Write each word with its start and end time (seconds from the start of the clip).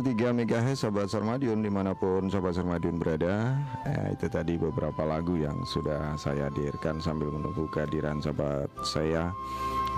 Ya 0.00 0.32
93 0.32 0.32
MHz 0.32 0.80
Sobat 0.80 1.12
Sarmadion 1.12 1.60
di 1.60 1.68
mana 1.68 1.92
pun 1.92 2.24
Sobat 2.32 2.56
Sarmadion 2.56 2.96
berada. 2.96 3.52
Eh, 3.84 4.16
Itu 4.16 4.32
tadi 4.32 4.56
beberapa 4.56 5.04
lagu 5.04 5.36
yang 5.36 5.60
sudah 5.68 6.16
saya 6.16 6.48
hadirkan 6.48 7.04
sambil 7.04 7.28
menunggu 7.28 7.68
kehadiran 7.68 8.16
sobat 8.16 8.72
saya 8.80 9.28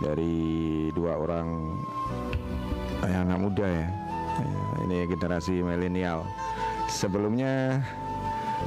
Dari 0.03 0.91
dua 0.91 1.22
orang 1.22 1.78
eh, 3.06 3.14
anak 3.14 3.39
muda 3.47 3.62
ya. 3.62 3.86
Eh, 4.42 4.91
Ini 4.91 5.06
generasi 5.06 5.62
milenial. 5.62 6.27
Sebelumnya 6.91 7.78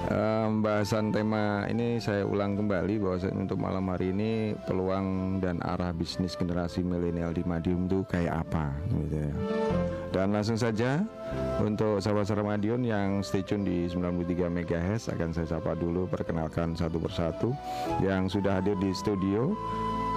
Pembahasan 0.05 1.09
tema 1.09 1.65
ini 1.71 1.97
saya 1.97 2.27
ulang 2.27 2.59
kembali 2.59 2.99
bahwa 3.01 3.17
untuk 3.41 3.57
malam 3.57 3.85
hari 3.89 4.13
ini 4.13 4.53
peluang 4.67 5.39
dan 5.39 5.57
arah 5.65 5.95
bisnis 5.95 6.37
generasi 6.37 6.83
milenial 6.85 7.33
di 7.33 7.41
Madiun 7.41 7.89
itu 7.89 8.03
kayak 8.05 8.45
apa 8.45 8.75
gitu 8.91 9.17
ya. 9.17 9.33
Dan 10.15 10.31
langsung 10.31 10.55
saja 10.55 11.03
untuk 11.59 11.99
sahabat 11.99 12.31
Madiun 12.39 12.87
yang 12.87 13.19
stay 13.19 13.43
tune 13.43 13.67
di 13.67 13.83
93 13.91 14.47
MHz 14.47 15.11
akan 15.11 15.35
saya 15.35 15.59
sapa 15.59 15.75
dulu 15.75 16.07
perkenalkan 16.07 16.71
satu 16.71 17.03
persatu 17.03 17.51
yang 17.99 18.31
sudah 18.31 18.63
hadir 18.63 18.79
di 18.79 18.95
studio 18.95 19.51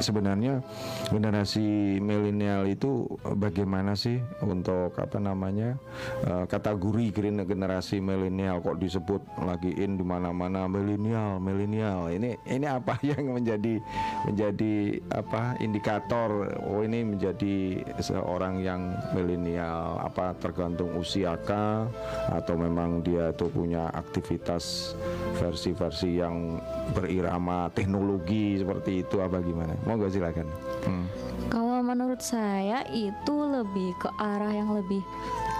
sebenarnya 0.00 0.64
generasi 1.12 2.00
milenial 2.00 2.64
itu 2.64 3.04
bagaimana 3.36 3.92
sih 3.92 4.16
untuk 4.40 4.96
apa 4.96 5.20
namanya 5.20 5.76
eh, 6.24 6.44
kategori 6.48 7.06
gener- 7.12 7.44
generasi 7.44 8.00
milenial 8.00 8.64
kok 8.64 8.80
disebut 8.80 9.20
lagi 9.44 9.76
in 9.76 10.00
di 10.00 10.04
mana-mana 10.04 10.64
milenial 10.64 11.36
milenial. 11.36 12.08
Ini 12.08 12.40
ini 12.48 12.64
apa 12.64 12.96
yang 13.10 13.36
menjadi 13.36 13.76
menjadi 14.24 14.69
apa 15.10 15.56
indikator 15.58 16.30
oh 16.62 16.80
ini 16.82 17.02
menjadi 17.02 17.80
seorang 17.98 18.60
yang 18.60 18.92
milenial 19.12 19.98
apa 20.00 20.34
tergantung 20.38 20.94
usia 20.94 21.34
kah 21.42 21.86
atau 22.30 22.54
memang 22.54 23.02
dia 23.02 23.30
itu 23.30 23.46
punya 23.48 23.88
aktivitas 23.90 24.94
versi-versi 25.36 26.20
yang 26.20 26.58
berirama 26.92 27.70
teknologi 27.72 28.58
seperti 28.58 29.02
itu 29.02 29.18
apa 29.18 29.40
gimana 29.40 29.74
monggo 29.84 30.06
silakan 30.06 30.46
Hmm. 30.80 31.04
Kalau 31.52 31.84
menurut 31.84 32.24
saya 32.24 32.88
itu 32.88 33.36
lebih 33.44 33.92
ke 34.00 34.08
arah 34.16 34.48
yang 34.48 34.72
lebih 34.72 35.04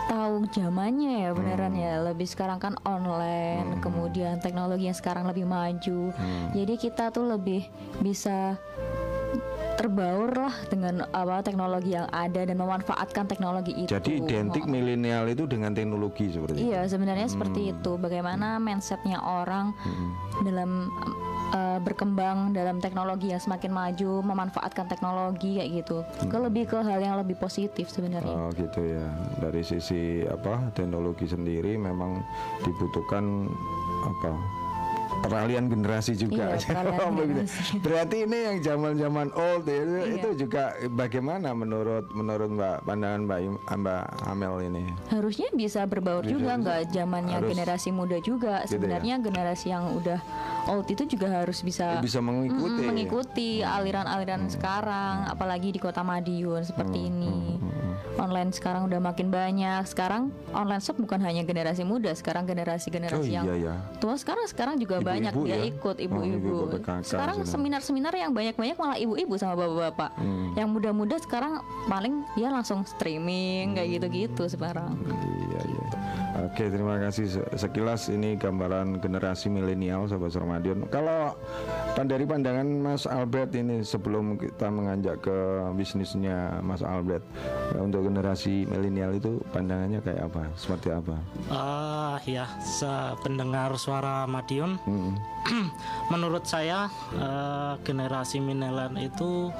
tahu 0.08 0.42
zamannya 0.48 1.28
ya 1.28 1.30
beneran 1.30 1.70
Hmm. 1.70 1.82
ya 1.84 1.92
lebih 2.02 2.24
sekarang 2.24 2.56
kan 2.56 2.74
online 2.82 3.78
kemudian 3.78 4.40
teknologi 4.40 4.88
yang 4.88 4.96
sekarang 4.96 5.28
lebih 5.28 5.44
maju 5.44 6.10
Hmm. 6.10 6.50
jadi 6.50 6.74
kita 6.74 7.12
tuh 7.12 7.30
lebih 7.30 7.68
bisa 8.00 8.56
terbaur 9.80 10.28
lah 10.30 10.52
dengan 10.68 11.08
apa 11.08 11.40
teknologi 11.40 11.96
yang 11.96 12.04
ada 12.06 12.44
dan 12.44 12.52
memanfaatkan 12.54 13.24
teknologi 13.24 13.72
itu 13.74 13.88
jadi 13.88 14.12
identik 14.20 14.60
Oh. 14.60 14.68
milenial 14.68 15.24
itu 15.24 15.48
dengan 15.48 15.72
teknologi 15.72 16.28
seperti 16.28 16.52
itu 16.54 16.68
Iya 16.68 16.80
sebenarnya 16.84 17.26
Hmm. 17.26 17.34
seperti 17.34 17.60
itu. 17.72 17.92
Bagaimana 17.96 18.60
mindsetnya 18.60 19.16
orang 19.18 19.72
dalam 20.42 20.92
uh, 21.50 21.80
berkembang 21.80 22.52
dalam 22.52 22.76
teknologi 22.78 23.32
yang 23.32 23.40
semakin 23.40 23.72
maju, 23.72 24.20
memanfaatkan 24.22 24.84
teknologi 24.86 25.56
kayak 25.56 25.70
gitu. 25.80 26.04
Ke 26.28 26.36
lebih 26.36 26.68
ke 26.68 26.78
hal 26.78 27.00
yang 27.00 27.16
lebih 27.16 27.34
positif 27.34 27.88
sebenarnya. 27.88 28.30
Oh 28.30 28.52
gitu 28.52 28.84
ya. 28.84 29.06
Dari 29.38 29.64
sisi 29.64 30.22
apa 30.22 30.68
teknologi 30.72 31.24
sendiri 31.24 31.74
memang 31.74 32.20
dibutuhkan 32.60 33.48
apa 34.02 34.32
peralihan 35.20 35.64
generasi 35.66 36.12
juga. 36.16 36.56
Iya, 36.56 36.66
peralihan 36.74 36.98
Oh, 37.00 37.12
generasi. 37.14 37.78
Berarti 37.80 38.16
ini 38.24 38.38
yang 38.40 38.56
zaman-zaman 38.60 39.28
old 39.32 39.64
ya, 39.64 39.76
itu, 39.78 39.94
Iya. 39.94 40.14
itu 40.16 40.28
juga 40.38 40.62
bagaimana 40.90 41.48
menurut 41.52 42.08
menurut 42.10 42.48
Mbak 42.50 42.76
pandangan 42.82 43.20
Mbak 43.24 43.38
Mbak 43.70 44.04
Amel 44.26 44.54
ini? 44.66 44.82
Harusnya 45.08 45.48
bisa 45.52 45.84
berbaur 45.84 46.24
Bisa, 46.24 46.32
juga 46.34 46.50
nggak 46.56 46.80
zamannya 46.90 47.38
generasi 47.44 47.88
muda 47.90 48.18
juga. 48.18 48.64
Gitu 48.64 48.76
ya. 48.76 48.80
Sebenarnya 48.80 49.14
generasi 49.20 49.66
yang 49.70 49.92
udah 49.92 50.18
old 50.68 50.86
itu 50.90 51.06
juga 51.06 51.42
harus 51.42 51.62
bisa 51.62 52.02
Bisa 52.02 52.20
mengikuti. 52.20 52.80
Mm, 52.82 52.88
mengikuti 52.90 53.50
aliran-aliran 53.62 54.50
sekarang, 54.50 55.28
apalagi 55.30 55.72
di 55.72 55.80
Kota 55.80 56.04
Madiun 56.04 56.66
seperti 56.66 57.08
ini. 57.08 57.56
Online 58.20 58.52
sekarang 58.52 58.84
udah 58.84 59.00
makin 59.00 59.32
banyak. 59.32 59.86
Sekarang 59.88 60.28
online 60.52 60.82
shop 60.82 61.00
bukan 61.00 61.22
hanya 61.24 61.40
generasi 61.40 61.86
muda, 61.86 62.12
sekarang 62.12 62.44
Oh 62.44 62.50
generasi-generasi 62.52 63.30
yang 63.32 63.44
iya 63.48 63.54
ya. 63.56 63.74
tua 64.02 64.18
sekarang 64.18 64.44
sekarang 64.50 64.74
juga 64.76 65.00
Ibu-ibu 65.00 65.08
banyak 65.08 65.32
dia 65.46 65.56
ya? 65.56 65.58
ikut 65.72 65.96
Oh, 65.96 66.04
ibu-ibu. 66.04 66.56
PKK 66.76 66.88
sekarang 67.06 67.36
seminar-seminar 67.46 68.12
yang 68.12 68.34
banyak-banyak 68.34 68.76
malah 68.76 68.98
ibu-ibu 69.00 69.34
sama 69.40 69.56
bapak-bapak. 69.56 70.10
Hmm. 70.20 70.52
Yang 70.58 70.68
muda-muda 70.68 71.16
sekarang 71.22 71.64
paling 71.88 72.26
dia 72.36 72.48
langsung 72.52 72.84
streaming 72.84 73.78
kayak 73.78 73.88
gitu-gitu 74.00 74.44
sekarang. 74.52 75.00
Iya 75.00 75.60
iya. 75.64 75.84
Oke 76.30 76.70
terima 76.70 76.94
kasih 77.02 77.26
Se- 77.26 77.48
sekilas 77.58 78.06
ini 78.06 78.38
gambaran 78.38 79.02
generasi 79.02 79.50
milenial 79.50 80.06
sahabat 80.06 80.30
Sarmadion. 80.30 80.86
Kalau 80.86 81.34
dari 82.06 82.22
pandangan 82.22 82.66
Mas 82.66 83.04
Albert 83.04 83.50
ini 83.58 83.82
sebelum 83.82 84.38
kita 84.38 84.70
menganjak 84.70 85.26
ke 85.26 85.38
bisnisnya 85.74 86.62
Mas 86.62 86.86
Albert 86.86 87.26
untuk 87.76 88.06
generasi 88.06 88.62
milenial 88.70 89.18
itu 89.18 89.42
pandangannya 89.50 89.98
kayak 90.00 90.30
apa? 90.30 90.42
Seperti 90.54 90.94
apa? 90.94 91.18
Ah 91.50 92.16
ya, 92.22 92.46
pendengar 93.26 93.74
suara 93.74 94.24
Madiun. 94.30 94.78
Mm-mm. 94.86 95.14
Menurut 96.14 96.46
saya 96.46 96.86
eh, 97.10 97.74
generasi 97.82 98.38
milenial 98.38 98.94
itu 99.02 99.50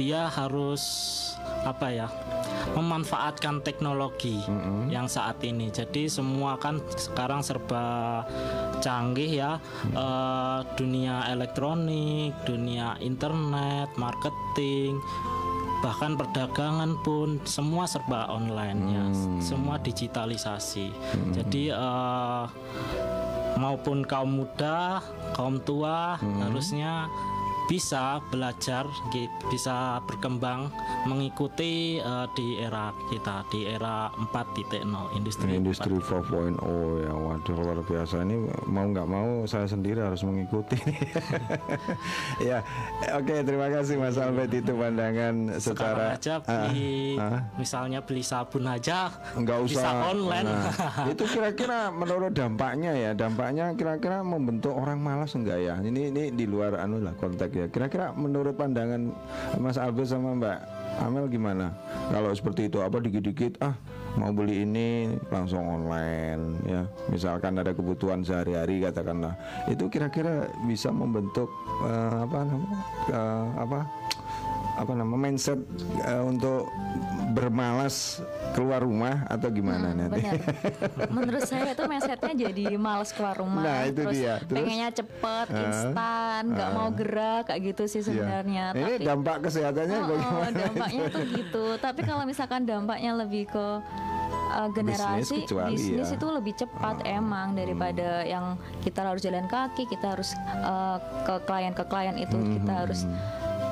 dia 0.00 0.32
harus 0.32 0.82
apa 1.64 1.88
ya? 1.90 2.08
memanfaatkan 2.74 3.62
teknologi 3.62 4.42
yang 4.90 5.06
saat 5.06 5.38
ini. 5.46 5.70
Jadi 5.70 6.10
semua 6.10 6.58
kan 6.58 6.82
sekarang 6.98 7.44
serba 7.44 8.24
canggih 8.82 9.30
ya. 9.30 9.52
Eh, 9.94 10.60
dunia 10.74 11.30
elektronik, 11.30 12.34
dunia 12.42 12.98
internet, 12.98 13.94
marketing, 13.94 14.98
bahkan 15.84 16.18
perdagangan 16.18 16.98
pun 17.06 17.38
semua 17.46 17.86
serba 17.86 18.26
online 18.32 18.80
ya. 18.90 19.06
Semua 19.38 19.78
digitalisasi. 19.78 20.90
Jadi 21.30 21.70
eh, 21.70 22.44
maupun 23.54 24.02
kaum 24.02 24.42
muda, 24.42 24.98
kaum 25.38 25.62
tua 25.62 26.18
harusnya 26.18 27.06
bisa 27.64 28.02
belajar 28.28 28.84
bisa 29.48 29.74
berkembang 30.04 30.68
mengikuti 31.04 31.96
eh, 31.96 32.26
di 32.32 32.56
era 32.56 32.92
kita 33.08 33.44
di 33.48 33.64
era 33.64 34.08
4.0 34.12 34.84
industri 35.14 35.56
Industri 35.56 35.94
4.0 35.94 36.60
ya 37.00 37.12
waduh 37.14 37.56
luar 37.56 37.78
biasa. 37.80 38.20
Ini 38.22 38.36
mau 38.66 38.84
nggak 38.84 39.08
mau 39.08 39.44
saya 39.44 39.64
sendiri 39.64 40.00
harus 40.00 40.20
mengikuti. 40.22 40.76
Ya 42.42 42.60
oke 43.14 43.34
terima 43.42 43.70
kasih 43.70 43.96
Mas 43.96 44.18
Albert 44.18 44.52
itu 44.52 44.72
pandangan 44.74 45.34
sekarang 45.56 45.62
secara 45.62 46.04
aja 46.14 46.34
Ah, 46.44 46.68
beli 46.68 47.16
ah. 47.16 47.40
misalnya 47.56 47.98
beli 48.02 48.20
sabun 48.20 48.66
aja 48.66 49.08
nggak 49.34 49.58
usah. 49.64 49.80
bisa 49.80 49.88
online. 50.10 50.46
Nah, 50.46 51.08
itu 51.12 51.24
kira-kira 51.24 51.88
menurut 51.88 52.32
dampaknya 52.34 52.92
ya 52.92 53.10
dampaknya 53.14 53.72
kira-kira 53.74 54.20
membentuk 54.20 54.74
orang 54.74 54.98
malas 55.00 55.32
enggak 55.32 55.62
ya? 55.62 55.74
Ini 55.78 56.10
ini 56.10 56.22
di 56.34 56.44
luar 56.44 56.76
anu 56.76 57.00
lah 57.00 57.14
konteks 57.16 57.53
ya 57.54 57.66
kira-kira 57.70 58.10
menurut 58.18 58.58
pandangan 58.58 59.14
Mas 59.62 59.78
Albert 59.78 60.10
sama 60.10 60.34
Mbak 60.34 60.58
Amel 61.02 61.26
gimana? 61.26 61.74
Kalau 62.10 62.30
seperti 62.30 62.70
itu 62.70 62.78
apa 62.78 63.02
dikit-dikit 63.02 63.58
ah 63.62 63.74
mau 64.14 64.30
beli 64.30 64.62
ini 64.62 65.10
langsung 65.30 65.66
online 65.66 66.54
ya. 66.66 66.82
Misalkan 67.10 67.58
ada 67.58 67.74
kebutuhan 67.74 68.22
sehari-hari 68.22 68.78
katakanlah. 68.78 69.34
Itu 69.66 69.90
kira-kira 69.90 70.46
bisa 70.70 70.94
membentuk 70.94 71.50
eh, 71.82 72.16
apa 72.22 72.38
namanya 72.46 72.78
eh, 73.10 73.46
apa 73.58 73.78
apa 74.74 74.90
nama 74.90 75.14
mindset 75.14 75.58
eh, 76.02 76.22
untuk 76.22 76.66
bermalas 77.30 78.22
keluar 78.54 78.82
rumah 78.82 79.26
atau 79.26 79.50
gimana 79.50 79.90
nanti? 79.90 80.22
Bener. 80.22 80.38
Menurut 81.14 81.42
saya 81.42 81.74
itu 81.74 81.82
mindsetnya 81.86 82.32
jadi 82.34 82.64
males 82.74 83.10
keluar 83.10 83.34
rumah. 83.34 83.62
Nah, 83.62 83.78
itu 83.86 84.02
terus 84.02 84.14
dia. 84.14 84.34
Terus? 84.42 84.54
pengennya 84.54 84.88
cepet, 84.94 85.46
Ah, 85.50 85.62
instan, 85.66 86.42
nggak 86.54 86.70
mau 86.70 86.88
gerak 86.94 87.42
kayak 87.50 87.60
gitu 87.74 87.82
sih 87.86 88.00
Iya. 88.00 88.06
sebenarnya. 88.06 88.64
Ini 88.70 88.82
Tapi 88.82 88.94
dampak 89.02 89.36
kesehatannya 89.42 89.98
Oh, 89.98 90.02
oh, 90.02 90.08
bagaimana? 90.10 90.48
dampaknya 90.54 91.04
tuh 91.10 91.24
gitu. 91.26 91.64
Tapi 91.78 92.00
kalau 92.02 92.22
misalkan 92.24 92.60
dampaknya 92.62 93.12
lebih 93.14 93.44
ke 93.50 93.66
uh, 94.54 94.68
generasi 94.70 95.42
kecuali 95.42 95.74
bisnis 95.74 96.08
ya. 96.10 96.14
itu 96.14 96.26
lebih 96.30 96.54
cepat 96.54 96.96
emang 97.02 97.54
daripada 97.54 98.22
yang 98.22 98.54
kita 98.82 99.02
harus 99.02 99.22
jalan 99.22 99.46
kaki, 99.46 99.86
kita 99.86 100.14
harus 100.14 100.30
uh, 100.62 100.98
ke 101.26 101.34
klien 101.44 101.74
ke 101.74 101.84
klien 101.86 102.14
itu 102.14 102.36
kita 102.58 102.72
harus 102.86 103.02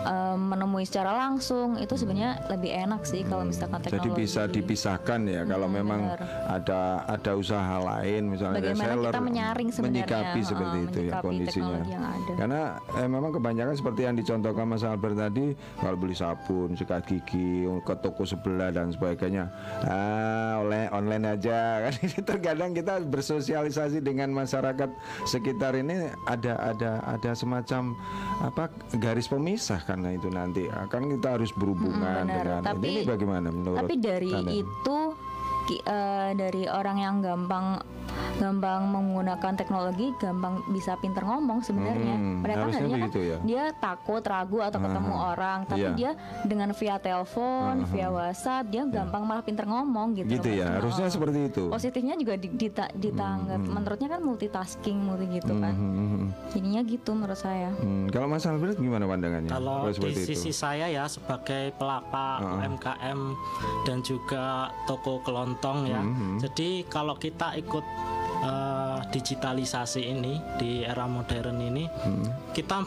uh, 0.04 0.34
menemui 0.34 0.82
secara 0.82 1.14
langsung. 1.16 1.76
Itu 1.76 1.94
sebenarnya 1.94 2.46
lebih 2.49 2.70
enak 2.70 3.02
sih 3.02 3.22
kalau 3.22 3.43
misalkan 3.43 3.81
Jadi 3.81 3.99
teknologi. 3.99 4.20
bisa 4.20 4.43
dipisahkan 4.46 5.20
ya 5.25 5.43
kalau 5.43 5.64
Hmm, 5.64 5.76
memang 5.78 6.00
benar. 6.06 6.20
ada 6.52 6.81
ada 7.06 7.32
usaha 7.34 7.76
lain 7.78 8.22
misalnya 8.28 8.54
ada 8.54 8.62
Bagaimana 8.62 8.88
seller 8.88 9.10
kita 9.10 9.20
menyaring 9.22 9.69
sebenarnya, 9.69 9.94
menyikapi 9.94 10.26
heeh, 10.34 10.44
seperti 10.44 10.76
itu 10.78 10.99
ya 10.99 11.02
menyikapi 11.12 11.25
kondisinya. 11.25 11.78
yang 11.87 12.04
ada. 12.04 12.32
Karena 12.34 12.60
eh, 12.94 13.08
memang 13.08 13.31
kebanyakan 13.32 13.75
seperti 13.75 14.00
yang 14.02 14.14
dicontohkan 14.14 14.66
Mas 14.66 14.82
Albert 14.82 15.16
tadi 15.16 15.46
kalau 15.78 15.96
beli 15.96 16.12
sabun, 16.12 16.69
sikat 16.72 17.02
gigi 17.05 17.50
ke 17.81 17.94
toko 17.96 18.22
sebelah 18.22 18.69
dan 18.69 18.90
sebagainya. 18.90 19.48
Ah, 19.82 20.60
oleh 20.60 20.87
online 20.90 21.25
aja 21.31 21.58
kan 21.82 21.93
ini 21.96 22.19
terkadang 22.20 22.70
kita 22.70 23.00
bersosialisasi 23.02 23.98
dengan 23.98 24.31
masyarakat 24.31 24.90
sekitar 25.25 25.75
ini 25.75 25.96
ada 26.25 26.55
ada 26.60 26.90
ada 27.02 27.31
semacam 27.32 27.94
apa 28.40 28.69
garis 28.94 29.26
pemisah 29.26 29.81
karena 29.92 30.08
itu 30.08 30.28
nanti 30.32 30.62
akan 30.66 31.02
kita 31.10 31.28
harus 31.36 31.52
berhubungan 31.52 32.24
Hmm, 32.24 32.32
benar. 32.32 32.44
dengan 32.48 32.62
Tapi- 32.64 32.88
ini 32.88 33.00
bagaimana 33.04 33.48
menurut 33.52 33.84
Tapi 33.84 33.96
dari 34.00 34.32
kalian? 34.32 34.48
itu 34.56 34.98
eh, 35.70 36.30
dari 36.34 36.62
orang 36.66 36.96
yang 36.98 37.16
gampang 37.22 37.80
gampang 38.36 38.90
menggunakan 38.90 39.54
teknologi, 39.54 40.10
gampang 40.18 40.64
bisa 40.72 40.96
pinter 40.98 41.22
ngomong 41.22 41.62
sebenarnya. 41.62 42.16
Hmm, 42.16 42.42
Mereka 42.42 42.64
kan 42.68 42.70
ya. 43.14 43.38
dia 43.44 43.62
takut, 43.76 44.22
ragu 44.24 44.58
atau 44.58 44.82
ketemu 44.82 45.14
orang, 45.14 45.58
tapi 45.68 45.86
iya. 45.86 45.94
dia 45.94 46.10
dengan 46.42 46.74
via 46.74 46.96
telepon, 46.98 47.86
via 47.92 48.08
WhatsApp, 48.10 48.68
dia 48.72 48.82
gampang 48.88 49.22
malah 49.24 49.44
pinter 49.44 49.64
ngomong 49.68 50.18
gitu. 50.18 50.28
gitu 50.28 50.48
ya 50.48 50.80
harusnya 50.80 51.06
oh, 51.08 51.12
seperti 51.12 51.38
itu 51.52 51.62
Positifnya 51.70 52.14
juga 52.18 52.34
di- 52.36 52.54
dita- 52.56 52.92
ditanggap. 52.96 53.60
Menurutnya 53.62 54.08
kan 54.18 54.20
multitasking, 54.24 54.98
multi 54.98 55.26
gitu 55.38 55.52
kan. 55.60 55.74
Hmm, 55.76 55.92
hmm, 55.92 56.08
hmm. 56.08 56.26
Jadinya 56.56 56.80
gitu 56.84 57.10
menurut 57.14 57.38
saya. 57.38 57.70
Hmm, 57.78 58.10
kalau 58.10 58.26
Mas 58.26 58.44
Albert 58.48 58.76
gimana 58.80 59.04
pandangannya 59.06 59.50
Kalau 59.50 59.86
Kalau 59.86 60.08
di 60.08 60.14
sisi 60.18 60.50
itu 60.50 60.56
saya 60.56 60.86
ya 60.88 61.06
sebagai 61.06 61.72
pelapak 61.76 62.42
UMKM 62.42 63.20
dan 63.86 63.98
juga 64.02 64.72
toko 64.88 65.22
kelontong 65.52 65.78
ya. 65.88 66.00
Hmm, 66.00 66.37
Jadi 66.40 66.88
kalau 66.88 67.14
kita 67.16 67.52
ikut 67.60 67.84
digitalisasi 69.10 70.02
ini 70.06 70.38
di 70.60 70.84
era 70.84 71.08
modern 71.08 71.58
ini, 71.58 71.84
kita 72.52 72.84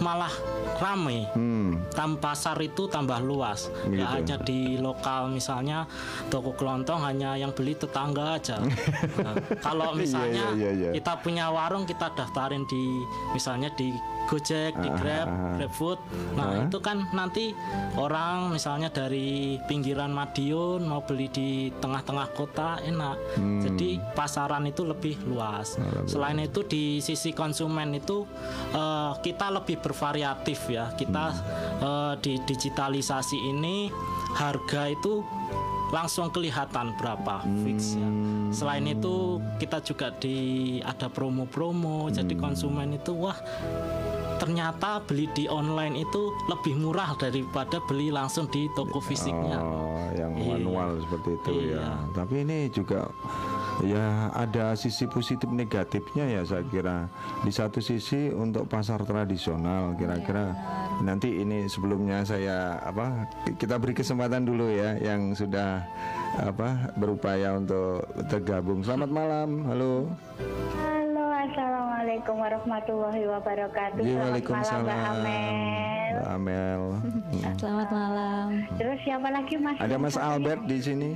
malah 0.00 0.32
rame. 0.80 1.30
hmm, 1.34 1.94
Tam 1.94 2.18
pasar 2.18 2.58
itu 2.62 2.90
tambah 2.90 3.20
luas. 3.22 3.70
Nggak 3.86 4.08
hanya 4.10 4.36
di 4.42 4.80
lokal 4.80 5.30
misalnya 5.30 5.86
toko 6.30 6.54
kelontong 6.56 7.02
hanya 7.04 7.38
yang 7.38 7.54
beli 7.54 7.74
tetangga 7.78 8.38
aja. 8.38 8.58
Nah, 9.14 9.36
kalau 9.62 9.94
misalnya 9.94 10.52
iya, 10.58 10.70
iya. 10.74 10.90
kita 10.90 11.22
punya 11.22 11.48
warung 11.48 11.86
kita 11.86 12.12
daftarin 12.12 12.66
di 12.66 12.82
misalnya 13.32 13.70
di 13.72 13.94
Gojek, 14.24 14.72
di 14.80 14.88
Grab, 14.96 15.28
ah. 15.28 15.54
GrabFood. 15.60 15.98
Nah, 16.34 16.64
itu 16.64 16.78
kan 16.80 17.04
nanti 17.12 17.52
orang 18.00 18.50
misalnya 18.50 18.88
dari 18.88 19.60
pinggiran 19.68 20.10
Madiun 20.10 20.88
mau 20.88 21.04
beli 21.04 21.28
di 21.28 21.68
tengah-tengah 21.78 22.28
kota 22.32 22.80
enak. 22.80 23.16
Hmm. 23.36 23.60
Jadi 23.60 24.00
pasaran 24.16 24.64
itu 24.64 24.82
lebih 24.82 25.20
luas. 25.28 25.33
Selain 26.06 26.38
itu 26.38 26.62
di 26.62 26.98
sisi 26.98 27.30
konsumen 27.30 27.92
itu 27.92 28.24
eh, 28.70 29.12
kita 29.20 29.50
lebih 29.50 29.78
bervariatif 29.78 30.68
ya. 30.68 30.90
Kita 30.92 31.24
Hmm. 31.30 31.82
eh, 31.82 32.14
di 32.18 32.32
digitalisasi 32.40 33.38
ini 33.44 33.90
harga 34.34 34.88
itu 34.88 35.22
langsung 35.90 36.26
kelihatan 36.28 36.94
berapa 36.96 37.42
fix 37.62 37.94
ya. 37.94 38.02
Hmm. 38.02 38.50
Selain 38.50 38.82
itu 38.84 39.38
kita 39.58 39.78
juga 39.80 40.10
di 40.10 40.36
ada 40.80 41.06
promo-promo. 41.06 42.08
Jadi 42.08 42.34
Hmm. 42.34 42.42
konsumen 42.42 42.94
itu 42.94 43.14
wah 43.14 43.38
ternyata 44.34 44.98
beli 45.00 45.30
di 45.30 45.46
online 45.46 45.94
itu 45.96 46.22
lebih 46.50 46.74
murah 46.74 47.14
daripada 47.14 47.78
beli 47.80 48.10
langsung 48.10 48.50
di 48.50 48.66
toko 48.74 48.98
fisiknya. 48.98 49.56
Oh, 49.56 50.10
yang 50.12 50.34
Iya. 50.34 50.58
manual 50.58 50.90
seperti 51.00 51.30
itu 51.32 51.50
ya. 51.70 51.78
Iya. 51.78 51.86
Tapi 52.12 52.34
ini 52.42 52.58
juga 52.68 53.06
ya 53.82 54.30
ada 54.30 54.78
sisi 54.78 55.10
positif 55.10 55.50
negatifnya 55.50 56.38
ya 56.38 56.42
saya 56.46 56.62
kira. 56.70 57.10
Di 57.42 57.50
satu 57.50 57.82
sisi 57.82 58.30
untuk 58.30 58.70
pasar 58.70 59.02
tradisional 59.02 59.98
kira-kira 59.98 60.54
nanti 61.02 61.42
ini 61.42 61.66
sebelumnya 61.66 62.22
saya 62.22 62.78
apa 62.78 63.26
kita 63.58 63.82
beri 63.82 63.98
kesempatan 63.98 64.46
dulu 64.46 64.70
ya 64.70 64.94
yang 65.02 65.34
sudah 65.34 65.82
apa 66.38 66.94
berupaya 66.94 67.58
untuk 67.58 68.06
tergabung. 68.30 68.86
Selamat 68.86 69.10
malam. 69.10 69.48
Halo. 69.66 69.92
Assalamualaikum 71.44 72.40
warahmatullahi 72.40 73.22
wabarakatuh. 73.28 74.00
Iya, 74.00 74.08
Selamat 74.08 74.24
Waalaikumsalam. 74.24 74.80
malam, 74.80 74.88
Mbak 74.88 75.12
Amel. 75.12 76.14
Mbak 76.14 76.28
Amel. 76.30 76.82
Hmm. 77.04 77.54
Selamat 77.54 77.88
malam. 77.92 78.46
Terus 78.74 78.98
siapa 79.04 79.28
lagi 79.28 79.54
Mas? 79.58 79.76
Ada 79.76 79.96
Mas 80.00 80.16
Albert 80.16 80.62
di 80.64 80.78
sini. 80.80 81.10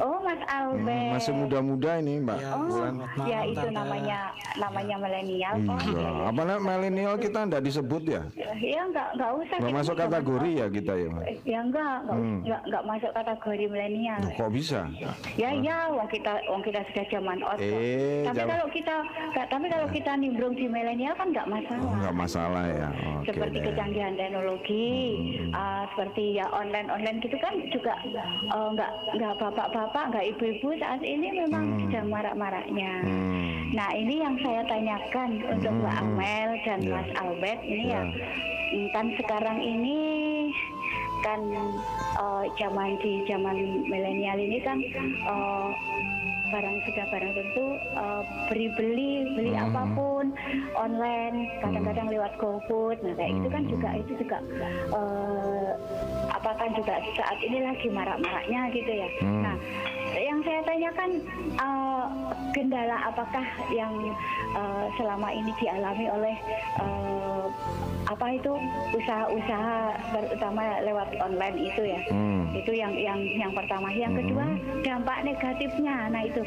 Oh, 0.00 0.18
Mas 0.20 0.38
Hmm, 0.40 0.54
Albert. 0.72 1.10
Masih 1.12 1.32
muda-muda 1.36 1.90
ini, 1.96 2.14
Mbak. 2.18 2.38
Ya, 2.38 2.48
Oh, 2.48 2.64
Bulan. 2.64 2.94
selamat 2.94 3.10
ya 3.22 3.38
malam, 3.38 3.52
itu 3.52 3.68
namanya 3.68 4.18
namanya 4.54 4.96
milenial. 4.98 5.54
Oh, 5.62 5.78
Iya, 5.78 6.08
apa 6.24 6.40
namanya 6.40 6.62
milenial 6.62 7.14
kita 7.16 7.38
enggak 7.40 7.62
disebut 7.62 8.02
ya? 8.04 8.22
ya 8.56 8.80
enggak 8.82 9.06
enggak 9.12 9.30
usah. 9.36 9.56
Enggak 9.58 9.74
masuk 9.76 9.94
kategori 9.96 10.50
ya 10.54 10.66
kita 10.68 10.92
ya, 10.94 11.06
Mbak? 11.08 11.24
Ya 11.44 11.58
enggak, 11.60 11.94
enggak, 12.00 12.16
Hmm. 12.16 12.38
enggak, 12.40 12.60
enggak 12.64 12.84
masuk 12.86 13.10
kategori 13.12 13.64
milenial. 13.68 14.20
Kok 14.32 14.50
bisa? 14.50 14.80
Ya 15.34 15.50
ya, 15.52 15.78
wong 15.88 16.08
kita 16.08 16.32
wong 16.46 16.62
kita 16.62 16.80
sudah 16.88 17.04
zaman 17.08 17.38
old. 17.42 17.58
kok. 17.58 17.78
Eh, 17.78 18.22
tapi 18.24 18.40
kalau 18.48 18.68
kita 18.70 18.94
tapi 19.44 19.66
kalau 19.72 19.88
kita 19.88 20.12
nimbrung 20.20 20.52
di 20.52 20.68
milenial 20.68 21.16
kan 21.16 21.32
enggak 21.32 21.48
masalah. 21.48 21.88
Oh, 21.88 21.96
enggak 21.96 22.16
masalah 22.16 22.64
ya. 22.68 22.88
Oke 22.92 23.32
seperti 23.32 23.56
deh. 23.56 23.64
kecanggihan 23.72 24.14
teknologi, 24.20 24.90
ah, 25.56 25.88
seperti 25.94 26.24
ya 26.36 26.46
online 26.52 26.88
online 26.92 27.18
gitu 27.24 27.36
kan 27.40 27.54
juga 27.72 27.94
eh, 28.04 28.68
nggak 28.76 28.90
nggak 29.16 29.34
bapak-bapak 29.40 30.04
nggak 30.12 30.26
ibu-ibu 30.36 30.68
saat 30.76 31.00
ini 31.00 31.28
memang 31.32 31.88
sedang 31.88 32.12
marak-maraknya. 32.12 32.92
Hmm. 33.00 33.72
Nah 33.72 33.88
ini 33.96 34.20
yang 34.20 34.36
saya 34.44 34.60
tanyakan 34.68 35.40
untuk 35.48 35.72
Mbak 35.72 35.96
Amel 36.04 36.50
dan 36.68 36.80
Ya. 36.82 36.92
Mas 36.92 37.08
Albert 37.16 37.60
ini 37.64 37.84
Ya. 37.88 38.02
ya 38.04 38.76
mm, 38.76 38.86
kan 38.92 39.06
sekarang 39.16 39.58
ini 39.64 39.98
kan 41.24 41.40
eh, 42.20 42.44
zaman 42.60 43.00
di 43.00 43.24
zaman 43.24 43.56
milenial 43.88 44.36
ini 44.36 44.58
kan 44.60 44.76
eh, 45.24 45.68
barang 46.52 46.76
sudah 46.84 47.04
barang 47.08 47.32
tentu 47.32 47.66
eh, 47.80 48.22
beri 48.46 48.68
beli 48.76 49.12
beli 49.32 49.52
Hmm. 49.52 49.72
apa 49.72 49.82
pun 49.96 50.24
online 50.76 51.36
kadang-kadang 51.58 52.08
lewat 52.08 52.32
GoFood 52.36 53.00
nah 53.00 53.16
kayak 53.16 53.32
itu 53.34 53.48
kan 53.48 53.62
juga 53.64 53.88
Hmm. 53.88 54.00
itu 54.04 54.12
juga 54.20 54.36
eh, 54.92 55.70
apa 56.28 56.50
kan 56.54 56.70
juga 56.76 56.94
saat 57.16 57.38
ini 57.40 57.58
lagi 57.60 57.88
marak-maraknya 57.88 58.60
gitu 58.70 58.92
ya 58.92 59.08
Hmm. 59.18 59.42
nah 59.42 59.56
yang 60.32 60.40
saya 60.48 60.60
tanyakan 60.64 61.10
eh, 61.60 62.06
kendala 62.56 62.96
apakah 63.12 63.44
yang 63.68 63.92
eh, 64.56 64.84
selama 64.96 65.28
ini 65.28 65.52
dialami 65.60 66.08
oleh 66.08 66.36
eh, 66.80 67.44
apa 68.08 68.26
itu 68.32 68.52
usaha-usaha 68.96 69.78
terutama 70.08 70.80
lewat 70.80 71.12
online 71.20 71.56
itu 71.60 71.82
ya. 71.84 72.00
Hmm. 72.08 72.48
Itu 72.56 72.72
yang 72.72 72.96
yang 72.96 73.20
yang 73.20 73.52
pertama. 73.52 73.92
Yang 73.92 74.24
kedua 74.24 74.46
dampak 74.80 75.18
negatifnya. 75.20 76.08
Nah 76.08 76.22
itu 76.24 76.40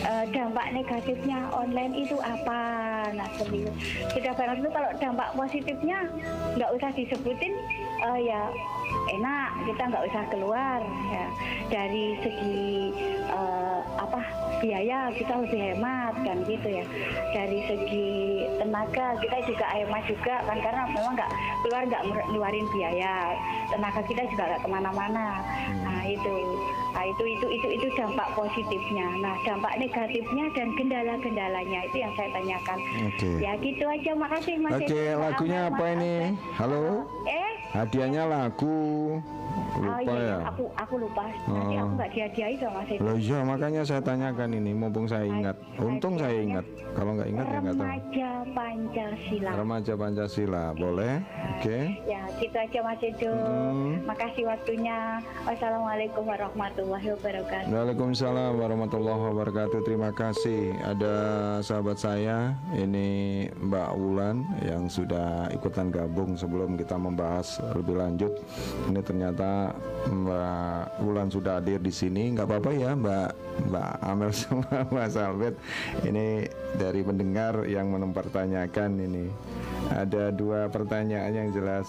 eh, 0.00 0.24
dampak 0.32 0.72
negatifnya 0.72 1.52
online 1.52 1.92
itu 1.92 2.16
apa? 2.24 2.60
Nah 3.14 3.28
seperti. 3.36 3.70
Sudah 4.10 4.32
barang 4.34 4.58
itu 4.58 4.70
kalau 4.72 4.90
dampak 4.98 5.28
positifnya 5.38 5.98
nggak 6.58 6.70
usah 6.74 6.90
disebutin 6.96 7.54
eh, 8.02 8.18
ya 8.26 8.50
enak 9.06 9.50
kita 9.70 9.82
nggak 9.86 10.04
usah 10.10 10.22
keluar 10.32 10.80
ya. 11.12 11.26
Dari 11.70 12.18
segi 12.24 12.90
eh, 13.30 13.80
apa 13.96 14.20
biaya 14.58 15.12
kita 15.14 15.32
lebih 15.46 15.60
hemat 15.74 16.14
kan 16.26 16.38
gitu 16.48 16.68
ya. 16.82 16.84
Dari 17.30 17.60
segi 17.70 18.10
tenaga 18.58 19.14
kita 19.22 19.36
juga 19.46 19.66
hemat 19.70 20.02
juga 20.10 20.34
kan 20.42 20.58
karena 20.58 20.82
memang 20.90 21.14
nggak 21.14 21.30
keluar 21.62 21.82
nggak 21.86 22.02
ngeluarin 22.10 22.66
biaya. 22.74 23.14
Tenaga 23.70 24.00
kita 24.06 24.22
juga 24.34 24.42
nggak 24.50 24.62
ke 24.66 24.68
mana-mana. 24.70 25.26
Nah 25.86 26.02
itu 26.06 26.34
nah 26.96 27.04
itu 27.04 27.24
itu 27.28 27.46
itu 27.52 27.68
itu 27.76 27.86
dampak 27.92 28.24
positifnya 28.32 29.04
nah 29.20 29.36
dampak 29.44 29.76
negatifnya 29.76 30.48
dan 30.56 30.72
kendala-kendalanya 30.74 31.84
itu 31.84 31.96
yang 32.00 32.12
saya 32.16 32.32
tanyakan 32.32 32.78
Oke. 33.04 33.30
ya 33.36 33.52
gitu 33.60 33.84
aja 33.84 34.10
makasih 34.16 34.54
mas 34.56 34.80
Oke, 34.80 34.88
Edo. 34.88 35.20
lagunya 35.20 35.68
apa 35.68 35.84
ini? 35.92 36.14
Halo? 36.56 37.04
eh 37.28 37.52
Hadiahnya 37.76 38.24
lagu. 38.24 39.20
Oh 39.76 39.80
Lupa 39.80 40.00
iya, 40.00 40.12
iya, 40.16 40.24
ya? 40.24 40.48
aku 40.48 40.64
aku 40.72 40.94
lupa. 40.96 41.24
Nanti 41.44 41.74
Oh. 41.76 41.84
aku 41.84 41.92
nggak 41.96 42.10
dihadiahi 42.12 42.54
sama 42.56 42.80
Mas 42.80 42.88
Edo. 42.88 43.00
Loh 43.04 43.16
iya, 43.16 43.38
makanya 43.42 43.82
saya 43.84 44.00
tanyakan 44.00 44.50
ini, 44.52 44.72
mumpung 44.72 45.04
saya 45.04 45.28
ingat. 45.28 45.56
Untung 45.76 46.16
saya 46.16 46.40
ingat. 46.40 46.64
Kalau 46.94 47.12
nggak 47.12 47.28
ingat 47.28 47.46
ya 47.46 47.58
nggak 47.60 47.74
tahu. 47.74 47.84
Remaja 47.84 48.30
Pancasila. 48.54 49.50
Remaja 49.52 49.92
Pancasila, 49.92 50.64
boleh? 50.72 51.14
Oke. 51.52 51.78
Ya, 52.06 52.20
gitu 52.36 52.56
aja 52.56 52.78
Mas 52.80 53.02
Edo. 53.02 53.32
Hmm. 53.32 53.92
Makasih 54.06 54.44
waktunya. 54.46 55.20
Wassalamualaikum 55.44 56.24
warahmatullahi 56.24 56.85
wabarakatuh. 56.86 57.68
Waalaikumsalam 57.70 58.52
warahmatullahi 58.62 59.22
wabarakatuh. 59.32 59.78
Terima 59.82 60.10
kasih. 60.14 60.78
Ada 60.86 61.14
sahabat 61.60 61.98
saya, 61.98 62.54
ini 62.78 63.46
Mbak 63.58 63.90
Wulan 63.98 64.46
yang 64.62 64.86
sudah 64.86 65.50
ikutan 65.50 65.90
gabung 65.90 66.38
sebelum 66.38 66.78
kita 66.78 66.94
membahas 66.94 67.58
lebih 67.74 67.98
lanjut. 67.98 68.32
Ini 68.86 69.00
ternyata 69.02 69.74
Mbak 70.06 71.02
Wulan 71.02 71.28
sudah 71.28 71.58
hadir 71.58 71.82
di 71.82 71.90
sini. 71.90 72.34
Nggak 72.34 72.46
apa-apa 72.46 72.70
ya, 72.72 72.94
Mbak 72.94 73.28
Mbak 73.66 73.92
Amel 74.06 74.30
sama 74.40 74.86
Mas 74.94 75.18
Albert. 75.18 75.56
Ini 76.06 76.46
dari 76.78 77.00
pendengar 77.02 77.66
yang 77.66 77.90
mempertanyakan 77.90 78.90
ini. 79.02 79.26
Ada 79.90 80.34
dua 80.34 80.66
pertanyaan 80.70 81.30
yang 81.30 81.48
jelas 81.54 81.86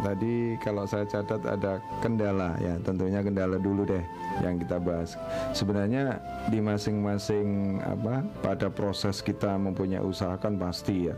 Tadi 0.00 0.56
kalau 0.64 0.88
saya 0.88 1.04
catat 1.04 1.44
ada 1.44 1.76
kendala 2.00 2.56
ya, 2.56 2.74
tentunya 2.80 3.20
kendala 3.20 3.60
dulu 3.60 3.84
deh 3.84 4.00
yang 4.40 4.56
kita 4.56 4.80
bahas. 4.80 5.14
Sebenarnya 5.52 6.16
di 6.48 6.58
masing-masing 6.58 7.78
apa 7.84 8.24
pada 8.40 8.72
proses 8.72 9.20
kita 9.20 9.60
mempunyai 9.60 10.00
usaha 10.00 10.40
kan 10.40 10.56
pasti 10.56 11.12
ya. 11.12 11.16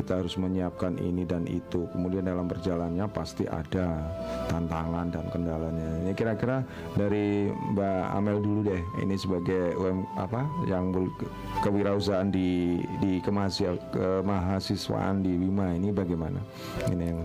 Kita 0.00 0.24
harus 0.24 0.40
menyiapkan 0.40 0.96
ini 0.96 1.28
dan 1.28 1.44
itu. 1.44 1.84
Kemudian 1.92 2.24
dalam 2.24 2.48
perjalanannya 2.48 3.06
pasti 3.12 3.44
ada 3.44 4.00
tantangan 4.48 5.12
dan 5.12 5.24
kendalanya. 5.28 5.88
Ini 6.04 6.12
kira-kira 6.16 6.64
dari 6.96 7.52
Mbak 7.52 8.04
Amel 8.16 8.38
dulu 8.40 8.60
deh. 8.72 8.82
Ini 9.04 9.14
sebagai 9.20 9.76
UM 9.76 10.08
apa 10.16 10.48
yang 10.64 10.88
kewirausahaan 11.60 12.32
di 12.32 12.80
di 12.98 13.20
kemahasiswa- 13.20 13.92
kemahasiswaan 13.92 15.20
di 15.20 15.36
Wima 15.36 15.76
ini 15.76 15.92
bagaimana? 15.92 16.40
Ini 16.88 17.04
yang 17.04 17.20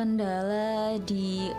kendala 0.00 0.96
di 1.04 1.52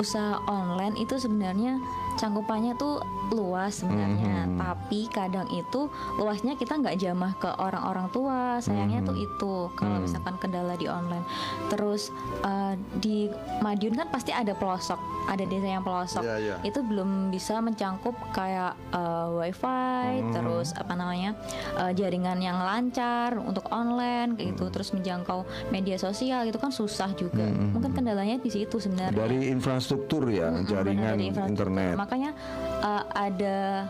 usaha 0.00 0.40
online 0.48 0.96
itu 0.96 1.20
sebenarnya 1.20 1.76
cangkupannya 2.14 2.74
tuh 2.74 3.00
luas 3.28 3.80
sebenarnya, 3.80 4.44
Mhm. 4.44 4.60
tapi 4.60 5.08
kadang 5.08 5.48
itu 5.48 5.88
luasnya 6.16 6.52
kita 6.52 6.76
nggak 6.76 6.96
jamah 6.96 7.32
ke 7.34 7.48
orang-orang 7.56 8.06
tua. 8.08 8.60
Sayangnya 8.60 9.00
tuh 9.02 9.14
Mhm. 9.14 9.24
itu 9.24 9.52
kalau 9.72 9.96
Hmm. 9.96 10.04
misalkan 10.04 10.36
kendala 10.36 10.74
di 10.74 10.84
online. 10.84 11.24
Terus 11.68 12.12
eh, 12.42 12.74
di 12.94 13.30
Madiun 13.58 13.94
kan 13.94 14.08
pasti 14.08 14.28
ada 14.28 14.52
pelosok, 14.52 14.98
ada 15.24 15.40
desa 15.42 15.68
yang 15.70 15.80
pelosok. 15.80 16.20
Iya, 16.20 16.36
iya. 16.38 16.56
Itu 16.60 16.82
belum 16.82 17.30
bisa 17.30 17.58
mencangkup 17.58 18.12
kayak 18.30 18.74
eh, 18.90 19.28
wifi, 19.32 20.20
Mhm. 20.20 20.32
terus 20.32 20.74
apa 20.74 20.92
namanya 20.92 21.32
eh, 21.74 21.92
jaringan 21.92 22.36
yang 22.38 22.58
lancar 22.58 23.32
untuk 23.34 23.64
online 23.70 24.34
kayak 24.34 24.44
Hmm. 24.44 24.52
gitu, 24.52 24.64
terus 24.68 24.92
menjangkau 24.92 25.40
media 25.70 25.96
sosial 25.96 26.44
itu 26.44 26.58
kan 26.58 26.68
susah 26.68 27.14
juga. 27.14 27.40
Mhm. 27.42 27.72
Mungkin 27.72 27.92
kendalanya 27.92 28.36
di 28.36 28.50
situ 28.50 28.76
sebenarnya. 28.76 29.14
dari 29.14 29.48
infrastruktur 29.48 30.26
ya, 30.26 30.50
Mm-mm, 30.50 30.66
jaringan 30.66 30.98
benar, 30.98 31.14
dari 31.14 31.24
infrastruktur. 31.24 31.66
internet. 31.72 31.94
Makanya 32.02 32.34
uh, 32.82 33.06
ada 33.14 33.86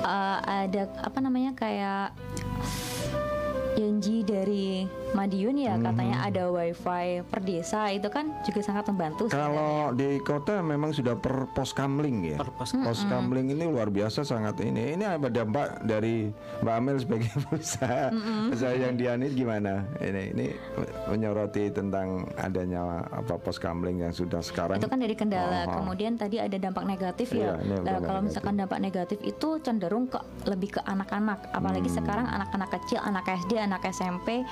uh, 0.00 0.38
ada 0.40 0.88
apa 1.04 1.18
namanya 1.20 1.52
kayak 1.52 2.16
janji 3.76 4.24
dari 4.24 4.88
Madiun 5.08 5.54
ya 5.54 5.78
katanya 5.78 6.24
ada 6.24 6.48
wifi 6.48 7.06
per 7.22 7.40
desa 7.40 7.86
itu 7.88 8.08
kan 8.08 8.34
juga 8.42 8.60
sangat 8.60 8.86
membantu. 8.86 9.28
Kalau 9.28 9.92
di 9.92 10.18
kota 10.18 10.58
memang 10.58 10.90
sudah 10.90 11.14
per 11.14 11.46
poskamling 11.52 12.16
ya. 12.26 12.36
Per 12.36 12.50
pos- 12.50 12.74
Poskamling 12.74 13.48
ini 13.48 13.64
luar 13.64 13.86
biasa 13.86 14.22
sangat 14.22 14.58
ini. 14.60 14.94
Ini 14.94 15.04
apa 15.12 15.28
dampak 15.28 15.82
dari 15.82 16.28
Mbak 16.58 16.74
Amel 16.74 16.96
sebagai 16.98 17.30
pengusaha 17.40 18.10
usaha 18.50 18.74
yang 18.74 18.94
dianit 18.94 19.32
gimana? 19.32 19.86
Ini 19.96 20.22
ini 20.32 20.46
menyoroti 21.06 21.70
tentang 21.70 22.06
adanya 22.36 23.04
apa 23.06 23.36
poskamling 23.36 24.00
yang 24.00 24.12
sudah 24.12 24.40
sekarang. 24.40 24.76
itu 24.76 24.86
kan 24.86 24.98
dari 24.98 25.14
kendala. 25.14 25.64
Oh, 25.64 25.70
oh. 25.70 25.74
Kemudian 25.80 26.14
tadi 26.14 26.36
ada 26.36 26.56
dampak 26.56 26.82
negatif 26.82 27.30
Iya, 27.30 27.54
ya. 27.54 27.62
ini 27.62 27.74
Nah, 27.78 27.98
kalau 27.98 28.20
negatif. 28.20 28.26
misalkan 28.26 28.54
dampak 28.56 28.78
negatif 28.80 29.18
itu 29.22 29.48
cenderung 29.60 30.06
ke 30.06 30.18
lebih 30.44 30.70
ke 30.72 30.80
anak-anak, 30.82 31.50
apalagi 31.50 31.86
Hmm. 31.86 31.96
sekarang 31.96 32.26
anak-anak 32.26 32.70
kecil, 32.72 32.98
anak 32.98 33.24
SD, 33.26 33.52
anak 33.56 33.82
SMP 33.86 34.42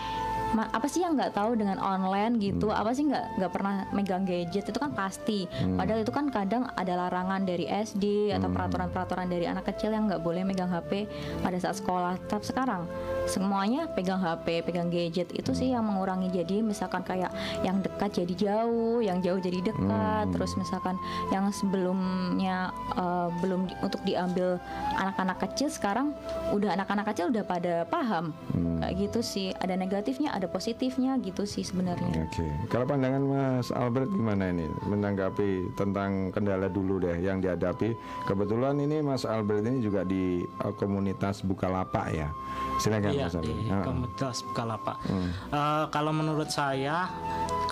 apa 0.63 0.87
sih 0.87 1.03
yang 1.03 1.19
nggak 1.19 1.35
tahu 1.35 1.59
dengan 1.59 1.83
online 1.83 2.39
gitu? 2.39 2.71
Hmm. 2.71 2.79
Apa 2.79 2.95
sih 2.95 3.11
nggak 3.11 3.43
nggak 3.43 3.51
pernah 3.51 3.75
megang 3.91 4.23
gadget 4.23 4.71
itu 4.71 4.79
kan 4.79 4.95
pasti. 4.95 5.51
Padahal 5.75 6.07
itu 6.07 6.13
kan 6.15 6.31
kadang 6.31 6.71
ada 6.79 6.95
larangan 6.95 7.43
dari 7.43 7.67
SD 7.67 8.31
atau 8.31 8.47
Hmm. 8.47 8.55
peraturan-peraturan 8.55 9.27
dari 9.27 9.51
anak 9.51 9.67
kecil 9.67 9.91
yang 9.91 10.07
nggak 10.07 10.23
boleh 10.23 10.47
megang 10.47 10.71
HP 10.71 11.11
pada 11.43 11.59
saat 11.59 11.81
sekolah. 11.81 12.15
Tapi 12.31 12.45
sekarang 12.47 12.87
semuanya 13.25 13.89
pegang 13.89 14.19
HP, 14.19 14.63
pegang 14.63 14.89
gadget 14.89 15.31
itu 15.31 15.51
sih 15.51 15.71
yang 15.71 15.83
mengurangi. 15.83 16.29
Jadi 16.29 16.61
misalkan 16.61 17.01
kayak 17.01 17.33
yang 17.61 17.81
dekat 17.81 18.13
jadi 18.15 18.35
jauh, 18.35 19.01
yang 19.01 19.19
jauh 19.19 19.39
jadi 19.39 19.61
dekat, 19.65 19.83
Hmm. 20.25 20.33
terus 20.33 20.53
misalkan 20.55 20.97
yang 21.31 21.49
sebelumnya 21.51 22.69
eh, 22.95 23.29
belum 23.41 23.67
di- 23.67 23.79
untuk 23.81 24.01
diambil 24.03 24.61
anak-anak 24.95 25.41
kecil 25.41 25.67
sekarang 25.67 26.15
udah 26.51 26.73
anak-anak 26.73 27.11
kecil 27.11 27.29
udah 27.29 27.43
pada 27.43 27.75
paham 27.85 28.31
Hmm. 28.51 28.79
kayak 28.79 28.95
gitu 29.01 29.21
sih 29.21 29.49
ada 29.53 29.75
negatifnya 29.75 30.31
ada 30.31 30.47
positifnya 30.47 31.17
gitu 31.19 31.43
sih 31.45 31.63
sebenarnya 31.63 32.25
Oke, 32.25 32.47
kalau 32.69 32.85
pandangan 32.85 33.21
Mas 33.21 33.69
Albert 33.71 34.09
gimana 34.09 34.49
ini 34.49 34.69
menanggapi 34.85 35.51
tentang 35.75 36.31
kendala 36.31 36.69
dulu 36.69 36.99
deh 36.99 37.19
yang 37.19 37.39
dihadapi? 37.39 37.97
Kebetulan 38.25 38.79
ini 38.79 39.01
Mas 39.01 39.25
Albert 39.25 39.65
ini 39.65 39.81
juga 39.81 40.03
di 40.03 40.25
eh, 40.41 40.75
komunitas 40.75 41.43
Bukalapak 41.43 42.07
ya. 42.11 42.29
Silakan 42.77 43.11
Iya 43.11 43.27
Mas 43.27 43.35
di 43.35 43.51
Albert. 43.51 43.71
Ah, 43.71 43.83
komunitas 43.83 44.37
Bukalapak. 44.43 44.97
Hmm. 45.05 45.31
Eh, 45.49 45.85
kalau 45.89 46.13
menurut 46.13 46.49
saya 46.49 47.09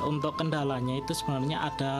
untuk 0.02 0.34
kendalanya 0.34 0.98
itu 0.98 1.12
sebenarnya 1.12 1.62
ada 1.62 1.94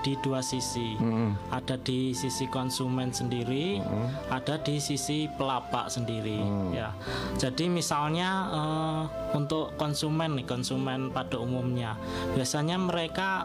di 0.00 0.16
dua 0.18 0.40
sisi. 0.40 0.96
Mm-mm. 0.96 1.36
Ada 1.50 1.76
di 1.78 2.12
sisi 2.12 2.48
konsumen 2.48 3.12
sendiri, 3.12 3.76
Hmm. 3.78 4.08
ada 4.30 4.56
di 4.56 4.80
sisi 4.80 5.28
pelapak 5.30 5.88
sendiri. 5.88 6.40
Ya, 6.72 6.96
jadi 7.36 7.68
misalnya 7.68 8.30
eh, 8.48 9.02
untuk 9.32 9.76
konsumen 9.76 10.32
nih, 10.34 10.46
konsumen 10.46 11.08
pada 11.10 11.36
umumnya, 11.36 11.96
biasanya 12.32 12.76
mereka 12.76 13.44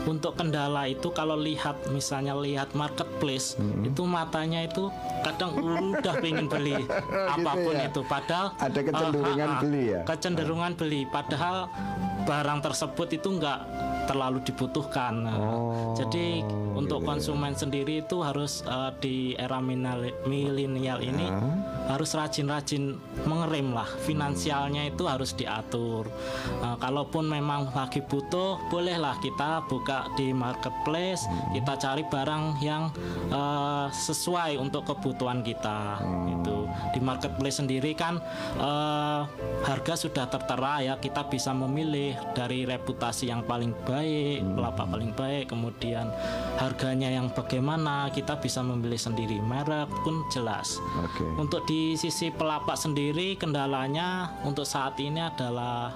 untuk 0.00 0.32
kendala 0.32 0.88
itu 0.88 1.12
kalau 1.12 1.36
lihat 1.36 1.76
misalnya 1.90 2.32
lihat 2.32 2.72
marketplace 2.72 3.52
Hmm. 3.52 3.84
itu 3.84 4.00
matanya 4.02 4.64
itu 4.64 4.88
kadang 5.20 5.52
udah 5.52 6.14
pengen 6.16 6.48
beli 6.48 6.72
apa 7.36 7.52
pun 7.52 7.74
ya? 7.76 7.84
itu 7.84 8.00
padahal 8.48 8.70
Ada 8.72 8.80
kecenderungan 8.88 9.36
ah, 9.36 9.44
ah, 9.44 9.56
ah, 9.56 9.60
beli 9.60 9.82
ya? 9.92 10.00
kecenderungan 10.08 10.72
beli 10.78 11.00
padahal 11.08 11.56
barang 12.24 12.60
tersebut 12.64 13.08
itu 13.16 13.28
enggak 13.40 13.64
terlalu 14.10 14.42
dibutuhkan. 14.42 15.22
Oh, 15.30 15.94
Jadi 15.94 16.42
untuk 16.74 17.04
gitu 17.04 17.08
konsumen 17.08 17.54
sendiri 17.54 18.02
itu 18.02 18.18
harus 18.26 18.66
eh, 18.66 18.90
di 18.98 19.16
era 19.38 19.62
milenial 19.62 20.98
ini 20.98 21.30
harus 21.90 22.14
rajin-rajin 22.14 22.94
mengerim 23.26 23.74
lah. 23.74 23.86
Finansialnya 24.06 24.86
itu 24.90 25.06
harus 25.10 25.34
diatur. 25.34 26.06
Eh, 26.62 26.76
kalaupun 26.78 27.26
memang 27.26 27.74
lagi 27.74 27.98
butuh, 28.02 28.58
bolehlah 28.70 29.18
kita 29.18 29.66
buka 29.66 30.10
di 30.14 30.30
marketplace, 30.30 31.26
kita 31.50 31.74
cari 31.78 32.06
barang 32.06 32.62
yang 32.62 32.94
eh, 33.30 33.86
sesuai 33.90 34.58
untuk 34.58 34.86
kebutuhan 34.86 35.42
kita. 35.42 35.98
Itu 36.30 36.70
di 36.94 37.00
marketplace 37.02 37.58
sendiri 37.58 37.94
kan 37.98 38.22
eh, 38.58 39.20
harga 39.66 39.94
sudah 39.98 40.30
tertera 40.30 40.82
ya. 40.82 40.94
Kita 40.98 41.26
bisa 41.26 41.50
memilih 41.50 42.09
dari 42.32 42.64
reputasi 42.64 43.28
yang 43.30 43.42
paling 43.44 43.74
baik, 43.84 44.42
pelapak 44.54 44.86
paling 44.86 45.12
baik, 45.14 45.50
kemudian 45.50 46.08
harganya 46.60 47.08
yang 47.10 47.32
bagaimana, 47.32 48.08
kita 48.12 48.38
bisa 48.38 48.60
memilih 48.60 48.98
sendiri. 48.98 49.40
Merek 49.40 49.90
pun 50.04 50.24
jelas. 50.30 50.78
Oke. 51.00 51.24
Untuk 51.40 51.64
di 51.66 51.96
sisi 51.96 52.30
pelapak 52.30 52.76
sendiri 52.76 53.34
kendalanya 53.36 54.40
untuk 54.46 54.64
saat 54.64 54.96
ini 55.00 55.20
adalah 55.20 55.92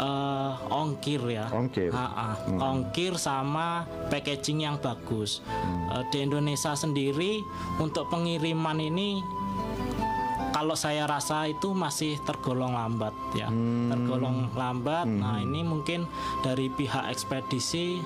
eh, 0.00 0.52
ongkir 0.72 1.22
ya. 1.28 1.46
Ongkir. 1.52 1.92
Ha-ha, 1.92 2.36
Ongkir 2.58 3.14
sama 3.20 3.84
packaging 4.08 4.64
yang 4.64 4.76
bagus. 4.80 5.44
Eh, 5.94 6.04
di 6.10 6.24
Indonesia 6.24 6.72
sendiri 6.72 7.42
untuk 7.78 8.08
pengiriman 8.08 8.78
ini 8.80 9.20
kalau 10.60 10.76
saya 10.76 11.08
rasa 11.08 11.48
itu 11.48 11.72
masih 11.72 12.20
tergolong 12.20 12.76
lambat 12.76 13.16
ya. 13.32 13.48
Tergolong 13.88 14.52
lambat. 14.52 15.08
Nah, 15.08 15.40
ini 15.40 15.64
mungkin 15.64 16.04
dari 16.44 16.68
pihak 16.68 17.08
ekspedisi 17.08 17.96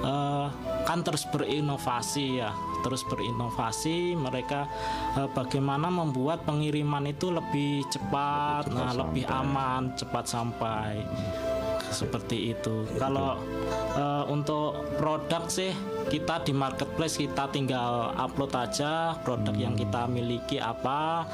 eh, 0.00 0.46
kan 0.88 1.04
terus 1.04 1.28
berinovasi 1.28 2.40
ya. 2.40 2.56
Terus 2.80 3.04
berinovasi 3.04 4.16
mereka 4.16 4.64
eh, 5.12 5.28
bagaimana 5.28 5.92
membuat 5.92 6.48
pengiriman 6.48 7.04
itu 7.04 7.28
lebih 7.28 7.84
cepat, 7.92 8.72
nah 8.72 8.96
lebih 8.96 9.28
aman 9.28 9.92
cepat 9.92 10.24
sampai. 10.24 11.04
Seperti 11.92 12.56
itu. 12.56 12.88
Kalau 12.96 13.36
eh, 13.92 14.24
untuk 14.32 14.88
produk 14.96 15.44
sih 15.52 15.76
kita 16.08 16.40
di 16.46 16.56
marketplace 16.56 17.20
kita 17.20 17.50
tinggal 17.52 18.14
upload 18.16 18.54
aja 18.56 19.18
produk 19.20 19.52
yang 19.52 19.74
kita 19.76 20.08
miliki 20.08 20.56
apa. 20.56 21.26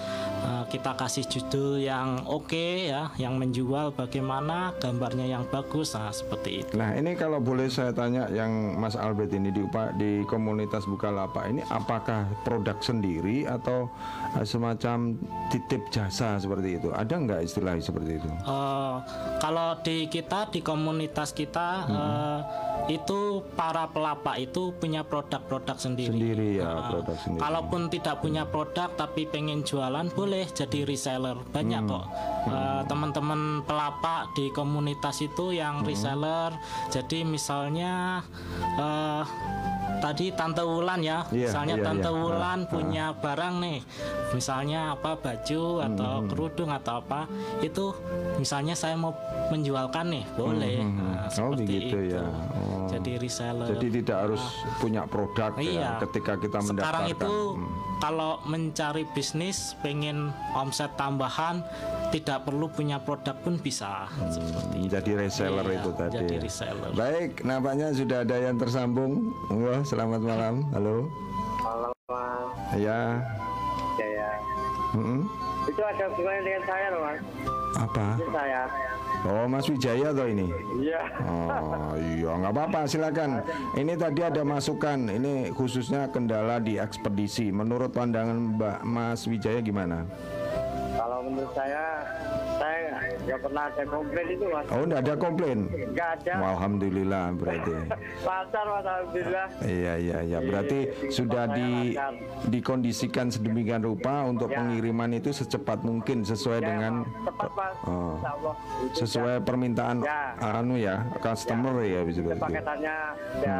Eh, 0.46 0.64
kita 0.72 0.96
kasih 0.98 1.24
judul 1.28 1.82
yang 1.82 2.24
oke 2.26 2.88
ya 2.88 3.12
yang 3.20 3.36
menjual 3.36 3.92
bagaimana 3.92 4.72
gambarnya 4.80 5.28
yang 5.28 5.44
bagus. 5.48 5.94
Nah 5.94 6.10
seperti 6.10 6.64
itu. 6.64 6.72
Nah 6.74 6.96
ini 6.96 7.14
kalau 7.14 7.38
boleh 7.38 7.68
saya 7.68 7.92
tanya 7.92 8.26
yang 8.32 8.78
Mas 8.80 8.96
Albert 8.98 9.30
ini 9.36 9.52
di 9.52 9.62
di 10.00 10.24
komunitas 10.26 10.88
Bukalapak 10.88 11.50
ini 11.50 11.62
apakah 11.68 12.26
produk 12.42 12.78
sendiri 12.80 13.44
atau 13.44 13.92
eh, 14.38 14.46
semacam 14.46 15.14
titip 15.52 15.92
jasa 15.92 16.40
seperti 16.40 16.80
itu? 16.80 16.88
Ada 16.90 17.14
nggak 17.14 17.40
istilah 17.44 17.76
seperti 17.78 18.18
itu? 18.18 18.28
Eh, 18.28 18.96
kalau 19.42 19.76
di 19.84 20.08
kita 20.08 20.48
di 20.48 20.64
komunitas 20.64 21.36
kita 21.36 21.68
eh, 21.90 22.40
itu 22.86 23.42
para 23.58 23.90
pelapak 23.90 24.38
itu 24.38 24.55
punya 24.72 25.02
produk-produk 25.02 25.76
sendiri. 25.76 26.10
Sendiri 26.10 26.48
ya, 26.56 26.66
Ah, 26.66 26.88
produk 26.90 27.16
sendiri. 27.16 27.40
Kalaupun 27.40 27.80
tidak 27.86 28.16
punya 28.18 28.42
produk 28.44 28.88
tapi 28.90 29.22
pengen 29.24 29.60
jualan 29.62 30.08
boleh 30.10 30.48
jadi 30.48 30.82
reseller 30.82 31.36
banyak 31.46 31.82
Hmm. 31.82 31.92
kok 31.92 32.06
Eh, 32.46 32.82
teman-teman 32.86 33.40
pelapak 33.60 34.30
di 34.32 34.48
komunitas 34.48 35.18
itu 35.18 35.50
yang 35.50 35.82
Hmm. 35.82 35.84
reseller. 35.84 36.54
Jadi 36.88 37.26
misalnya 37.26 38.22
eh, 38.76 39.22
tadi 39.96 40.30
Tante 40.30 40.60
Wulan 40.60 41.00
ya, 41.00 41.26
Iya, 41.26 41.50
misalnya 41.50 41.74
iya, 41.74 41.84
Tante 41.84 42.06
iya. 42.06 42.14
Wulan 42.14 42.58
Ah, 42.60 42.68
punya 42.68 43.04
barang 43.12 43.54
nih, 43.58 43.78
misalnya 44.30 44.92
apa 44.92 45.16
baju 45.16 45.62
atau 45.82 46.12
Hmm. 46.16 46.28
kerudung 46.28 46.70
atau 46.70 47.00
apa 47.00 47.26
itu 47.58 47.90
misalnya 48.36 48.76
saya 48.76 48.94
mau 48.94 49.10
menjualkan 49.48 50.06
nih 50.06 50.24
boleh 50.32 50.78
Nah, 50.86 51.26
Oh 51.32 51.50
begitu 51.50 51.98
itu. 51.98 52.14
ya. 52.14 52.22
Oh. 52.22 52.86
jadi 52.86 53.18
reseller 53.18 53.66
Jadi 53.68 53.86
tidak 53.98 54.16
harus 54.22 54.42
punya 54.76 55.02
produk 55.04 55.50
ya 55.54 55.62
Iya. 55.62 55.90
ketika 56.02 56.36
kita 56.36 56.58
mendaftarkan. 56.58 56.80
sekarang 56.80 57.04
itu 57.08 57.32
Hmm. 57.52 57.68
kalau 57.96 58.38
mencari 58.42 59.04
bisnis 59.08 59.56
pengen 59.78 60.28
omset 60.52 60.92
tambahan 60.94 61.64
tidak 62.08 62.42
perlu 62.42 62.68
punya 62.68 62.98
produk 62.98 63.34
pun 63.36 63.56
bisa 63.56 64.06
seperti 64.26 64.76
itu. 64.78 64.90
Jadi 64.90 65.10
reseller 65.16 65.64
Iya, 65.64 65.76
itu 65.76 65.90
tadi. 65.92 66.14
jadi 66.16 66.34
ya. 66.34 66.40
reseller. 66.40 66.90
Baik, 66.92 67.30
nampaknya 67.42 67.86
sudah 67.90 68.18
ada 68.20 68.36
yang 68.36 68.56
tersambung. 68.56 69.12
Wah, 69.48 69.80
selamat 69.82 70.20
malam. 70.20 70.54
Halo. 70.70 71.08
Malam 71.58 71.92
Mas 72.06 72.78
Ya. 72.78 73.00
Jaya. 73.96 74.30
Mm-mm. 74.92 75.20
Itu 75.66 75.80
ada 75.80 76.04
hubungannya 76.08 76.42
dengan 76.42 76.62
saya 76.64 76.86
loh 76.88 77.00
Mas. 77.02 77.18
Apa? 77.76 78.06
Ini 78.14 78.28
saya. 78.30 78.62
Oh, 79.26 79.50
Mas 79.50 79.66
Wijaya 79.66 80.14
toh 80.14 80.30
ini. 80.30 80.46
Iya. 80.78 81.02
Oh 81.26 81.98
iya 81.98 82.30
nggak 82.38 82.52
apa-apa 82.54 82.80
silakan. 82.86 83.42
Ini 83.74 83.98
tadi 83.98 84.22
ada 84.22 84.46
masukan. 84.46 85.10
Ini 85.10 85.50
khususnya 85.50 86.06
kendala 86.14 86.62
di 86.62 86.78
ekspedisi. 86.78 87.50
Menurut 87.50 87.90
pandangan 87.90 88.54
Mbak 88.54 88.78
Mas 88.86 89.26
Wijaya 89.26 89.58
gimana? 89.58 90.06
Kalau 90.94 91.26
menurut 91.26 91.52
saya, 91.52 92.06
saya 92.06 92.35
nggak 93.26 93.38
pernah 93.42 93.62
ada 93.66 93.82
komplain 93.84 94.26
itu 94.30 94.44
Mas. 94.46 94.64
Oh 94.70 94.82
nggak 94.86 95.00
ada 95.02 95.14
komplain. 95.18 95.58
Nggak 95.66 96.08
ada. 96.16 96.32
Alhamdulillah 96.46 97.24
berarti. 97.34 97.72
Lancar 98.22 98.64
Mas 98.64 98.84
Alhamdulillah. 98.86 99.46
Iya 99.60 99.92
iya 99.98 100.18
iya. 100.22 100.38
Berarti 100.40 100.78
sudah 101.10 101.44
di 101.50 101.98
dikondisikan 102.48 103.26
sedemikian 103.28 103.82
rupa 103.82 104.22
untuk 104.24 104.46
Ya. 104.46 104.62
pengiriman 104.62 105.10
itu 105.12 105.34
secepat 105.34 105.82
mungkin 105.82 106.22
sesuai 106.22 106.62
Ya, 106.62 106.66
dengan 106.66 106.92
tepat 107.26 107.50
Mas. 107.52 107.74
Oh. 107.84 108.14
Sesuai 108.94 109.42
permintaan 109.42 110.00
Ya. 110.00 110.38
anu 110.38 110.78
ya 110.78 111.02
customer 111.18 111.82
ya 111.82 112.00
bisa 112.00 112.22
ya, 112.22 112.24
berarti. 112.24 112.42
paketannya 112.46 112.96
ya 113.42 113.58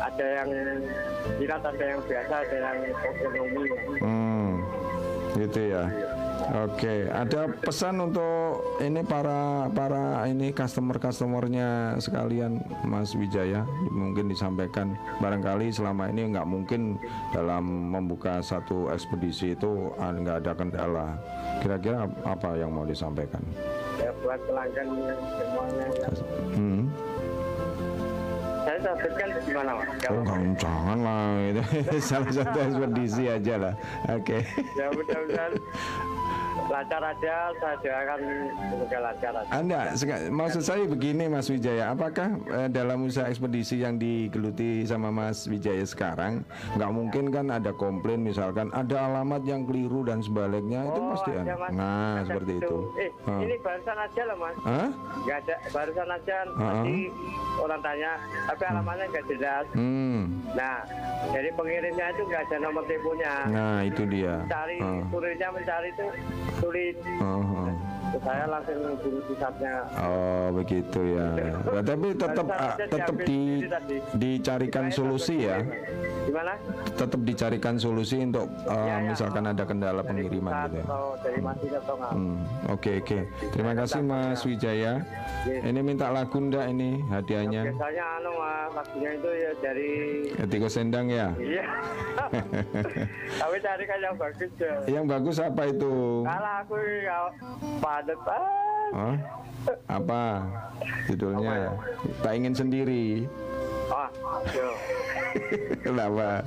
ada 0.00 0.26
yang 0.36 0.50
jilat, 1.38 1.62
ada 1.62 1.84
yang 1.86 2.00
biasa, 2.02 2.34
ada 2.38 2.56
yang 2.56 2.78
ekonomi. 2.86 3.64
Hmm, 3.98 4.50
gitu 5.34 5.60
ya. 5.70 5.84
Oke, 6.50 7.06
ada 7.06 7.46
pesan 7.46 8.02
untuk 8.02 8.58
ini 8.82 9.06
para 9.06 9.70
para 9.70 10.26
ini 10.26 10.50
customer 10.50 10.98
customernya 10.98 11.94
sekalian, 11.96 12.58
Mas 12.82 13.14
Wijaya, 13.14 13.62
mungkin 13.86 14.26
disampaikan. 14.26 14.98
Barangkali 15.22 15.70
selama 15.70 16.10
ini 16.10 16.34
nggak 16.34 16.48
mungkin 16.50 16.98
dalam 17.30 17.94
membuka 17.94 18.42
satu 18.42 18.90
ekspedisi 18.90 19.54
itu 19.54 19.94
ah, 19.94 20.10
nggak 20.10 20.42
ada 20.42 20.52
kendala. 20.58 21.08
Kira-kira 21.62 22.10
ap- 22.10 22.18
apa 22.26 22.58
yang 22.58 22.74
mau 22.74 22.82
disampaikan? 22.82 23.46
Ya 24.02 24.10
buat 24.18 24.42
pelanggan 24.42 24.86
semuanya. 25.38 25.86
Hmm. 26.50 26.82
Saya 28.60 28.76
sebutkan 28.82 29.28
gimana 29.46 29.70
Mas? 29.78 29.88
Oh, 30.10 30.24
jangan 30.58 30.98
lah, 30.98 31.22
itu 31.46 31.62
salah 32.10 32.32
satu 32.34 32.58
ekspedisi 32.58 33.30
aja 33.30 33.54
lah. 33.54 33.74
Oke. 34.10 34.42
ya 34.74 34.90
mudah-mudahan 34.90 35.52
lancar 36.66 37.02
aja 37.02 37.34
saya 37.54 37.74
doakan 37.78 38.18
semoga 38.60 38.98
lancar 39.00 39.32
aja 39.34 39.50
Anda, 39.50 39.80
seka- 39.94 40.28
maksud 40.28 40.62
saya 40.62 40.84
begini 40.84 41.24
Mas 41.26 41.46
Wijaya, 41.46 41.90
apakah 41.90 42.28
eh, 42.36 42.68
dalam 42.68 43.02
usaha 43.02 43.26
ekspedisi 43.26 43.80
yang 43.80 43.96
digeluti 43.96 44.84
sama 44.84 45.08
Mas 45.08 45.46
Wijaya 45.46 45.82
sekarang, 45.82 46.44
nggak 46.74 46.90
mungkin 46.90 47.24
kan 47.28 47.46
ada 47.48 47.72
komplain 47.72 48.20
misalkan 48.20 48.68
ada 48.70 48.96
alamat 49.00 49.42
yang 49.42 49.64
keliru 49.64 50.02
dan 50.02 50.20
sebaliknya 50.20 50.84
itu 50.84 51.00
pasti 51.08 51.30
ada. 51.32 51.54
Mas. 51.56 51.70
Nah, 51.72 52.12
Ada 52.12 52.26
seperti 52.26 52.52
gitu. 52.54 52.66
itu. 52.66 52.78
eh 52.98 53.10
Ah. 53.22 53.40
ini 53.40 53.54
barusan 53.56 53.96
aja 53.96 54.22
loh 54.24 54.36
mas 54.38 54.56
Hah? 54.60 54.88
nggak 55.20 55.38
ada 55.40 55.54
barusan 55.70 56.08
aja 56.08 56.36
Ah. 56.50 56.82
tadi 56.82 56.98
orang 57.56 57.80
tanya 57.80 58.12
tapi 58.44 58.62
alamatnya 58.64 59.04
nggak 59.06 59.24
jelas 59.28 59.64
Hmm. 59.70 60.20
nah 60.50 60.76
jadi 61.30 61.48
pengirimnya 61.52 62.06
itu 62.10 62.22
nggak 62.24 62.42
ada 62.42 62.56
nomor 62.58 62.82
teleponnya 62.84 63.34
Nah, 63.46 63.78
itu 63.82 64.02
dia. 64.04 64.34
cari 64.46 64.76
Ah. 64.78 65.02
kurirnya 65.06 65.48
mencari 65.50 65.88
itu 65.90 66.06
sulit 66.58 66.96
Ah, 67.20 67.38
ah. 67.38 67.99
Saya 68.12 68.44
langsung 68.44 68.74
hubungi 68.90 69.20
pusatnya 69.24 69.74
Oh 69.96 70.46
begitu 70.52 71.00
ya. 71.14 71.28
Nah, 71.70 71.82
tapi 71.82 72.08
tetap 72.12 72.46
aja 72.50 72.84
tetap 72.84 73.16
di 73.22 73.40
dicarikan 74.12 74.86
Saya 74.86 74.96
solusi 74.98 75.36
ya. 75.40 75.58
gimana 76.26 76.52
Tetap 76.90 77.20
dicarikan 77.22 77.74
solusi 77.76 78.18
untuk 78.20 78.50
eh, 78.66 78.74
Ya, 78.80 78.98
ya. 78.98 79.06
misalkan 79.06 79.44
ada 79.46 79.62
kendala 79.62 80.02
dari 80.02 80.08
pengiriman 80.26 80.52
gitu 80.66 80.76
ya. 80.76 80.84
nggak 80.84 82.12
Hmm, 82.12 82.36
Oke 82.68 83.00
oke. 83.00 83.18
Terima 83.50 83.72
kasih 83.72 84.00
Mas 84.00 84.42
Wijaya. 84.42 85.00
Ini 85.46 85.80
minta 85.80 86.10
lagu 86.10 86.36
ndak 86.36 86.66
ini 86.68 87.00
hadiahnya? 87.06 87.70
biasanya 87.70 88.04
anu 88.18 88.32
lagunya 88.70 89.10
itu 89.14 89.30
ya 89.32 89.50
dari 89.60 89.90
Etiko 90.36 90.68
Sendang 90.68 91.06
ya. 91.08 91.28
iya 91.36 91.64
tapi 93.40 93.56
cari 93.58 93.84
kan 93.84 93.98
yang 93.98 94.16
bagus 94.16 94.50
ya 94.56 94.74
Yang 94.88 95.04
bagus 95.06 95.36
apa 95.38 95.62
itu? 95.66 95.92
Kalah 96.22 96.54
aku 96.60 96.74
ya 97.00 97.18
padat 98.00 98.20
ah 98.24 98.48
Oh, 98.90 99.14
apa 99.86 100.42
judulnya? 101.06 101.78
Tak 102.26 102.32
ingin 102.34 102.50
sendiri. 102.58 103.22
Ah. 103.86 104.10
Kenapa? 105.86 106.42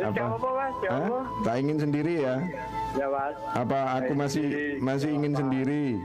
Apa? 0.00 0.24
apa 0.24 0.48
Hah? 0.88 1.04
apa. 1.04 1.18
Tak 1.44 1.54
ingin 1.60 1.76
sendiri 1.84 2.14
ya? 2.24 2.40
Ya 2.96 3.06
mas. 3.12 3.36
Apa 3.52 4.00
aku 4.00 4.12
masih 4.16 4.44
masih 4.80 5.10
ingin 5.12 5.36
sendiri? 5.36 6.00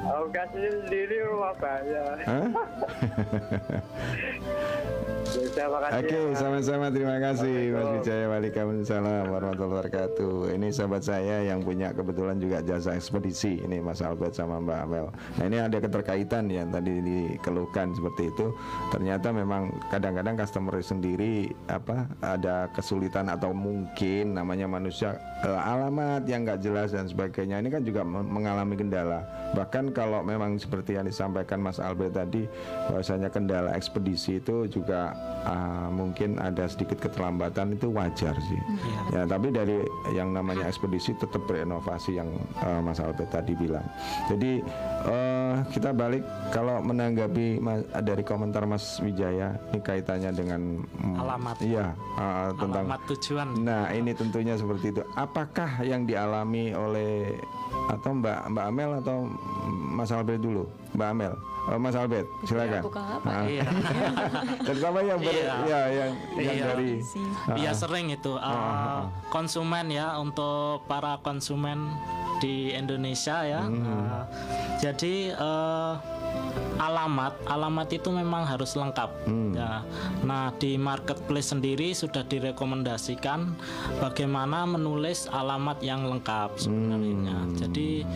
Aku 0.00 0.26
kasih 0.34 0.82
sendiri 0.82 1.16
rumah 1.28 1.54
banyak. 1.60 2.16
Ya. 2.26 2.40
Oke, 5.94 6.18
Mas. 6.18 6.42
sama-sama 6.42 6.90
terima 6.90 7.22
kasih 7.22 7.70
Mas. 7.70 7.86
Wijaya. 8.02 8.26
Waalaikumsalam 8.34 9.30
warahmatullahi 9.30 9.70
wabarakatuh. 9.78 10.50
Ini 10.58 10.68
sahabat 10.74 11.06
saya 11.06 11.46
yang 11.46 11.62
punya 11.62 11.94
kebetulan 11.94 12.42
juga 12.42 12.58
jasa 12.66 12.98
ekspedisi. 12.98 13.62
Ini 13.62 13.78
Mas 13.78 14.02
Albert 14.02 14.34
sama 14.34 14.58
Mbak 14.58 14.78
Amel. 14.90 15.06
Nah 15.38 15.44
ini 15.46 15.58
ada 15.62 15.78
keterkaitan 15.78 16.50
yang 16.50 16.74
tadi 16.74 16.98
dikeluhkan 16.98 17.94
seperti 17.94 18.34
itu. 18.34 18.50
Ternyata 18.90 19.30
memang 19.30 19.70
kadang-kadang 19.94 20.34
customer 20.34 20.74
sendiri 20.82 21.54
apa 21.70 22.10
ada 22.18 22.66
kesulitan 22.74 23.30
atau 23.30 23.54
mungkin 23.54 24.34
namanya 24.34 24.66
manusia 24.66 25.14
eh, 25.46 25.60
alamat 25.62 26.26
yang 26.26 26.42
nggak 26.42 26.58
jelas 26.58 26.90
dan 26.90 27.06
sebagainya. 27.06 27.62
Ini 27.62 27.70
kan 27.70 27.82
juga 27.86 28.02
men- 28.02 28.26
mengalami 28.26 28.74
kendala. 28.74 29.22
Bahkan 29.54 29.69
kalau 29.70 30.20
memang 30.26 30.58
seperti 30.58 30.98
yang 30.98 31.06
disampaikan 31.06 31.62
Mas 31.62 31.78
Albert 31.78 32.18
tadi, 32.18 32.44
bahwasanya 32.90 33.30
kendala 33.30 33.70
ekspedisi 33.78 34.42
itu 34.42 34.66
juga 34.66 35.14
ah, 35.46 35.88
mungkin 35.88 36.36
ada 36.42 36.66
sedikit 36.66 36.98
keterlambatan 36.98 37.78
itu 37.78 37.88
wajar 37.94 38.34
sih. 38.34 38.60
Ya, 39.14 39.24
tapi 39.24 39.54
dari 39.54 39.86
yang 40.12 40.34
namanya 40.34 40.66
ekspedisi 40.66 41.14
tetap 41.16 41.46
berinovasi 41.46 42.18
yang 42.18 42.28
ah, 42.60 42.82
Mas 42.82 42.98
Albert 42.98 43.30
tadi 43.30 43.54
bilang. 43.54 43.86
Jadi 44.26 44.58
eh, 45.06 45.54
kita 45.70 45.94
balik 45.94 46.26
kalau 46.50 46.82
menanggapi 46.82 47.62
Mas- 47.62 47.86
dari 48.02 48.26
komentar 48.26 48.66
Mas 48.66 48.98
Wijaya 48.98 49.54
ini 49.70 49.78
kaitannya 49.78 50.30
dengan 50.34 50.60
mm, 50.82 51.16
Alamat. 51.16 51.56
Iya, 51.62 51.94
ah, 52.18 52.50
tentang 52.58 52.84
alamat 52.90 53.02
tujuan 53.14 53.48
Nah, 53.60 53.92
ini 53.92 54.16
tentunya 54.16 54.56
seperti 54.56 54.90
itu. 54.90 55.02
Apakah 55.14 55.84
yang 55.84 56.08
dialami 56.08 56.72
oleh 56.72 57.36
atau 57.88 58.10
Mbak 58.12 58.38
Mbak 58.50 58.64
Amel 58.66 58.90
atau 58.98 59.16
Mas 59.70 60.10
Albert 60.10 60.40
dulu? 60.40 60.64
Mbak 60.94 61.08
Amel. 61.08 61.34
Oh, 61.68 61.76
Mas 61.76 61.92
Albert, 61.92 62.24
silakan. 62.48 62.82
Ah. 63.22 63.44
Iya. 63.44 63.62
Terutama 64.66 65.04
yang 65.04 65.20
ber, 65.20 65.28
Iya. 65.28 65.54
ya 65.62 65.80
yang 65.92 66.10
yang 66.34 66.56
Iya. 66.56 66.64
dari 66.72 66.90
Iya 67.52 67.72
sering 67.76 68.08
itu 68.08 68.32
uh, 68.32 69.04
konsumen 69.28 69.92
ya 69.92 70.16
untuk 70.16 70.82
para 70.88 71.20
konsumen 71.20 71.94
di 72.40 72.72
Indonesia 72.72 73.44
ya. 73.44 73.68
Uh, 73.68 74.24
jadi 74.80 75.36
uh, 75.36 76.00
alamat 76.80 77.36
alamat 77.44 77.88
itu 77.92 78.08
memang 78.08 78.48
harus 78.48 78.72
lengkap. 78.72 79.28
Ya. 79.52 79.84
Nah 80.24 80.56
di 80.56 80.80
marketplace 80.80 81.52
sendiri 81.52 81.92
sudah 81.92 82.24
direkomendasikan 82.24 83.52
bagaimana 84.00 84.64
menulis 84.64 85.28
alamat 85.28 85.84
yang 85.84 86.08
lengkap 86.08 86.56
sebenarnya. 86.56 87.44
Jadi 87.60 88.08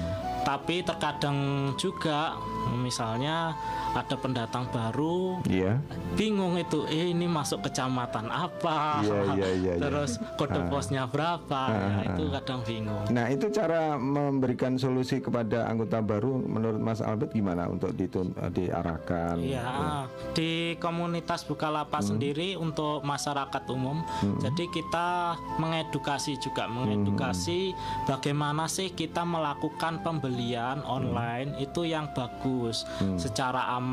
tapi 0.44 0.84
terkadang 0.84 1.72
juga 1.76 2.36
misalnya 2.80 3.56
ada 3.94 4.18
pendatang 4.18 4.66
baru 4.68 5.38
Iya. 5.46 5.78
bingung 6.14 6.58
itu 6.58 6.82
eh 6.86 7.10
ini 7.10 7.24
masuk 7.24 7.62
kecamatan 7.62 8.26
apa 8.26 9.00
Iya, 9.00 9.20
iya, 9.32 9.48
iya, 9.54 9.72
iya. 9.78 9.80
terus 9.80 10.18
kode 10.34 10.66
posnya 10.66 11.06
berapa 11.06 11.62
ya, 11.70 12.10
itu 12.10 12.22
kadang 12.32 12.60
bingung 12.62 13.06
Nah, 13.06 13.30
itu 13.30 13.46
cara 13.48 13.94
memberikan 13.94 14.74
solusi 14.74 15.18
kepada 15.18 15.64
anggota 15.64 16.02
baru 16.02 16.34
menurut 16.36 16.80
Mas 16.80 16.98
Albert 16.98 17.30
gimana 17.30 17.70
untuk 17.70 17.94
ditun- 17.94 18.34
diarahkan? 18.50 19.38
Iya, 19.38 20.04
di 20.32 20.50
komunitas 20.76 21.46
Bukalapak 21.46 22.02
sendiri 22.02 22.56
untuk 22.56 23.04
masyarakat 23.04 23.62
umum. 23.70 24.02
Jadi 24.40 24.66
kita 24.68 25.36
mengedukasi 25.58 26.34
juga 26.38 26.66
mengedukasi 26.66 27.70
bagaimana 28.04 28.66
sih 28.66 28.90
kita 28.90 29.22
melakukan 29.22 30.00
pembelian 30.00 30.82
online 30.82 31.54
itu 31.58 31.84
yang 31.84 32.10
bagus 32.10 32.82
secara 33.16 33.70
aman. 33.70 33.83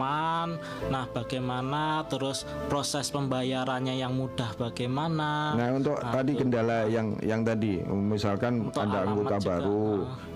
Nah, 0.88 1.06
bagaimana? 1.12 2.08
Terus 2.08 2.48
proses 2.72 3.12
pembayarannya 3.12 4.00
yang 4.00 4.16
mudah 4.16 4.56
bagaimana? 4.56 5.54
Nah 5.56 5.68
untuk 5.76 5.98
tadi 6.00 6.34
kendala 6.38 6.88
yang 6.88 7.18
yang 7.26 7.42
tadi 7.42 7.82
misalkan 7.86 8.70
Untuk 8.70 8.82
ada 8.82 9.04
anggota 9.06 9.36
juga, 9.38 9.48
baru 9.48 9.86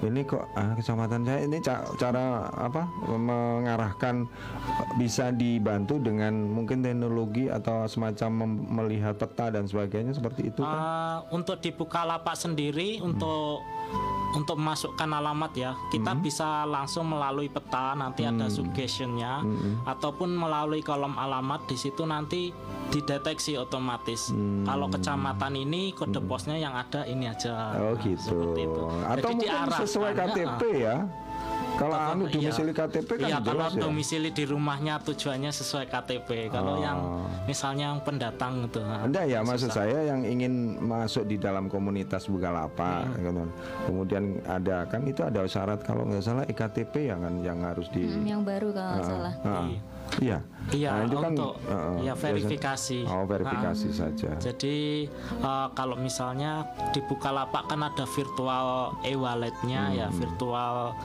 ini 0.05 0.21
kok 0.25 0.43
ah, 0.53 0.71
kecamatan 0.75 1.21
saya 1.23 1.39
ini 1.45 1.57
ca- 1.63 1.85
cara 1.97 2.49
apa 2.53 2.83
mengarahkan 3.09 4.27
bisa 4.99 5.31
dibantu 5.31 5.97
dengan 6.01 6.33
mungkin 6.45 6.81
teknologi 6.83 7.47
atau 7.47 7.85
semacam 7.85 8.57
melihat 8.81 9.15
peta 9.15 9.53
dan 9.53 9.65
sebagainya 9.65 10.13
seperti 10.15 10.51
itu 10.51 10.61
kan? 10.61 10.77
Uh, 10.77 11.17
untuk 11.35 11.61
di 11.61 11.71
Bukalapak 11.71 12.35
sendiri 12.35 12.99
untuk 13.03 13.63
untuk 14.35 14.59
masukkan 14.59 15.07
alamat 15.07 15.51
ya. 15.55 15.71
Kita 15.87 16.11
bisa 16.19 16.67
langsung 16.67 17.07
melalui 17.07 17.47
peta 17.47 17.95
nanti 17.95 18.27
ada 18.27 18.51
suggestionnya 18.51 19.44
ataupun 19.83 20.29
melalui 20.31 20.79
kolom 20.79 21.15
alamat 21.15 21.65
di 21.65 21.75
situ 21.75 22.03
nanti 22.03 22.49
dideteksi 22.87 23.55
otomatis 23.55 24.29
kalau 24.61 24.87
kecamatan 24.87 25.53
ini 25.55 25.91
kode 25.91 26.21
posnya 26.21 26.55
yang 26.55 26.73
ada 26.73 27.03
ini 27.03 27.25
aja 27.25 27.73
Oh 27.75 27.93
Nah, 27.95 28.01
gitu. 28.01 28.21
seperti 28.21 28.59
itu. 28.63 28.81
Atau 28.81 29.15
Jadi 29.15 29.23
mungkin 29.27 29.45
diarahkan. 29.45 29.79
sesuai 29.83 30.11
KTP 30.13 30.61
ya. 30.79 30.95
Kalau 31.75 31.91
anu 31.91 32.23
Iya. 32.25 32.39
domisili 32.39 32.71
KTP 32.71 33.09
kan 33.11 33.27
Iya, 33.27 33.37
kalau 33.37 33.51
jelas 33.59 33.73
ya. 33.73 33.81
domisili 33.83 34.29
di 34.31 34.43
rumahnya 34.45 34.95
tujuannya 34.97 35.51
sesuai 35.51 35.85
KTP. 35.85 36.47
Kalau 36.47 36.79
Oh. 36.79 36.79
yang 36.79 36.97
misalnya 37.43 37.91
yang 37.91 37.99
pendatang 37.99 38.63
gitu. 38.63 38.79
Enggak 38.79 39.27
ya 39.27 39.43
maksud 39.43 39.69
saya 39.69 40.07
yang 40.07 40.23
ingin 40.23 40.53
masuk 40.79 41.27
di 41.27 41.35
dalam 41.35 41.67
komunitas 41.67 42.31
Bukalapak 42.31 43.11
Hmm. 43.11 43.19
gitu. 43.19 43.43
Kemudian 43.85 44.23
ada 44.45 44.87
kan 44.87 45.03
itu 45.03 45.19
ada 45.19 45.43
syarat 45.45 45.83
kalau 45.83 46.07
nggak 46.07 46.23
salah 46.23 46.45
iktp 46.45 46.95
yang 47.05 47.19
kan 47.19 47.43
yang 47.43 47.59
harus 47.59 47.91
di 47.91 48.07
Hmm, 48.07 48.23
yang 48.23 48.41
baru 48.41 48.71
kalau 48.71 48.91
nggak 48.93 49.03
salah. 49.05 49.33
Ah, 49.43 49.67
Iya. 49.67 49.79
Iya, 50.65 50.89
Nah, 50.91 51.05
itu 51.05 51.17
kan, 51.19 51.31
untuk 51.31 51.53
uh, 51.61 51.69
uh, 51.69 51.95
ya 52.01 52.11
biasa- 52.11 52.23
verifikasi. 52.25 52.99
Oh, 53.05 53.21
verifikasi 53.23 53.87
saja. 53.91 54.29
Jadi 54.35 55.05
uh, 55.39 55.69
kalau 55.71 55.93
misalnya 55.95 56.65
di 56.89 57.01
Bukalapak 57.01 57.69
kan 57.69 57.85
ada 57.85 58.01
virtual 58.07 58.97
e-walletnya 59.03 59.93
ya 59.93 60.07
Hmm. 60.07 60.17
virtual. 60.17 60.97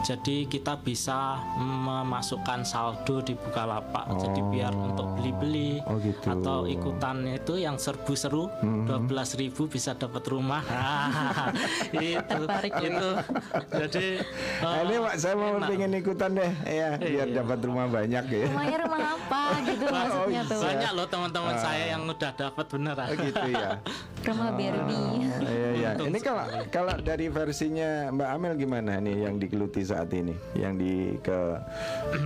Jadi 0.00 0.46
kita 0.46 0.78
bisa 0.78 1.42
memasukkan 1.52 2.62
saldo 2.62 3.18
di 3.18 3.34
Bukalapak. 3.34 4.06
Jadi 4.16 4.38
biar 4.44 4.70
untuk 4.70 5.10
beli-beli 5.12 5.82
Oh, 5.82 5.98
gitu. 5.98 6.22
Hmm. 6.24 6.38
atau 6.38 6.58
ikutannya 6.64 7.34
itu 7.36 7.58
yang 7.58 7.74
serbu 7.74 8.14
seru 8.14 8.46
12.000 8.62 9.02
bisa 9.66 9.92
dapat 9.92 10.22
rumah. 10.24 10.62
itu 11.92 12.14
Tertarik 12.20 12.74
itu. 12.80 13.10
Jadi 13.68 14.06
Nah, 14.58 14.70
uh, 14.70 14.82
ini 14.84 14.94
Pak, 15.00 15.14
saya 15.16 15.34
mau 15.34 15.58
enak. 15.58 15.68
pengen 15.68 15.90
ikutan 15.96 16.30
deh 16.32 16.52
ya 16.62 16.90
biar 16.96 17.26
Iya. 17.26 17.34
dapat 17.36 17.58
rumah 17.60 17.86
banyak 17.88 18.24
ya. 18.28 18.47
Rumahnya 18.48 18.76
rumah 18.84 19.00
apa 19.16 19.42
gitu 19.64 19.84
maksudnya 19.94 20.42
tuh. 20.46 20.60
banyak 20.62 20.90
loh 20.94 21.06
teman-teman 21.08 21.54
saya 21.58 21.84
yang 21.96 22.02
udah 22.04 22.32
dapat 22.36 22.66
beneran. 22.68 23.08
Oh, 23.08 23.16
gitu 23.16 23.46
ya. 23.50 23.70
Rumah 24.28 24.50
Barbie. 24.52 25.08
Iya 25.40 25.68
iya. 25.74 25.90
Ini 25.96 26.18
kalau 26.20 26.44
kalau 26.68 26.94
dari 27.00 27.26
versinya 27.32 28.12
Mbak 28.12 28.28
Amel 28.28 28.54
gimana 28.60 28.92
nih 29.00 29.16
yang 29.26 29.40
digeluti 29.40 29.80
saat 29.82 30.12
ini, 30.12 30.34
yang 30.54 30.76
di 30.76 31.16
ke 31.24 31.38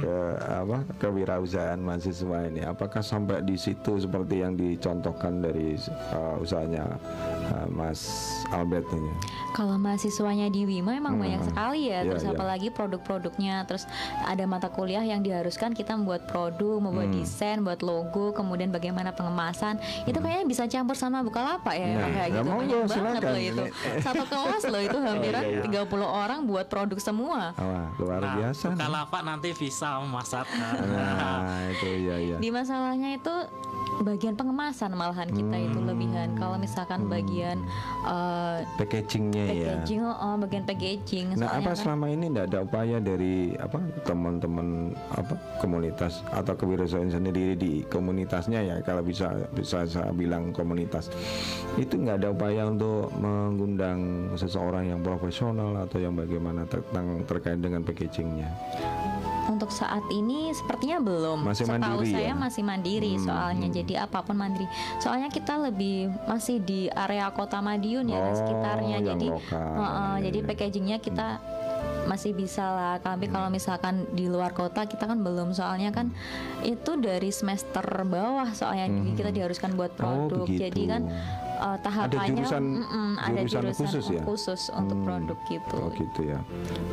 ke 0.03 0.15
apa 0.43 0.83
kewirausahaan 0.99 1.79
mahasiswa 1.79 2.39
ini? 2.51 2.67
Apakah 2.67 3.01
sampai 3.05 3.45
di 3.47 3.55
situ 3.55 4.03
seperti 4.03 4.43
yang 4.43 4.59
dicontohkan 4.59 5.41
dari 5.41 5.79
uh, 6.13 6.43
usahanya 6.43 6.99
uh, 7.55 7.67
Mas 7.71 8.03
Albert 8.51 8.89
ini? 8.93 9.13
Kalau 9.53 9.77
mahasiswanya 9.77 10.49
di 10.49 10.65
Wima 10.65 10.97
emang 10.97 11.21
banyak 11.21 11.45
sekali 11.45 11.89
ya, 11.89 12.03
Iya, 12.05 12.11
terus 12.13 12.25
iya. 12.27 12.33
apalagi 12.37 12.69
produk-produknya, 12.69 13.55
terus 13.65 13.85
ada 14.27 14.45
mata 14.45 14.69
kuliah 14.69 15.01
yang 15.01 15.25
diharuskan 15.25 15.73
kita 15.73 15.97
membuat 15.97 16.12
produk, 16.23 16.77
membuat 16.79 17.09
desain, 17.11 17.57
buat 17.59 17.81
logo, 17.81 18.31
kemudian 18.31 18.69
bagaimana 18.69 19.09
pengemasan, 19.11 19.77
itu 20.03 20.15
kayaknya 20.15 20.45
bisa 20.45 20.67
campur 20.67 20.93
sama 20.93 21.23
Bukalapak 21.23 21.73
ya, 21.73 21.87
Nah, 21.95 22.05
kayak 22.07 22.29
ya 22.29 22.35
gitu 22.35 22.45
monggo, 22.45 22.61
banyak 22.61 22.85
banget 22.85 22.93
silakan. 22.93 23.33
loh 23.33 23.41
itu, 23.41 23.65
satu 23.99 24.25
kelas 24.27 24.63
loh 24.67 24.83
itu 24.83 24.99
hampiran 25.07 25.43
iya, 25.43 25.63
iya. 25.65 25.83
30 25.89 26.05
orang 26.05 26.41
buat 26.43 26.67
produk 26.67 26.99
semua. 26.99 27.41
Wah, 27.55 27.89
luar 27.97 28.21
Nah, 28.21 28.35
biasa. 28.37 28.65
nih. 28.65 28.77
Bukalapak 28.77 29.23
nanti 29.23 29.49
bisa 29.55 29.89
memasarkan. 29.99 30.75
Nah, 30.85 31.41
itu 31.69 31.87
iya 31.89 32.17
iya. 32.19 32.37
Di 32.37 32.49
masalahnya 32.49 33.15
itu 33.15 33.35
bagian 34.01 34.33
pengemasan 34.33 34.97
malahan 34.97 35.29
kita 35.29 35.57
itu 35.61 35.79
lebihan. 35.85 36.33
Kalau 36.41 36.57
misalkan 36.57 37.05
bagian 37.07 37.61
eh, 38.09 38.65
Packagingnya 38.81 39.45
ya. 39.53 39.53
packaging, 39.77 40.01
oh, 40.01 40.37
bagian 40.41 40.65
packaging. 40.65 41.27
Nah, 41.37 41.53
apa 41.53 41.73
kan- 41.73 41.79
selama 41.79 42.07
ini 42.09 42.33
tidak 42.33 42.45
ada 42.49 42.59
upaya 42.65 42.97
dari 42.97 43.53
apa 43.61 43.79
teman-teman 44.09 44.97
apa 45.13 45.35
komunitas 45.61 46.25
atau 46.33 46.55
kewirausahaan 46.57 47.13
sendiri 47.13 47.53
di 47.55 47.85
komunitasnya 47.87 48.61
ya 48.65 48.77
kalau 48.81 49.05
bisa 49.05 49.35
bisa 49.53 49.85
saya 49.85 50.11
bilang 50.15 50.55
komunitas 50.55 51.13
itu 51.77 51.99
nggak 51.99 52.23
ada 52.23 52.29
upaya 52.33 52.69
untuk 52.69 53.13
mengundang 53.19 54.31
seseorang 54.37 54.89
yang 54.89 55.01
profesional 55.01 55.77
atau 55.77 55.99
yang 56.01 56.15
bagaimana 56.17 56.65
tentang 56.69 57.25
terkait 57.27 57.59
dengan 57.61 57.83
packagingnya. 57.83 58.49
Untuk 59.45 59.69
saat 59.69 60.07
ini 60.09 60.51
sepertinya 60.53 60.99
belum. 60.99 61.43
Masih 61.43 61.65
Setahu 61.65 61.83
mandiri 61.99 62.13
saya 62.13 62.29
ya? 62.29 62.35
masih 62.37 62.63
mandiri 62.63 63.13
Hmm, 63.13 63.25
soalnya. 63.25 63.67
hmm. 63.67 63.77
Jadi 63.77 63.93
apa 63.97 64.19
pun 64.21 64.35
mandiri. 64.35 64.67
Soalnya 64.97 65.29
kita 65.29 65.59
lebih 65.61 65.97
masih 66.25 66.59
di 66.59 66.87
area 66.89 67.27
Kota 67.29 67.59
Madiun 67.59 68.07
ya 68.07 68.19
dan 68.21 68.29
Oh, 68.29 68.39
sekitarnya. 68.39 68.99
Jadi 69.03 69.27
lokal. 69.29 69.67
Heeh, 69.75 69.91
Iya, 70.13 70.23
jadi 70.23 70.39
iya. 70.39 70.47
packagingnya 70.47 70.99
kita 70.99 71.29
masih 72.03 72.33
bisa 72.33 72.63
lah. 72.65 72.97
Tapi 72.99 73.27
kalau 73.27 73.47
Hmm. 73.47 73.55
misalkan 73.55 73.95
di 74.11 74.27
luar 74.27 74.51
kota 74.51 74.85
kita 74.85 75.05
kan 75.05 75.19
belum. 75.19 75.51
Soalnya 75.51 75.91
kan 75.91 76.11
itu 76.61 76.95
dari 76.97 77.31
semester 77.31 77.83
bawah 78.05 78.51
soalnya 78.53 78.87
Jadi 78.89 79.11
kita 79.17 79.31
diharuskan 79.33 79.71
buat 79.73 79.91
Oh, 79.93 79.99
produk. 80.29 80.47
Jadi 80.47 80.71
begitu. 80.81 80.87
kan 80.89 81.03
eh, 81.65 81.77
tahapannya 81.79 82.27
jurusan- 82.35 82.75
mm-mm, 82.77 83.11
ada 83.17 83.31
jurusan 83.39 83.63
jurusan 83.63 83.79
khusus 83.79 84.05
ya? 84.09 84.23
khusus 84.23 84.61
untuk 84.71 84.97
Hmm. 84.97 85.07
produk 85.07 85.39
gitu. 85.47 85.77
Oh 85.77 85.89
gitu 85.91 86.21
ya. 86.25 86.41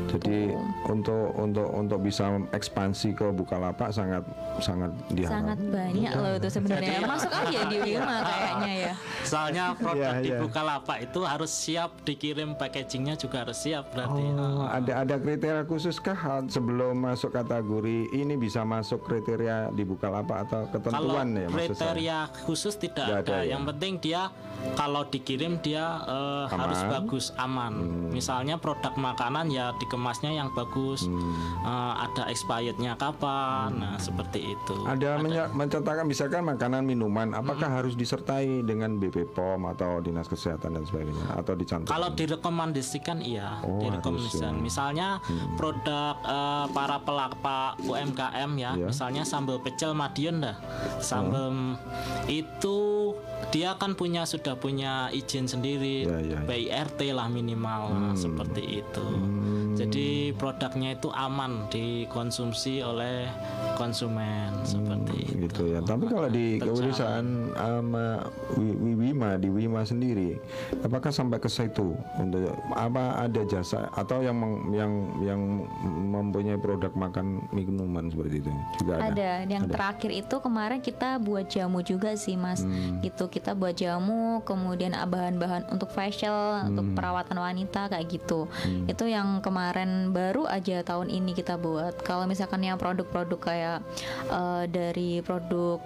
Jadi 0.07 0.37
untuk 0.85 1.25
untuk 1.35 1.67
untuk 1.67 1.99
bisa 1.99 2.25
ekspansi 2.51 3.09
ke 3.11 3.25
Bukalapak 3.29 3.89
sangat 3.89 4.23
sangat 4.59 4.91
diharap. 5.09 5.33
Sangat 5.33 5.59
banyak 5.63 6.11
loh 6.13 6.31
itu 6.35 6.49
sebenarnya. 6.49 6.97
Masuk 7.01 7.31
aja 7.31 7.59
di 7.65 7.77
Wima 7.79 8.17
kayaknya 8.21 8.71
ya. 8.71 8.93
Soalnya 9.21 9.65
produk 9.73 9.97
Iya, 10.11 10.21
di 10.21 10.29
iya. 10.29 10.39
Bukalapak 10.39 10.97
itu 11.01 11.19
harus 11.21 11.51
siap 11.51 11.91
dikirim 12.03 12.53
packagingnya 12.53 13.15
juga 13.15 13.43
harus 13.43 13.57
siap 13.57 13.89
berarti. 13.89 14.21
Oh, 14.31 14.65
ada 14.65 14.93
ada 14.99 15.15
kriteria 15.17 15.63
khusus 15.63 15.97
kah 15.97 16.17
sebelum 16.45 16.99
masuk 16.99 17.31
kategori 17.31 17.97
ini 18.11 18.35
bisa 18.35 18.61
masuk 18.61 19.01
kriteria 19.01 19.71
di 19.71 19.83
Bukalapak 19.83 20.45
atau 20.45 20.61
Kalau 20.61 20.73
ketentuan 20.75 21.27
ya 21.31 21.47
maksud 21.47 21.49
saya? 21.49 21.65
kriteria 21.69 22.17
khusus 22.43 22.73
tidak 22.75 23.05
ada. 23.05 23.17
ada 23.21 23.35
ya? 23.39 23.55
Yang 23.55 23.63
penting 23.67 23.93
dia 23.99 24.21
kalau 24.75 25.03
dikirim 25.03 25.59
dia 25.59 25.99
eh, 26.01 26.45
harus 26.49 26.79
bagus 26.85 27.25
aman. 27.35 27.73
Misalnya 28.09 28.55
produk 28.55 28.93
makanan 28.93 29.49
ya 29.49 29.71
dikemasnya 29.75 30.31
yang 30.31 30.51
bagus. 30.53 31.03
Hmm. 31.03 31.33
Eh, 31.61 31.93
ada 31.99 32.27
expirednya 32.27 32.95
kapan. 32.95 33.75
Nah 33.75 33.95
seperti 33.97 34.53
itu. 34.53 34.75
Ada 34.83 35.17
menye- 35.17 35.51
mencetakkan 35.51 36.05
misalkan 36.05 36.43
makanan 36.43 36.83
minuman, 36.83 37.31
apakah 37.31 37.69
harus 37.71 37.93
disertai 37.93 38.61
dengan 38.61 38.95
BP 38.95 39.31
POM 39.31 39.67
atau 39.67 39.99
dinas 39.99 40.27
kesehatan 40.27 40.73
dan 40.73 40.83
sebagainya 40.83 41.35
atau 41.35 41.53
dicantumkan? 41.53 41.89
Kalau 41.89 42.09
direkomendasikan 42.11 43.19
iya, 43.19 43.59
Oh, 43.61 43.79
direkomendasikan. 43.79 44.53
ya. 44.53 44.61
Misalnya 44.61 45.07
produk 45.55 46.15
eh, 46.19 46.65
para 46.71 46.97
pelaku 46.99 47.37
UMKM 47.85 48.51
ya, 48.57 48.71
Iya. 48.75 48.87
misalnya 48.87 49.23
sambal 49.23 49.59
pecel 49.59 49.93
Madiun 49.93 50.43
dah. 50.43 50.55
Sambal 50.99 51.49
Oh. 51.49 51.73
itu 52.27 52.77
dia 53.49 53.73
kan 53.75 53.93
punya 53.93 54.23
sudah 54.23 54.48
punya 54.57 55.11
izin 55.11 55.45
sendiri, 55.45 56.07
Iya, 56.07 56.17
iya, 56.23 56.37
iya. 56.41 56.47
PIRT 56.47 57.11
lah 57.13 57.27
minimal 57.27 57.91
Nah, 57.91 58.15
seperti 58.15 58.81
itu. 58.81 59.05
Jadi 59.79 60.07
produknya 60.33 60.89
itu 60.91 61.07
aman 61.09 61.63
dikonsumsi 61.69 62.81
oleh 62.81 63.31
konsumen 63.73 64.51
seperti 64.61 65.15
itu. 65.23 65.33
gitu 65.39 65.63
ya. 65.69 65.79
Tapi 65.79 66.03
kalau 66.05 66.27
di 66.27 66.59
kewirausahaan 66.59 67.23
sama 67.49 68.27
Wi- 68.53 68.75
Wima 68.93 69.39
di 69.39 69.47
Wima 69.47 69.81
sendiri, 69.81 70.35
apakah 70.81 71.09
sampai 71.09 71.39
ke 71.39 71.47
situ 71.47 71.95
untuk 72.17 72.43
apa 72.75 73.23
ada 73.23 73.41
jasa 73.45 73.87
atau 73.89 74.19
yang 74.19 74.35
meng- 74.35 74.67
yang 74.69 74.91
yang 75.21 75.41
mempunyai 76.09 76.57
produk 76.57 76.91
makan 76.91 77.39
minuman 77.49 78.11
seperti 78.11 78.43
itu 78.43 78.51
juga 78.77 78.99
ada? 78.99 79.07
Ada. 79.09 79.31
Yang 79.47 79.63
terakhir 79.69 80.11
itu 80.13 80.35
kemarin 80.37 80.79
kita 80.79 81.09
buat 81.17 81.47
jamu 81.47 81.79
juga 81.79 82.11
sih, 82.13 82.35
Mas. 82.35 82.59
Hmm. 82.59 82.99
Gitu 82.99 83.29
kita 83.29 83.55
buat 83.55 83.73
jamu, 83.73 84.43
kemudian 84.43 84.91
bahan-bahan 84.91 85.71
untuk 85.71 85.87
facial, 85.89 86.35
Hmm. 86.59 86.69
untuk 86.73 86.85
perawatan 86.93 87.37
wanita 87.37 87.87
kayak 87.87 88.07
gitu. 88.09 88.51
Itu 88.85 89.05
yang 89.05 89.39
kemarin 89.39 89.67
baru 90.09 90.45
aja 90.45 90.81
tahun 90.81 91.09
ini 91.09 91.33
kita 91.33 91.55
buat. 91.55 92.01
Kalau 92.01 92.25
misalkan 92.25 92.61
yang 92.61 92.77
produk-produk 92.77 93.39
kayak 93.39 93.79
eh, 94.27 94.63
dari 94.67 95.21
produk 95.21 95.81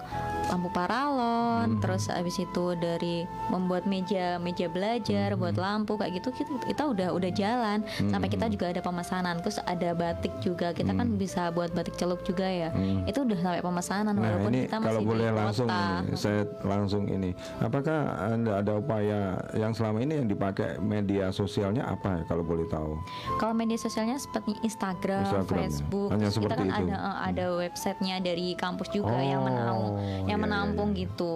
lampu 0.47 0.69
paralon, 0.71 1.77
Hmm. 1.77 1.79
terus 1.79 2.07
habis 2.07 2.35
itu 2.35 2.65
dari 2.75 3.23
membuat 3.47 3.87
meja 3.87 4.35
meja 4.37 4.67
belajar, 4.67 5.33
buat 5.33 5.55
Hmm. 5.55 5.63
lampu 5.63 5.95
kayak 5.95 6.19
gitu 6.19 6.29
kita, 6.33 6.51
kita 6.67 6.83
udah 6.85 7.07
udah 7.11 7.31
jalan. 7.31 7.79
Sampai 8.09 8.27
kita 8.27 8.47
juga 8.47 8.69
ada 8.69 8.81
pemesanan. 8.81 9.39
Terus 9.39 9.57
ada 9.63 9.89
batik 9.93 10.33
juga. 10.39 10.71
Kita 10.71 10.91
kan 10.91 11.15
bisa 11.15 11.49
buat 11.49 11.71
batik 11.71 11.95
celup 11.95 12.21
juga 12.23 12.45
ya. 12.45 12.69
Itu 13.05 13.23
udah 13.23 13.37
sampai 13.39 13.61
pemesanan 13.61 14.13
Hmm. 14.13 14.21
Nah 14.23 14.29
walaupun 14.29 14.51
ini 14.51 14.61
kita 14.65 14.77
masih 14.77 14.87
kalau 14.87 15.01
di 15.01 15.07
boleh 15.07 15.27
kota. 15.27 15.39
langsung 15.39 15.67
ini, 15.67 16.13
saya 16.13 16.41
langsung 16.63 17.03
ini, 17.07 17.29
apakah 17.59 17.99
anda 18.29 18.51
ada 18.59 18.71
upaya 18.75 19.19
yang 19.53 19.71
selama 19.71 19.97
ini 19.99 20.13
yang 20.19 20.27
dipakai 20.27 20.77
media 20.77 21.29
sosialnya 21.29 21.83
apa 21.85 22.19
ya 22.19 22.23
kalau 22.27 22.43
boleh 22.43 22.67
tahu? 22.67 22.99
Kalau 23.37 23.53
media 23.53 23.72
sosialnya 23.75 24.15
seperti 24.15 24.57
Instagram, 24.59 25.23
Instagram 25.23 25.55
ya. 25.55 25.63
Facebook, 25.63 26.09
Hanya 26.09 26.27
terus 26.27 26.37
kita 26.39 26.55
kan 26.55 26.67
itu. 26.67 26.79
ada 26.79 26.95
eh, 26.95 27.17
ada 27.25 27.45
websitenya 27.55 28.15
dari 28.19 28.47
kampus 28.53 28.87
juga 28.89 29.15
yang 29.15 29.39
Oh, 29.39 29.45
menampung 29.45 29.93
yang 30.23 30.27
iya, 30.33 30.35
menampung 30.39 30.89
iya, 30.91 30.99
gitu. 31.01 31.35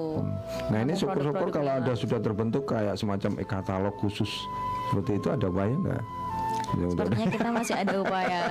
Nah 0.67 0.79
ini 0.79 0.93
syukur-syukur 0.93 1.47
kalau 1.49 1.71
yang- 1.71 1.81
ada 1.81 1.93
sudah 1.93 2.19
terbentuk 2.19 2.63
kayak 2.65 2.95
semacam 2.95 3.31
e-katalog 3.37 3.95
khusus 3.97 4.29
seperti 4.87 5.11
itu 5.15 5.27
ada 5.27 5.45
upaya 5.45 5.73
nggak? 5.73 6.03
Ya. 6.67 6.87
Sepertinya 6.87 7.27
kita 7.27 7.49
masih 7.49 7.75
ada 7.75 7.95
upaya. 7.97 8.41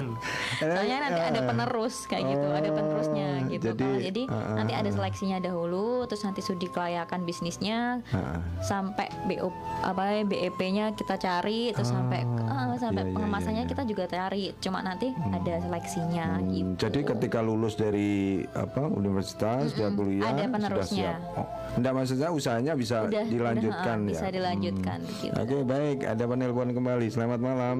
Soalnya 0.62 0.98
nanti 1.02 1.20
ada 1.20 1.40
penerus 1.42 2.06
kayak 2.06 2.24
gitu, 2.28 2.46
ada 2.48 2.70
penerusnya 2.70 3.28
Oh, 3.28 3.50
gitu. 3.50 3.66
jadi, 3.72 3.82
Kalau 3.82 3.98
jadi 4.00 4.22
ah, 4.28 4.56
nanti 4.56 4.72
ada 4.72 4.90
seleksinya 4.90 5.38
dahulu, 5.38 5.86
terus 6.04 6.22
nanti 6.22 6.40
studi 6.40 6.66
kelayakan 6.66 7.22
bisnisnya 7.22 8.00
Ah, 8.08 8.40
sampai 8.60 9.08
BO 9.24 9.50
apa 9.80 10.22
BEP-nya 10.22 10.92
kita 10.92 11.16
cari 11.16 11.70
terus 11.70 11.88
sampai 11.88 12.22
ah, 12.42 12.72
sampai 12.74 13.02
iya, 13.02 13.10
iya, 13.10 13.14
pengemasannya 13.14 13.56
iya, 13.56 13.66
iya. 13.66 13.72
kita 13.74 13.82
juga 13.84 14.04
cari. 14.06 14.44
Cuma 14.58 14.78
nanti 14.80 15.10
ada 15.12 15.54
seleksinya 15.58 16.26
Hmm, 16.38 16.48
gitu. 16.48 16.70
Jadi 16.78 17.00
ketika 17.06 17.38
lulus 17.40 17.74
dari 17.74 18.10
apa 18.50 18.86
universitas 18.86 19.72
dia 19.72 19.90
kuliah 19.90 20.24
ada 20.26 20.38
sudah 20.38 20.48
penerusnya. 20.48 21.12
siap. 21.18 21.36
Oh, 21.36 21.46
enggak 21.74 21.92
maksudnya 21.94 22.28
usahanya 22.30 22.72
bisa 22.74 22.96
Udah, 23.02 23.24
dilanjutkan 23.24 23.96
udah, 23.98 24.06
ah, 24.06 24.08
ya. 24.08 24.12
bisa 24.14 24.26
dilanjutkan 24.30 24.98
gitu. 25.20 25.34
Oke 25.34 25.56
baik 25.62 25.98
ada 26.02 26.24
penelpon 26.24 26.70
kembali. 26.70 27.06
Selamat 27.08 27.27
malam. 27.36 27.76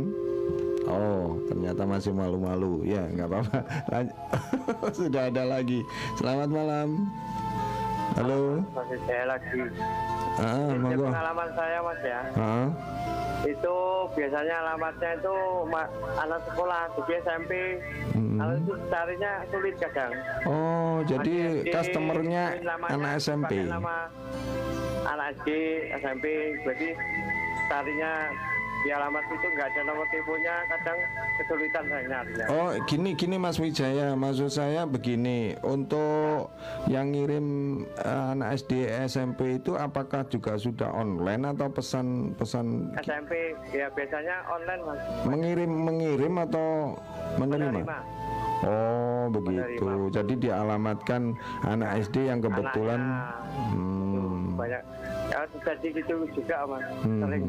Oh 0.85 1.41
ternyata 1.49 1.89
masih 1.89 2.13
malu-malu. 2.13 2.85
Ya 2.85 3.09
nggak 3.09 3.29
apa-apa. 3.33 3.59
Sudah 4.99 5.33
ada 5.33 5.49
lagi. 5.49 5.81
Selamat 6.21 6.53
malam. 6.53 7.09
Halo. 8.17 8.65
Masih 8.73 8.99
saya 9.05 9.25
lagi. 9.25 9.61
Ah, 10.39 10.71
monggo. 10.75 11.07
pengalaman 11.11 11.49
saya 11.55 11.79
mas 11.83 12.01
ya. 12.05 12.21
Ah, 12.35 12.67
Itu 13.43 13.77
biasanya 14.15 14.55
alamatnya 14.65 15.11
itu 15.15 15.37
ma- 15.71 15.91
anak 16.19 16.41
sekolah 16.47 16.83
di 16.99 17.13
SMP. 17.17 17.53
Hmm. 18.15 18.39
Kalau 18.39 18.55
itu 18.55 18.73
carinya 18.91 19.33
sulit 19.51 19.75
kadang. 19.79 20.13
Oh 20.47 21.03
jadi 21.07 21.35
SD, 21.63 21.71
customernya 21.71 22.45
anak 22.91 23.13
SMP. 23.19 23.67
Nama 23.67 24.11
anak 25.07 25.27
SD, 25.39 25.49
SMP. 25.99 26.25
Jadi 26.67 26.89
carinya 27.71 28.13
di 28.87 28.91
alamat 28.95 29.25
itu 29.27 29.47
nggak 29.55 29.69
ada 29.75 29.81
nomor 29.83 30.07
teleponnya. 30.11 30.55
Kadang 30.71 30.99
kesulitan 31.41 31.85
saya 31.91 32.03
nyarinya. 32.07 32.47
Oh 32.51 32.69
gini 32.87 33.11
gini 33.19 33.37
Mas 33.37 33.59
Wijaya 33.59 34.15
maksud 34.15 34.51
saya 34.51 34.87
begini 34.87 35.59
untuk 35.67 36.53
yang 36.87 37.11
ngirim 37.11 37.47
eh, 37.99 38.25
anak 38.35 38.59
SD 38.63 38.87
SMP 39.11 39.59
itu 39.59 39.75
apakah 39.75 40.27
juga 40.31 40.55
sudah 40.55 40.95
online 40.95 41.55
atau 41.55 41.69
pesan 41.71 42.39
pesan 42.39 42.95
SMP 43.03 43.55
ya 43.75 43.91
biasanya 43.91 44.47
online 44.47 44.83
mas. 44.87 45.01
mengirim 45.27 45.71
mengirim 45.71 46.35
atau 46.49 46.99
menerima? 47.37 47.83
Menerima. 47.83 47.99
Oh 48.67 49.31
begitu 49.31 50.11
jadi 50.11 50.35
dialamatkan 50.35 51.39
anak 51.63 52.03
SD 52.11 52.27
yang 52.27 52.43
kebetulan 52.43 52.99
Anaknya 52.99 53.71
hmm, 53.71 54.59
banyak 54.59 54.83
ya 55.29 55.45
gitu 55.93 56.13
juga 56.33 56.57
mas 56.65 56.85
Hmm. 57.01 57.21
sering 57.21 57.45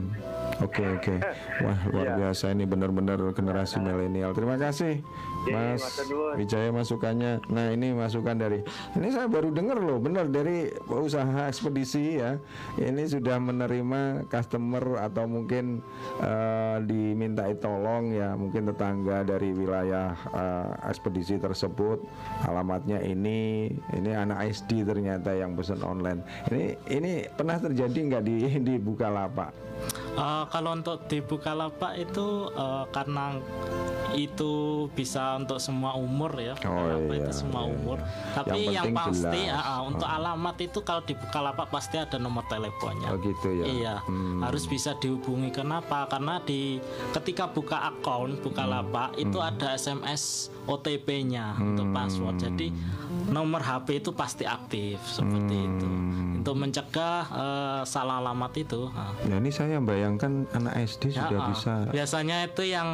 Oke 0.59 0.83
oke. 0.83 1.15
Wah 1.63 1.79
luar 1.87 2.05
Iya. 2.05 2.15
biasa 2.19 2.51
ini 2.51 2.67
benar-benar 2.67 3.15
generasi 3.31 3.79
milenial. 3.79 4.35
Terima 4.35 4.59
kasih 4.59 4.99
Mas 5.47 5.80
matur 5.80 6.06
nuwun. 6.12 6.34
Wijaya 6.36 6.69
masukannya. 6.73 7.34
Nah 7.47 7.65
ini 7.71 7.95
masukan 7.95 8.36
dari 8.36 8.60
ini 8.99 9.08
saya 9.10 9.32
baru 9.32 9.54
dengar 9.56 9.80
loh 9.80 9.97
benar 10.02 10.28
dari 10.28 10.67
usaha 10.91 11.47
ekspedisi 11.47 12.19
ya. 12.19 12.36
Ini 12.75 13.04
sudah 13.08 13.39
menerima 13.39 14.28
customer 14.28 14.99
atau 14.99 15.25
mungkin 15.30 15.80
eh, 16.19 16.78
dimintai 16.84 17.56
tolong 17.60 18.12
ya 18.12 18.36
mungkin 18.36 18.67
tetangga 18.67 19.23
dari 19.23 19.56
wilayah 19.56 20.12
eh, 20.36 20.89
ekspedisi 20.91 21.39
tersebut 21.39 22.04
alamatnya 22.45 22.99
ini 23.04 23.71
ini 23.95 24.12
anak 24.12 24.52
SD 24.52 24.84
ternyata 24.84 25.32
yang 25.32 25.56
pesan 25.56 25.80
online. 25.86 26.21
Ini 26.52 26.63
ini 26.91 27.12
pernah 27.32 27.58
terjadi 27.62 27.99
nggak 27.99 28.23
di 28.25 28.38
di 28.60 28.75
Bukalapak? 28.80 29.52
Eh, 30.19 30.43
kalau 30.49 30.75
untuk 30.75 31.08
di 31.08 31.19
Bukalapak 31.19 31.95
itu 31.97 32.27
eh, 32.51 32.84
karena 32.91 33.39
itu 34.12 34.51
bisa 34.91 35.38
untuk 35.38 35.62
semua 35.62 35.93
umur 35.93 36.34
ya 36.34 36.58
Oh, 36.65 36.82
iya, 37.08 37.21
itu 37.21 37.32
semua 37.32 37.62
iya, 37.62 37.71
umur 37.71 37.97
iya. 37.99 38.34
tapi 38.34 38.60
Yang 38.65 38.73
yang, 38.73 38.88
pasti 38.91 39.41
jelas. 39.45 39.62
ah, 39.62 39.79
untuk 39.82 40.10
alamat 40.10 40.55
itu 40.60 40.79
kalau 40.82 41.01
di 41.01 41.13
Bukalapak 41.13 41.67
pasti 41.69 41.95
ada 41.95 42.17
nomor 42.17 42.41
teleponnya 42.43 43.05
Oh 43.08 43.21
gitu 43.21 43.47
ya. 43.53 43.65
Iya, 43.65 43.95
Hmm. 44.01 44.41
harus 44.41 44.65
bisa 44.65 44.97
dihubungi. 44.97 45.51
Kenapa? 45.51 46.10
Karena 46.10 46.41
di 46.41 46.82
ketika 47.13 47.47
buka 47.47 47.86
akun 47.86 48.36
Bukalapak 48.39 49.13
Hmm. 49.13 49.23
itu 49.23 49.38
ada 49.38 49.71
SMS 49.73 50.49
OTP-nya 50.65 51.55
untuk 51.55 51.88
password. 51.91 52.38
Jadi 52.39 52.73
nomor 53.27 53.62
HP 53.62 53.99
itu 53.99 54.12
pasti 54.12 54.43
aktif 54.43 54.97
seperti 55.05 55.55
itu. 55.55 55.88
Hmm. 55.88 56.39
Untuk 56.39 56.55
mencegah 56.55 57.19
eh, 57.25 57.82
salah 57.86 58.17
alamat 58.19 58.51
itu. 58.58 58.89
ah. 58.91 59.13
Ya 59.23 59.38
ini 59.38 59.49
saya 59.49 59.77
bayangkan 60.10 60.34
anak 60.52 60.74
SD 60.84 61.04
Ya, 61.10 61.22
sudah 61.22 61.39
ah. 61.39 61.48
bisa 61.48 61.74
Biasanya 61.89 62.38
itu 62.45 62.63
yang 62.65 62.88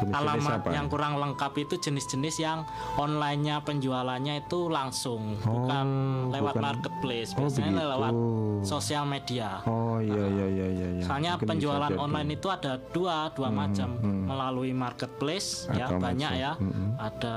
Jenis-jenis 0.00 0.16
alamat 0.16 0.58
apa? 0.60 0.70
yang 0.70 0.86
kurang 0.86 1.14
lengkap 1.16 1.52
itu 1.58 1.74
jenis-jenis 1.76 2.36
yang 2.38 2.58
online-nya 2.94 3.60
penjualannya 3.60 4.34
itu 4.40 4.66
langsung, 4.66 5.36
bukan 5.40 5.86
lewat 6.30 6.54
bukan- 6.54 6.64
marketplace. 6.64 7.30
Oh, 7.34 7.44
Biasanya 7.44 7.68
begitu. 7.74 7.90
lewat 7.90 8.14
sosial 8.62 9.04
media. 9.04 9.48
Oh 9.64 9.98
iya 9.98 10.24
iya 10.26 10.46
iya 10.48 10.68
iya. 10.68 10.88
iya. 10.94 11.04
Soalnya 11.04 11.32
Mungkin 11.34 11.48
penjualan 11.50 11.92
online 11.96 12.30
itu 12.32 12.48
ada 12.48 12.78
dua 12.90 13.28
dua 13.30 13.48
macam 13.50 13.88
melalui 14.00 14.70
marketplace 14.70 15.66
ya 15.70 15.88
Atau 15.88 15.98
banyak 15.98 16.30
macam, 16.30 16.40
ya. 16.40 16.52
Ada 16.96 17.36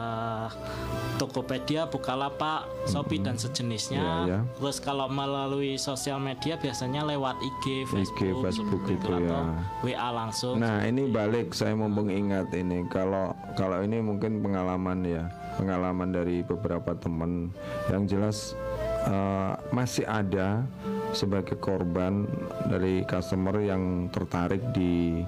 Tokopedia, 1.16 1.86
Bukalapak, 1.86 2.66
Shopee 2.86 3.22
dan 3.22 3.38
sejenisnya. 3.38 4.02
Iya, 4.02 4.16
iya. 4.26 4.40
Terus 4.56 4.78
kalau 4.80 5.08
melalui 5.08 5.78
sosial 5.78 6.18
media 6.18 6.56
biasanya 6.56 7.06
lewat 7.06 7.38
IG, 7.40 7.86
Facebook, 7.88 8.33
Facebook 8.42 8.82
gitu 8.90 9.10
atau 9.14 9.22
ya. 9.22 9.42
WA 9.86 10.10
langsung. 10.10 10.56
Nah 10.58 10.82
ini 10.88 11.10
balik 11.12 11.54
saya 11.54 11.78
mumpung 11.78 12.10
ingat 12.10 12.50
ini 12.56 12.88
kalau 12.90 13.36
kalau 13.54 13.84
ini 13.86 14.02
mungkin 14.02 14.42
pengalaman 14.42 15.06
ya 15.06 15.30
pengalaman 15.58 16.10
dari 16.10 16.42
beberapa 16.42 16.98
teman 16.98 17.54
yang 17.94 18.10
jelas 18.10 18.58
eh, 19.06 19.54
masih 19.70 20.08
ada 20.10 20.66
sebagai 21.14 21.62
korban 21.62 22.26
dari 22.66 23.06
customer 23.06 23.62
yang 23.62 24.10
tertarik 24.10 24.62
di 24.74 25.22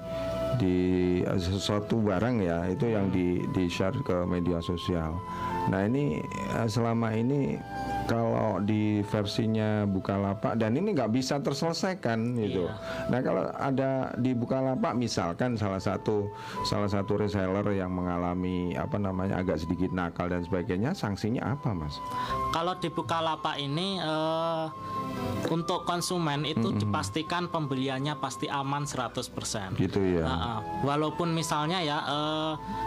di 0.55 0.77
sesuatu 1.35 1.99
barang 1.99 2.39
ya 2.41 2.63
itu 2.71 2.89
yang 2.89 3.11
di 3.11 3.43
di 3.53 3.67
share 3.67 3.95
ke 4.01 4.25
media 4.25 4.57
sosial. 4.63 5.19
Nah 5.69 5.85
ini 5.85 6.19
eh, 6.57 6.67
selama 6.67 7.13
ini 7.13 7.59
kalau 8.05 8.61
di 8.61 9.01
versinya 9.03 9.83
Bukalapak 9.83 10.55
dan 10.55 10.73
ini 10.73 10.93
nggak 10.93 11.11
bisa 11.11 11.41
terselesaikan 11.41 12.37
gitu. 12.37 12.69
Nah 13.09 13.19
kalau 13.19 13.49
ada 13.51 13.91
di 14.15 14.31
Bukalapak 14.31 14.93
misalkan 14.93 15.53
salah 15.55 15.79
satu 15.79 16.29
salah 16.63 16.87
satu 16.87 17.17
reseller 17.17 17.65
yang 17.71 17.89
mengalami 17.89 18.73
apa 18.73 18.95
namanya 18.95 19.41
agak 19.41 19.57
sedikit 19.57 19.89
nakal 19.89 20.27
dan 20.27 20.41
sebagainya, 20.41 20.93
sanksinya 20.93 21.51
apa 21.51 21.73
mas? 21.73 21.97
Kalau 22.51 22.77
di 22.77 22.87
Bukalapak 22.87 23.57
ini 23.57 23.97
eh, 23.97 24.65
untuk 25.47 25.85
konsumen 25.85 26.43
itu 26.43 26.73
dipastikan 26.75 27.47
pembeliannya 27.47 28.17
pasti 28.17 28.45
aman 28.45 28.83
100%. 28.83 29.77
Gitu 29.77 29.99
ya. 30.13 30.25
Ah, 30.25 30.33
ah. 30.33 30.59
walaupun 30.81 31.31
misalnya 31.31 31.79
ya 31.79 31.97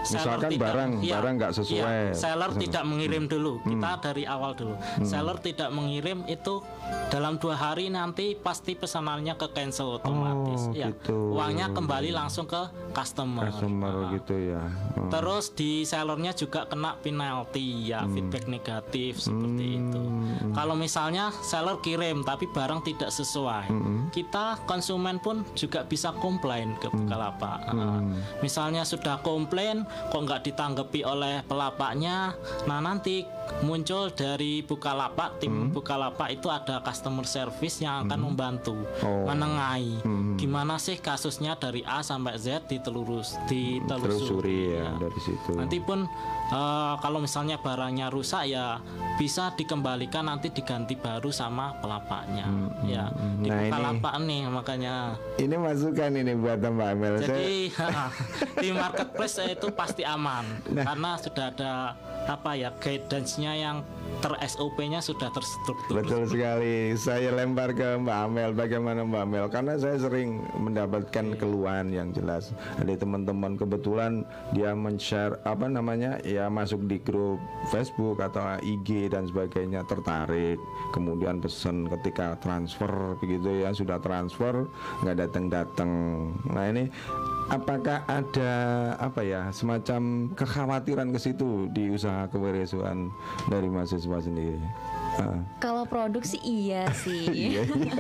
seller 0.05 0.39
Misalkan 0.39 0.51
tidak 0.51 0.63
barang- 0.65 0.95
iya, 1.01 1.15
barang 1.17 1.35
nggak 1.37 1.53
sesuai. 1.55 1.99
iya, 2.05 2.15
seller 2.15 2.51
Hmm. 2.51 2.61
tidak 2.61 2.83
mengirim 2.85 3.25
dulu 3.27 3.53
kita 3.61 3.91
dari 4.01 4.23
awal 4.25 4.53
dulu 4.53 4.75
seller 5.09 5.37
tidak 5.39 5.71
mengirim 5.71 6.23
itu 6.25 6.61
dalam 7.09 7.37
dua 7.37 7.57
hari 7.57 7.89
nanti 7.89 8.33
pasti 8.35 8.73
pesanannya 8.73 9.35
ke 9.35 9.49
cancel 9.51 9.97
otomatis 9.97 10.69
Oh, 10.69 10.77
ya 10.77 10.89
gitu. 10.89 11.33
uangnya 11.33 11.73
kembali 11.73 12.13
langsung 12.13 12.45
ke 12.45 12.59
customer, 12.93 13.49
Customer 13.49 13.93
Ah. 14.05 14.11
gitu 14.13 14.35
ya. 14.37 14.63
Oh. 14.95 15.09
Terus 15.09 15.51
di 15.51 15.83
sellernya 15.83 16.33
juga 16.33 16.65
kena 16.65 16.97
penalti 16.99 17.87
ya 17.87 18.05
Hmm. 18.05 18.13
feedback 18.13 18.45
negatif 18.47 19.21
seperti 19.21 19.65
itu. 19.77 20.03
Kalau 20.53 20.75
misalnya 20.75 21.31
seller 21.41 21.81
kirim 21.81 22.21
tapi 22.23 22.45
barang 22.47 22.83
tidak 22.83 23.09
sesuai, 23.09 23.69
Hmm. 23.69 24.09
kita 24.11 24.61
konsumen 24.65 25.17
pun 25.19 25.45
juga 25.55 25.83
bisa 25.83 26.13
komplain 26.15 26.77
ke 26.77 26.89
Bukalapak. 26.89 27.69
Nah, 27.69 28.01
Hmm. 28.01 28.17
misalnya 28.39 28.83
sudah 28.83 29.21
komplain 29.21 29.83
kok 30.09 30.19
nggak 30.19 30.45
ditanggapi 30.45 31.01
oleh 31.03 31.41
pelapaknya, 31.45 32.35
nah 32.65 32.81
nanti 32.81 33.23
muncul 33.61 34.11
dari 34.11 34.61
Bukalapak 34.63 35.41
tim 35.41 35.69
Bukalapak 35.69 36.31
itu 36.31 36.49
ada 36.49 36.81
customer 36.81 37.25
service 37.25 37.81
yang 37.81 38.07
akan 38.07 38.21
membantu 38.25 38.77
Oh. 38.99 39.27
menengahi 39.27 40.01
gimana 40.35 40.79
sih 40.79 40.99
kasusnya 40.99 41.55
dari 41.55 41.83
A 41.83 42.01
sampai 42.01 42.39
Z 42.39 42.67
ditelurus 42.67 43.35
ditelusuri 43.47 44.09
Telusuri 44.09 44.59
ya 44.73 44.85
ya. 44.85 44.91
dari 44.99 45.21
situ. 45.21 45.51
Nanti 45.55 45.79
pun 45.79 46.07
eh, 46.49 46.95
kalau 46.99 47.19
misalnya 47.19 47.57
barangnya 47.57 48.09
rusak 48.09 48.47
ya 48.47 48.79
bisa 49.17 49.51
dikembalikan 49.53 50.25
nanti 50.25 50.49
diganti 50.49 50.95
baru 50.95 51.29
sama 51.29 51.75
pelapaknya. 51.77 52.47
Ya, 52.83 53.11
di 53.37 53.49
Nah, 53.49 53.59
ini- 53.59 53.67
Bukalapak 53.69 54.15
nih 54.23 54.41
makanya. 54.47 54.95
Ini 55.37 55.55
masukan 55.55 56.11
ini 56.15 56.33
buat 56.35 56.59
Mbak 56.59 56.89
Amel. 56.89 57.15
Saya- 57.19 57.27
Jadi 57.27 57.57
di 58.63 58.69
marketplace 58.71 59.43
itu 59.45 59.67
pasti 59.71 60.03
aman 60.03 60.47
Nah. 60.69 60.85
karena 60.85 61.11
sudah 61.17 61.47
ada 61.49 61.73
apa 62.25 62.55
ya 62.55 62.71
guidance-nya 62.73 63.53
yang 63.55 63.77
ter 64.19 64.35
SOP-nya 64.41 64.99
sudah 64.99 65.31
terstruktur. 65.31 65.95
Betul 65.97 66.27
sekali. 66.27 66.95
Saya 66.95 67.31
lempar 67.31 67.73
ke 67.73 67.97
Mbak 67.97 68.19
Amel. 68.21 68.51
Bagaimana 68.53 69.03
Mbak 69.03 69.23
Amel? 69.23 69.47
Karena 69.49 69.75
saya 69.75 69.97
sering 69.97 70.39
mendapatkan 70.55 71.27
keluhan 71.35 71.89
yang 71.89 72.11
jelas 72.11 72.51
dari 72.77 72.95
teman-teman. 72.95 73.55
Kebetulan 73.55 74.23
dia 74.53 74.75
men-share 74.75 75.43
apa 75.43 75.67
namanya 75.67 76.21
ya 76.21 76.38
masuk 76.47 76.87
di 76.87 77.03
grup 77.03 77.43
Facebook 77.75 78.23
atau 78.23 78.63
IG 78.63 79.11
dan 79.11 79.27
sebagainya 79.27 79.83
tertarik. 79.91 80.63
Kemudian 80.95 81.43
pesan 81.43 81.91
ketika 81.91 82.39
transfer 82.39 83.19
begitu 83.19 83.67
ya 83.67 83.75
sudah 83.75 83.99
transfer 83.99 84.71
nggak 85.03 85.19
datang-datang. 85.27 85.91
Nah 86.55 86.65
ini 86.71 86.87
apakah 87.51 88.07
ada 88.07 88.55
apa 89.03 89.27
ya 89.27 89.51
semacam 89.51 90.31
kekhawatiran 90.39 91.11
ke 91.11 91.19
situ 91.19 91.67
di 91.75 91.91
usaha 91.91 92.31
kewirausahaan 92.31 93.11
dari 93.51 93.67
mahasiswa 93.67 94.19
sendiri? 94.23 94.63
Ah. 95.19 95.43
Kalau 95.59 95.85
produk 95.85 96.23
sih 96.23 96.39
iya 96.41 96.87
sih. 96.95 97.27
Iya, 97.39 97.63
iya. 97.67 97.93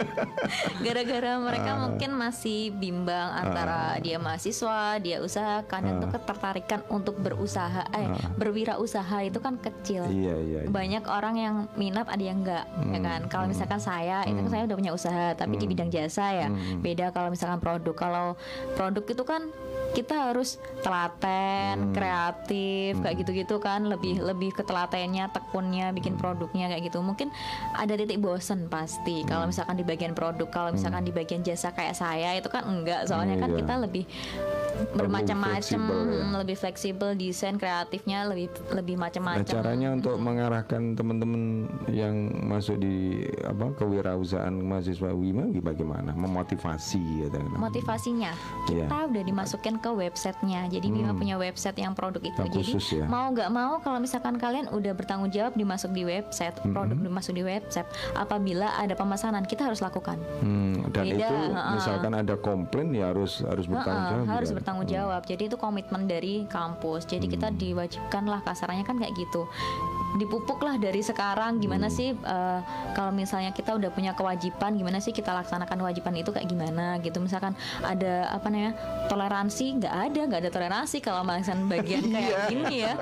Gara-gara 0.85 1.39
mereka 1.39 1.71
Ah. 1.75 1.81
mungkin 1.85 2.11
masih 2.15 2.71
bimbang 2.71 3.29
antara 3.35 3.99
dia 3.99 4.17
mahasiswa, 4.17 4.99
dia 4.99 5.19
usaha, 5.19 5.63
kadang 5.67 5.99
Ah. 5.99 6.03
tuh 6.07 6.11
ketertarikan 6.15 6.81
untuk 6.89 7.19
berusaha, 7.19 7.85
eh 7.93 8.07
berwirausaha 8.35 9.27
itu 9.27 9.39
kan 9.39 9.59
kecil. 9.59 10.07
Iya 10.07 10.35
iya. 10.39 10.59
iya. 10.65 10.71
Banyak 10.71 11.05
orang 11.05 11.35
yang 11.37 11.55
minat, 11.75 12.07
ada 12.07 12.23
yang 12.23 12.41
enggak, 12.41 12.65
ya 12.89 13.01
kan? 13.01 13.21
Kalau 13.27 13.47
misalkan 13.47 13.79
saya, 13.79 14.23
itu 14.25 14.39
kan 14.39 14.51
saya 14.51 14.63
udah 14.65 14.77
punya 14.77 14.93
usaha, 14.93 15.35
tapi 15.35 15.55
di 15.55 15.67
bidang 15.67 15.91
jasa 15.91 16.31
ya. 16.33 16.49
Beda 16.79 17.11
kalau 17.11 17.29
misalkan 17.29 17.59
produk. 17.59 17.95
Kalau 17.95 18.27
produk 18.75 19.05
itu 19.05 19.23
kan 19.23 19.51
kita 19.89 20.31
harus 20.31 20.57
telaten, 20.81 21.91
kreatif, 21.91 23.01
kayak 23.01 23.17
gitu-gitu 23.19 23.57
kan, 23.59 23.85
lebih 23.85 24.21
lebih 24.21 24.53
ke 24.53 24.63
telatennya, 24.63 25.29
tekunnya, 25.29 25.91
bikin 25.91 26.15
produknya 26.15 26.69
kayak 26.69 26.87
gitu. 26.87 27.01
Mungkin 27.01 27.33
ada 27.73 27.95
titik 27.95 28.21
bosen 28.21 28.69
pasti. 28.69 29.25
Kalau 29.25 29.49
misalkan 29.49 29.75
di 29.75 29.85
bagian 29.85 30.13
produk, 30.13 30.47
kalau 30.49 30.71
misalkan 30.71 31.03
di 31.03 31.11
bagian 31.11 31.41
jasa 31.41 31.73
kayak 31.73 31.95
saya 31.95 32.37
itu 32.37 32.47
kan 32.47 32.65
enggak, 32.65 33.09
soalnya 33.09 33.37
kan 33.37 33.51
Iya. 33.51 33.59
kita 33.59 33.75
lebih 33.81 34.05
bermacam-macam, 34.89 35.81
ya. 35.83 36.39
lebih 36.39 36.55
fleksibel, 36.55 37.15
desain 37.15 37.59
kreatifnya 37.59 38.23
lebih 38.25 38.47
lebih 38.71 38.95
Nah, 38.95 39.09
macam-macam. 39.09 39.47
caranya 39.49 39.89
untuk 39.91 40.15
mengarahkan 40.19 40.95
teman-teman 40.95 41.43
yang 41.89 42.15
masuk 42.45 42.79
di 42.79 43.27
apa 43.43 43.75
kewirausahaan 43.75 44.55
mahasiswa 44.55 45.11
Wima 45.11 45.51
bagaimana? 45.53 46.15
Memotivasi 46.15 47.27
ya. 47.27 47.27
motivasinya 47.59 48.33
Iya. 48.69 48.87
kita 48.87 48.97
udah 49.09 49.23
dimasukin 49.25 49.77
ke 49.79 49.89
websitenya. 49.89 50.67
Jadi 50.69 50.87
Bima 50.89 51.13
punya 51.13 51.35
website 51.35 51.77
yang 51.77 51.93
produk 51.93 52.21
itu. 52.21 52.35
Hmm. 52.35 52.45
Yang 52.45 52.55
Jadi 52.55 52.71
khusus 52.73 52.87
ya? 52.95 53.05
mau 53.07 53.27
nggak 53.29 53.49
mau 53.49 53.79
kalau 53.79 53.99
misalkan 53.99 54.37
kalian 54.37 54.67
udah 54.69 54.93
bertanggung 54.93 55.29
jawab 55.29 55.55
dimasuk 55.55 55.91
di 55.91 56.03
website, 56.03 56.55
Hmm. 56.59 56.73
produk 56.73 56.97
dimasuk 56.97 57.33
di 57.33 57.43
website. 57.43 57.87
Apabila 58.13 58.75
ada 58.75 58.93
pemesanan 58.93 59.43
kita 59.43 59.65
harus 59.65 59.79
lakukan. 59.79 60.19
Hmm, 60.39 60.91
dan 60.91 61.05
Beda, 61.07 61.17
itu 61.25 61.35
ha-ha. 61.49 61.73
misalkan 61.73 62.13
ada 62.13 62.35
komplain 62.35 62.91
ya 62.91 63.09
harus 63.09 63.41
harus 63.41 63.65
bertanggung 63.65 63.87
jawab. 64.21 64.27
harus 64.29 64.49
ya? 64.49 64.55
bertanggung 64.55 64.89
jawab. 64.89 65.23
Jadi 65.23 65.43
itu 65.45 65.57
komitmen 65.57 66.03
dari 66.05 66.35
kampus. 66.47 67.05
Jadi 67.05 67.27
kita 67.27 67.49
Hmm. 67.49 67.57
diwajibkan 67.57 68.25
lah 68.25 68.41
kasarannya 68.41 68.83
kan 68.83 68.97
kayak 68.97 69.15
gitu. 69.15 69.47
Dipupuk 70.11 70.59
lah 70.59 70.77
dari 70.77 71.01
sekarang 71.01 71.59
gimana 71.59 71.87
Hmm. 71.87 71.95
sih 71.95 72.09
eh, 72.11 72.61
kalau 72.91 73.13
misalnya 73.13 73.51
kita 73.51 73.75
udah 73.75 73.89
punya 73.89 74.13
kewajiban 74.13 74.73
gimana 74.73 74.99
sih 74.99 75.13
kita 75.13 75.31
laksanakan 75.33 75.77
kewajiban 75.79 76.15
itu 76.15 76.31
kayak 76.31 76.47
gimana 76.47 76.97
gitu. 76.99 77.19
Misalkan 77.19 77.53
ada 77.81 78.31
apa 78.31 78.49
namanya 78.49 78.73
toleransi 79.07 79.68
nggak 79.77 79.95
ada 80.09 80.21
nggak 80.25 80.41
ada 80.47 80.51
toleransi 80.51 80.97
kalau 81.05 81.21
misalkan 81.27 81.69
bagian 81.69 82.05
kayak 82.15 82.49
gini 82.49 82.77
ya. 82.89 82.95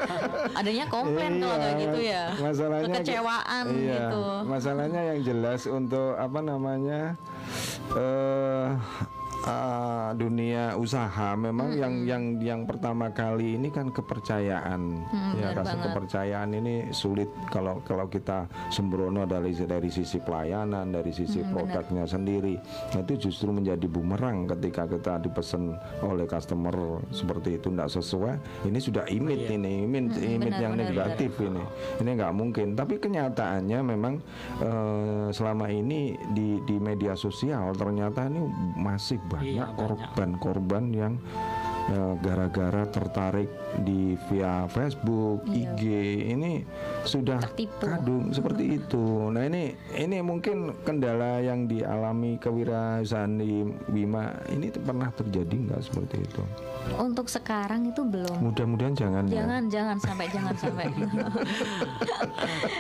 Adanya 0.59 0.85
komplain 0.91 1.39
kalau 1.39 1.57
kayak 1.61 1.75
Iya, 1.77 1.83
gitu 1.87 2.01
ya. 2.03 2.25
Masalahnya 2.43 2.87
Kekecewaan 2.91 3.65
iya, 3.77 3.95
gitu. 3.95 4.25
Masalahnya 4.49 5.01
yang 5.15 5.21
jelas 5.23 5.61
untuk 5.71 6.19
apa 6.19 6.39
namanya 6.43 7.01
eh 7.95 8.69
ah, 9.47 10.11
dunia 10.13 10.75
usaha. 10.75 11.39
Memang 11.39 11.73
yang 11.79 12.03
yang 12.03 12.25
yang 12.43 12.61
pertama 12.67 13.09
kali 13.15 13.55
ini 13.57 13.71
kan 13.71 13.89
kepercayaan. 13.95 14.83
Hmm, 15.07 15.39
ya 15.39 15.55
rasa 15.55 15.79
banget. 15.79 15.85
kepercayaan 15.91 16.51
ini 16.59 16.75
sulit 16.91 17.31
kalau 17.49 17.79
kalau 17.87 18.11
kita 18.11 18.51
sembrono 18.75 19.23
dari 19.25 19.55
dari 19.55 19.89
sisi 19.89 20.19
pelayanan 20.19 20.91
dari 20.91 21.15
sisi 21.15 21.41
Hmm, 21.47 21.55
produknya 21.55 22.05
sendiri. 22.05 22.59
Nah, 22.93 23.01
itu 23.07 23.31
justru 23.31 23.55
menjadi 23.55 23.87
bumerang 23.87 24.51
ketika 24.51 24.91
kita 24.91 25.23
dipesan 25.23 25.79
oleh 26.03 26.27
customer 26.27 26.75
seperti 27.15 27.63
itu 27.63 27.71
tidak 27.71 27.91
sesuai. 27.95 28.35
Ini 28.67 28.79
sudah 28.83 29.05
image 29.07 29.47
ini 29.47 29.87
image 29.87 30.19
image 30.19 30.27
Hmm, 30.27 30.41
benar, 30.43 30.63
yang 30.63 30.75
benar, 30.75 30.87
negatif 30.91 31.31
ini. 31.39 31.65
Ini 32.03 32.11
nggak 32.19 32.35
mungkin. 32.35 32.69
Tapi 32.75 32.95
kenyataannya 32.99 33.79
memang 33.87 34.15
eh, 34.59 35.29
selama 35.31 35.71
ini 35.71 36.19
di 36.35 36.59
di 36.67 36.77
media 36.83 37.15
sosial 37.15 37.71
ternyata 37.79 38.27
ini 38.27 38.43
masih 38.75 39.17
banyak 39.23 39.35
Iya, 39.36 39.36
banyak. 39.39 39.69
korban-korban 39.77 40.85
yang 40.93 41.13
eh, 41.17 41.56
gara-gara 42.17 42.83
tertarik 42.85 43.47
di 43.79 44.01
via 44.27 44.67
Facebook, 44.67 45.47
IG 45.47 45.83
ini 46.29 46.67
sudah 47.03 47.39
Iya. 47.39 47.47
Tertipu. 47.47 47.85
kadung 47.87 48.25
seperti 48.31 48.65
itu. 48.77 49.07
Nah 49.29 49.43
ini 49.43 49.71
ini 49.95 50.19
mungkin 50.19 50.57
kendala 50.83 51.39
yang 51.39 51.65
dialami 51.65 52.37
kewirausahaan 52.37 53.31
di 53.33 53.63
Wima 53.89 54.31
ini 54.49 54.73
pernah 54.73 55.11
terjadi 55.11 55.53
nggak 55.53 55.81
seperti 55.81 56.17
itu? 56.21 56.43
Untuk 56.97 57.27
sekarang 57.27 57.85
itu 57.85 58.03
belum. 58.03 58.39
Mudah-mudahan 58.41 58.95
jangan, 58.95 59.27
ya. 59.27 59.43
Jangan, 59.43 59.63
jangan 59.67 59.97
sampai, 59.99 60.27
jangan 60.29 60.55
sampai. 60.63 60.87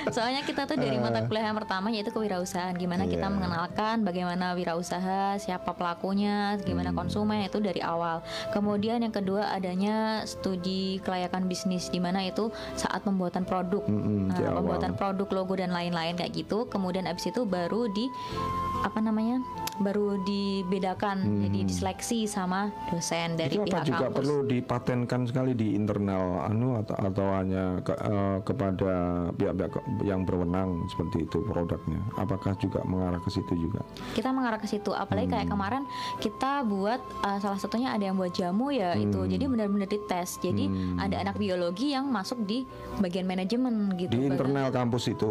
Soalnya 0.08 0.42
kita 0.42 0.64
tuh 0.64 0.76
dari 0.76 0.96
mata 0.96 1.22
kuliah 1.24 1.50
yang 1.50 1.58
pertama 1.58 1.90
yaitu 1.90 2.10
kewirausahaan. 2.10 2.72
Gimana 2.72 3.04
kita 3.04 3.18
Eh. 3.18 3.24
Iya. 3.26 3.34
mengenalkan 3.34 3.96
bagaimana 4.02 4.54
wirausaha, 4.54 5.36
siapa 5.36 5.74
pelakunya, 5.74 6.54
gimana 6.60 6.90
Hmm. 6.90 6.98
konsumen 6.98 7.42
itu 7.42 7.58
dari 7.58 7.82
awal. 7.82 8.22
Kemudian 8.50 8.95
yang 9.02 9.14
kedua 9.14 9.52
adanya 9.52 10.22
studi 10.24 11.00
kelayakan 11.02 11.48
bisnis 11.48 11.88
di 11.88 11.98
mana 11.98 12.24
itu 12.24 12.48
saat 12.74 13.02
pembuatan 13.02 13.44
produk, 13.44 13.82
Mm-mm, 13.84 14.30
Nah, 14.30 14.36
di 14.36 14.42
awal. 14.44 14.62
pembuatan 14.62 14.92
produk, 14.94 15.28
logo 15.32 15.54
dan 15.56 15.72
lain-lain 15.72 16.14
kayak 16.14 16.32
gitu. 16.32 16.68
Kemudian 16.68 17.04
abis 17.04 17.28
itu 17.28 17.44
baru 17.44 17.88
di 17.92 18.06
apa 18.82 19.00
namanya? 19.00 19.40
Baru 19.78 20.16
dibedakan 20.20 21.16
jadi 21.42 21.58
diseleksi 21.64 22.24
sama 22.24 22.68
dosen 22.88 23.34
dari 23.34 23.56
Hmm. 23.56 23.62
itu 23.62 23.62
apa 23.66 23.76
pihak 23.76 23.84
juga 23.86 23.98
kampus. 24.02 24.16
perlu 24.16 24.36
dipatenkan 24.44 25.20
sekali 25.24 25.52
di 25.52 25.68
internal 25.72 26.24
anu 26.42 26.76
atau, 26.76 26.94
atau 26.94 27.26
hanya 27.32 27.64
ke- 27.80 27.96
eh, 27.96 28.38
kepada 28.42 28.92
pihak-pihak 29.32 29.72
yang 30.02 30.22
berwenang 30.22 30.68
seperti 30.88 31.22
itu 31.22 31.40
produknya 31.42 31.98
apakah 32.14 32.52
juga 32.54 32.80
mengarah 32.82 33.18
ke 33.18 33.28
situ 33.28 33.52
juga 33.54 33.80
kita 34.12 34.30
mengarah 34.30 34.56
ke 34.56 34.66
situ 34.66 34.90
apalagi 34.90 35.26
Hmm. 35.26 35.34
kayak 35.34 35.48
kemarin 35.48 35.82
kita 36.18 36.52
buat 36.62 37.00
uh, 37.20 37.38
salah 37.38 37.56
satunya 37.56 37.90
ada 37.90 38.02
yang 38.02 38.14
buat 38.14 38.30
jamu 38.30 38.70
ya 38.70 38.94
itu 38.94 39.16
Hmm. 39.16 39.28
jadi 39.28 39.44
benar-benar 39.46 39.88
dites 39.88 40.38
jadi 40.38 40.64
ada 40.96 41.16
anak 41.20 41.36
biologi 41.36 41.90
yang 41.90 42.06
masuk 42.06 42.38
di 42.42 42.64
bagian 42.98 43.24
manajemen 43.24 43.74
gitu 43.94 44.10
di 44.10 44.26
internal 44.26 44.68
kampus 44.68 45.08
itu 45.08 45.30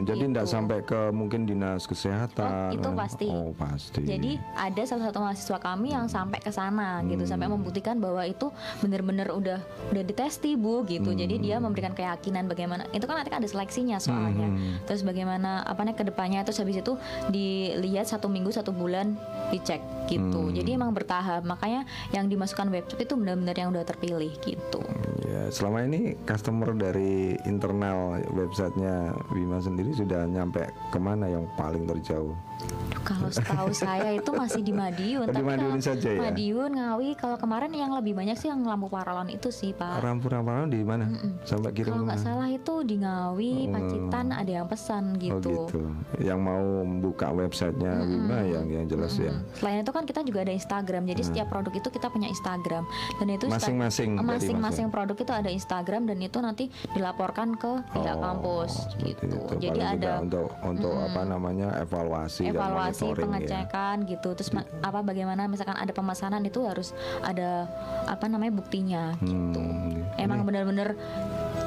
jadi 0.00 0.24
tidak 0.26 0.44
gitu. 0.44 0.50
sampai 0.50 0.78
ke 0.82 1.10
mungkin 1.10 1.44
dinas 1.44 1.84
kesehatan 1.84 2.46
Oh, 2.48 2.74
itu 2.74 2.88
pasti. 2.92 3.26
oh 3.26 3.50
pasti 3.52 3.76
jadi 3.94 4.36
ada 4.54 4.82
salah 4.84 5.08
satu 5.08 5.18
mahasiswa 5.22 5.58
kami 5.58 5.94
yang 5.94 6.10
sampai 6.10 6.42
ke 6.42 6.50
sana 6.50 7.00
gitu. 7.06 7.24
Sampai 7.24 7.46
Hmm. 7.48 7.56
membuktikan 7.58 7.96
bahwa 7.98 8.22
itu 8.26 8.50
benar-benar 8.82 9.30
udah 9.32 9.58
udah 9.90 10.02
ditesti 10.04 10.58
bu 10.58 10.84
gitu. 10.84 11.14
Jadi 11.14 11.38
Hmm. 11.38 11.44
dia 11.44 11.56
memberikan 11.62 11.94
keyakinan 11.94 12.50
bagaimana 12.50 12.84
itu 12.90 13.06
kan 13.06 13.22
nanti 13.22 13.30
kan 13.30 13.40
ada 13.40 13.50
seleksinya 13.50 13.96
soalnya. 13.98 14.50
Hmm. 14.50 14.80
terus 14.84 15.04
bagaimana 15.04 15.62
apa 15.64 15.84
nih 15.84 15.94
ke 15.94 16.04
depannya. 16.04 16.40
Terus 16.42 16.60
habis 16.60 16.80
itu 16.80 16.96
dilihat 17.28 18.08
satu 18.08 18.26
minggu 18.26 18.50
satu 18.50 18.74
bulan 18.74 19.14
dicek 19.50 19.80
gitu. 20.08 20.48
Hmm. 20.48 20.54
jadi 20.54 20.76
emang 20.76 20.92
bertahap. 20.92 21.44
Makanya 21.44 21.84
yang 22.10 22.26
dimasukkan 22.26 22.68
website 22.68 23.04
itu 23.04 23.14
benar-benar 23.14 23.54
yang 23.54 23.70
udah 23.70 23.84
terpilih 23.84 24.32
gitu. 24.42 24.80
Ya 25.28 25.52
selama 25.52 25.84
ini 25.84 26.16
customer 26.24 26.72
dari 26.72 27.36
internal 27.44 28.18
websitenya 28.32 29.12
Bima 29.30 29.60
sendiri 29.60 29.92
sudah 29.92 30.24
nyampe 30.24 30.64
ke 30.88 30.98
mana 30.98 31.28
yang 31.28 31.44
paling 31.54 31.84
terjauh 31.84 32.32
Duh, 32.58 33.00
kalau 33.06 33.30
setahu 33.30 33.70
saya 33.70 34.10
itu 34.12 34.30
masih 34.34 34.66
di 34.66 34.74
Madiun 34.74 35.26
Oh, 35.26 35.30
di 35.30 35.38
tapi 35.38 35.46
Madiun 35.46 35.78
kalau 35.78 35.86
saja 35.86 36.08
ya? 36.10 36.20
Madiun 36.26 36.70
Ngawi 36.74 37.08
kalau 37.14 37.36
kemarin 37.38 37.70
yang 37.70 37.94
lebih 37.94 38.18
banyak 38.18 38.34
sih 38.34 38.50
yang 38.50 38.66
lampu 38.66 38.90
paralon 38.90 39.30
itu 39.30 39.48
sih 39.48 39.70
pak 39.70 40.02
Rampur-rampur 40.02 40.66
di 40.66 40.82
mana 40.82 41.06
sampai 41.46 41.70
kirim 41.70 41.94
Kalau 41.94 42.04
nggak 42.04 42.20
salah 42.20 42.48
itu 42.50 42.74
di 42.82 42.96
Ngawi, 42.98 43.70
Pacitan 43.70 44.26
ada 44.34 44.50
yang 44.50 44.66
pesan 44.66 45.14
Oh 45.14 45.20
gitu. 45.20 45.54
gitu. 45.70 45.80
Yang 46.18 46.40
mau 46.42 46.64
membuka 46.82 47.30
websitenya 47.30 48.02
Wima 48.02 48.38
yang 48.42 48.66
yang 48.66 48.84
jelas 48.86 49.14
ya. 49.14 49.30
Hmm. 49.30 49.44
Selain 49.54 49.78
itu 49.80 49.92
kan 49.94 50.02
kita 50.02 50.20
juga 50.22 50.42
ada 50.42 50.52
Instagram. 50.52 51.02
Jadi 51.06 51.22
setiap 51.22 51.46
produk 51.48 51.72
itu 51.72 51.88
kita 51.88 52.08
punya 52.08 52.28
Instagram 52.28 52.84
dan 53.18 53.26
itu 53.28 53.46
Masing-masing 53.46 54.18
masing-masing 54.18 54.86
produk 54.90 55.14
itu 55.14 55.32
ada 55.32 55.50
Instagram 55.50 56.08
dan 56.08 56.18
itu 56.18 56.38
nanti 56.40 56.64
dilaporkan 56.92 57.54
ke 57.54 57.72
pihak 57.94 58.16
Oh, 58.18 58.24
kampus 58.24 58.72
gitu. 58.98 59.28
itu. 59.30 59.36
Jadi 59.60 59.78
Paling 59.78 60.00
ada 60.00 60.10
untuk 60.18 60.48
untuk 60.64 60.92
apa 60.96 61.22
namanya 61.22 61.68
evaluasi, 61.78 62.47
evaluasi 62.52 63.00
dan 63.00 63.08
monitoring 63.08 63.18
ya. 63.18 63.24
pengecekan 63.24 63.96
gitu. 64.08 64.28
Terus 64.34 64.50
ma- 64.54 64.68
apa 64.80 65.00
bagaimana 65.04 65.46
misalkan 65.46 65.76
ada 65.76 65.92
pemesanan 65.92 66.42
itu 66.44 66.64
harus 66.64 66.96
ada 67.20 67.68
apa 68.08 68.24
namanya 68.28 68.52
buktinya 68.56 69.14
gitu. 69.20 69.60
Hmm, 69.60 70.04
emang 70.16 70.44
benar-benar 70.44 70.96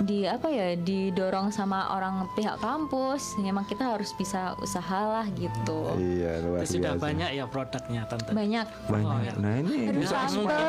di 0.02 0.26
apa 0.26 0.49
ya 0.49 0.74
didorong 0.74 1.54
sama 1.54 1.93
orang 1.93 2.26
pihak 2.34 2.58
kampus 2.58 3.38
emang 3.38 3.66
kita 3.66 3.93
harus 3.93 4.10
bisa 4.18 4.58
usahalah 4.58 5.26
gitu 5.38 5.93
Iya 5.97 6.41
luar 6.41 6.66
Itu 6.66 6.78
sudah 6.82 6.93
biasa. 6.97 7.06
banyak 7.06 7.30
ya 7.38 7.45
produknya 7.45 8.02
tante. 8.10 8.32
banyak 8.34 8.68
Banyak. 8.89 9.06
Oh, 9.06 9.20
ya. 9.22 9.34
Nah 9.38 9.54
ini 9.62 9.78
Aduh, 9.89 9.99
bisa 10.02 10.16
tante, 10.26 10.66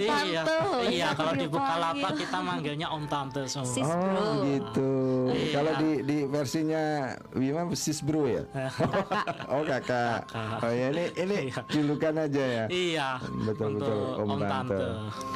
iya, 0.00 0.42
tante, 0.42 0.56
iya 0.88 1.06
bisa 1.12 1.18
kalau 1.18 1.32
di. 1.36 1.46
Bukalapak 1.50 2.12
kita 2.16 2.38
manggilnya 2.40 2.88
Om 2.88 3.04
Tante 3.10 3.42
semua. 3.46 3.68
Sis 3.68 3.84
Oh 3.84 3.98
bro 3.98 4.28
gitu. 4.46 4.92
Iya. 5.30 5.50
Kalau 5.52 5.72
di 5.82 5.90
di 6.06 6.18
versinya 6.24 6.82
Wima 7.34 7.62
sis 7.74 7.98
bro 8.00 8.22
ya. 8.26 8.42
oh 9.54 9.62
kakak. 9.66 10.30
Oh 10.62 10.72
ya 10.72 10.86
ini 10.94 11.04
ini 11.18 11.38
julukan 11.68 12.14
aja 12.16 12.44
ya. 12.44 12.64
Iya. 12.70 13.08
Betul 13.44 13.76
betul 13.76 13.98
untuk 14.24 14.38
Om, 14.38 14.40
Tante. 14.46 14.84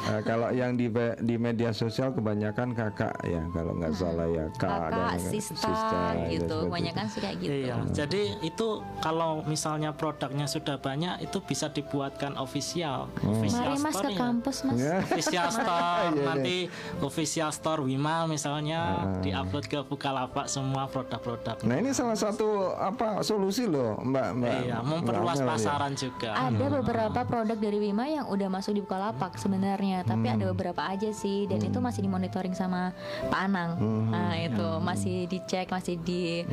Eh, 0.09 0.21
kalau 0.23 0.49
yang 0.49 0.73
di 0.73 0.87
di 1.19 1.35
media 1.35 1.71
sosial 1.75 2.15
kebanyakan 2.15 2.71
kakak 2.73 3.15
ya 3.27 3.34
kalau 3.49 3.71
nggak 3.73 3.93
salah 3.93 4.27
ya 4.27 4.45
kak 4.51 4.69
kakak 4.69 4.91
dan 4.91 5.19
sista 5.35 5.71
ya, 6.13 6.27
gitu 6.29 6.55
seperti 6.55 6.67
kebanyakan 6.67 7.05
sih 7.05 7.19
kayak 7.19 7.35
gitu 7.37 7.53
Iya, 7.55 7.75
jadi 7.93 8.21
itu 8.41 8.67
kalau 8.99 9.31
misalnya 9.43 9.91
produknya 9.91 10.45
sudah 10.45 10.77
banyak 10.77 11.21
itu 11.21 11.37
bisa 11.41 11.67
dibuatkan 11.67 12.35
official, 12.35 13.07
official 13.21 13.63
mari 13.65 13.77
mas 13.77 13.93
store 13.93 14.05
ke 14.05 14.11
ya. 14.11 14.19
kampus 14.19 14.57
mas 14.63 14.77
Ya. 14.77 14.95
Official 15.05 15.47
store 15.49 15.83
Iya, 16.05 16.11
iya. 16.11 16.25
nanti 16.25 16.55
official 16.99 17.49
store 17.49 17.81
Wima 17.81 18.25
misalnya 18.25 18.79
Ah. 18.85 19.17
diupload 19.19 19.65
ke 19.65 19.79
Bukalapak 19.83 20.45
semua 20.45 20.85
produk-produk. 20.85 21.61
Nah 21.61 21.75
ini 21.75 21.91
salah 21.91 22.15
satu 22.15 22.45
apa 22.71 23.21
solusi 23.21 23.65
loh 23.65 23.97
Mbak 23.97 24.27
Mbak. 24.35 24.55
Iya, 24.61 24.75
Mbak 24.75 24.85
memperluas 24.85 25.37
ya. 25.37 25.45
pasaran 25.45 25.93
juga. 25.93 26.31
ada 26.35 26.65
beberapa 26.71 27.19
produk 27.23 27.57
dari 27.57 27.77
Wima 27.79 28.05
yang 28.05 28.25
udah 28.25 28.47
masuk 28.47 28.71
di 28.71 28.81
Bukalapak 28.81 29.35
sebenarnya 29.35 30.03
tapi 30.03 30.25
Hmm. 30.25 30.35
ada 30.35 30.45
beberapa 30.47 30.81
aja 30.83 31.09
sih 31.11 31.45
dan 31.45 31.59
itu 31.59 31.77
masih 31.77 32.01
dimonitoring 32.01 32.53
sama 32.53 32.91
Pak 33.29 33.41
Anang 33.45 33.71
Hmm. 33.75 34.09
nah 34.13 34.33
itu 34.37 34.67
masih 34.79 35.25
dicek 35.25 35.67
masih 35.67 35.99
di 35.99 36.45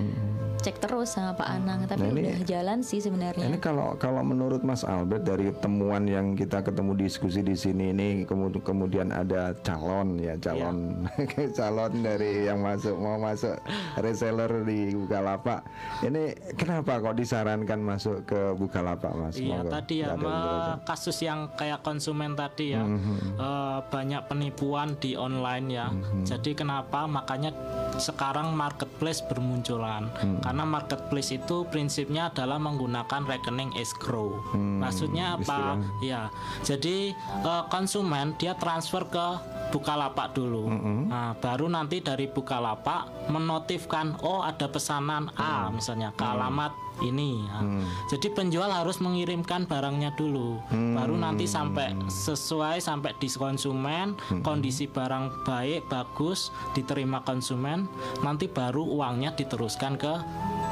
cek 0.62 0.78
terus 0.78 1.10
sama 1.10 1.34
Pak 1.34 1.48
Anang, 1.50 1.80
tapi 1.84 2.00
Nah, 2.00 2.10
ini- 2.12 2.22
udah 2.24 2.38
jalan 2.44 2.78
sih 2.80 2.98
sebenarnya. 2.98 3.42
Ini 3.42 3.58
kalau 3.58 3.94
kalau 3.96 4.22
menurut 4.22 4.62
Mas 4.62 4.82
Albert 4.82 5.22
dari 5.24 5.50
temuan 5.54 6.06
yang 6.06 6.32
kita 6.32 6.62
ketemu 6.62 6.94
diskusi 6.96 7.40
di 7.40 7.52
sini 7.52 7.90
ini 7.90 8.08
kemudian 8.22 8.62
kemudian 8.62 9.08
ada 9.10 9.52
calon 9.60 10.16
ya 10.16 10.34
calon 10.36 11.02
calon 11.58 11.92
dari 11.98 12.46
yang 12.46 12.58
masuk 12.58 12.94
mau 12.94 13.18
masuk 13.18 13.58
reseller 13.96 14.62
di 14.62 14.94
Bukalapak. 14.94 15.66
Ini 16.00 16.22
kenapa 16.54 17.00
kok 17.00 17.16
disarankan 17.16 17.80
masuk 17.80 18.22
ke 18.24 18.54
Bukalapak 18.54 19.12
Mas? 19.12 19.34
Iya 19.34 19.58
Monggo, 19.58 19.70
tadi 19.72 19.94
ya 19.96 20.14
penjelasan. 20.14 20.78
kasus 20.84 21.18
yang 21.20 21.40
kayak 21.52 21.80
konsumen 21.80 22.32
tadi 22.32 22.72
ya 22.72 22.82
Mhm. 22.82 23.18
eh, 23.34 23.78
banyak 23.84 24.22
penipuan 24.26 24.94
di 24.96 25.14
online 25.14 25.66
ya. 25.68 25.86
Mhm. 25.88 26.22
Jadi 26.22 26.50
kenapa 26.52 27.04
makanya 27.04 27.50
sekarang 27.96 28.54
marketplace 28.54 29.20
bermunculan 29.20 30.08
Mhm. 30.12 30.40
karena 30.40 30.64
marketplace 30.64 31.32
itu 31.32 31.64
prinsipnya 31.68 32.28
adalah 32.28 32.56
menggunakan 32.56 33.24
rekening 33.24 33.72
escrow. 33.76 34.40
Maksudnya 34.54 35.36
apa? 35.36 35.42
istilah. 35.42 35.76
Ya 36.00 36.22
jadi 36.62 37.12
eh, 37.42 37.64
konsumen 37.68 38.36
dia 38.36 38.54
transfer 38.54 39.04
ke 39.04 39.26
Bukalapak 39.72 40.36
dulu. 40.36 40.68
Nah 41.08 41.32
baru 41.34 41.64
nanti 41.64 42.04
dari 42.04 42.28
Bukalapak 42.28 43.28
menotifkan 43.32 44.20
oh 44.20 44.44
ada 44.44 44.68
pesanan 44.68 45.32
A 45.34 45.72
misalnya 45.72 46.12
ke 46.12 46.20
alamat 46.20 46.76
ini. 47.00 47.48
Nah, 47.48 47.86
Jadi 48.10 48.28
penjual 48.28 48.68
harus 48.68 49.00
mengirimkan 49.00 49.64
barangnya 49.64 50.12
dulu, 50.14 50.60
baru 50.68 51.16
nanti 51.16 51.48
sampai 51.48 51.96
sesuai 52.06 52.82
sampai 52.82 53.16
di 53.16 53.32
konsumen, 53.32 54.18
kondisi 54.44 54.84
barang 54.84 55.46
baik 55.48 55.88
bagus 55.88 56.52
diterima 56.76 57.24
konsumen, 57.24 57.88
nanti 58.20 58.50
baru 58.50 58.84
uangnya 58.84 59.32
diteruskan 59.32 59.96
ke 59.96 60.14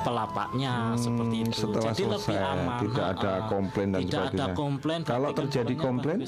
pelapaknya 0.01 0.97
seperti 0.97 1.37
itu. 1.45 1.53
Hmm, 1.53 1.61
setelah 1.61 1.93
Jadi 1.93 2.03
lebih 2.09 2.37
selesai, 2.37 2.57
aman. 2.57 2.81
tidak 2.81 3.07
ada 3.17 3.33
komplain 3.47 3.89
dan 3.93 4.01
tidak 4.01 4.25
ada 4.33 4.47
komplain. 4.57 5.01
Kalau 5.05 5.31
terjadi 5.37 5.75
komplain. 5.77 6.19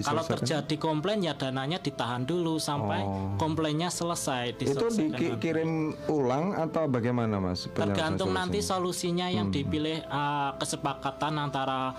Kalau 0.00 0.22
terjadi 0.24 0.74
komplain 0.80 1.18
ya 1.20 1.32
dananya 1.36 1.78
ditahan 1.80 2.24
dulu 2.24 2.56
sampai 2.56 3.04
Oh. 3.04 3.36
komplainnya 3.36 3.92
selesai. 3.92 4.56
itu 4.58 4.86
dikirim 5.12 5.94
ulang 6.08 6.56
atau 6.56 6.88
bagaimana 6.88 7.36
Mas? 7.38 7.68
Tergantung 7.70 8.32
nanti 8.32 8.64
solusinya? 8.64 8.88
solusinya 8.98 9.26
yang 9.38 9.48
dipilih 9.48 10.02
uh, 10.10 10.52
kesepakatan 10.58 11.38
antara 11.38 11.94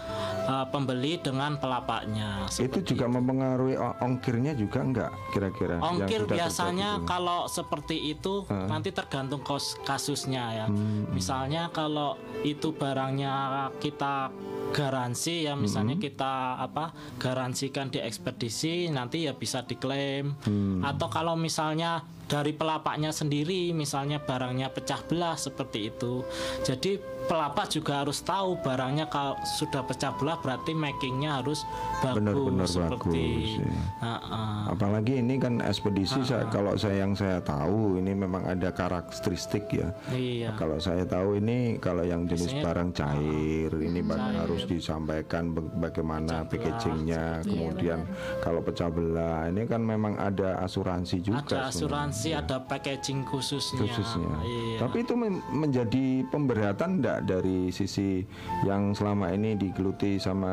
uh, 0.45 0.65
pembeli 0.67 1.17
dengan 1.19 1.55
pelapaknya. 1.57 2.45
Itu 2.51 2.83
juga 2.83 3.07
mempengaruhi 3.07 3.75
o- 3.79 3.97
ongkirnya 4.03 4.53
juga 4.53 4.79
enggak 4.83 5.11
kira-kira? 5.31 5.79
Ongkir 5.79 6.27
biasanya 6.27 6.99
terjadi 6.99 7.03
itu? 7.03 7.09
kalau 7.09 7.39
seperti 7.47 7.97
itu 8.11 8.33
nanti 8.49 8.89
tergantung 8.91 9.41
kos 9.41 9.79
kasusnya 9.83 10.43
ya. 10.53 10.67
Misalnya 11.09 11.71
kalau 11.71 12.19
itu 12.43 12.75
barangnya 12.75 13.67
kita 13.79 14.31
garansi 14.69 15.49
ya 15.49 15.57
misalnya 15.57 15.97
kita 15.97 16.61
apa 16.61 16.93
garansikan 17.17 17.89
di 17.89 17.97
ekspedisi 17.97 18.85
nanti 18.93 19.25
ya 19.25 19.33
bisa 19.33 19.65
diklaim 19.65 20.37
atau 20.85 21.09
kalau 21.09 21.33
misalnya 21.33 22.05
dari 22.29 22.53
pelapaknya 22.53 23.09
sendiri 23.09 23.73
misalnya 23.73 24.21
barangnya 24.21 24.69
pecah 24.69 25.01
belah 25.03 25.33
seperti 25.33 25.89
itu 25.89 26.21
jadi 26.61 27.01
pelapak 27.19 27.69
juga 27.69 28.01
harus 28.01 28.21
tahu 28.21 28.57
barangnya 28.57 29.05
kalau 29.05 29.37
sudah 29.51 29.81
pecah 29.81 30.13
belah 30.13 30.37
berarti 30.37 30.71
mackingnya 30.71 31.37
harus 31.37 31.61
bagus 31.99 32.17
Benar-benar 32.17 32.65
seperti 32.65 33.21
bagus, 33.21 33.53
ya. 33.59 33.81
Heeh. 33.99 34.57
Apalagi 34.69 35.13
ini 35.19 35.35
kan 35.35 35.53
ekspedisi 35.59 36.23
saya, 36.23 36.47
kalau 36.47 36.73
saya 36.73 37.03
yang 37.03 37.13
saya 37.13 37.37
tahu 37.37 37.99
ini 37.99 38.15
memang 38.15 38.47
ada 38.47 38.71
karakteristik 38.71 39.69
ya. 39.69 39.93
Iya. 40.09 40.55
Kalau 40.55 40.79
saya 40.79 41.03
tahu 41.03 41.37
ini 41.37 41.77
kalau 41.77 42.01
yang 42.01 42.25
jenis 42.25 42.49
Biasanya- 42.49 42.65
barang 42.65 42.89
cair 42.95 43.71
ini 43.75 43.99
bag- 44.01 44.17
Cair. 44.19 44.37
harus 44.39 44.61
disampaikan 44.65 45.43
ba- 45.51 45.69
bagaimana 45.81 46.47
packagingnya, 46.47 47.43
kemudian 47.43 48.09
kalau 48.39 48.59
pecah 48.59 48.89
belah 48.89 49.45
ini 49.45 49.63
kan 49.63 49.81
memang 49.81 50.15
ada 50.15 50.57
asuransi 50.61 51.21
juga. 51.21 51.45
ada 51.45 51.69
sebenarnya. 51.69 51.77
Asuransi, 52.19 52.35
ada 52.35 52.57
packaging 52.59 53.23
khususnya. 53.23 53.79
khususnya. 53.79 54.27
Iya. 54.43 54.77
Tapi 54.83 54.97
itu 55.03 55.13
men- 55.15 55.43
menjadi 55.51 56.05
pemberatan 56.27 56.99
enggak 56.99 57.19
dari 57.25 57.71
sisi 57.71 58.27
yang 58.67 58.91
selama 58.91 59.31
ini 59.31 59.55
digeluti 59.55 60.19
sama 60.19 60.51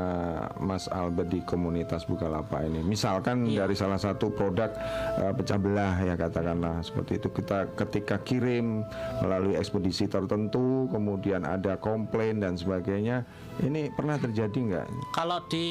Mas 0.62 0.86
Albert 0.86 1.30
di 1.30 1.42
komunitas 1.42 2.06
Bukalapak 2.06 2.62
ini. 2.70 2.86
Misalkan 2.86 3.50
Iya. 3.50 3.66
dari 3.66 3.74
salah 3.74 3.98
satu 3.98 4.30
produk 4.30 4.70
eh, 5.18 5.32
pecah 5.34 5.58
belah 5.58 5.94
ya 5.98 6.14
katakanlah 6.14 6.86
seperti 6.86 7.18
itu 7.18 7.28
kita 7.34 7.66
ketika 7.74 8.16
kirim 8.22 8.86
melalui 9.20 9.58
ekspedisi 9.58 10.06
tertentu 10.06 10.86
kemudian 10.90 11.42
ada 11.42 11.74
komplain 11.76 12.38
dan 12.38 12.54
sebagainya. 12.54 13.26
Ini 13.56 13.88
pernah 13.88 14.16
terjadi 14.16 14.58
enggak? 14.58 14.86
Kalau 15.10 15.40
di 15.42 15.66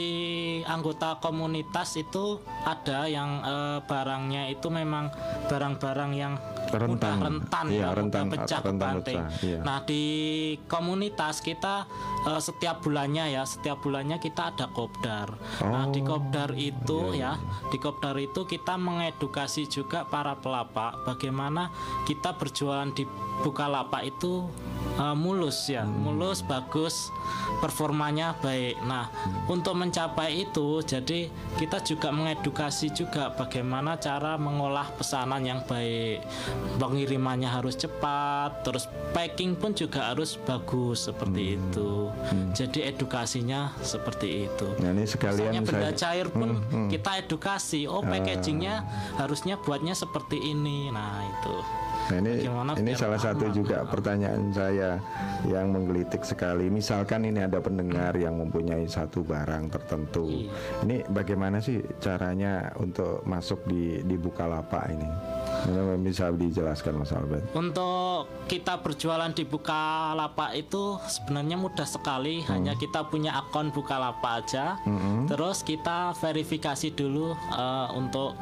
anggota 0.63 1.17
komunitas 1.17 1.93
itu 1.95 2.37
ada 2.63 3.05
yang 3.05 3.39
eh, 3.39 3.79
barangnya 3.79 4.49
itu 4.49 4.67
memang 4.67 5.13
barang-barang 5.45 6.11
yang 6.11 6.33
Rentan. 6.65 6.89
mudah 6.89 7.13
rentan 7.21 7.65
Iya, 7.67 7.77
ya, 7.77 7.85
mudah 7.85 7.93
rentan- 7.95 8.27
pecah 8.27 8.59
rentan 8.59 8.93
pecah, 8.99 9.25
iya. 9.39 9.59
Nah 9.61 9.77
di 9.81 10.03
komunitas 10.65 11.39
kita 11.39 11.85
eh, 12.25 12.41
setiap 12.41 12.81
bulannya 12.81 13.31
ya, 13.31 13.45
setiap 13.45 13.79
bulannya 13.79 14.17
kita 14.17 14.49
ada 14.49 14.65
kopdar. 14.67 15.37
Nah 15.61 15.85
di 15.87 16.01
Oh, 16.01 16.17
kopdar 16.17 16.53
itu 16.53 17.13
iya, 17.13 17.37
ya, 17.37 17.69
di 17.69 17.77
kopdar 17.77 18.17
itu 18.17 18.43
kita 18.43 18.75
mengedukasi 18.75 19.65
juga 19.65 20.03
para 20.03 20.33
pelapak 20.35 21.05
bagaimana 21.05 21.69
kita 22.03 22.33
berjualan 22.33 22.89
di 22.89 23.05
Bukalapak 23.41 24.05
itu 24.05 24.47
eh, 24.95 25.11
mulus 25.11 25.67
ya, 25.67 25.83
Hmm. 25.83 26.07
mulus 26.07 26.39
bagus, 26.39 27.11
performanya 27.59 28.31
baik. 28.39 28.79
Nah, 28.87 29.11
untuk 29.45 29.75
mencapai 29.75 30.47
itu, 30.47 30.79
jadi 30.79 31.27
kita 31.59 31.83
juga 31.83 32.15
mengedukasi 32.15 32.95
juga 32.95 33.27
bagaimana 33.27 33.99
cara 33.99 34.39
mengolah 34.39 34.87
pesanan 34.95 35.43
yang 35.43 35.59
baik. 35.67 36.23
Pengirimannya 36.79 37.49
harus 37.49 37.75
cepat, 37.75 38.63
terus 38.63 38.87
packing 39.11 39.55
pun 39.55 39.75
juga 39.75 40.15
harus 40.15 40.39
bagus 40.39 41.11
seperti 41.11 41.59
itu. 41.59 42.07
Jadi 42.53 42.87
edukasinya 42.87 43.75
seperti 43.81 44.47
itu. 44.47 44.67
Nah, 44.79 44.95
ini 44.95 45.03
sekalian 45.03 45.51
Misalnya 45.51 45.61
benda 45.61 45.79
saya 45.81 45.91
Hmm, 45.91 45.99
cair 45.99 46.27
pun 46.29 46.49
kita 46.87 47.11
edukasi. 47.19 47.83
Oh, 47.83 47.99
packagingnya 47.99 48.87
harusnya 49.17 49.59
buatnya 49.59 49.91
seperti 49.91 50.39
ini. 50.39 50.87
Nah, 50.87 51.19
itu. 51.19 51.55
Nah, 52.05 52.17
ini 52.21 52.45
ini 52.77 52.91
salah 52.93 53.17
satu 53.17 53.49
aman? 53.49 53.55
juga 53.55 53.77
pertanyaan 53.89 54.53
saya 54.53 55.01
yang 55.49 55.73
menggelitik 55.73 56.21
sekali. 56.21 56.69
Misalkan 56.69 57.25
ini 57.25 57.41
ada 57.41 57.57
pendengar 57.57 58.13
yang 58.13 58.37
mempunyai 58.37 58.85
satu 58.85 59.25
barang 59.25 59.73
tertentu. 59.73 60.29
Iya. 60.29 60.49
Ini 60.85 60.95
bagaimana 61.09 61.57
sih 61.57 61.81
caranya 61.97 62.69
untuk 62.77 63.25
masuk 63.25 63.65
di 63.65 64.05
di 64.05 64.15
Bukalapak 64.21 64.93
ini? 64.93 65.09
Bisa 66.05 66.29
dijelaskan 66.29 67.01
Mas 67.01 67.09
Albert. 67.09 67.49
Untuk 67.57 68.29
kita 68.45 68.77
berjualan 68.85 69.33
di 69.33 69.41
Bukalapak 69.41 70.53
itu 70.53 71.01
sebenarnya 71.09 71.57
mudah 71.57 71.87
sekali, 71.87 72.45
hanya 72.45 72.77
kita 72.77 73.09
punya 73.09 73.33
akun 73.33 73.73
Bukalapak 73.73 74.45
aja. 74.45 74.77
Terus 75.25 75.65
kita 75.65 76.13
verifikasi 76.17 76.93
dulu 76.93 77.33
eh, 77.33 77.87
untuk 77.97 78.37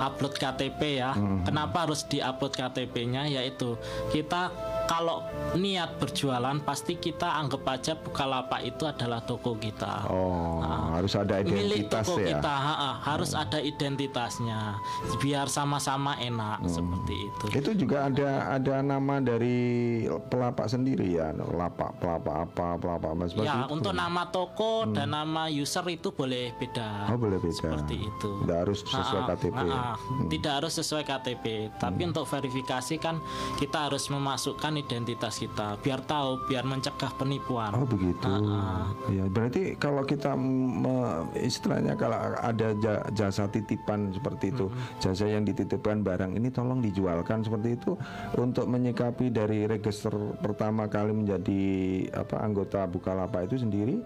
upload 0.00 0.34
KTP 0.36 1.00
ya. 1.00 1.12
Kenapa 1.44 1.84
harus 1.84 2.04
diupload 2.08 2.56
KTP-nya? 2.56 3.28
Yaitu 3.28 3.76
kita 4.12 4.48
kalau 4.86 5.26
niat 5.58 5.98
berjualan 5.98 6.56
pasti 6.62 6.96
kita 6.96 7.26
anggap 7.26 7.62
aja 7.66 7.92
Bukalapak 7.98 8.62
itu 8.62 8.86
adalah 8.86 9.18
toko 9.24 9.58
kita. 9.58 10.06
Oh, 10.06 10.62
harus 10.94 11.18
ada 11.18 11.42
Milik 11.42 11.86
identitas 11.90 12.06
toko 12.06 12.22
ya. 12.22 12.38
kita 12.38 12.54
ha, 12.54 12.74
ha, 12.74 12.90
harus 13.02 13.34
ada 13.34 13.58
identitasnya 13.58 14.78
biar 15.18 15.50
sama-sama 15.50 16.14
enak 16.22 16.62
seperti 16.70 17.14
itu. 17.26 17.44
Itu 17.50 17.70
juga 17.74 18.06
ada 18.06 18.54
ada 18.54 18.80
nama 18.80 19.18
dari 19.18 19.58
pelapak 20.30 20.70
sendiri 20.70 21.18
ya, 21.18 21.34
lapak 21.34 21.98
pelapak 21.98 22.46
apa, 22.46 22.66
pelapak 22.78 23.10
apa 23.16 23.24
seperti 23.26 23.46
Ya, 23.46 23.66
itu. 23.66 23.74
untuk 23.74 23.94
nama 23.94 24.22
toko 24.30 24.86
dan 24.90 25.14
nama 25.14 25.46
user 25.50 25.84
itu 25.90 26.10
boleh 26.14 26.54
beda. 26.56 27.10
Oh, 27.10 27.18
boleh 27.18 27.38
beda. 27.42 27.74
Seperti 27.74 27.96
itu. 28.06 28.30
Tidak 28.44 28.58
harus 28.58 28.78
sesuai 28.86 29.22
ah, 29.22 29.28
KTP. 29.34 29.56
ah, 29.56 29.66
ah. 29.66 29.94
Tidak 30.30 30.52
harus 30.52 30.72
sesuai 30.78 31.02
KTP, 31.02 31.44
tapi 31.80 32.00
untuk 32.06 32.26
verifikasi 32.28 32.94
kan 33.00 33.18
kita 33.58 33.90
harus 33.90 34.06
memasukkan 34.12 34.75
identitas 34.76 35.36
kita 35.36 35.76
biar 35.76 36.00
tahu, 36.00 36.44
biar 36.44 36.62
mencegah 36.62 37.12
penipuan. 37.12 37.72
Oh 37.72 37.82
begitu. 37.82 38.24
Ah, 38.24 38.92
Ya 39.08 39.24
berarti 39.24 39.74
kalau 39.74 40.02
kita 40.02 40.34
me- 40.34 40.86
istilahnya 41.36 41.94
kalau 41.94 42.14
ada 42.36 42.72
ja- 42.76 43.04
jasa 43.10 43.46
titipan 43.46 44.10
seperti 44.10 44.50
itu, 44.50 44.66
jasa 44.98 45.24
yang 45.24 45.42
dititipkan 45.42 46.00
barang 46.00 46.32
ini 46.32 46.48
tolong 46.48 46.78
dijualkan 46.78 47.40
seperti 47.40 47.74
itu 47.74 47.96
untuk 48.34 48.66
menyikapi 48.66 49.28
dari 49.28 49.64
register 49.64 50.12
pertama 50.36 50.86
kali 50.86 51.12
menjadi 51.12 51.62
apa 52.12 52.36
anggota 52.38 52.84
Bukalapak 52.86 53.46
itu 53.46 53.58
sendiri 53.58 53.98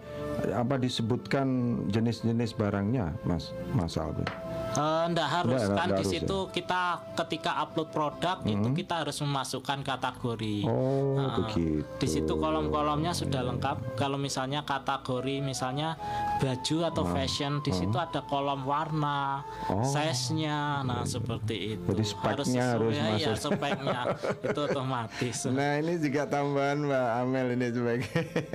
apa 0.50 0.76
disebutkan 0.76 1.46
jenis-jenis 1.88 2.54
barangnya, 2.54 3.12
Mas 3.22 3.50
Mas 3.70 3.94
Albert? 3.94 4.30
Eh, 4.70 5.04
ndak 5.10 5.28
harus 5.28 5.66
Ndak, 5.66 5.74
kan 5.74 5.86
ndak 5.90 5.98
di 5.98 6.04
harus 6.06 6.14
situ 6.14 6.38
kita 6.54 6.82
ketika 7.18 7.58
upload 7.58 7.90
produk 7.90 8.38
itu 8.46 8.68
kita 8.72 9.02
harus 9.02 9.18
memasukkan 9.18 9.82
kategori. 9.82 10.62
Oh, 10.64 11.18
Nah, 11.18 11.34
begitu. 11.36 11.82
Di 11.98 12.06
situ 12.06 12.32
kolom-kolomnya 12.32 13.10
sudah 13.10 13.42
lengkap. 13.42 13.98
Kalau 13.98 14.14
misalnya 14.14 14.62
kategori 14.62 15.42
misalnya 15.42 15.98
baju 16.38 16.76
atau 16.86 17.02
fashion 17.04 17.58
di 17.60 17.74
situ 17.74 17.98
ada 17.98 18.22
kolom 18.22 18.62
warna, 18.62 19.42
Oh. 19.66 19.82
size-nya. 19.82 20.86
Nah, 20.86 21.02
seperti 21.02 21.74
itu. 21.74 21.84
Jadi 21.90 22.04
harus 22.22 22.46
sesuai, 22.46 22.94
ya, 23.18 23.34
masuk. 23.34 23.52
speknya 23.58 24.00
itu 24.46 24.60
otomatis. 24.60 25.36
Nah 25.50 25.72
ini 25.76 25.98
juga 25.98 26.22
tambahan 26.24 26.78
Mbak 26.80 27.08
Amel 27.18 27.46
ini 27.58 27.66
sebagai 27.68 28.08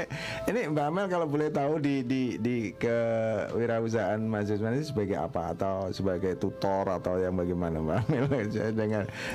ini 0.50 0.60
Mbak 0.72 0.86
Amel 0.88 1.06
kalau 1.12 1.28
boleh 1.28 1.52
tahu 1.52 1.78
di 1.78 2.02
di 2.02 2.40
di 2.40 2.72
kewirausahaan 2.74 4.22
mahasiswa 4.22 4.72
ini 4.72 4.82
sebagai 4.82 5.18
apa 5.20 5.52
atau 5.52 5.92
sebagai 5.92 6.05
tutor 6.36 6.86
atau 6.88 7.18
yang 7.18 7.34
bagaimana 7.34 7.82
Mbak 7.82 7.98
Amel 8.06 8.26
saya 8.48 8.72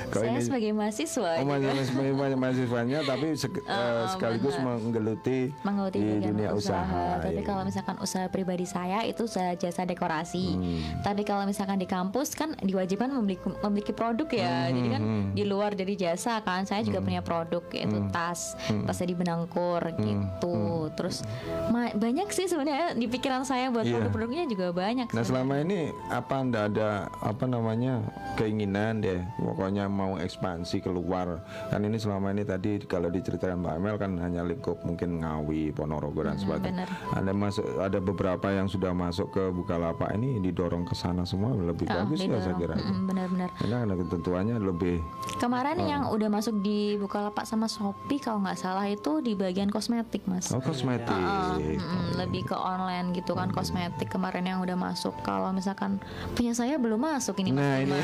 kalau 0.07 0.23
saya 0.23 0.31
ini 0.31 0.41
sebagai 0.41 0.71
mahasiswa 0.71 1.31
oh, 1.37 1.45
sebagai 1.91 2.13
mahasiswanya 2.35 2.99
tapi 3.03 3.27
sek- 3.35 3.63
eh, 3.63 4.03
sekaligus 4.07 4.55
menggeluti 4.57 5.51
menggeluti 5.61 5.97
di 5.99 6.11
dunia 6.23 6.49
usaha. 6.51 7.19
Tapi 7.19 7.41
ya. 7.41 7.43
kalau 7.43 7.63
misalkan 7.63 7.95
usaha 7.99 8.25
pribadi 8.27 8.63
saya 8.63 9.03
itu 9.03 9.25
usaha 9.25 9.51
jasa 9.53 9.83
dekorasi. 9.83 10.55
Hmm. 10.55 10.79
Tapi 11.01 11.21
kalau 11.23 11.43
misalkan 11.43 11.77
di 11.77 11.85
kampus 11.85 12.33
kan 12.33 12.55
diwajibkan 12.57 13.11
memiliki, 13.11 13.43
memiliki 13.61 13.91
produk 13.91 14.27
ya. 14.27 14.69
Jadi 14.69 14.89
kan 14.89 15.01
Hmm, 15.01 15.33
di 15.33 15.43
luar 15.43 15.73
dari 15.73 15.97
jasa 15.97 16.39
kan 16.39 16.63
saya 16.63 16.85
juga 16.85 17.01
punya 17.01 17.19
produk 17.19 17.65
yaitu 17.71 17.97
tas, 18.11 18.53
Hmm. 18.67 18.85
tasnya 18.85 19.07
di 19.07 19.15
benangkur 19.17 19.81
gitu. 19.97 20.57
Terus 20.93 21.25
ma- 21.67 21.91
banyak 21.91 22.29
sih 22.29 22.45
sebenarnya 22.45 22.93
di 22.93 23.07
pikiran 23.07 23.41
saya 23.41 23.67
buat 23.67 23.83
Iya. 23.83 23.97
produk-produknya 23.97 24.45
juga 24.45 24.69
banyak. 24.69 25.09
Nah 25.09 25.23
sebenarnya. 25.23 25.27
selama 25.27 25.53
ini 25.59 25.79
apa 26.07 26.33
anda 26.37 26.60
ada 26.61 26.89
apa 27.21 27.45
namanya 27.45 28.03
keinginan 28.35 28.99
deh 28.99 29.21
pokoknya 29.37 29.85
mau 29.85 30.15
ekspansi 30.15 30.79
keluar 30.79 31.41
kan 31.67 31.81
ini 31.81 31.95
selama 31.95 32.29
ini 32.29 32.43
tadi 32.43 32.81
kalau 32.83 33.07
diceritakan 33.07 33.61
Mbak 33.61 33.73
Amel 33.75 33.95
kan 33.95 34.11
hanya 34.17 34.41
lingkup 34.41 34.81
mungkin 34.81 35.21
Ngawi 35.21 35.71
Ponorogo 35.71 36.21
dan 36.21 36.35
sebagainya. 36.35 36.85
benar. 36.85 36.89
Ada 37.13 37.31
masuk 37.31 37.65
ada 37.77 37.99
beberapa 37.99 38.47
yang 38.49 38.67
sudah 38.67 38.91
masuk 38.91 39.29
ke 39.29 39.43
Bukalapak 39.51 40.11
ini 40.13 40.39
didorong 40.39 40.83
ke 40.83 40.93
sana 40.93 41.23
semua 41.23 41.53
lebih 41.53 41.85
Ah, 41.87 42.03
bagus 42.03 42.21
ya 42.21 42.37
saya 42.37 42.55
kira. 42.55 42.75
Mm-mm, 42.75 43.05
benar-benar. 43.05 43.49
Karena 43.55 43.77
ada 43.83 43.95
ketentuannya 43.95 44.55
lebih 44.57 44.97
Kemarin 45.37 45.77
yang 45.81 46.03
udah 46.07 46.29
masuk 46.29 46.59
di 46.59 46.95
Bukalapak 46.95 47.43
sama 47.43 47.65
Shopee 47.65 48.17
kalau 48.17 48.41
nggak 48.41 48.57
salah 48.57 48.85
itu 48.85 49.19
di 49.19 49.33
bagian 49.33 49.67
kosmetik 49.67 50.23
mas. 50.25 50.49
oh 50.51 50.59
kosmetik. 50.59 51.09
Mm-mm, 51.11 52.17
lebih 52.17 52.45
ke 52.45 52.55
online 52.55 53.11
gitu 53.11 53.33
kan 53.33 53.49
kosmetik 53.49 54.07
kemarin 54.07 54.43
yang 54.43 54.59
udah 54.59 54.75
masuk 54.75 55.13
kalau 55.21 55.49
misalkan 55.51 55.97
punya 56.33 56.50
saya 56.53 56.75
belum 56.75 56.97
masuk 56.97 57.35
ini 57.39 57.51
Nah, 57.51 57.79
Mas, 57.79 57.83
ini. 57.83 57.99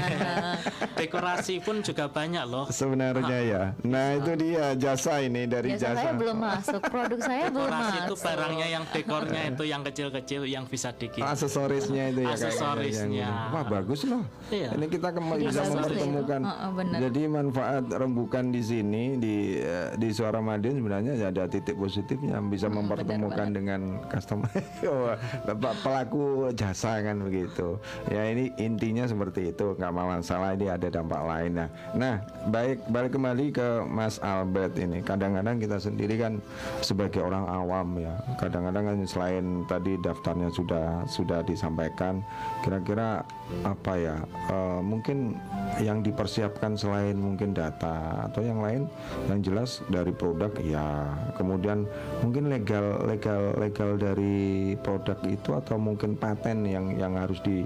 Dekorasi 1.00 1.60
pun 1.60 1.80
juga 1.80 2.08
banyak 2.08 2.44
loh. 2.44 2.66
Sebenarnya 2.68 3.38
ya. 3.40 3.64
Nah 3.84 4.16
itu 4.16 4.32
dia 4.36 4.74
jasa 4.76 5.20
ini 5.20 5.46
dari 5.46 5.72
jasa 5.72 5.94
jasa. 5.94 6.00
saya 6.00 6.12
belum 6.14 6.38
masuk 6.38 6.82
produk 6.84 7.20
saya 7.20 7.46
belum 7.48 7.68
Dekorasi 7.68 7.98
itu 7.98 8.04
masuk 8.08 8.18
barangnya 8.20 8.68
yang 8.68 8.84
dekornya 8.88 9.42
itu 9.48 9.64
yang 9.64 9.82
kecil-kecil 9.84 10.42
yang 10.46 10.66
bisa 10.66 10.90
dikirim. 10.92 11.24
aksesorisnya 11.24 12.04
itu 12.10 12.22
ya 12.22 12.32
Aksesorisnya. 12.32 13.08
yang- 13.24 13.50
Wah 13.50 13.64
bagus 13.64 14.04
loh. 14.04 14.24
Iya. 14.50 14.70
Ini 14.74 14.86
kita 14.88 15.10
kembali 15.12 15.42
bisa 15.46 15.62
mempertemukan. 15.66 16.40
ya. 16.40 16.48
Heeh, 16.48 16.70
benar. 16.74 16.98
Jadi 17.00 17.22
manfaat 17.26 17.84
rembukan 17.88 18.44
di 18.48 18.62
sini 18.62 19.04
di 19.18 19.36
eh, 19.56 19.90
di 19.96 20.10
Suara 20.10 20.40
Madiun 20.40 20.78
sebenarnya 20.78 21.14
ya 21.16 21.28
ada 21.28 21.46
titik 21.46 21.74
positifnya 21.74 22.38
bisa 22.44 22.68
Hmm, 22.68 22.84
mempertemukan 22.84 23.48
dengan 23.50 23.80
customer 24.06 24.50
Wah, 24.84 25.16
Bapak 25.48 25.74
pelaku 25.82 26.26
jasa 26.54 27.00
kan 27.00 27.18
begitu. 27.20 27.80
Ya 28.08 28.28
ini 28.28 28.37
intinya 28.62 29.10
seperti 29.10 29.52
itu 29.52 29.74
nggak 29.74 29.94
masalah 29.94 30.54
ini 30.54 30.70
ada 30.70 30.88
dampak 30.88 31.22
lainnya. 31.26 31.68
Nah 31.98 32.22
baik 32.54 32.86
balik 32.94 33.12
kembali 33.18 33.46
ke 33.50 33.68
Mas 33.90 34.22
Albert 34.22 34.78
ini. 34.78 35.02
Kadang-kadang 35.02 35.58
kita 35.58 35.78
sendiri 35.82 36.16
kan 36.22 36.38
sebagai 36.86 37.26
orang 37.26 37.46
awam 37.50 37.98
ya. 37.98 38.14
Kadang-kadang 38.38 38.94
kan 38.94 38.98
selain 39.10 39.46
tadi 39.66 39.98
daftarnya 40.00 40.54
sudah 40.54 41.08
sudah 41.10 41.42
disampaikan, 41.42 42.22
kira-kira 42.62 43.26
apa 43.66 43.94
ya? 43.98 44.16
eh, 44.52 44.82
mungkin 44.84 45.40
yang 45.82 46.02
dipersiapkan 46.04 46.76
selain 46.76 47.16
mungkin 47.18 47.54
data 47.54 48.28
atau 48.30 48.42
yang 48.44 48.60
lain 48.64 48.90
yang 49.30 49.40
jelas 49.44 49.84
dari 49.92 50.12
produk 50.12 50.52
ya 50.64 51.14
kemudian 51.38 51.86
mungkin 52.24 52.50
legal 52.50 53.04
legal 53.06 53.54
legal 53.60 53.96
dari 53.96 54.74
produk 54.82 55.18
itu 55.28 55.54
atau 55.54 55.78
mungkin 55.78 56.18
paten 56.18 56.66
yang 56.66 56.98
yang 56.98 57.14
harus 57.16 57.38
di, 57.46 57.64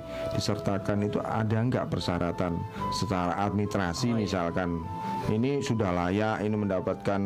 disertakan 0.62 1.02
itu 1.02 1.18
ada 1.18 1.58
nggak 1.58 1.90
persyaratan 1.90 2.54
secara 2.94 3.34
administrasi 3.42 4.14
misalkan? 4.14 4.86
Ini 5.22 5.62
sudah 5.62 5.94
layak 5.94 6.42
ini 6.42 6.58
mendapatkan 6.58 7.22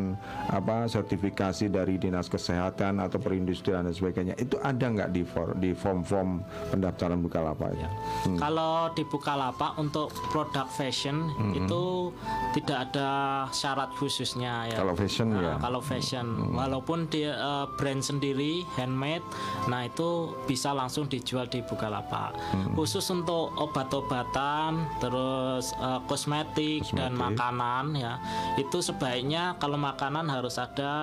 apa 0.48 0.84
sertifikasi 0.84 1.68
dari 1.68 1.96
dinas 1.96 2.28
kesehatan 2.28 3.00
atau 3.00 3.16
perindustrian 3.16 3.84
dan 3.84 3.92
sebagainya. 3.92 4.36
Itu 4.36 4.56
ada 4.60 4.84
nggak 4.84 5.10
di 5.12 5.22
for- 5.24 5.56
di 5.56 5.72
form-form 5.72 6.40
pendaftaran 6.70 7.20
bukalapak? 7.20 7.72
Ya? 7.72 7.88
Kalau 8.36 8.92
di 8.92 9.04
Bukalapak 9.06 9.80
untuk 9.80 10.12
produk 10.28 10.68
fashion 10.68 11.24
itu 11.52 12.12
tidak 12.52 12.90
ada 12.90 13.08
syarat 13.48 13.88
khususnya 13.96 14.68
ya. 14.68 14.76
Kalau 14.76 14.92
fashion 14.92 15.26
Nah, 15.26 15.42
ya. 15.42 15.54
Kalau 15.58 15.80
fashion, 15.82 16.26
walaupun 16.54 17.08
dia 17.08 17.32
eh, 17.34 17.66
brand 17.74 17.98
sendiri 17.98 18.62
handmade, 18.76 19.24
nah 19.66 19.82
itu 19.82 20.30
bisa 20.46 20.70
langsung 20.70 21.08
dijual 21.08 21.48
di 21.48 21.64
Bukalapak. 21.64 22.36
Khusus 22.76 23.02
untuk 23.10 23.25
obat-obatan, 23.32 24.86
terus 25.02 25.72
eh, 25.74 26.00
kosmetik, 26.06 26.86
dan 26.94 27.14
Kosmetik. 27.14 27.18
makanan 27.18 27.84
ya, 27.96 28.14
itu 28.60 28.78
sebaiknya 28.78 29.56
kalau 29.58 29.80
makanan 29.80 30.28
harus 30.28 30.60
ada 30.60 30.94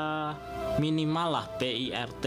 minimal 0.82 1.38
lah 1.38 1.46
PIRT, 1.62 2.26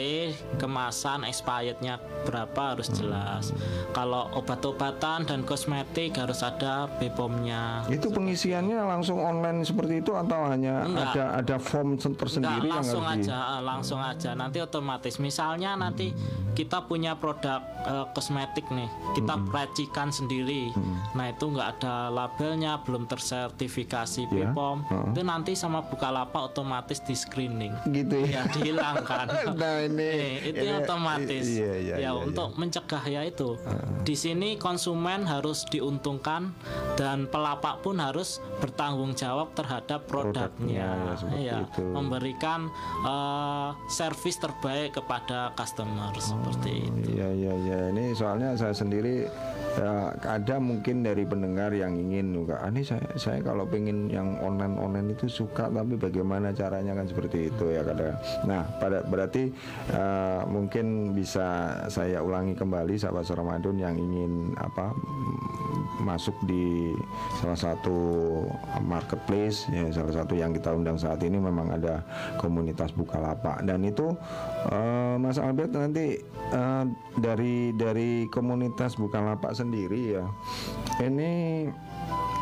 kemasan 0.59 1.26
expirednya 1.26 1.99
berapa 2.26 2.76
harus 2.76 2.88
jelas. 2.94 3.51
Kalau 3.90 4.30
obat-obatan 4.38 5.26
dan 5.26 5.42
kosmetik 5.42 6.14
harus 6.18 6.42
ada 6.47 6.86
BPOM-nya. 6.99 7.90
Itu 7.90 8.12
pengisiannya 8.14 8.78
langsung 8.86 9.18
online 9.18 9.66
seperti 9.66 10.05
itu 10.05 10.14
atau 10.14 10.47
hanya 10.47 10.86
Enggak. 10.86 11.11
ada 11.14 11.24
ada 11.42 11.57
form 11.59 11.99
tersendiri 11.99 12.70
Enggak, 12.70 12.70
yang 12.70 12.76
langsung 12.82 13.03
harus 13.03 13.26
di 13.26 13.30
aja, 13.30 13.38
eh, 13.38 13.62
langsung 13.62 14.01
aja. 14.01 14.30
Nanti 14.38 14.59
otomatis. 14.62 15.14
Misalnya 15.18 15.74
nanti 15.74 16.14
kita 16.55 16.86
punya 16.86 17.18
produk 17.18 17.61
eh, 17.86 18.07
kosmetik 18.14 18.66
nih, 18.70 18.88
kita 19.18 19.34
racikan 19.87 20.11
sendiri. 20.11 20.74
Nah 21.14 21.30
itu 21.30 21.47
nggak 21.47 21.78
ada 21.78 22.11
labelnya, 22.11 22.82
belum 22.82 23.07
tersertifikasi 23.07 24.26
Ya, 24.26 24.51
BPOM. 24.51 24.82
heeh. 24.82 25.07
Itu 25.14 25.20
nanti 25.22 25.53
sama 25.55 25.78
Bukalapak 25.80 26.51
otomatis 26.51 26.99
di 27.01 27.14
screening. 27.14 27.70
gitu 27.89 28.18
ya. 28.20 28.43
Ya 28.43 28.51
dihilangkan. 28.51 29.26
Nah, 29.57 29.78
ini- 29.80 30.03
Eh, 30.43 30.51
itu 30.51 30.64
ini- 30.64 30.76
otomatis. 30.76 31.45
iya, 31.47 31.72
iya, 31.76 31.95
ya 31.95 32.01
iya, 32.03 32.11
untuk 32.12 32.57
mencegah 32.57 33.05
ya 33.05 33.22
itu. 33.22 33.55
Di 34.03 34.14
sini 34.14 34.57
konsumen 34.57 35.22
harus 35.24 35.62
diuntungkan 35.64 36.51
dan 36.95 37.24
pelapak 37.26 37.80
pun 37.80 37.97
harus 37.97 38.43
bertanggung 38.59 39.14
jawab 39.14 39.55
terhadap 39.55 40.05
Produknya, 40.07 40.51
produknya. 40.59 41.30
ya, 41.30 41.37
Iya, 41.37 41.55
itu. 41.64 41.82
memberikan 41.87 42.68
eh, 42.99 43.68
servis 43.89 44.37
terbaik 44.37 44.93
kepada 44.93 45.55
customer 45.55 46.11
seperti 46.16 46.72
itu. 46.84 47.09
Iya 47.12 47.28
iya 47.32 47.53
iya 47.57 47.78
ini 47.91 48.12
soalnya 48.12 48.57
saya 48.57 48.72
sendiri 48.72 49.28
ya, 49.76 50.12
ada 50.24 50.56
mungkin 50.58 51.04
dari 51.04 51.24
pendengar 51.28 51.70
yang 51.72 51.96
ingin 51.96 52.32
juga 52.32 52.60
ah, 52.60 52.72
ini 52.72 52.82
saya 52.82 53.04
saya 53.16 53.40
kalau 53.44 53.68
pengen 53.68 54.08
yang 54.08 54.36
online 54.40 54.76
online 54.76 55.08
itu 55.12 55.28
suka 55.28 55.68
tapi 55.68 55.94
bagaimana 55.96 56.52
caranya 56.52 56.96
kan 56.96 57.06
seperti 57.06 57.52
itu 57.52 57.64
ya 57.72 57.84
kadang. 57.84 58.16
Nah 58.48 58.62
pada 58.80 59.04
berarti 59.06 59.52
eh, 59.92 60.40
mungkin 60.48 61.16
bisa 61.16 61.80
saya 61.88 62.20
ulangi 62.20 62.56
kembali 62.56 62.96
sahabat 62.96 63.28
Ramadan 63.32 63.76
yang 63.76 63.94
ingin 63.96 64.52
apa 64.56 64.92
masuk 66.06 66.36
di 66.44 66.92
salah 67.40 67.56
satu 67.56 67.98
marketplace 68.84 69.66
ya 69.72 69.88
salah 69.90 70.22
satu 70.22 70.36
yang 70.36 70.52
kita 70.52 70.70
undang 70.70 71.00
saat 71.00 71.18
ini 71.24 71.40
memang 71.40 71.72
ada 71.72 72.04
komunitas 72.36 72.92
Bukalapak 72.92 73.64
dan 73.64 73.82
itu 73.82 74.12
eh, 74.70 75.14
Mas 75.16 75.40
Albert 75.40 75.72
nanti 75.72 76.20
eh, 76.52 76.84
dari 77.16 77.72
dari 77.74 78.28
komunitas 78.28 79.00
Bukalapak 79.00 79.55
sendiri 79.57 80.20
ya. 80.20 80.24
Ini 81.00 81.64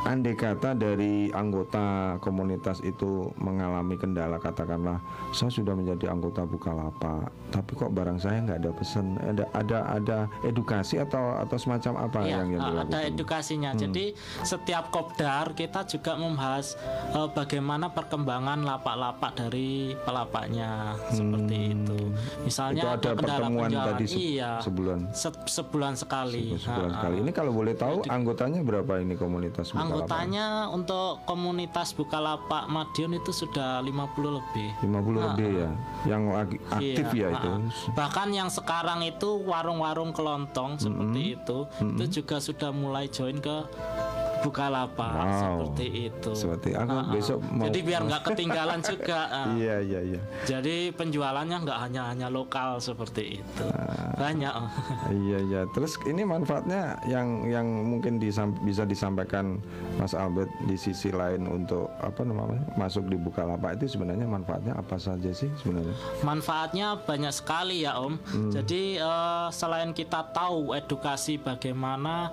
andai 0.05 0.35
kata 0.35 0.75
dari 0.75 1.33
anggota 1.33 1.81
komunitas 2.19 2.77
itu 2.81 3.09
mengalami 3.37 3.97
kendala 3.97 4.37
katakanlah 4.37 5.01
saya 5.31 5.49
sudah 5.49 5.73
menjadi 5.73 6.11
anggota 6.11 6.45
Bukalapak 6.45 7.25
tapi 7.49 7.73
kok 7.73 7.89
barang 7.89 8.19
saya 8.19 8.43
nggak 8.43 8.59
ada 8.59 8.71
pesan 8.71 9.07
ada 9.19 9.45
ada 9.53 9.79
ada 9.89 10.19
edukasi 10.43 10.99
atau 10.99 11.39
atau 11.39 11.57
semacam 11.57 12.05
apa 12.05 12.19
Iya, 12.21 12.37
yang 12.37 12.49
yang 12.51 12.61
eh, 12.61 12.65
ada 12.65 12.71
dilakukan? 12.85 13.09
edukasinya. 13.09 13.71
Jadi 13.73 14.05
setiap 14.43 14.85
kopdar 14.89 15.55
kita 15.55 15.87
juga 15.87 16.13
membahas 16.15 16.77
eh, 17.11 17.29
bagaimana 17.31 17.89
perkembangan 17.89 18.61
lapak-lapak 18.61 19.33
dari 19.39 19.95
pelapaknya 19.99 20.71
seperti 21.09 21.57
itu. 21.73 22.01
Misalnya 22.43 22.83
Hmm. 22.85 22.99
Itu 22.99 23.07
ada 23.07 23.11
pertemuan 23.15 23.69
penjualan. 23.71 23.87
tadi 23.89 24.05
se- 24.05 24.19
iya, 24.19 24.51
sebulan. 24.61 24.99
se- 25.13 25.47
sebulan 25.49 25.95
sekali. 25.95 26.59
sebulan 26.59 26.91
Ha, 26.91 26.97
sekali. 26.99 27.17
ha. 27.17 27.23
Ini 27.23 27.31
kalau 27.33 27.53
boleh 27.53 27.73
tahu 27.73 28.03
anggotanya 28.05 28.61
berapa 28.61 28.93
ini 28.99 29.15
komunitas 29.15 29.54
Bukalapak? 29.63 29.87
Anggotanya 29.87 30.47
untuk 30.73 31.23
komunitas 31.23 31.95
Bukalapak 31.95 32.67
Madiun 32.67 33.23
itu 33.23 33.31
sudah 33.31 33.79
50 33.79 34.41
lebih. 34.43 34.69
50 34.83 35.27
lebih 35.31 35.51
ya, 35.63 35.71
yang 36.11 36.23
lagi 36.33 36.59
aktif 36.73 37.07
Iya, 37.15 37.29
ya 37.31 37.39
itu. 37.39 37.51
ha. 37.55 37.93
Bahkan 37.95 38.29
yang 38.35 38.51
sekarang 38.51 39.07
itu 39.07 39.39
warung-warung 39.47 40.11
kelontong 40.11 40.83
seperti 40.83 41.39
itu, 41.39 41.59
itu 41.79 42.05
juga 42.21 42.43
sudah 42.43 42.75
mulai 42.75 43.07
join 43.07 43.39
ke 43.39 43.57
Bukalapak 44.45 45.13
Wow. 45.15 45.33
seperti 45.35 45.87
itu. 46.07 46.31
Seperti 46.37 46.71
aku 46.73 46.93
Ha, 46.93 47.01
ha. 47.01 47.11
besok 47.11 47.39
mau. 47.47 47.65
Jadi 47.65 47.79
biar 47.81 48.01
nggak 48.05 48.23
ketinggalan 48.25 48.81
juga. 48.81 49.21
Iya 49.55 49.77
iya 49.81 50.01
iya. 50.05 50.21
Jadi 50.45 50.91
penjualannya 50.91 51.57
nggak 51.59 51.79
hanya 51.81 52.03
hanya 52.07 52.29
lokal 52.29 52.77
seperti 52.79 53.41
itu. 53.41 53.65
Ah. 53.67 54.13
Banyak. 54.15 54.53
Iya 55.25 55.39
iya. 55.43 55.61
Terus 55.71 55.97
ini 56.05 56.23
manfaatnya 56.23 57.01
yang 57.05 57.47
yang 57.47 57.65
mungkin 57.65 58.19
disam- 58.19 58.57
bisa 58.61 58.85
disampaikan 58.85 59.63
Mas 59.95 60.13
Albert 60.13 60.51
di 60.63 60.75
sisi 60.75 61.09
lain 61.09 61.47
untuk 61.47 61.89
apa 61.97 62.21
namanya 62.21 62.61
masuk 62.75 63.07
di 63.07 63.17
Bukalapak 63.17 63.79
itu 63.79 63.89
sebenarnya 63.91 64.27
manfaatnya 64.27 64.75
apa 64.75 64.97
saja 64.97 65.31
sih 65.31 65.49
sebenarnya? 65.57 65.95
Manfaatnya 66.21 66.99
banyak 66.99 67.33
sekali 67.33 67.81
ya 67.81 67.97
Om. 67.97 68.15
Hmm. 68.19 68.51
Jadi 68.53 68.99
eh, 68.99 69.47
selain 69.51 69.93
kita 69.93 70.27
tahu 70.29 70.75
edukasi 70.75 71.39
bagaimana 71.39 72.29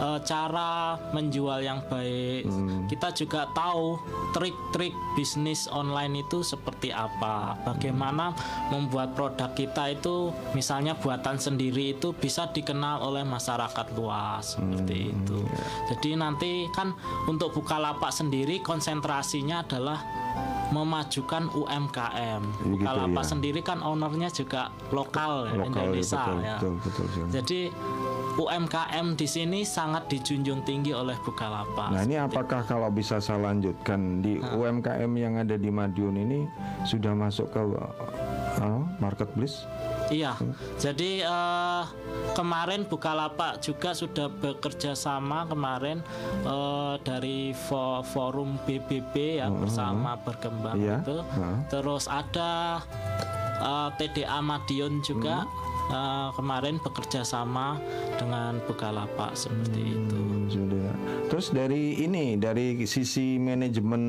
eh, 0.00 0.18
cara 0.22 0.72
menjual 1.12 1.43
yang 1.58 1.84
baik, 1.84 2.44
Hmm. 2.44 2.86
kita 2.86 3.12
juga 3.12 3.46
tahu 3.50 4.00
trik-trik 4.32 4.92
bisnis 5.12 5.66
online 5.66 6.20
itu 6.20 6.40
seperti 6.40 6.88
apa. 6.88 7.56
Bagaimana 7.62 8.32
membuat 8.68 9.12
produk 9.12 9.50
kita 9.50 9.90
itu 9.90 10.28
misalnya 10.52 10.94
buatan 10.94 11.36
sendiri 11.36 11.92
itu 11.92 12.12
bisa 12.12 12.46
dikenal 12.46 13.02
oleh 13.02 13.22
masyarakat 13.22 13.86
luas 13.92 14.56
seperti 14.56 14.96
Hmm. 15.02 15.12
itu. 15.14 15.38
Ya. 15.44 15.64
Jadi 15.90 16.10
nanti 16.14 16.52
kan 16.70 16.96
untuk 17.24 17.52
Bukalapak 17.54 18.10
sendiri 18.10 18.58
konsentrasinya 18.58 19.62
adalah 19.62 20.00
memajukan 20.68 21.46
UMKM. 21.52 22.42
Begitu, 22.42 22.82
Bukalapak 22.82 23.22
ya. 23.22 23.30
sendiri 23.30 23.60
kan 23.60 23.78
ownernya 23.78 24.28
juga 24.28 24.62
lokal, 24.90 25.46
ya, 25.46 25.54
Lokal, 25.54 25.68
Indonesia 25.70 26.18
betul, 26.18 26.38
ya. 26.40 26.56
betul 26.56 26.72
betul 26.80 27.04
sekali. 27.06 27.30
Jadi 27.30 27.60
UMKM 28.34 29.14
di 29.14 29.24
sini 29.24 29.62
sangat 29.62 30.10
dijunjung 30.10 30.62
tinggi 30.62 30.90
oleh 30.90 31.14
Bukalapak. 31.22 31.90
Nah 31.90 32.02
ini 32.02 32.18
apakah 32.18 32.62
kalau 32.62 32.90
bisa 32.90 33.22
saya 33.22 33.38
lanjutkan 33.40 34.18
di 34.20 34.42
UMKM 34.42 35.10
yang 35.14 35.38
ada 35.38 35.54
di 35.54 35.70
Madiun 35.70 36.18
ini 36.18 36.40
sudah 36.82 37.14
masuk 37.14 37.48
ke 37.48 37.62
uh, 37.62 38.82
marketplace? 38.98 39.62
Iya, 40.04 40.36
jadi 40.76 41.24
eh, 41.24 41.82
kemarin 42.34 42.84
Bukalapak 42.84 43.56
juga 43.58 43.96
sudah 43.96 44.28
bekerja 44.28 44.92
sama 44.92 45.48
kemarin 45.48 46.04
eh, 46.44 46.94
dari 47.00 47.56
fo- 47.56 48.04
forum 48.04 48.60
BBB 48.62 49.40
ya 49.40 49.48
bersama 49.48 50.20
berkembang 50.20 50.76
Iya, 50.76 51.00
itu. 51.00 51.24
heeh. 51.24 51.56
Terus 51.72 52.04
ada 52.04 52.84
eh, 53.56 53.88
TDA 53.96 54.44
Madiun 54.44 55.00
juga 55.00 55.48
eh, 55.90 56.28
kemarin 56.36 56.76
bekerja 56.80 57.26
sama 57.26 57.80
dengan 58.16 58.60
Bukalapak 58.64 59.34
seperti 59.34 59.98
itu. 59.98 60.20
Hmm, 60.20 60.46
sudah. 60.48 60.92
Terus 61.32 61.46
dari 61.50 62.04
ini 62.04 62.36
dari 62.36 62.78
sisi 62.84 63.40
manajemen 63.40 64.02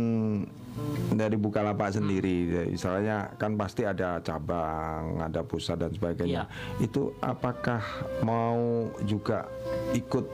dari 1.15 1.39
Bukalapak 1.39 1.95
sendiri, 1.95 2.51
ya, 2.51 2.63
misalnya 2.67 3.17
kan 3.39 3.55
pasti 3.55 3.87
ada 3.87 4.19
cabang, 4.19 5.23
ada 5.23 5.39
pusat 5.47 5.79
dan 5.79 5.91
sebagainya. 5.95 6.51
Itu 6.83 7.15
apakah 7.23 7.79
mau 8.27 8.91
juga 9.07 9.47
ikut 9.95 10.27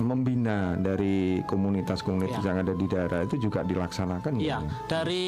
membina 0.00 0.76
dari 0.76 1.40
komunitas-komunitas 1.48 2.44
yang 2.44 2.60
ada 2.60 2.74
di 2.76 2.86
daerah 2.88 3.24
itu 3.24 3.40
juga 3.40 3.64
dilaksanakan? 3.64 4.32
Iya, 4.36 4.60
dari 4.84 5.24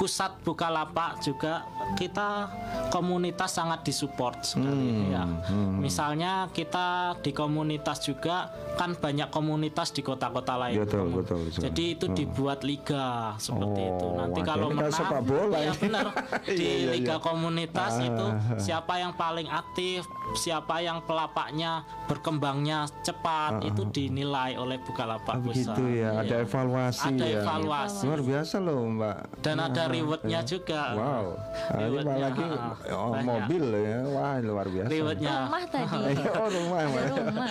pusat 0.00 0.32
Bukalapak 0.40 1.20
juga 1.20 1.68
kita 1.92 2.48
komunitas 2.88 3.52
sangat 3.52 3.84
disupport 3.84 4.40
sekali 4.40 5.12
ya. 5.12 5.28
Misalnya 5.76 6.48
kita 6.48 6.88
di 7.20 7.30
komunitas 7.30 8.00
juga 8.00 8.48
kan 8.74 8.96
banyak 8.96 9.28
komunitas 9.28 9.92
di 9.92 10.00
kota-kota 10.00 10.56
lain. 10.56 10.80
Betul, 10.80 11.04
Komun- 11.04 11.16
betul, 11.20 11.38
betul. 11.44 11.60
Jadi 11.60 11.84
itu 11.90 12.06
dibuat 12.10 12.60
liga 12.62 13.36
seperti 13.36 13.80
itu. 13.82 14.06
Oh, 14.06 14.16
Nanti 14.16 14.40
wah, 14.40 14.46
kalau 14.48 14.66
menang 14.70 14.88
sepak 14.90 15.20
bola 15.20 15.58
ya 15.60 15.72
benar 15.74 16.06
di 16.48 16.56
Iya, 16.56 16.72
iya, 16.72 16.90
liga 16.90 17.14
iya. 17.14 17.20
komunitas 17.20 17.92
itu 18.00 18.26
siapa 18.56 18.96
yang 18.96 19.12
paling 19.12 19.48
aktif, 19.48 20.08
siapa 20.34 20.80
yang 20.80 21.04
pelapaknya 21.04 21.84
berkembangnya 22.06 22.88
cepat 23.02 23.60
itu 23.62 23.84
dinilai 23.86 24.56
oleh 24.56 24.80
Bukalapak 24.80 25.28
Ah, 25.30 25.38
Pusat. 25.38 25.76
begitu 25.76 25.82
ya, 25.94 26.10
ada 26.16 26.34
Iya. 26.34 26.36
evaluasi 26.40 27.04
Ada 27.06 27.24
ya. 27.26 27.38
evaluasi. 27.38 28.04
Luar 28.06 28.22
biasa 28.22 28.56
loh, 28.58 28.80
Mbak. 28.88 29.16
Dan 29.38 29.56
ada 29.58 29.82
Ah, 29.82 29.89
rewardnya 29.92 30.40
ya. 30.40 30.46
juga. 30.46 30.82
Wow. 30.94 31.26
Ah, 31.36 31.74
ini 31.74 31.82
Rewardnya, 31.82 32.10
apalagi 32.10 32.44
ah, 32.50 32.74
oh, 32.94 33.10
banyak. 33.10 33.26
mobil 33.26 33.64
ya. 33.74 33.98
Wah, 34.10 34.34
luar 34.40 34.66
biasa. 34.66 34.88
Rewardnya. 34.88 35.34
Rumah 35.40 35.62
tadi. 35.66 36.14
oh, 36.40 36.48
rumah. 36.48 36.80
Rumah. 36.86 37.48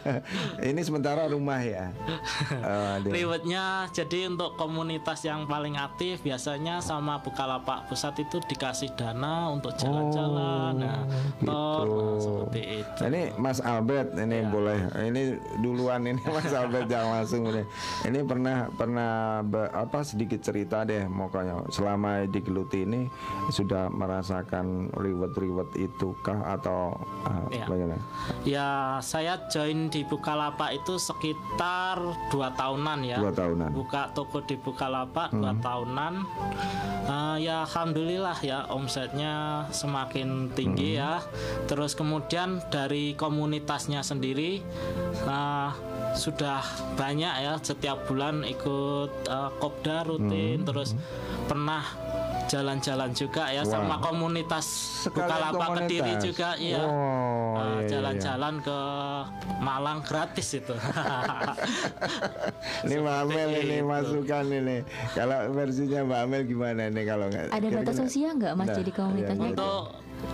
ini 0.70 0.80
sementara 0.80 1.22
rumah 1.26 1.60
ya. 1.60 1.86
Oh. 2.56 2.98
Rewardnya 3.06 3.86
jadi 3.92 4.26
untuk 4.26 4.58
komunitas 4.58 5.22
yang 5.22 5.46
paling 5.46 5.78
aktif 5.78 6.22
biasanya 6.22 6.82
sama 6.82 7.20
Bukalapak 7.20 7.86
Pusat 7.86 8.26
itu 8.26 8.36
dikasih 8.42 8.90
dana 8.94 9.52
untuk 9.52 9.76
jalan-jalan, 9.76 10.72
nah, 10.82 11.02
tor, 11.42 11.86
nah, 11.86 12.18
seperti 12.18 12.60
itu. 12.82 13.00
Ini 13.06 13.22
Mas 13.36 13.58
Albert 13.60 14.18
ini 14.18 14.36
Ya. 14.36 14.50
boleh 14.50 14.78
ini 15.00 15.22
duluan 15.60 16.02
ini 16.04 16.20
Mas 16.26 16.50
Albert 16.50 16.86
jangan 16.86 17.22
langsung 17.22 17.46
ini. 17.48 17.62
Ini 18.04 18.18
pernah 18.26 18.66
pernah 18.68 19.12
be- 19.42 19.70
apa 19.70 20.02
sedikit 20.02 20.40
cerita 20.42 20.82
deh 20.82 21.06
pokoknya 21.06 21.65
selama 21.68 22.24
digeluti 22.28 22.82
ini 22.82 23.08
sudah 23.50 23.88
merasakan 23.90 24.90
reward-reward 24.94 25.70
itu 25.76 26.14
kah 26.22 26.40
atau 26.56 26.94
ah, 27.26 27.44
Ya. 27.50 27.66
bagaimana? 27.70 28.02
Ya 28.42 28.68
saya 29.00 29.38
join 29.48 29.88
di 29.88 30.02
Bukalapak 30.02 30.74
itu 30.74 30.98
sekitar 30.98 31.98
dua 32.28 32.50
tahunan 32.54 33.06
ya. 33.06 33.18
Dua 33.22 33.32
tahunan. 33.32 33.70
Buka 33.72 34.10
toko 34.12 34.42
di 34.42 34.58
Bukalapak 34.58 35.30
dua 35.32 35.54
tahunan. 35.58 36.14
Eh, 37.06 37.36
ya 37.46 37.62
alhamdulillah 37.62 38.38
ya 38.42 38.66
omsetnya 38.68 39.66
semakin 39.70 40.50
tinggi 40.52 40.98
ya. 40.98 41.22
Terus 41.70 41.94
kemudian 41.94 42.58
dari 42.68 43.14
komunitasnya 43.14 44.02
sendiri 44.02 44.58
eh, 45.22 45.70
sudah 46.16 46.64
banyak 46.96 47.34
ya 47.44 47.54
setiap 47.60 48.08
bulan 48.10 48.42
ikut 48.42 49.12
eh, 49.30 49.50
kopdar 49.62 50.10
rutin. 50.10 50.66
Terus 50.66 50.98
pernah 51.46 51.82
jalan-jalan 52.46 53.10
juga 53.10 53.48
ya 53.48 53.62
sama 53.62 53.92
Wah. 53.92 53.98
komunitas 54.00 54.64
Sekalian 55.02 55.50
Bukalapak 55.50 55.68
Kediri 55.82 56.14
komunitas. 56.14 56.22
juga 56.22 56.48
iya. 56.56 56.78
Oh, 56.78 56.86
Eh, 56.86 57.58
iya, 57.58 57.58
iya, 57.58 57.74
iya. 57.74 57.88
jalan-jalan 57.88 58.54
ke 58.60 58.78
Malang 59.58 59.98
gratis 60.00 60.48
itu. 60.54 60.74
Ini 62.84 62.94
Mbak 62.96 63.16
Amel 63.18 63.48
ini 63.56 63.76
itu. 63.76 63.84
masukan 63.84 64.44
ini. 64.46 64.76
Kalau 65.10 65.38
versinya 65.50 66.00
Mbak 66.04 66.20
Amel 66.20 66.42
gimana 66.44 66.82
nih 66.86 67.04
kalau 67.04 67.26
nggak? 67.26 67.44
Ada 67.50 67.66
batas 67.72 67.96
usia 68.00 68.28
nggak 68.30 68.52
mas 68.54 68.64
Nah, 68.64 68.76
jadi 68.76 68.90
komunitasnya? 68.92 69.36
iya, 69.36 69.50
Untuk 69.50 69.82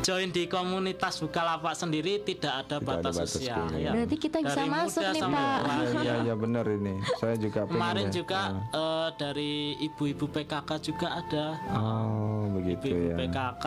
join 0.01 0.29
di 0.29 0.47
komunitas 0.47 1.21
Bukalapak 1.21 1.75
sendiri 1.75 2.19
tidak 2.19 2.65
ada 2.65 2.77
Tidak 2.77 2.81
ada 2.81 2.87
batas 3.05 3.15
batas 3.15 3.37
usia. 3.37 3.57
ya. 3.71 3.93
Berarti 3.93 4.17
kita 4.17 4.39
bisa 4.41 4.57
Dari 4.57 4.71
masuk 4.71 5.03
muda 5.03 5.13
nih, 5.13 5.23
Pak. 5.23 5.59
Iya, 5.61 5.69
ya. 5.69 6.01
iya, 6.01 6.15
iya 6.23 6.35
benar 6.35 6.65
ini. 6.67 6.95
Saya 7.17 7.37
juga 7.37 7.61
Kemarin 7.65 8.07
ya. 8.07 8.13
juga 8.13 8.41
Ah. 8.43 8.55
eh, 8.73 9.09
dari 9.15 9.53
ibu-ibu 9.79 10.25
PKK 10.27 10.71
juga 10.81 11.09
ada. 11.15 11.47
Oh, 11.71 12.49
begitu 12.53 12.85
Ibu-ibu 12.89 13.07
ya. 13.07 13.17
PKK 13.21 13.67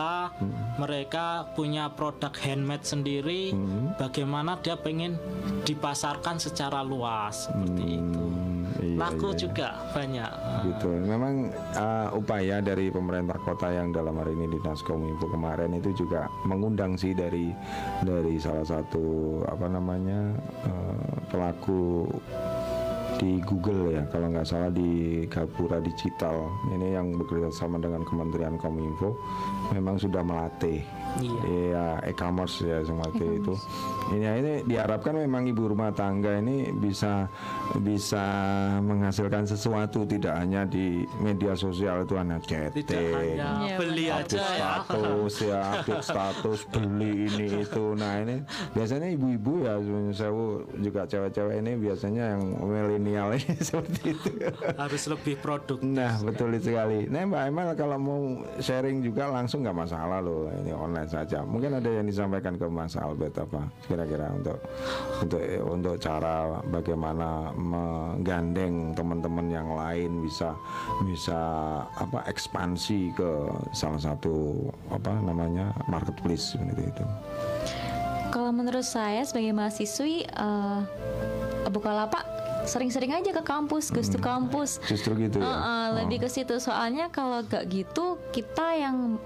mereka 0.76 1.26
punya 1.52 1.84
produk 1.88 2.32
handmade 2.34 2.82
sendiri. 2.82 3.54
Bagaimana 3.96 4.58
dia 4.58 4.74
pengen 4.74 5.16
dipasarkan 5.62 6.36
secara 6.36 6.82
luas 6.82 7.46
seperti 7.46 7.84
itu. 7.96 8.24
Iya, 8.82 8.96
Laku 8.98 9.28
iya. 9.32 9.38
juga 9.38 9.68
banyak. 9.94 10.32
gitu. 10.66 10.90
Memang 11.04 11.34
uh, 11.74 12.08
upaya 12.16 12.58
dari 12.60 12.90
pemerintah 12.90 13.38
kota 13.40 13.70
yang 13.70 13.92
dalam 13.94 14.16
hari 14.18 14.34
ini 14.34 14.50
dinas 14.58 14.82
kominfo 14.82 15.30
kemarin 15.30 15.72
itu 15.76 15.94
juga 15.94 16.26
mengundang 16.44 16.98
sih 16.98 17.14
dari 17.14 17.54
dari 18.02 18.36
salah 18.40 18.66
satu 18.66 19.40
apa 19.46 19.66
namanya 19.70 20.34
uh, 20.66 21.06
pelaku 21.30 22.08
di 23.16 23.40
Google 23.44 23.92
ya 23.92 24.02
kalau 24.08 24.32
nggak 24.32 24.46
salah 24.46 24.70
di 24.72 25.24
Gapura 25.28 25.80
Digital. 25.80 26.48
Ini 26.72 26.96
yang 27.00 27.16
bekerja 27.16 27.48
sama 27.52 27.80
dengan 27.80 28.04
Kementerian 28.04 28.56
Kominfo 28.60 29.16
memang 29.72 29.96
sudah 29.98 30.22
melatih. 30.22 30.84
Iya. 31.16 31.40
Iya, 31.48 31.86
e-commerce 32.12 32.60
ya 32.60 32.84
seperti 32.84 33.40
itu. 33.40 33.54
Ini 34.12 34.26
ini 34.36 34.52
diharapkan 34.68 35.16
memang 35.16 35.48
ibu 35.48 35.72
rumah 35.72 35.88
tangga 35.96 36.36
ini 36.36 36.68
bisa 36.76 37.24
bisa 37.80 38.24
menghasilkan 38.84 39.48
sesuatu 39.48 40.04
tidak 40.04 40.36
hanya 40.36 40.68
di 40.68 41.08
media 41.24 41.56
sosial 41.56 42.04
itu 42.04 42.14
hanya 42.20 42.36
chatting, 42.44 43.16
hanya 43.16 43.64
Iya, 43.64 43.76
beli 43.80 44.06
aja 44.12 44.36
ya 44.36 44.44
status 44.84 45.34
ya 45.40 45.60
update 45.80 46.04
status 46.04 46.60
beli 46.68 47.32
ini 47.32 47.46
itu. 47.64 47.84
Nah 47.96 48.20
ini 48.20 48.36
biasanya 48.76 49.08
ibu-ibu 49.16 49.64
ya 49.64 49.80
saya 50.12 50.32
juga 50.84 51.08
cewek-cewek 51.08 51.64
ini 51.64 51.72
biasanya 51.80 52.36
yang 52.36 52.42
milenial 52.60 53.05
ini 53.06 53.54
seperti 53.68 54.00
itu. 54.12 54.30
Harus 54.74 55.02
lebih 55.06 55.34
produktif 55.38 55.86
nah 55.86 56.18
betul 56.22 56.50
sekali. 56.58 57.06
Nah 57.06 57.28
mbak 57.28 57.42
Emel 57.48 57.70
kalau 57.78 57.98
mau 58.00 58.20
sharing 58.58 59.04
juga 59.04 59.30
langsung 59.30 59.62
nggak 59.62 59.76
masalah 59.76 60.18
loh 60.18 60.50
ini 60.50 60.72
online 60.74 61.08
saja. 61.08 61.46
Mungkin 61.46 61.78
ada 61.78 61.88
yang 61.88 62.06
disampaikan 62.08 62.58
ke 62.58 62.66
Mas 62.66 62.98
Albert 62.98 63.38
apa 63.38 63.70
kira-kira 63.86 64.32
untuk 64.34 64.58
untuk 65.22 65.42
untuk 65.68 65.94
cara 66.02 66.58
bagaimana 66.70 67.52
menggandeng 67.54 68.96
teman-teman 68.96 69.46
yang 69.52 69.68
lain 69.76 70.24
bisa 70.24 70.56
bisa 71.06 71.40
apa 71.96 72.24
ekspansi 72.26 73.14
ke 73.14 73.30
salah 73.76 74.00
satu 74.00 74.68
apa 74.90 75.12
namanya 75.22 75.70
marketplace 75.86 76.56
seperti 76.56 76.88
itu. 76.88 77.04
Kalau 78.34 78.52
menurut 78.52 78.84
saya 78.84 79.24
sebagai 79.24 79.54
mahasiswi 79.54 80.26
eh 80.28 80.80
Bukalapak 81.66 82.22
sering-sering 82.66 83.14
aja 83.14 83.30
ke 83.30 83.42
kampus, 83.42 83.94
gus 83.94 84.10
to 84.10 84.18
kampus. 84.18 84.82
Justru 84.84 85.14
gitu 85.16 85.38
ya. 85.38 85.46
Heeh, 85.46 85.84
lebih 86.02 86.26
ke 86.26 86.28
situ. 86.28 86.58
Soalnya 86.58 87.08
kalau 87.08 87.40
gak 87.46 87.66
gitu 87.70 88.18
kita 88.34 88.74
yang 88.76 89.16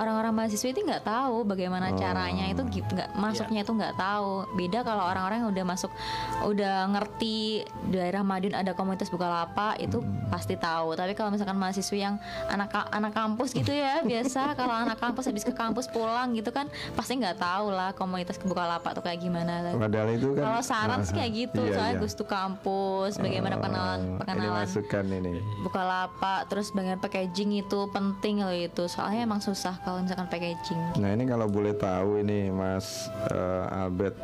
orang-orang 0.00 0.32
mahasiswa 0.32 0.72
itu 0.72 0.80
nggak 0.80 1.04
tahu 1.04 1.44
bagaimana 1.44 1.92
caranya. 1.92 2.48
Itu 2.48 2.64
nggak 2.64 3.14
masuknya 3.14 3.60
itu 3.62 3.72
nggak 3.76 4.00
tahu. 4.00 4.48
Beda 4.56 4.80
kalau 4.80 5.04
orang-orang 5.04 5.44
yang 5.44 5.50
udah 5.52 5.64
masuk 5.68 5.92
udah 6.40 6.88
ngerti 6.96 7.68
daerah 7.92 8.24
Madiun 8.24 8.56
ada 8.56 8.72
komunitas 8.72 9.12
Bukalapak 9.12 9.76
itu 9.76 10.00
pasti 10.32 10.56
tahu. 10.56 10.96
Tapi 10.96 11.12
kalau 11.12 11.28
misalkan 11.28 11.60
mahasiswa 11.60 11.96
yang 11.96 12.14
anak 12.48 12.72
anak 12.90 13.12
kampus 13.12 13.52
gitu 13.52 13.70
ya 13.70 14.00
biasa. 14.10 14.56
Kalau 14.56 14.72
anak 14.72 14.96
kampus 14.96 15.28
habis 15.28 15.44
ke 15.44 15.52
kampus 15.52 15.84
pulang 15.92 16.32
gitu 16.32 16.48
kan 16.48 16.64
pasti 16.96 17.20
nggak 17.20 17.36
tahu 17.36 17.68
lah 17.68 17.92
komunitas 17.92 18.40
Bukalapak 18.40 18.96
tuh 18.96 19.04
kayak 19.04 19.20
gimana. 19.20 19.76
Padahal 19.76 20.16
itu 20.16 20.32
kan 20.32 20.42
kalau 20.48 20.62
saran 20.64 21.04
sih 21.04 21.12
kayak 21.12 21.32
gitu 21.36 21.60
Iya, 21.60 21.74
soalnya 21.76 21.94
iya. 21.98 22.02
gus 22.02 22.14
to 22.16 22.24
kampus 22.70 23.18
bagaimana 23.18 23.56
pengenalan 23.58 24.00
Oh, 24.00 24.06
Ini 24.06 24.18
pengenalan 24.20 24.62
masukan 24.62 25.04
ini. 25.10 25.32
Bukalapak 25.60 26.40
terus 26.46 26.70
bagian 26.70 26.98
packaging 26.98 27.50
itu 27.58 27.78
penting 27.90 28.40
loh 28.40 28.54
itu 28.54 28.86
soalnya 28.86 29.26
emang 29.26 29.40
susah 29.40 29.74
kalau 29.80 30.00
misalkan 30.00 30.28
packaging 30.28 30.78
Nah 30.96 31.10
ini 31.10 31.24
kalau 31.24 31.46
boleh 31.48 31.74
tahu 31.74 32.22
ini 32.22 32.48
Mas 32.48 33.10
eh, 33.28 33.64
Albert 33.74 34.14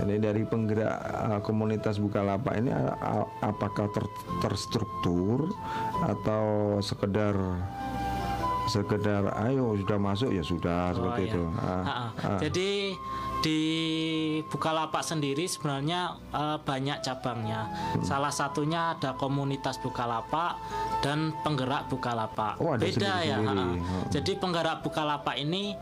ini 0.00 0.16
dari 0.16 0.42
penggerak 0.44 0.96
eh, 1.02 1.40
komunitas 1.42 1.98
Bukalapak 1.98 2.54
ini 2.56 2.70
a- 2.70 2.96
a- 2.96 3.30
apakah 3.42 3.90
ter- 3.90 4.14
terstruktur 4.40 5.50
atau 6.00 6.44
sekedar 6.80 7.34
sekedar 8.66 9.26
ayo 9.42 9.74
sudah 9.74 9.98
masuk 9.98 10.30
ya 10.30 10.46
sudah 10.46 10.94
seperti 10.94 11.20
iya. 11.20 11.30
itu. 11.34 11.42
Ah, 11.58 11.82
ah. 12.14 12.38
Jadi 12.38 12.94
di 13.40 13.60
Bukalapak 14.42 15.00
sendiri 15.00 15.44
sebenarnya 15.44 16.00
eh, 16.30 16.58
banyak 16.58 17.00
cabangnya. 17.00 17.66
Hmm. 17.66 18.02
Salah 18.02 18.30
satunya 18.30 18.94
ada 18.94 19.14
komunitas 19.14 19.76
Bukalapak 19.78 20.60
dan 21.00 21.32
penggerak 21.40 21.88
Bukalapak. 21.88 22.56
Oh, 22.56 22.72
ada 22.72 22.80
Beda 22.80 23.20
ya. 23.20 23.36
ha-ha. 23.36 23.52
Hmm. 23.52 23.80
Jadi 24.08 24.36
penggerak 24.36 24.80
Bukalapak 24.80 25.36
ini 25.36 25.72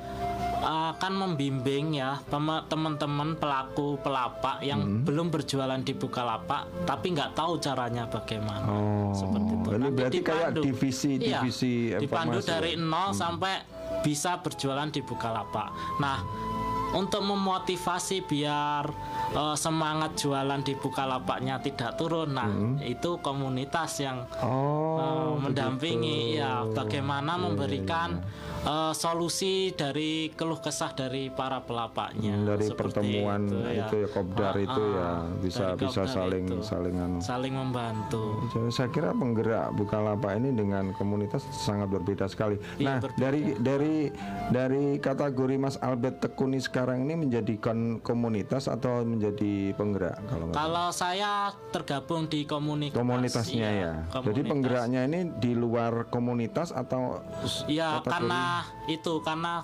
akan 0.58 1.12
membimbing 1.14 1.94
ya 1.94 2.18
teman-teman 2.66 3.34
pelaku 3.34 3.94
pelapak 3.96 4.58
yang 4.60 4.80
Hmm. 4.80 5.02
belum 5.02 5.26
berjualan 5.28 5.78
di 5.78 5.94
Bukalapak 5.94 6.66
tapi 6.82 7.14
nggak 7.14 7.30
tahu 7.32 7.58
caranya 7.58 8.06
bagaimana. 8.06 8.66
Oh, 8.66 9.14
Seperti 9.14 9.52
itu. 9.52 9.68
ini 9.72 9.88
berarti 9.88 10.18
kayak 10.18 10.50
dipandu. 10.50 10.62
divisi- 10.62 11.18
Iya, 11.18 11.38
divisi 11.40 11.72
dipandu 11.94 12.38
dari 12.40 12.74
nol 12.74 13.10
sampai 13.12 13.62
bisa 14.00 14.38
berjualan 14.38 14.86
di 14.86 14.98
Bukalapak. 15.00 15.70
Nah, 15.98 16.18
untuk 16.90 17.20
memotivasi 17.22 18.22
biar 18.22 18.84
eh, 19.28 19.56
semangat 19.56 20.16
jualan 20.16 20.56
di 20.58 20.72
Bukalapaknya 20.74 21.58
tidak 21.58 21.94
turun, 21.94 22.32
nah 22.32 22.48
itu 22.80 23.18
komunitas 23.18 23.98
yang 23.98 24.24
Hmm. 24.30 24.40
Oh, 24.40 24.96
eh, 24.98 25.32
mendampingi 25.38 26.18
begitu. 26.32 26.40
ya 26.40 26.52
bagaimana 26.64 27.36
memberikan 27.36 28.24
eh, 28.60 28.92
solusi 28.92 29.46
dari 29.70 30.08
keluh 30.30 30.58
kesah 30.58 30.90
dari 30.90 31.28
para 31.28 31.60
pelapaknya 31.60 32.32
Hmm, 32.32 32.46
dari 32.46 32.66
Seperti 32.66 32.80
pertemuan 32.90 33.40
itu 33.46 33.96
ya, 33.96 34.08
kopdar 34.08 34.52
Ah, 34.52 34.60
itu 34.60 34.82
ya, 34.82 34.98
ah, 34.98 35.20
bisa- 35.38 35.62
dari 35.68 35.80
bisa 35.80 36.00
kopdar 36.00 36.14
saling- 36.16 36.48
itu. 36.48 36.58
salingan. 36.62 37.10
saling 37.20 37.54
membantu. 37.54 38.24
Jadi 38.50 38.70
saya 38.70 38.88
kira 38.88 39.10
penggerak 39.12 39.70
Bukalapak 39.70 40.32
ini 40.34 40.50
dengan 40.52 40.90
komunitas 40.92 41.44
sangat 41.52 41.86
berbeda 41.88 42.26
sekali. 42.26 42.56
Iya, 42.76 42.86
nah, 42.88 42.98
berbeda. 42.98 43.20
dari 43.20 43.40
dari 43.58 43.94
dari 44.48 44.84
kategori 44.98 45.56
Mas 45.56 45.76
Albert 45.78 46.18
Tekuni 46.20 46.58
sekarang 46.58 46.77
ini 46.86 47.14
menjadikan 47.18 47.98
komunitas 47.98 48.70
atau 48.70 49.02
menjadi 49.02 49.74
penggerak 49.74 50.22
kalau? 50.30 50.54
Kalau 50.54 50.88
saya 50.94 51.50
tergabung 51.74 52.30
di 52.30 52.46
komunitas 52.46 52.94
komunitasnya 52.94 53.68
iya, 53.68 53.82
ya. 53.82 53.92
Jadi 54.22 54.46
komunitas. 54.46 54.50
penggeraknya 54.50 55.00
ini 55.10 55.20
di 55.42 55.52
luar 55.58 56.06
komunitas 56.12 56.70
atau 56.70 57.22
Ya 57.66 57.98
kategori- 57.98 58.12
karena 58.12 58.42
itu 58.86 59.14
karena 59.26 59.54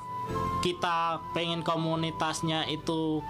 kita 0.64 1.20
pengen 1.36 1.60
komunitasnya 1.60 2.64
itu 2.72 3.20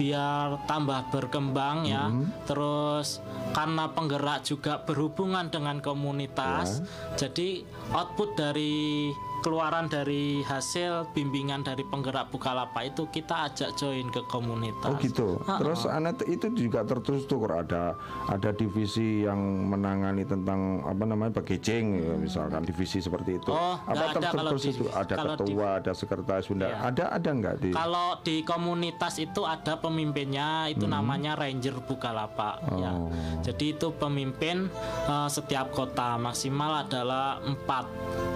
biar 0.00 0.64
tambah 0.64 1.12
berkembang 1.12 1.84
ya. 1.84 2.08
Hmm. 2.08 2.32
Terus 2.48 3.20
karena 3.52 3.92
penggerak 3.92 4.48
juga 4.48 4.80
berhubungan 4.88 5.52
dengan 5.52 5.84
komunitas. 5.84 6.80
Ya. 6.80 7.28
Jadi 7.28 7.68
output 7.92 8.32
dari 8.40 9.12
keluaran 9.38 9.86
dari 9.86 10.42
hasil 10.42 11.14
bimbingan 11.14 11.62
dari 11.62 11.86
penggerak 11.86 12.30
Bukalapak 12.34 12.94
itu 12.94 13.06
kita 13.08 13.50
ajak 13.50 13.78
join 13.78 14.10
ke 14.10 14.22
komunitas. 14.26 14.90
Oh 14.90 14.98
gitu. 14.98 15.38
Ha-ha. 15.46 15.62
Terus 15.62 15.82
anak 15.86 16.24
itu 16.26 16.50
juga 16.54 16.82
terstruktur 16.82 17.46
ada 17.48 17.94
ada 18.26 18.50
divisi 18.50 19.22
yang 19.24 19.38
menangani 19.70 20.26
tentang 20.26 20.82
apa 20.82 21.04
namanya 21.06 21.38
packaging 21.38 21.86
ya, 22.02 22.14
misalkan 22.18 22.66
divisi 22.66 22.98
seperti 22.98 23.38
itu. 23.38 23.50
Oh, 23.54 23.78
nggak 23.86 24.18
ada 24.18 24.28
kalau 24.34 24.52
di- 24.58 24.90
ada 24.90 25.14
kalau 25.14 25.34
di- 25.34 25.40
ketua, 25.46 25.68
ada 25.78 25.92
sekretaris 25.94 26.46
bunda. 26.50 26.66
Iya. 26.68 26.78
Ada 26.90 27.04
ada 27.14 27.30
nggak 27.30 27.56
di 27.62 27.70
Kalau 27.70 28.08
di 28.24 28.36
komunitas 28.42 29.14
itu 29.22 29.46
ada 29.46 29.78
pemimpinnya 29.78 30.66
itu 30.68 30.84
namanya 30.84 31.38
Ranger 31.38 31.78
Bukalapak 31.86 32.64
ya. 32.74 32.92
Hmm. 32.92 33.06
Oh. 33.08 33.40
Jadi 33.44 33.78
itu 33.78 33.94
pemimpin 33.94 34.66
eh, 35.06 35.28
setiap 35.30 35.70
kota 35.70 36.18
maksimal 36.18 36.84
adalah 36.84 37.38
empat, 37.40 37.86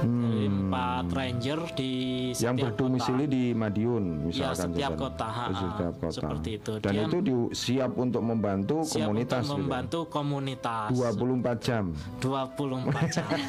Jadi 0.02 0.46
empat 0.46 0.91
ranger 1.08 1.60
di 1.72 1.92
Hmm. 2.32 2.42
yang 2.42 2.54
setiap 2.54 2.64
berdomisili 2.68 3.24
kota. 3.24 3.34
di 3.34 3.42
Madiun 3.52 4.04
misalkan 4.24 4.52
Ya, 4.52 4.88
setiap 4.88 4.92
kota, 4.96 5.26
ha, 5.26 5.44
setiap 5.50 5.94
kota. 5.96 6.12
seperti 6.14 6.50
itu. 6.54 6.72
Dan 6.78 6.92
Dia 6.92 7.02
itu 7.02 7.18
di- 7.20 7.50
siap 7.52 7.90
untuk 7.94 8.22
membantu 8.22 8.76
Siap 8.82 8.94
komunitas 9.00 9.42
untuk 9.42 9.54
gitu. 9.54 9.62
membantu 9.64 9.98
komunitas 10.06 10.86
24 10.90 11.58
jam. 11.58 11.84
24 12.18 13.06
jam. 13.10 13.28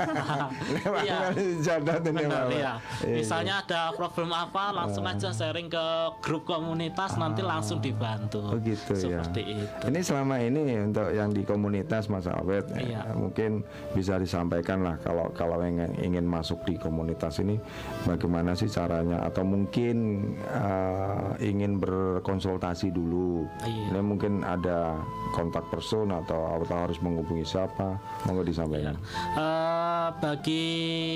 Iya. 1.04 1.20
Ini, 1.34 2.12
Benar, 2.14 2.48
ya. 2.50 2.74
Iya. 3.04 3.16
Misalnya 3.20 3.54
ada 3.60 3.92
problem 3.94 4.32
apa, 4.32 4.72
langsung 4.72 5.04
aja 5.04 5.30
sharing 5.30 5.68
ke 5.68 5.86
grup 6.22 6.44
komunitas, 6.44 7.16
nanti 7.16 7.42
langsung 7.42 7.80
dibantu. 7.80 8.40
Oh 8.46 8.60
gitu 8.60 8.94
ya. 8.96 9.20
Seperti 9.20 9.42
itu. 9.58 9.84
Ini 9.90 10.00
selama 10.00 10.36
ini 10.40 10.62
untuk 10.80 11.08
yang 11.10 11.30
di 11.30 11.44
komunitas 11.44 12.08
Mas 12.08 12.28
eh, 12.28 12.94
Iya. 12.94 13.12
mungkin 13.14 13.64
bisa 13.92 14.16
disampaikan 14.16 14.84
lah 14.84 14.96
kalau 15.00 15.32
kalau 15.34 15.60
ingin, 15.62 15.90
ingin 16.00 16.26
masuk 16.26 16.62
di 16.64 16.76
komunitas 16.76 17.33
ini 17.40 17.58
bagaimana 18.04 18.54
sih 18.54 18.68
caranya 18.68 19.24
atau 19.24 19.42
mungkin 19.42 20.22
eh, 20.44 21.30
ingin 21.42 21.78
berkonsultasi 21.78 22.92
dulu. 22.92 23.46
Iya. 23.64 23.96
Ini 23.96 24.00
mungkin 24.02 24.44
ada 24.44 25.00
kontak 25.34 25.66
person 25.70 26.14
atau, 26.14 26.62
atau 26.62 26.78
harus 26.86 27.00
menghubungi 27.02 27.42
siapa? 27.42 27.98
Monggo 28.26 28.46
disampaikan. 28.46 28.94
Eh, 29.34 30.08
bagi 30.20 30.66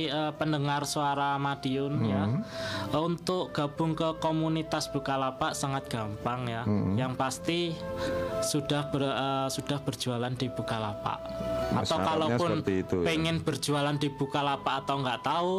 eh, 0.08 0.32
pendengar 0.36 0.84
suara 0.84 1.38
Madiun 1.38 2.02
ya, 2.04 2.24
eh, 2.90 3.02
untuk 3.02 3.54
gabung 3.54 3.94
ke 3.94 4.18
komunitas 4.18 4.90
Bukalapak 4.90 5.54
sangat 5.54 5.86
gampang 5.92 6.48
ya. 6.48 6.64
Yang 6.96 7.14
pasti 7.18 7.60
sudah 8.42 8.90
ber- 8.90 9.06
eh, 9.12 9.48
sudah 9.50 9.78
berjualan 9.82 10.34
di 10.34 10.48
Bukalapak. 10.50 11.20
atau 11.68 12.00
syaratnya 12.00 12.08
kalaupun 12.08 12.50
seperti 12.64 12.74
itu, 12.80 12.96
ya. 13.04 13.06
pengen 13.12 13.36
berjualan 13.44 13.96
di 14.00 14.08
Bukalapak 14.08 14.88
atau 14.88 14.96
nggak 15.04 15.20
tahu 15.20 15.54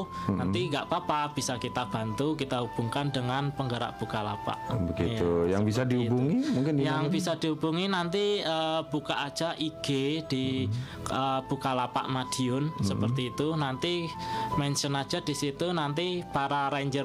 nanti 0.49 0.61
nggak 0.67 0.85
apa-apa 0.87 1.19
bisa 1.31 1.55
kita 1.57 1.85
bantu 1.87 2.33
kita 2.35 2.61
hubungkan 2.61 3.09
dengan 3.09 3.53
penggerak 3.53 3.97
Bukalapak 3.97 4.57
begitu 4.87 5.45
Iya, 5.45 5.53
yang 5.53 5.63
bisa 5.63 5.83
seperti 5.83 5.93
itu. 5.99 6.09
dihubungi 6.09 6.37
mungkin 6.51 6.73
yang 6.79 7.03
mana? 7.03 7.13
bisa 7.13 7.33
dihubungi 7.35 7.85
nanti 7.87 8.25
eh, 8.41 8.81
buka 8.87 9.15
aja 9.23 9.53
IG 9.55 9.87
di 10.25 10.47
Hmm. 10.65 11.13
eh, 11.13 11.41
Bukalapak 11.45 12.07
Madiun 12.07 12.73
seperti 12.81 13.29
itu 13.29 13.53
nanti 13.55 14.09
mention 14.55 14.95
aja 14.95 15.19
di 15.19 15.33
situ 15.33 15.69
nanti 15.71 16.25
para 16.27 16.69
ranger 16.69 17.05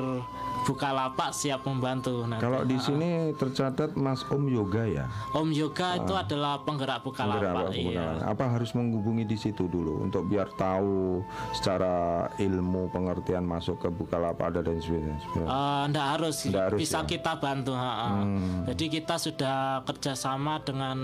Bukalapak 0.64 1.36
siap 1.36 1.68
membantu 1.68 2.24
nanti. 2.24 2.43
kalau 2.43 2.64
di 2.64 2.80
sini 2.80 3.36
tercatat 3.36 3.99
Mas 3.99 4.24
Om 4.24 4.47
Yoga 4.47 4.84
ya 4.88 5.05
Om 5.36 5.51
Yoga 5.51 5.99
itu 5.99 6.14
adalah 6.16 6.64
penggerak 6.64 6.84
Penggerak 6.84 6.99
Bukalapak 7.03 7.66
Pak 7.72 7.74
iya. 7.74 8.20
Apa 8.28 8.43
harus 8.53 8.76
menghubungi 8.78 9.26
di 9.26 9.38
situ 9.39 9.66
dulu 9.66 10.03
untuk 10.05 10.30
biar 10.30 10.45
tahu 10.55 11.24
secara 11.55 12.28
ilmu 12.38 12.91
pengertian 12.93 13.43
masuk 13.47 13.80
ke 13.82 13.89
Bukalapak 13.89 14.51
ada 14.53 14.61
dan 14.61 14.78
sebagainya. 14.82 15.18
Eh, 15.34 15.84
ndak 15.89 16.07
harus, 16.18 16.45
Ndak 16.45 16.64
harus, 16.70 16.80
bisa 16.80 16.99
ya? 17.01 17.05
kita 17.09 17.36
bantu. 17.41 17.74
ha, 17.74 17.93
ha. 17.93 18.07
Hmm. 18.22 18.64
Jadi 18.70 18.86
kita 18.99 19.18
sudah 19.18 19.82
kerjasama 19.88 20.59
dengan 20.61 20.97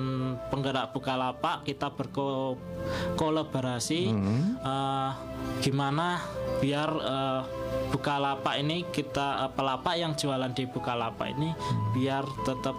penggerak 0.54 0.94
Bukalapak, 0.94 1.66
kita 1.66 1.90
berkolaborasi. 1.96 4.02
Hmm. 4.14 4.60
Eh, 4.62 5.12
gimana 5.64 6.20
biar 6.60 6.90
eh, 6.92 7.42
Bukalapak 7.90 8.62
ini 8.62 8.86
kita 8.94 9.49
eh, 9.50 9.54
pelapak 9.58 9.96
yang 9.98 10.14
jualan 10.14 10.54
di 10.54 10.70
Bukalapak 10.70 11.34
ini 11.34 11.50
biar 11.98 12.22
tetap 12.46 12.78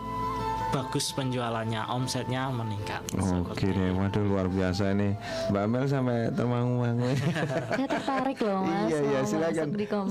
bagus 0.71 1.11
penjualannya, 1.15 1.83
omsetnya 1.91 2.47
meningkat. 2.55 3.03
Oke 3.47 3.75
deh, 3.75 3.91
waduh 3.91 4.23
luar 4.23 4.47
biasa 4.47 4.95
ini 4.95 5.19
Mbak 5.51 5.65
Mel 5.67 5.85
sampai 5.91 6.31
termangu-mangu. 6.31 7.11
Saya 7.71 7.87
tertarik 7.87 8.39
loh 8.43 8.63
mas. 8.63 8.89
iya 8.91 9.01
iya 9.03 9.21
silakan. 9.27 9.69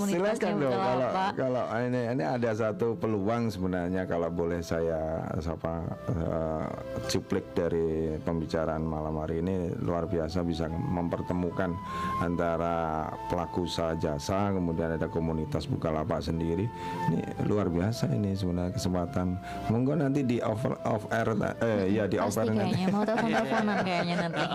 Silakan 0.08 0.54
dong 0.60 0.76
kalau 0.76 1.10
kalau 1.36 1.64
ini 1.80 2.02
ini 2.12 2.24
ada 2.24 2.52
satu 2.52 3.00
peluang 3.00 3.48
sebenarnya 3.52 4.04
kalau 4.06 4.28
boleh 4.32 4.60
saya 4.60 5.24
apa 5.40 5.74
eh, 6.12 6.66
cuplik 7.10 7.46
dari 7.58 8.16
pembicaraan 8.22 8.84
malam 8.84 9.18
hari 9.18 9.42
ini 9.42 9.74
luar 9.82 10.06
biasa 10.06 10.46
bisa 10.46 10.70
mempertemukan 10.70 11.74
antara 12.22 13.08
pelaku 13.28 13.66
usaha 13.66 13.96
jasa 13.98 14.52
kemudian 14.54 14.96
ada 14.96 15.08
komunitas 15.10 15.66
Bukalapak 15.70 16.20
sendiri. 16.24 16.66
Ini 17.10 17.46
luar 17.46 17.70
biasa 17.70 18.10
ini 18.12 18.34
sebenarnya 18.34 18.74
kesempatan. 18.76 19.38
Monggo 19.70 19.94
nanti 19.96 20.26
di 20.26 20.38
over 20.50 20.74
off 20.84 21.04
air 21.10 21.30
eh 21.62 21.94
ya 21.94 22.04
di 22.06 22.18
Pasti 22.18 22.42
over 22.42 22.46
nanti. 22.50 22.60
kayaknya 22.60 22.88
mau 22.90 23.04
telepon 23.06 23.30
teleponan 23.30 23.78
kayaknya 23.86 24.16
nanti. 24.20 24.42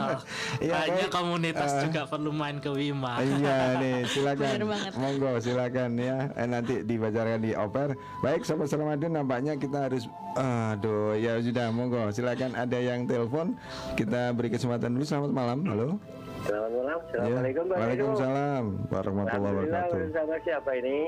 Iya, 0.54 0.74
Kayaknya 0.74 1.06
baik. 1.06 1.12
komunitas 1.12 1.70
Eh, 1.70 1.82
juga 1.86 2.02
perlu 2.06 2.30
main 2.30 2.56
ke 2.58 2.70
Wima. 2.70 3.12
Iya 3.18 3.56
nih 3.82 3.96
silakan. 4.06 4.48
Monggo 4.96 5.32
silakan 5.38 5.90
ya. 5.96 6.18
Eh, 6.34 6.46
nanti 6.46 6.74
dibacakan 6.82 7.38
di 7.38 7.52
oper 7.54 7.94
baik 8.20 8.42
sobat 8.42 8.66
Salamadin 8.66 9.12
nampaknya 9.12 9.54
kita 9.54 9.86
harus 9.86 10.04
aduh 10.34 11.14
ya 11.14 11.38
sudah 11.38 11.70
monggo. 11.70 12.10
Silakan 12.10 12.54
ada 12.54 12.76
yang 12.76 13.04
telepon. 13.04 13.54
Kita 13.94 14.32
beri 14.32 14.50
kesempatan 14.50 14.92
dulu. 14.92 15.04
Selamat 15.04 15.30
malam. 15.30 15.58
Halo 15.64 16.23
Selamat 16.44 16.70
malam. 16.70 16.84
Ya. 16.84 16.96
Assalamualaikum 17.08 17.64
Heru. 17.64 17.74
Waalaikumsalam 17.74 18.64
warahmatullahi 18.86 19.52
wabarakatuh 19.54 19.96
bersama 20.04 20.34
siapa 20.38 20.70
ini? 20.76 20.98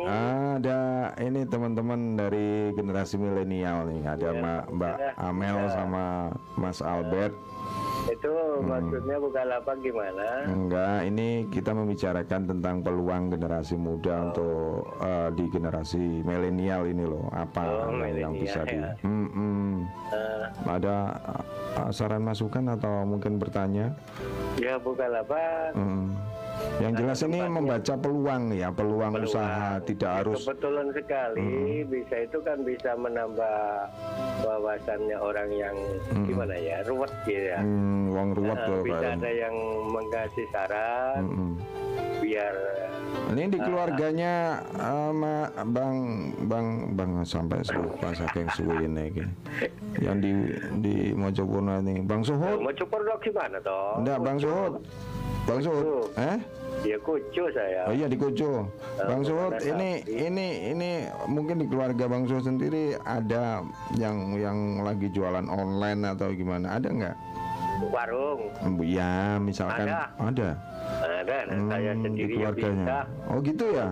ada 0.57 0.81
ini 1.19 1.41
teman-teman 1.45 2.01
dari 2.17 2.49
generasi 2.73 3.15
milenial 3.17 3.85
nih 3.87 4.01
ada 4.03 4.29
Iya, 4.29 4.41
Ma- 4.41 4.67
Mbak 4.67 4.95
iya. 4.97 5.11
Amel 5.21 5.59
Iya. 5.59 5.71
sama 5.71 6.05
Mas 6.55 6.79
Albert 6.81 7.35
Itu 8.07 8.31
maksudnya 8.63 9.19
Bukalapak 9.19 9.83
gimana? 9.83 10.47
Enggak, 10.47 10.99
ini 11.05 11.29
kita 11.51 11.75
membicarakan 11.75 12.47
tentang 12.47 12.79
peluang 12.81 13.35
generasi 13.35 13.75
muda 13.75 14.31
untuk 14.31 14.87
eh, 15.03 15.29
di 15.35 15.45
generasi 15.51 16.23
milenial 16.23 16.87
ini 16.87 17.03
loh. 17.03 17.27
Apa 17.29 17.91
Oh, 17.91 17.99
yang 18.07 18.39
bisa 18.39 18.63
di? 18.63 18.79
ya. 18.79 18.95
Hmm, 19.03 19.27
hmm. 19.27 19.75
Eh, 20.15 20.45
Ada 20.71 20.97
eh, 21.83 21.91
saran 21.91 22.23
masukan 22.23 22.79
atau 22.79 23.03
mungkin 23.03 23.37
bertanya? 23.37 23.91
ya 24.57 24.79
Bukalapak. 24.79 25.75
Hmm. 25.75 26.15
Yang 26.77 26.93
jelas 26.99 27.19
ini 27.23 27.39
membaca 27.43 27.95
peluang 27.95 28.43
ya, 28.51 28.69
peluang, 28.69 29.13
Peluang. 29.15 29.25
usaha 29.27 29.69
tidak 29.81 30.05
Ya, 30.07 30.17
harus. 30.21 30.41
kebetulan 30.43 30.89
sekali 30.91 31.51
bisa 31.85 32.17
itu 32.19 32.39
kan 32.41 32.59
bisa 32.63 32.91
menambah 32.95 33.57
wawasannya 34.43 35.17
orang 35.17 35.51
yang 35.51 35.77
gimana 36.23 36.55
ya 36.55 36.85
ruwet 36.85 37.09
gitu 37.25 37.49
ya 37.49 37.61
Hmm, 37.61 38.13
uang 38.13 38.29
ruwet 38.33 38.57
Nah, 38.57 38.69
loh 38.69 38.81
bisa 38.83 39.01
Pak. 39.03 39.17
ada 39.17 39.31
yang 39.33 39.55
mengasih 39.87 40.47
saran 40.51 41.23
Hmm. 41.27 41.55
biar 42.19 42.55
Ini 43.27 43.49
di 43.49 43.59
keluarganya 43.59 44.35
sama 44.73 45.49
Bang 45.67 45.97
Bang 46.45 46.67
Bang 46.93 47.11
sampai 47.23 47.63
lupa 47.73 48.13
saking 48.13 48.49
suwe 48.51 48.85
ini. 48.85 49.09
Yang 49.97 50.17
di 50.21 50.33
di 50.81 50.95
Mojokerto 51.13 51.81
ini, 51.81 52.03
Bang 52.03 52.21
cukur 52.21 53.01
dok 53.03 53.19
gimana 53.23 53.57
toh 53.59 53.97
Enggak, 53.97 54.19
Bang 54.21 54.37
Suhut. 54.37 54.83
Bang 55.47 55.63
Suhut. 55.63 56.11
Eh? 56.19 56.39
ya 56.85 56.99
kucu 57.01 57.43
saya 57.55 57.89
Oh 57.89 57.95
iya 57.95 58.07
di 58.11 58.19
Kojo. 58.19 58.67
Bang 58.99 59.23
Suhut, 59.23 59.55
ini 59.63 60.03
ini 60.07 60.47
ini 60.75 60.91
mungkin 61.31 61.63
di 61.63 61.67
keluarga 61.71 62.11
Bang 62.11 62.27
Suhut 62.27 62.43
sendiri 62.43 62.99
ada 63.07 63.63
yang 63.95 64.35
yang 64.37 64.83
lagi 64.83 65.07
jualan 65.15 65.47
online 65.47 66.03
atau 66.03 66.35
gimana? 66.35 66.77
Ada 66.77 66.89
nggak? 66.91 67.17
warung 67.93 68.49
Ya, 68.81 69.37
misalkan 69.37 69.85
Ada. 69.93 70.09
ada. 70.17 70.49
ada 71.05 71.37
nah, 71.45 71.61
saya 71.69 71.93
Hmm, 71.93 72.01
di 72.01 72.05
sendiri 72.09 72.33
ya 72.33 72.39
keluarganya. 72.51 72.85
bisa 72.85 72.99
Oh 73.29 73.39
gitu 73.45 73.65
ya? 73.69 73.87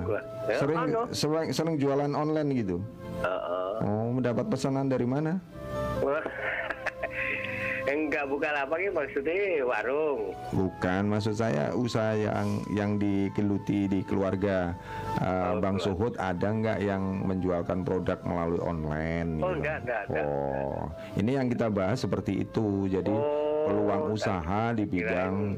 Ya, 0.49 0.57
Sering 0.57 0.81
sering, 1.13 1.49
sering 1.53 1.75
jualan 1.77 2.13
online 2.17 2.49
gitu. 2.57 2.77
Heeh. 3.21 3.73
Oh, 3.85 4.09
mendapat 4.11 4.49
pesanan 4.49 4.89
dari 4.89 5.05
mana? 5.05 5.37
Enggak 7.95 8.25
bukan 8.27 8.53
apa 8.59 8.75
ini 8.83 8.91
maksudnya 8.91 9.63
warung 9.63 10.35
Bukan, 10.51 11.03
maksud 11.15 11.39
saya 11.39 11.71
usaha 11.71 12.19
yang 12.19 12.59
yang 12.75 12.99
digeluti 12.99 13.87
di 13.87 14.03
keluarga 14.03 14.75
uh, 15.23 15.63
Bang 15.63 15.79
Suhut 15.79 16.19
ada 16.19 16.51
nggak 16.51 16.83
yang 16.83 17.23
menjualkan 17.23 17.87
produk 17.87 18.19
melalui 18.27 18.59
online? 18.59 19.39
Oh, 19.39 19.55
gitu? 19.55 19.63
nggak, 19.63 19.79
nggak, 19.87 20.03
nggak. 20.11 20.27
Oh, 20.27 20.91
ini 21.15 21.31
yang 21.39 21.47
kita 21.47 21.71
bahas 21.71 22.03
seperti 22.03 22.43
itu. 22.43 22.91
Jadi 22.91 23.15
Oh, 23.15 23.71
peluang 23.71 24.13
usaha 24.13 24.77
di 24.77 24.85
bidang 24.85 25.57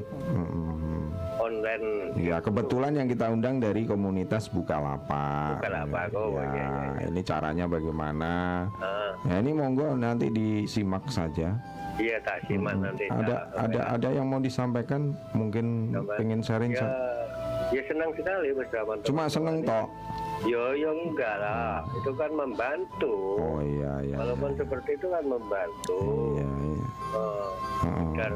online 1.37 1.85
Ya 2.17 2.37
kebetulan 2.41 2.95
yang 2.97 3.07
kita 3.07 3.29
undang 3.29 3.61
dari 3.61 3.85
komunitas 3.85 4.49
Bukalapak. 4.49 5.61
Bukalapak, 5.61 6.09
oh, 6.17 6.33
ya, 6.33 6.43
iya, 6.49 6.69
iya, 6.97 7.05
ini 7.13 7.21
caranya 7.21 7.65
bagaimana? 7.69 8.65
Ah, 8.81 9.11
Ya 9.27 9.35
ini 9.43 9.51
monggo 9.53 9.93
nanti 9.93 10.31
disimak 10.33 11.05
saja. 11.11 11.53
Iya 11.97 12.17
tak 12.21 12.37
simak 12.45 12.75
nanti 12.75 13.05
Ada 13.07 13.25
tak- 13.25 13.45
ada 13.59 13.79
ada 13.93 14.09
yang 14.11 14.25
mau 14.25 14.37
disampaikan 14.37 15.01
mungkin 15.31 15.91
Coba. 15.91 16.13
pengen 16.15 16.39
sharing 16.39 16.71
ya 16.71 16.87
ya 17.67 17.81
senang 17.83 18.09
sekali 18.13 18.49
bersama 18.53 18.91
Cuma 19.03 19.23
seneng 19.27 19.59
toh. 19.61 19.85
yo 20.43 20.71
yo 20.71 20.93
enggak 20.93 21.35
lah 21.35 21.81
itu 21.91 22.11
kan 22.13 22.29
membantu 22.31 23.13
Oh 23.35 23.59
iya 23.59 23.93
iya. 24.03 24.15
walaupun 24.15 24.53
seperti 24.53 24.93
itu 24.93 25.07
kan 25.07 25.23
membantu 25.25 25.99
Iya 26.37 26.49
iya. 26.63 26.85
Oh, 27.09 27.49
Heeh. 27.81 28.09
dan 28.15 28.33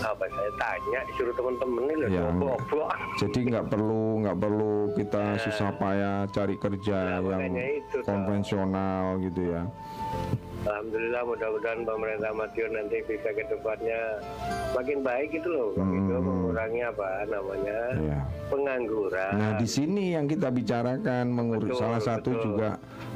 apa 0.00 0.24
saya 0.24 0.52
tanya 0.56 1.00
suruh 1.12 1.34
teman-teman 1.34 1.82
ini 1.84 1.94
loh 1.94 2.08
Ya, 2.08 2.24
bobo 2.32 2.88
Jadi 3.20 3.38
nggak 3.44 3.66
perlu 3.68 4.02
nggak 4.18 4.38
perlu 4.40 4.72
kita 4.96 5.24
susah 5.38 5.70
payah 5.74 6.24
cari 6.26 6.56
kerja 6.56 7.20
Nah, 7.20 7.36
yang 7.36 7.52
itu, 7.52 7.96
toh. 7.98 8.06
konvensional 8.06 9.20
gitu 9.20 9.40
ya. 9.50 9.62
Alhamdulillah 10.60 11.22
mudah-mudahan 11.24 11.80
pemerintah 11.82 12.30
Madiun 12.30 12.72
nanti 12.74 12.96
bisa 13.02 13.28
ke 13.30 13.44
depannya 13.44 14.00
makin 14.70 14.98
baik 15.00 15.28
gitu 15.32 15.48
loh 15.48 15.68
itu 15.72 16.14
mengurangi 16.16 16.80
apa 16.84 17.06
namanya 17.26 17.78
Iya. 17.96 18.18
pengangguran 18.46 19.32
Nah 19.32 19.50
di 19.56 19.64
sini 19.64 20.12
yang 20.12 20.26
kita 20.26 20.48
bicarakan 20.48 21.24
mengur 21.28 21.64
Betul, 21.64 21.76
salah 21.76 21.98
satu 21.98 22.30
betul. 22.30 22.44
juga 22.44 22.70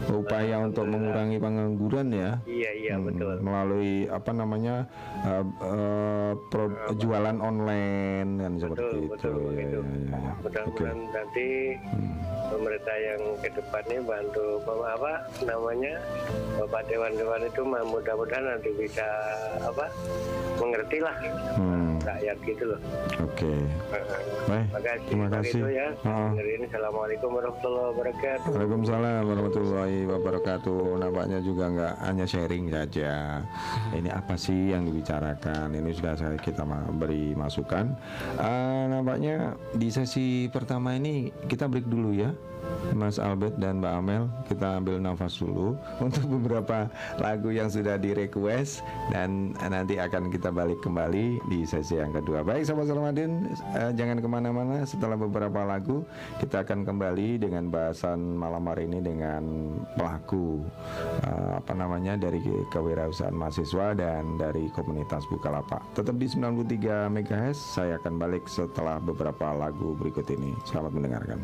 upaya 0.06 0.56
untuk 0.58 0.84
mengurangi 0.86 1.36
pengangguran 1.36 2.08
ya 2.10 2.30
iya 2.44 2.70
iya 2.72 2.92
Hmm, 2.94 3.06
betul 3.06 3.34
melalui 3.40 4.06
apa 4.06 4.30
namanya 4.30 4.74
uh, 5.22 5.44
uh, 5.60 6.32
pro- 6.48 6.72
jualan 6.94 7.36
online 7.36 8.30
kan 8.36 8.52
seperti 8.56 8.80
betul 8.80 8.90
itu. 8.96 9.10
betul 9.10 9.34
Ya, 9.34 9.44
begitu 9.44 9.76
ya, 9.76 9.84
ya, 9.84 10.00
ya. 10.00 10.14
Hmm. 10.14 10.34
mudah-mudahan 10.40 10.98
nanti 11.10 11.48
pemerintah 12.46 12.96
yang 12.98 13.22
ke 13.36 13.48
depan 13.50 13.82
ini 13.86 14.00
bantu 14.02 14.46
apa 14.84 15.12
namanya 15.42 15.94
bapak 16.56 16.82
dewan-dewan 17.34 17.50
itu 17.50 17.62
mudah-mudahan 17.90 18.44
nanti 18.46 18.70
bisa 18.78 19.06
apa 19.58 19.86
mengerti 20.62 20.98
lah 21.02 21.16
Hmm. 21.58 21.98
rakyat 22.04 22.36
gitu 22.46 22.64
loh. 22.70 22.80
Oke. 23.22 23.54
Baik. 24.46 24.66
Makasih. 24.70 25.06
Terima 25.08 25.28
kasih. 25.30 25.60
Itu 25.62 25.68
ya. 25.72 25.88
Oh. 26.04 26.30
Assalamualaikum 26.64 27.30
warahmatullahi 27.34 27.86
wabarakatuh. 27.94 28.50
Waalaikumsalam 28.54 29.22
warahmatullahi 29.24 29.98
wabarakatuh. 30.06 30.80
Nampaknya 31.00 31.38
juga 31.42 31.64
nggak 31.70 31.94
hanya 32.06 32.26
sharing 32.28 32.64
saja. 32.70 33.40
Ini 33.94 34.10
apa 34.10 34.34
sih 34.36 34.70
yang 34.74 34.84
dibicarakan? 34.86 35.74
Ini 35.74 35.90
sudah 35.96 36.14
saya 36.18 36.38
kita 36.38 36.62
beri 36.94 37.32
masukan. 37.34 37.94
Eh, 38.38 38.84
nampaknya 38.90 39.58
di 39.74 39.88
sesi 39.90 40.46
pertama 40.52 40.94
ini 40.94 41.32
kita 41.48 41.66
break 41.66 41.88
dulu 41.88 42.14
ya. 42.14 42.30
Mas 42.94 43.18
Albert 43.18 43.56
dan 43.58 43.82
Mbak 43.82 43.94
Amel 43.96 44.24
kita 44.46 44.78
ambil 44.78 45.00
nafas 45.02 45.40
dulu 45.40 45.74
untuk 46.06 46.24
beberapa 46.38 46.86
lagu 47.18 47.50
yang 47.50 47.72
sudah 47.72 47.96
di 47.96 48.12
request 48.12 48.84
dan 49.10 49.56
nanti 49.58 49.96
akan 49.96 50.28
kita 50.28 50.52
balik 50.52 50.78
kembali 50.84 51.42
di 51.50 51.64
sesi 51.64 51.98
yang 51.98 52.12
kedua. 52.12 52.46
Baik 52.46 52.68
sahabat 52.68 52.92
Ramadan 52.92 53.50
eh, 53.74 53.90
jangan 53.96 54.18
ke 54.22 54.28
mana-mana. 54.28 54.76
Setelah 54.84 55.16
beberapa 55.16 55.64
lagu 55.64 56.04
kita 56.38 56.62
akan 56.62 56.86
kembali 56.86 57.42
dengan 57.42 57.72
bahasan 57.72 58.36
malam 58.36 58.64
hari 58.68 58.86
ini 58.86 59.00
dengan 59.00 59.42
pelaku 59.96 60.62
eh, 61.24 61.50
apa 61.58 61.72
namanya 61.72 62.14
dari 62.14 62.40
kewirausahaan 62.70 63.34
mahasiswa 63.34 63.96
dan 63.96 64.36
dari 64.36 64.68
komunitas 64.76 65.26
Bukalapak. 65.32 65.80
Tetap 65.96 66.14
di 66.20 66.28
93 66.30 67.10
MHz 67.10 67.56
saya 67.80 67.96
akan 67.98 68.20
balik 68.20 68.44
setelah 68.46 69.00
beberapa 69.00 69.50
lagu 69.56 69.96
berikut 69.96 70.28
ini. 70.30 70.52
Selamat 70.68 70.92
mendengarkan 70.94 71.40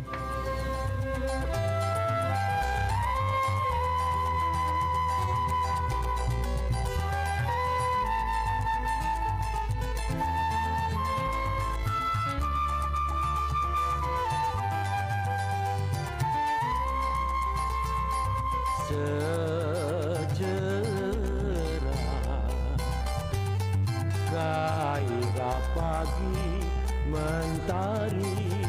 mentari 27.21 28.65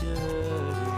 ceria 0.00 0.96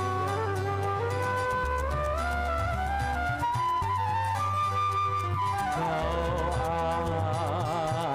kau 5.75 6.55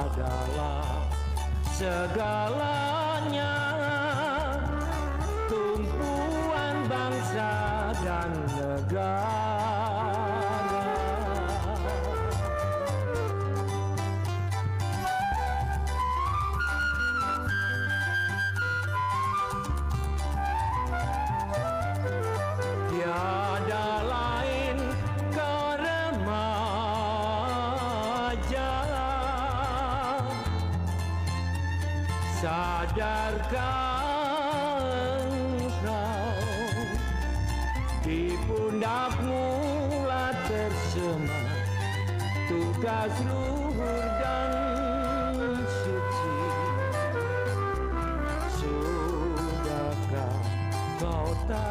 adalah 0.08 1.04
segalanya 1.76 2.63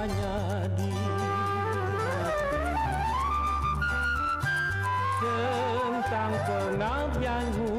kau 0.03 0.11
tanya 0.11 0.67
di 0.75 0.91
hatimu 2.19 2.91
Tentang 5.23 6.35
pengabdianmu 6.43 7.71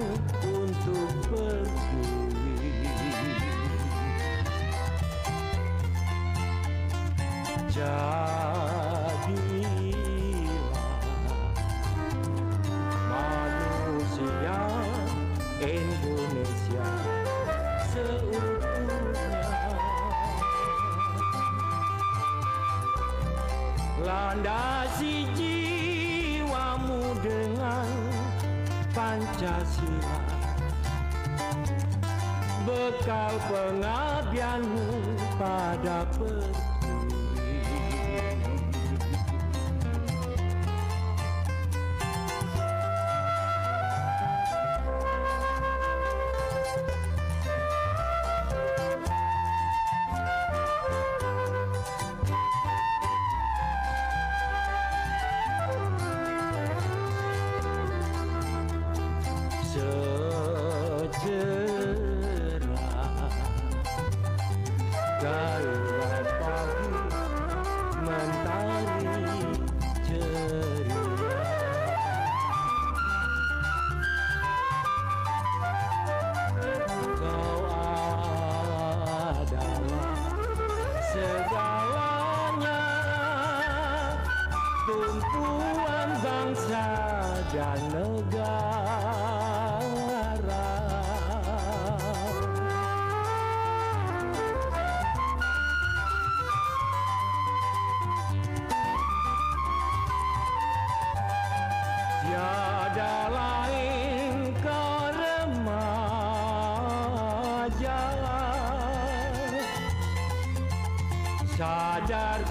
untuk 0.48 1.12
pertiwi 1.28 2.72
Jadilah 7.76 8.23
Pancasila. 29.44 30.16
Bekal 32.64 33.36
pengabdianmu 33.52 34.88
pada 35.36 36.08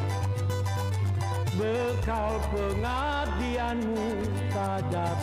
Bekal 1.52 2.40
pengabdianmu 2.48 4.24
pada 4.50 5.14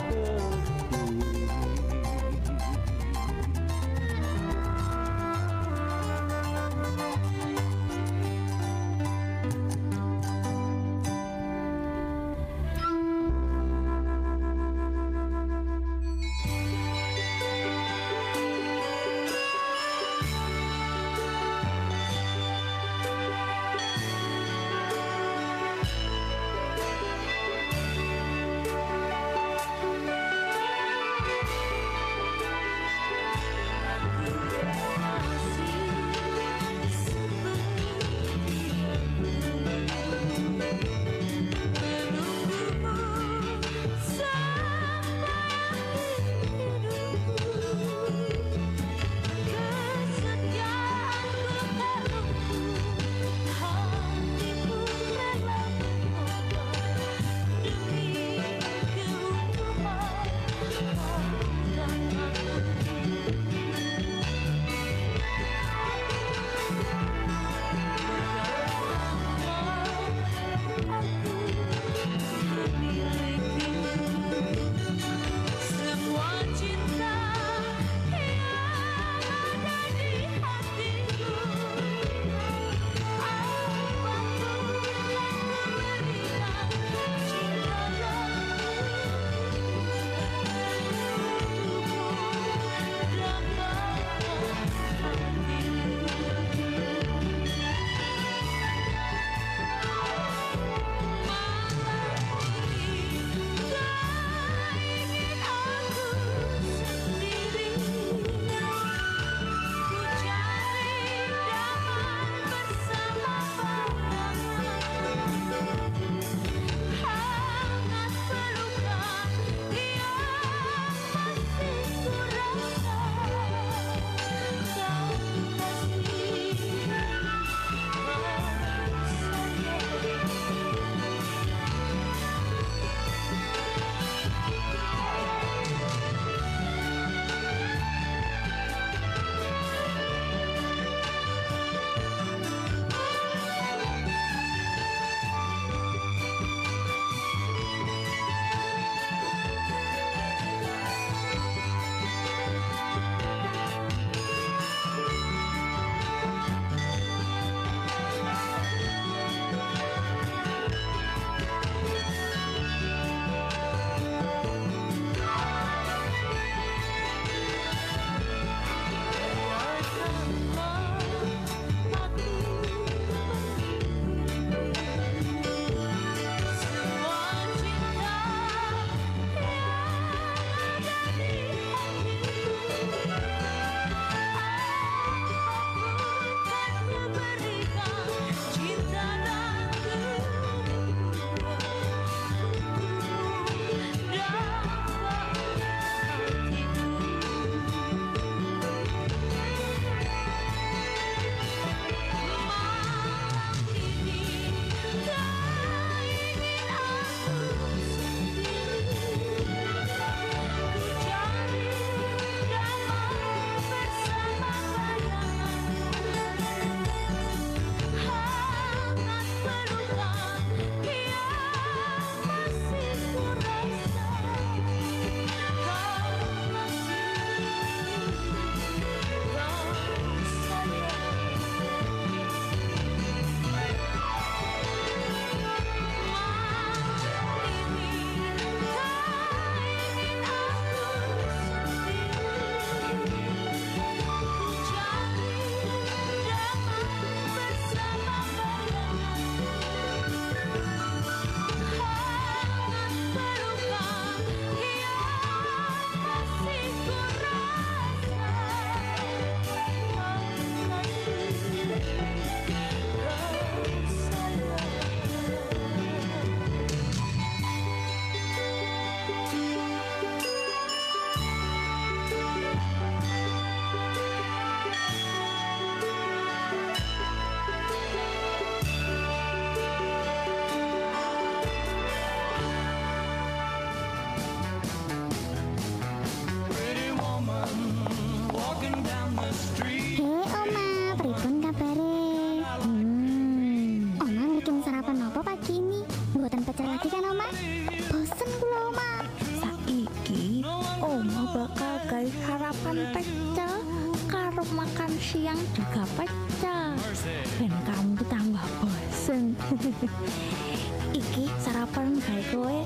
Iki 311.00 311.24
sarapan 311.40 311.96
gawe 312.02 312.22
kowe. 312.28 312.56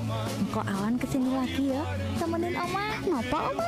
Engko 0.41 0.61
awan 0.65 0.99
kesini 0.99 1.31
lagi 1.31 1.71
ya. 1.71 1.83
Temenin 2.19 2.55
Oma. 2.59 2.99
Napa 3.07 3.37
Oma? 3.53 3.64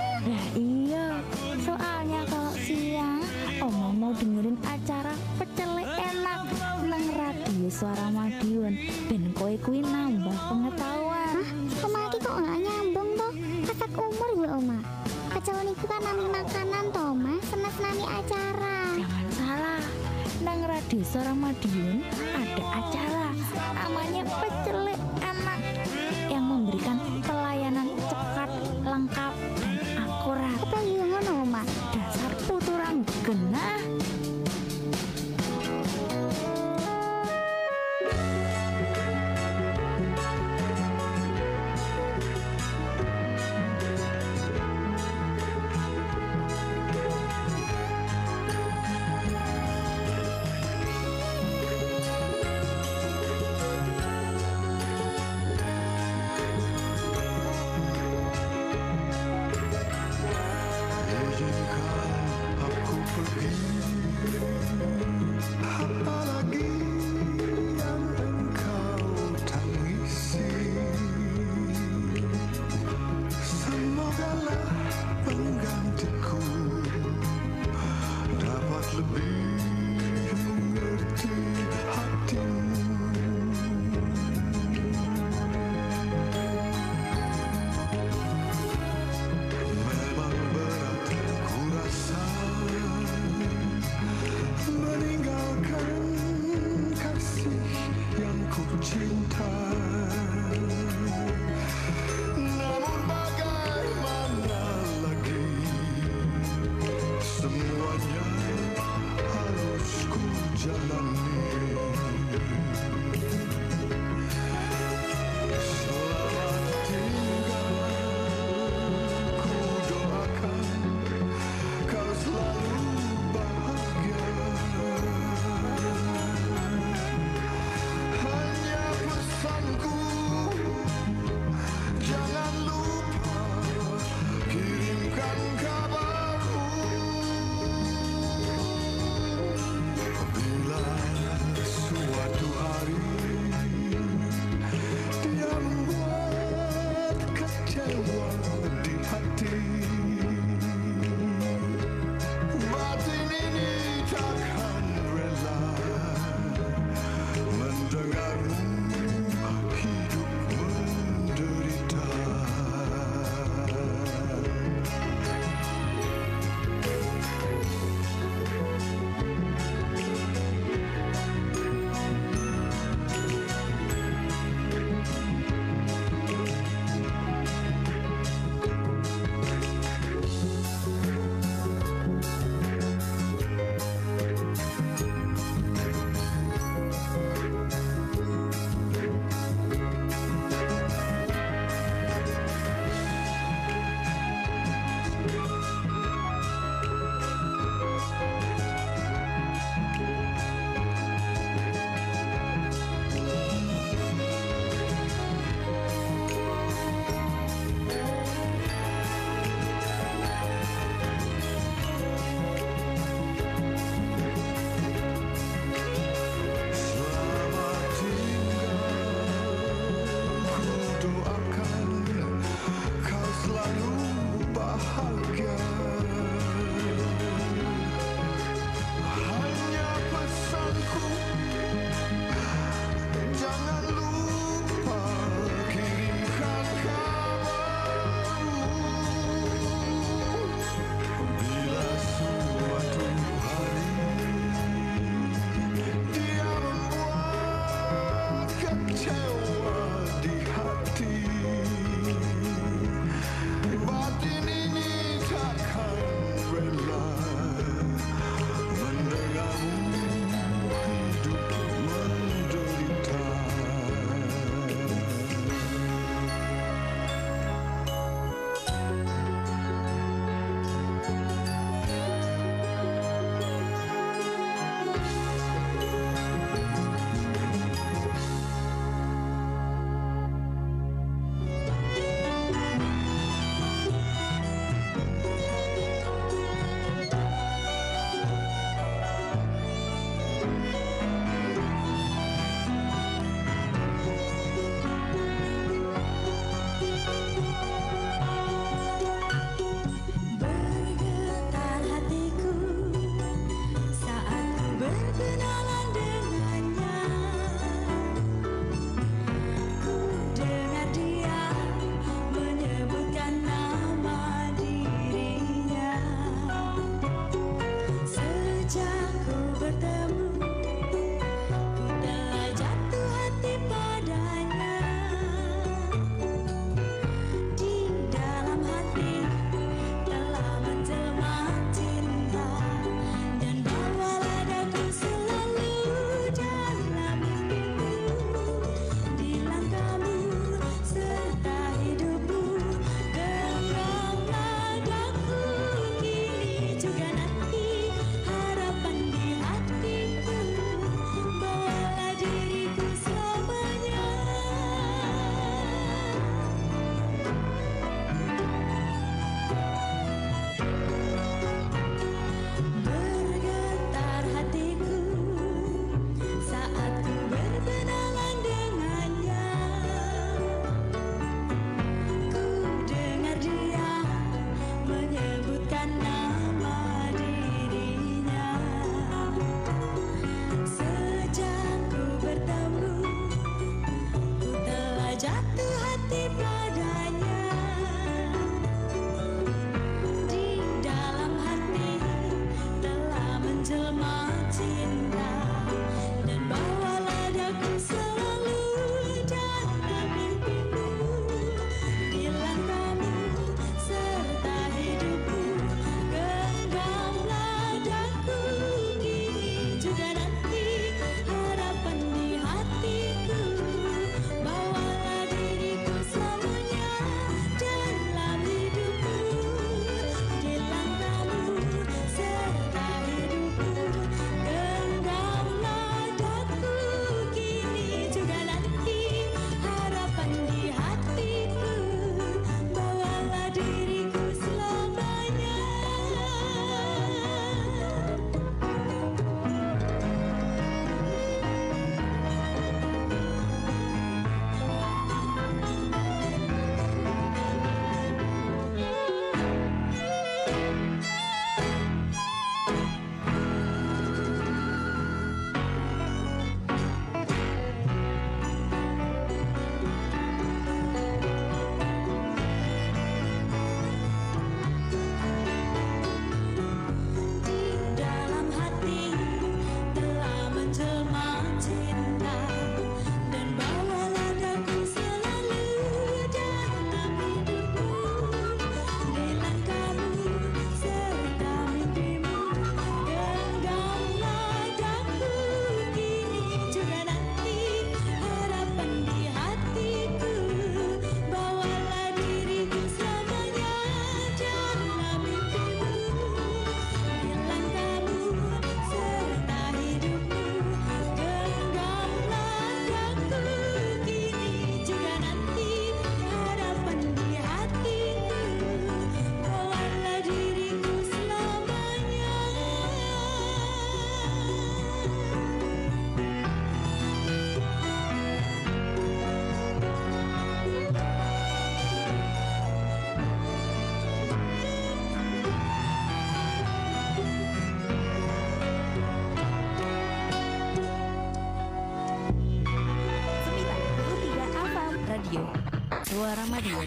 what 536.17 536.39
I'ma 536.39 536.59
do 536.61 536.77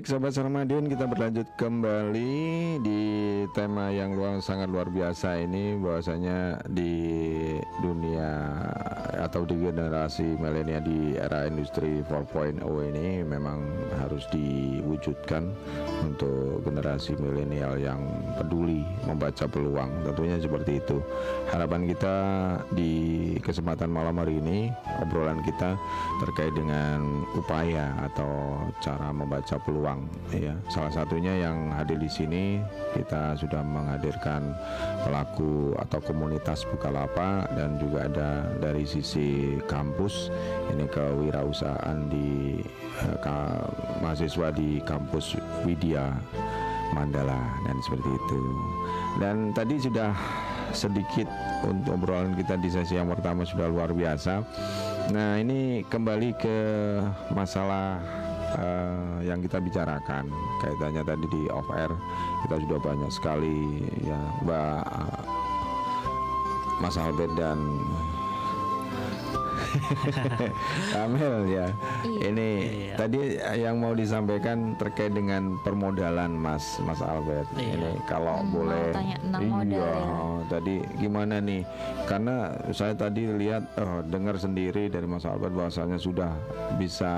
Baik 0.00 0.16
sahabat 0.16 0.32
Sarmadin 0.32 0.88
kita 0.88 1.04
berlanjut 1.04 1.44
kembali 1.60 2.80
di 2.80 3.02
tema 3.52 3.92
yang 3.92 4.16
luar 4.16 4.40
sangat 4.40 4.72
luar 4.72 4.88
biasa 4.88 5.44
ini 5.44 5.76
bahwasanya 5.76 6.56
di 6.72 6.96
dunia 7.84 8.32
atau 9.30 9.46
di 9.46 9.62
generasi 9.62 10.34
milenial 10.42 10.82
di 10.82 11.14
era 11.14 11.46
industri 11.46 12.02
4.0 12.02 12.66
ini 12.66 13.22
memang 13.22 13.62
harus 14.02 14.26
diwujudkan 14.34 15.46
untuk 16.02 16.66
generasi 16.66 17.14
milenial 17.14 17.78
yang 17.78 18.02
peduli 18.34 18.82
membaca 19.06 19.46
peluang. 19.46 20.02
Tentunya 20.02 20.34
seperti 20.42 20.82
itu. 20.82 20.98
Harapan 21.46 21.86
kita 21.86 22.16
di 22.74 22.92
kesempatan 23.38 23.86
malam 23.86 24.18
hari 24.18 24.42
ini 24.42 24.74
obrolan 24.98 25.38
kita 25.46 25.78
terkait 26.26 26.50
dengan 26.58 27.22
upaya 27.38 27.94
atau 28.10 28.58
cara 28.82 29.14
membaca 29.14 29.62
peluang 29.62 30.10
ya. 30.34 30.58
Salah 30.74 30.90
satunya 30.90 31.38
yang 31.38 31.70
hadir 31.70 32.02
di 32.02 32.10
sini 32.10 32.58
kita 32.98 33.38
sudah 33.38 33.62
menghadirkan 33.62 34.58
pelaku 35.06 35.78
atau 35.78 36.02
komunitas 36.02 36.66
Bukalapak 36.66 37.46
dan 37.54 37.78
juga 37.78 38.10
ada 38.10 38.30
dari 38.58 38.82
sisi 38.82 39.19
kampus 39.66 40.28
ini 40.72 40.84
kewirausahaan 40.90 41.98
di 42.08 42.60
eh, 43.04 43.16
ka- 43.24 43.70
mahasiswa 44.00 44.52
di 44.54 44.78
kampus 44.84 45.38
Widya 45.64 46.12
Mandala 46.90 47.38
dan 47.66 47.76
seperti 47.86 48.10
itu. 48.10 48.40
Dan 49.22 49.36
tadi 49.54 49.78
sudah 49.78 50.10
sedikit 50.70 51.26
untuk 51.66 51.98
obrolan 51.98 52.34
kita 52.38 52.54
di 52.58 52.70
sesi 52.70 52.94
yang 52.98 53.10
pertama 53.10 53.42
sudah 53.42 53.66
luar 53.66 53.90
biasa. 53.90 54.42
Nah, 55.10 55.38
ini 55.38 55.82
kembali 55.86 56.30
ke 56.38 56.58
masalah 57.34 57.98
eh, 58.58 59.26
yang 59.26 59.42
kita 59.42 59.58
bicarakan 59.62 60.26
kaitannya 60.62 61.02
tadi 61.06 61.26
di 61.30 61.42
off 61.50 61.66
air 61.74 61.90
kita 62.46 62.56
sudah 62.66 62.78
banyak 62.82 63.10
sekali 63.12 63.86
ya 64.02 64.20
Mbak 64.42 64.84
Mas 66.80 66.96
Albert 66.96 67.34
dan 67.36 67.58
Amel 70.96 71.36
ya. 71.46 71.66
Ini 72.04 72.48
Iya. 72.60 72.94
tadi 72.96 73.20
yang 73.56 73.78
mau 73.78 73.92
disampaikan 73.92 74.74
terkait 74.76 75.12
dengan 75.12 75.54
permodalan 75.60 76.32
Mas 76.32 76.64
Mas 76.82 76.98
Albert. 77.00 77.46
Iya. 77.54 77.76
Ini 77.76 77.90
kalau 78.04 78.40
Hmm, 78.40 78.48
mau 78.48 78.54
boleh 78.62 78.84
tanya 78.90 79.16
tentang 79.18 79.42
iya, 79.42 79.50
modal 79.52 79.78
ya. 79.78 80.02
oh, 80.16 80.38
tadi 80.46 80.74
gimana 80.96 81.34
nih? 81.38 81.62
Karena 82.04 82.36
saya 82.70 82.94
tadi 82.94 83.22
lihat 83.28 83.62
oh, 83.76 84.00
dengar 84.04 84.36
sendiri 84.36 84.88
dari 84.88 85.06
Mas 85.06 85.22
Albert 85.24 85.54
bahwasanya 85.54 85.98
sudah 85.98 86.32
bisa 86.76 87.12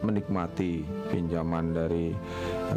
menikmati 0.00 0.82
pinjaman 1.08 1.70
dari 1.72 2.14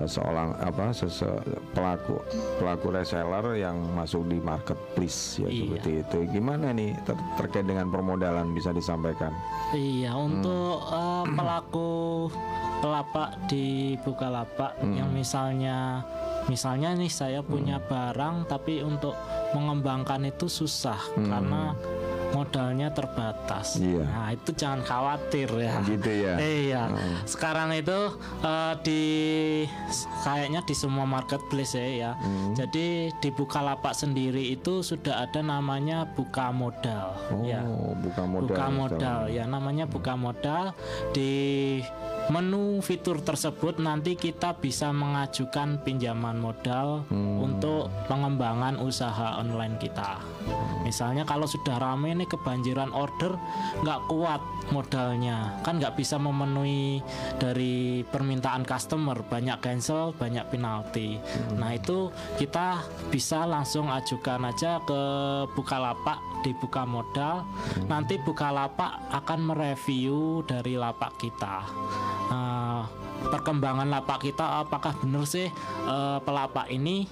seorang 0.04 0.52
apa 0.58 0.92
sese- 0.92 1.40
pelaku 1.72 2.20
pelaku 2.58 2.88
reseller 2.92 3.56
yang 3.56 3.80
masuk 3.92 4.28
di 4.28 4.38
marketplace 4.38 5.40
ya 5.40 5.48
Iya. 5.48 5.60
seperti 5.80 5.92
itu. 6.02 6.18
Gimana 6.30 6.70
nih 6.70 6.92
ter- 7.02 7.26
terkait 7.36 7.64
dengan 7.64 7.88
permodalan 7.88 8.52
bisa 8.52 8.70
disampaikan? 8.70 9.32
Iya, 9.72 10.12
Hmm. 10.12 10.28
untuk 10.34 10.78
eh, 10.84 11.26
pelaku 11.38 11.92
pelapak 12.78 13.48
di 13.48 13.96
Bukalapak 13.98 14.78
Hmm. 14.78 14.94
yang 14.94 15.10
misalnya 15.10 16.04
misalnya 16.46 16.94
nih 16.94 17.10
saya 17.10 17.40
punya 17.42 17.82
barang 17.82 18.46
tapi 18.46 18.78
untuk 18.80 19.18
mengembangkan 19.52 20.22
itu 20.26 20.46
susah 20.46 21.00
karena 21.18 21.74
modalnya 22.36 22.92
terbatas. 22.92 23.80
Iya. 23.80 24.04
Nah, 24.04 24.30
itu 24.36 24.52
jangan 24.52 24.84
khawatir 24.84 25.48
ya. 25.56 25.80
Gitu 25.88 26.12
ya. 26.12 26.36
Iya. 26.66 26.84
Sekarang 27.24 27.72
itu 27.72 28.16
eh, 28.44 28.74
di 28.84 29.04
kayaknya 30.28 30.62
di 30.68 30.76
semua 30.76 31.08
marketplace 31.08 31.80
ya. 31.80 31.88
ya. 31.88 32.12
Hmm. 32.20 32.52
Jadi 32.52 33.16
di 33.24 33.30
Bukalapak 33.32 33.96
sendiri 33.96 34.52
itu 34.52 34.84
sudah 34.84 35.24
ada 35.24 35.40
namanya 35.40 36.04
buka 36.04 36.52
modal. 36.52 37.16
Oh, 37.32 37.44
ya 37.48 37.64
buka 37.96 38.24
modal. 38.28 38.52
buka 38.52 38.68
modal 38.68 39.20
ya 39.32 39.44
namanya 39.48 39.86
buka 39.88 40.14
modal 40.20 40.76
di 41.16 41.80
menu 42.34 42.82
fitur 42.82 43.22
tersebut 43.22 43.78
nanti 43.78 44.18
kita 44.18 44.58
bisa 44.58 44.90
mengajukan 44.90 45.82
pinjaman 45.86 46.42
modal 46.42 47.06
untuk 47.14 47.94
pengembangan 48.10 48.82
usaha 48.82 49.38
online 49.38 49.78
kita. 49.78 50.18
Misalnya 50.82 51.26
kalau 51.26 51.50
sudah 51.50 51.82
rame 51.82 52.14
nih 52.14 52.30
kebanjiran 52.30 52.94
order 52.94 53.34
nggak 53.82 54.02
kuat 54.10 54.42
modalnya. 54.70 55.58
Kan 55.66 55.82
nggak 55.82 55.98
bisa 55.98 56.22
memenuhi 56.22 57.02
dari 57.42 58.06
permintaan 58.06 58.66
customer. 58.66 59.18
Banyak 59.26 59.62
cancel 59.62 60.14
banyak 60.18 60.46
penalti. 60.50 61.18
Nah 61.58 61.74
itu 61.74 62.10
kita 62.38 62.86
bisa 63.10 63.46
langsung 63.50 63.90
ajukan 63.90 64.50
aja 64.50 64.82
ke 64.86 65.02
Bukalapak 65.54 66.35
di 66.46 66.54
buka 66.54 66.86
modal 66.86 67.42
nanti 67.90 68.22
Bukalapak 68.22 69.10
akan 69.10 69.50
mereview 69.50 70.46
dari 70.46 70.78
lapak 70.78 71.18
kita. 71.18 71.66
Eh, 72.30 72.82
perkembangan 73.34 73.90
lapak 73.90 74.30
kita 74.30 74.62
apakah 74.62 74.94
benar 75.02 75.26
sih 75.26 75.50
eh, 75.90 76.18
pelapak 76.22 76.70
ini 76.70 77.10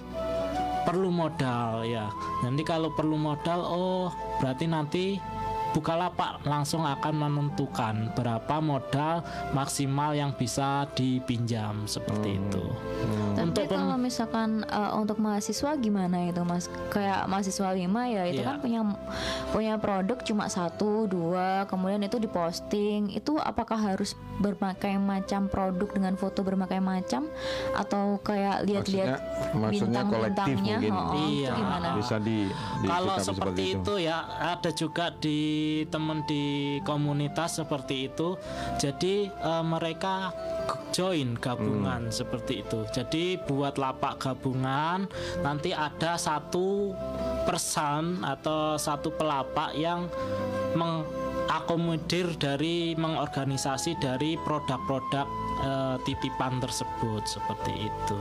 perlu 0.86 1.10
modal? 1.10 1.82
Ya 1.82 2.14
nanti 2.46 2.62
kalau 2.62 2.94
perlu 2.94 3.18
modal 3.18 3.66
oh 3.66 4.14
berarti 4.38 4.70
nanti 4.70 5.04
Bukalapak 5.74 6.46
langsung 6.46 6.86
akan 6.86 7.14
menentukan 7.18 8.14
berapa 8.14 8.62
modal 8.62 9.26
maksimal 9.50 10.14
yang 10.14 10.30
bisa 10.30 10.86
dipinjam 10.94 11.82
seperti 11.84 12.38
itu. 12.38 12.62
Tapi 13.34 13.50
Untuk 13.50 13.66
kalau 13.66 13.98
misalkan 13.98 14.62
eh, 14.62 14.92
untuk 14.94 15.18
mahasiswa 15.18 15.74
gimana 15.74 16.30
itu 16.30 16.46
mas? 16.46 16.70
Kayak 16.94 17.26
mahasiswa 17.26 17.74
Wima 17.74 18.06
ya 18.06 18.22
itu 18.24 18.38
Iya. 18.38 18.54
kan 18.54 18.56
punya 18.62 18.80
punya 19.50 19.74
produk 19.76 20.18
cuma 20.22 20.46
satu 20.46 21.10
dua, 21.10 21.66
kemudian 21.66 22.06
itu 22.06 22.22
diposting. 22.22 23.10
Itu 23.10 23.42
apakah 23.42 23.74
harus 23.74 24.14
berbagai 24.38 24.94
macam 24.96 25.50
produk 25.50 25.90
dengan 25.90 26.14
foto 26.14 26.46
berbagai 26.46 26.78
macam 26.78 27.26
atau 27.74 28.22
kayak 28.22 28.62
lihat-lihat 28.62 29.18
maksudnya 29.58 30.06
kolektif 30.06 30.54
bintang-bintangnya? 30.54 30.78
Oh, 30.94 31.18
itu 31.18 31.18
Iya. 31.42 31.52
gimana? 31.58 31.88
Bisa 31.98 32.16
di 32.22 32.46
Kalau 32.86 33.14
disikapi 33.18 33.26
seperti 33.26 33.62
itu. 33.74 33.92
ya 33.98 34.18
ada 34.54 34.70
juga 34.70 35.10
di 35.10 35.63
teman 35.88 36.24
di 36.24 36.78
komunitas 36.82 37.60
seperti 37.60 38.10
itu. 38.10 38.36
Jadi 38.80 39.28
eh, 39.28 39.64
mereka 39.64 40.32
join 40.94 41.36
gabungan 41.36 42.08
seperti 42.08 42.64
itu. 42.64 42.86
Jadi 42.94 43.36
buat 43.42 43.76
lapak 43.76 44.22
gabungan 44.22 45.06
nanti 45.42 45.74
ada 45.74 46.16
satu 46.16 46.94
person 47.44 48.24
atau 48.24 48.80
satu 48.80 49.12
pelapak 49.12 49.76
yang 49.76 50.08
mengakomodir 50.74 52.34
dari 52.40 52.96
mengorganisasi 52.96 54.00
dari 54.00 54.40
produk-produk 54.40 55.43
eh, 55.62 55.96
titipan 56.02 56.58
tersebut 56.58 57.22
seperti 57.28 57.86
itu. 57.90 58.20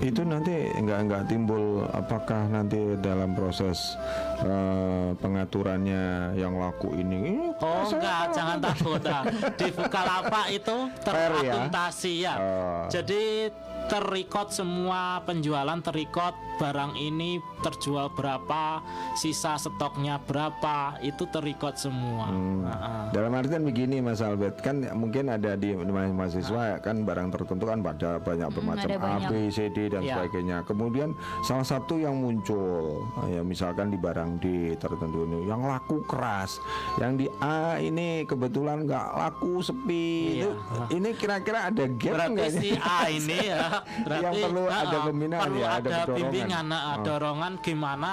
Itu 0.00 0.22
nanti 0.24 0.72
nggak 0.72 0.98
nggak 1.08 1.22
timbul 1.28 1.84
apakah 1.92 2.48
nanti 2.48 2.96
dalam 3.02 3.36
proses 3.36 3.98
eh, 4.40 5.10
pengaturannya 5.18 6.34
yang 6.38 6.56
laku 6.56 6.94
ini 6.96 7.52
Oh 7.58 7.84
enggak, 7.90 8.30
jangan 8.32 8.58
takut. 8.62 9.00
Nah, 9.02 9.24
di 9.58 9.68
Bukalapak 9.74 10.46
itu 10.54 10.76
ya? 10.88 11.02
terakuntasi 11.02 12.12
ya. 12.22 12.34
Oh. 12.38 12.84
Jadi 12.88 13.50
terikot 13.88 14.52
semua 14.52 15.24
penjualan 15.24 15.80
terikot 15.80 16.36
barang 16.58 16.98
ini 16.98 17.38
terjual 17.62 18.10
berapa, 18.12 18.82
sisa 19.14 19.54
stoknya 19.54 20.18
berapa, 20.18 20.98
itu 21.00 21.22
terikot 21.30 21.78
semua. 21.78 22.26
Hmm. 22.28 22.66
Nah, 22.66 23.10
Dalam 23.14 23.30
artian 23.34 23.62
begini 23.62 24.02
Mas 24.02 24.18
Albert 24.18 24.58
kan 24.58 24.82
mungkin 24.92 25.30
ada 25.30 25.54
di 25.54 25.70
di 25.70 25.92
mahasiswa 25.94 26.82
kan 26.82 27.06
barang 27.06 27.30
tertentu 27.30 27.70
kan 27.70 27.78
pada 27.78 28.18
banyak 28.18 28.50
bermacam 28.50 28.90
ada 28.90 29.22
A. 29.22 29.30
B, 29.30 29.48
C, 29.48 29.70
D 29.70 29.86
dan 29.86 30.02
Ya. 30.02 30.18
sebagainya. 30.18 30.66
Kemudian 30.66 31.14
salah 31.46 31.62
satu 31.62 31.94
yang 31.98 32.18
muncul 32.18 33.06
ya 33.30 33.46
misalkan 33.46 33.94
di 33.94 33.98
barang 33.98 34.42
D 34.42 34.46
tertentu 34.76 35.30
ini 35.30 35.46
yang 35.46 35.62
laku 35.62 36.02
keras, 36.10 36.58
yang 36.98 37.14
di 37.14 37.30
A 37.38 37.78
ini 37.78 38.26
kebetulan 38.26 38.82
nggak 38.82 39.06
laku 39.14 39.62
sepi. 39.62 40.42
Iya. 40.42 40.50
Itu, 40.50 40.50
ini 40.90 41.08
kira-kira 41.14 41.70
ada 41.70 41.86
gap 41.86 42.12
berarti 42.18 42.32
nggak 42.34 42.50
si 42.50 42.68
ini? 42.74 42.82
A 42.82 42.98
ini 43.08 43.38
ya 43.46 43.62
berarti 44.00 44.24
Yang 44.24 44.34
perlu 44.42 44.62
nah, 44.64 44.78
ada 44.78 44.98
pembinaan 45.02 45.42
perlu 45.42 45.58
ya, 45.58 45.68
ada 45.68 45.76
ada 45.78 45.90
dorongan. 46.00 46.16
bimbingan 46.18 46.64
nah, 46.64 46.80
Oh. 46.88 46.96
dorongan 47.02 47.52
gimana 47.58 48.10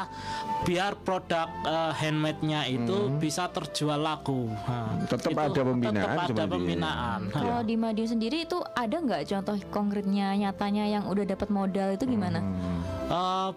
biar 0.62 0.92
produk 0.98 1.48
eh, 1.64 1.92
handmade-nya 1.96 2.62
itu 2.68 2.98
bisa 3.16 3.48
terjual 3.48 3.98
laku 3.98 4.48
Nah, 4.48 4.64
Hmm. 4.66 5.06
Tetap 5.06 5.32
itu 5.32 5.42
ada 5.42 5.62
pembinaan 5.62 5.96
tetap 5.96 6.30
ada 6.30 6.44
pembinaan 6.48 7.20
Nah, 7.26 7.32
Kalau 7.32 7.60
di 7.62 7.76
Madiun 7.76 8.10
sendiri 8.10 8.38
itu 8.42 8.58
ada 8.74 8.96
nggak 8.96 9.22
contoh 9.26 9.56
konkretnya 9.70 10.34
nyatanya 10.34 10.86
yang 10.88 11.04
udah 11.06 11.26
dapat 11.26 11.48
modal 11.50 11.92
itu 11.92 12.06
gimana? 12.06 12.40
Hmm. 12.40 12.80
Eh, 13.06 13.50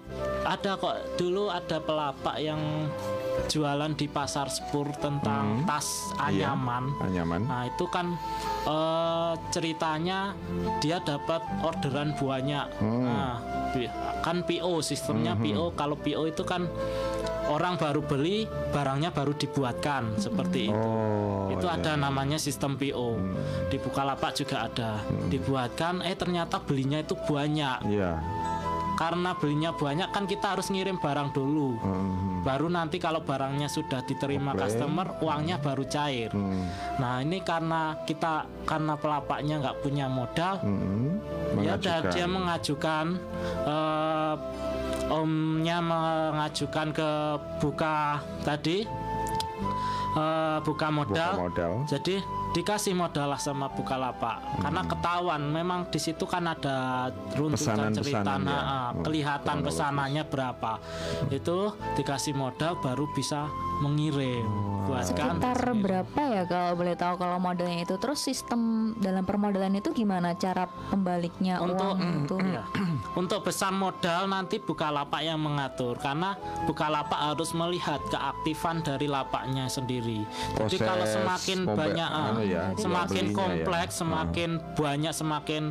ada 0.45 0.71
kok 0.75 0.97
dulu 1.17 1.49
ada 1.49 1.77
pelapak 1.79 2.37
yang 2.39 2.61
jualan 3.47 3.93
di 3.95 4.11
pasar 4.11 4.51
Spur 4.51 4.91
tentang 4.99 5.63
tas 5.63 6.11
Iya, 6.27 6.51
anyaman. 6.53 6.85
anyaman. 6.99 7.41
Nah 7.47 7.63
itu 7.71 7.87
kan 7.87 8.19
eh, 8.67 9.33
ceritanya 9.55 10.35
dia 10.83 10.99
dapat 10.99 11.41
orderan 11.63 12.19
banyak. 12.19 12.67
Hmm. 12.83 13.07
Nah 13.07 13.35
kan 14.21 14.43
PO 14.43 14.83
sistemnya 14.83 15.39
PO. 15.39 15.79
Kalau 15.79 15.95
PO 15.95 16.27
itu 16.27 16.43
kan 16.43 16.67
orang 17.49 17.81
baru 17.81 18.05
beli 18.05 18.45
barangnya 18.71 19.11
baru 19.11 19.33
dibuatkan 19.33 20.21
seperti 20.21 20.69
itu. 20.69 20.77
Oh, 20.77 21.49
itu 21.49 21.65
iya. 21.65 21.81
ada 21.81 21.93
namanya 21.97 22.37
sistem 22.37 22.77
PO. 22.77 23.17
Di 23.73 23.81
Bukalapak 23.81 24.37
juga 24.37 24.69
ada. 24.69 25.01
Dibuatkan 25.33 26.05
eh 26.05 26.15
ternyata 26.15 26.61
belinya 26.61 27.01
itu 27.01 27.17
banyak. 27.17 27.89
Iya. 27.89 28.21
Karena 28.99 29.31
belinya 29.39 29.71
banyak 29.71 30.11
kan 30.11 30.27
kita 30.27 30.59
harus 30.59 30.75
ngirim 30.75 30.99
barang 30.99 31.31
dulu. 31.31 31.79
Hmm. 31.79 32.43
Baru 32.43 32.67
nanti 32.67 32.99
kalau 32.99 33.23
barangnya 33.23 33.71
sudah 33.71 34.03
diterima 34.03 34.59
Oke. 34.59 34.67
customer, 34.67 35.07
uangnya 35.23 35.63
baru 35.63 35.87
cair. 35.87 36.35
Hmm. 36.35 36.67
Nah 36.99 37.23
ini 37.23 37.39
karena 37.47 37.95
kita 38.03 38.51
karena 38.67 38.99
pelapaknya 38.99 39.63
nggak 39.63 39.79
punya 39.87 40.11
modal, 40.11 40.59
Hmm. 40.67 41.23
ya 41.63 41.79
udah 41.79 42.11
dia 42.11 42.27
mengajukan 42.27 43.23
eh, 43.63 44.35
omnya 45.15 45.79
mengajukan 45.79 46.91
ke 46.91 47.11
buka 47.63 48.19
tadi 48.43 48.83
eh, 50.19 50.59
buka 50.67 50.87
modal. 50.91 51.33
Buka 51.39 51.43
modal. 51.47 51.73
Jadi 51.87 52.19
dikasih 52.53 52.97
modal 52.97 53.35
lah 53.35 53.41
sama 53.41 53.69
Bukalapak. 53.73 54.61
Karena 54.63 54.83
ketahuan 54.85 55.43
memang 55.53 55.89
di 55.93 56.01
situ 56.01 56.25
kan 56.25 56.49
ada 56.49 57.09
runtutan 57.37 57.93
cerita 57.93 58.37
nah, 58.41 58.45
ya. 58.45 58.61
Hmm, 58.95 59.05
kelihatan 59.05 59.57
pesanannya 59.65 60.25
berapa. 60.27 60.73
Itu 61.29 61.77
dikasih 61.97 62.33
modal 62.37 62.81
baru 62.81 63.05
bisa 63.13 63.49
mengirim 63.79 64.79
buatkan 64.89 65.37
Sekitar 65.37 65.59
berapa 65.77 66.21
ya 66.25 66.43
kalau 66.49 66.73
boleh 66.75 66.95
tahu 66.97 67.15
kalau 67.21 67.37
modelnya 67.37 67.85
itu? 67.85 67.95
Terus 68.01 68.19
sistem 68.25 68.93
dalam 68.97 69.29
permodalan 69.29 69.77
itu 69.77 69.93
gimana 69.93 70.33
cara 70.35 70.65
pembaliknya 70.89 71.61
untuk 71.61 71.93
uang 71.93 72.25
itu 72.25 72.37
Iya. 72.39 72.63
untuk 73.21 73.45
besar 73.45 73.75
modal 73.75 74.31
nanti 74.31 74.57
Bukalapak 74.63 75.21
yang 75.21 75.39
mengatur. 75.43 76.01
Karena 76.01 76.35
Bukalapak 76.65 77.19
harus 77.19 77.53
melihat 77.53 78.01
keaktifan 78.09 78.81
dari 78.81 79.07
lapaknya 79.11 79.69
sendiri. 79.69 80.25
Jadi 80.57 80.77
Proses 80.81 80.89
kalau 80.89 81.05
semakin 81.05 81.59
banyak 81.69 82.09
anu 82.39 82.47
ya, 82.47 82.63
semakin 82.79 83.25
belinya 83.27 83.39
kompleks, 83.39 83.93
ya. 83.95 83.99
semakin 84.05 84.51
banyak, 84.79 85.13
semakin 85.15 85.63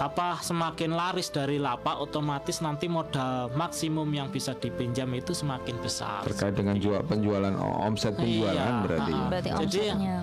apa 0.00 0.40
semakin 0.40 0.96
laris 0.96 1.28
dari 1.28 1.60
lapak 1.60 2.00
otomatis 2.00 2.64
nanti 2.64 2.88
modal 2.88 3.52
maksimum 3.52 4.08
yang 4.08 4.32
bisa 4.32 4.56
dipinjam 4.56 5.12
itu 5.12 5.36
semakin 5.36 5.76
besar. 5.84 6.24
Terkait 6.24 6.56
dengan 6.56 6.80
jual 6.80 7.04
penjualan 7.04 7.52
omset 7.60 8.16
penjualan 8.16 8.56
Iya, 8.56 8.80
berarti. 8.80 9.12
ya. 9.12 9.24
berarti 9.28 9.50
Jadi, 9.52 9.60
omsetnya 9.92 10.16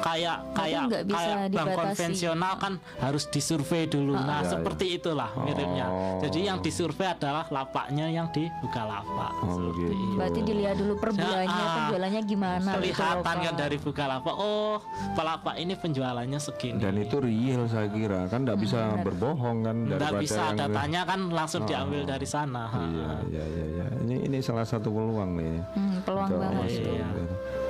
kayak 0.00 0.36
kayak 0.52 0.82
kayak 1.04 1.36
bank 1.50 1.68
konvensional 1.72 2.54
kan 2.56 2.72
harus 2.98 3.24
disurvei 3.26 3.84
dulu. 3.84 4.12
Nah, 4.12 4.40
Iya, 4.40 4.56
seperti 4.56 4.96
itulah 4.96 5.30
miripnya. 5.38 5.86
Oh. 5.86 6.18
Jadi 6.20 6.40
yang 6.44 6.58
disurvei 6.58 7.06
adalah 7.06 7.44
lapaknya 7.48 8.08
yang 8.08 8.26
di 8.32 8.48
Bukalapak. 8.60 9.32
Oh, 9.40 9.54
Seperti 9.54 9.80
begitu. 9.80 9.92
itu. 9.94 10.16
berarti 10.16 10.40
dilihat 10.42 10.76
dulu 10.76 10.94
per 10.96 11.10
bulannya 11.12 11.48
Ah, 11.50 11.74
penjualannya 11.76 12.22
gimana 12.24 12.70
gitu 12.72 12.78
Kelihatan 12.96 13.36
kan 13.38 13.54
dari 13.54 13.76
Bukalapak. 13.76 14.34
Oh, 14.34 14.76
pelapak 15.12 15.54
ini 15.56 15.74
penjualannya 15.74 16.38
segini. 16.38 16.80
Dan 16.80 16.94
itu 16.96 17.16
real 17.18 17.66
saya 17.66 17.88
kira 17.88 18.26
kan 18.26 18.42
tidak 18.42 18.58
bisa 18.58 18.80
berbohong 19.00 19.58
kan 19.62 19.76
daripada 19.86 20.20
bisa 20.20 20.40
yang 20.42 20.58
datanya 20.58 21.00
kan 21.04 21.20
langsung 21.28 21.62
diambil 21.64 22.02
dari 22.04 22.26
sana. 22.26 22.64
Iya, 22.70 23.10
iya, 23.28 23.44
iya, 23.46 23.64
iya. 23.70 23.86
Ini 24.00 24.16
ini 24.26 24.38
salah 24.40 24.64
satu 24.64 24.88
peluang 24.88 25.36
nih. 25.36 25.54
Hmm, 25.74 25.96
peluang 26.02 26.28
banget. 26.30 26.68
Iya. 26.80 27.08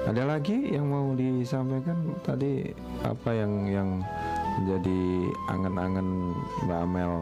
Ada 0.08 0.24
lagi 0.24 0.72
yang 0.72 0.88
mau 0.88 1.12
disampaikan 1.12 2.16
tadi 2.24 2.72
apa 3.04 3.30
yang 3.36 3.68
yang 3.68 3.88
menjadi 4.60 5.00
angen-angen 5.48 6.36
Mbak 6.66 6.80
Amel 6.84 7.12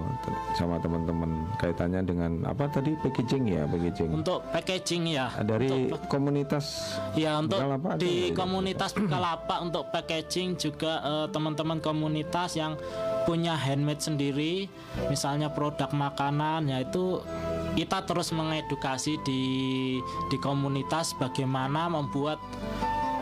sama 0.57 0.81
teman-teman 0.81 1.47
kaitannya 1.61 2.03
dengan 2.03 2.33
apa 2.47 2.67
tadi 2.71 2.95
packaging 3.03 3.45
ya 3.51 3.63
packaging. 3.67 4.11
Untuk 4.15 4.47
packaging 4.51 5.05
ya. 5.11 5.27
Dari 5.43 5.93
komunitas 6.11 6.97
Ya 7.15 7.39
untuk 7.39 7.59
Bukalapak 7.61 7.93
di 8.01 8.31
komunitas 8.35 8.91
Bukalapak 8.95 9.59
untuk 9.63 9.85
packaging 9.91 10.59
juga 10.59 11.03
eh, 11.03 11.27
teman-teman 11.35 11.79
komunitas 11.83 12.55
yang 12.59 12.79
punya 13.29 13.53
handmade 13.53 14.01
sendiri, 14.01 14.73
misalnya 15.13 15.53
produk 15.53 15.93
makanan, 15.93 16.73
yaitu 16.73 17.21
kita 17.79 18.03
terus 18.03 18.35
mengedukasi 18.35 19.23
di 19.23 19.43
di 20.27 20.37
komunitas 20.43 21.15
bagaimana 21.15 21.87
membuat 21.87 22.43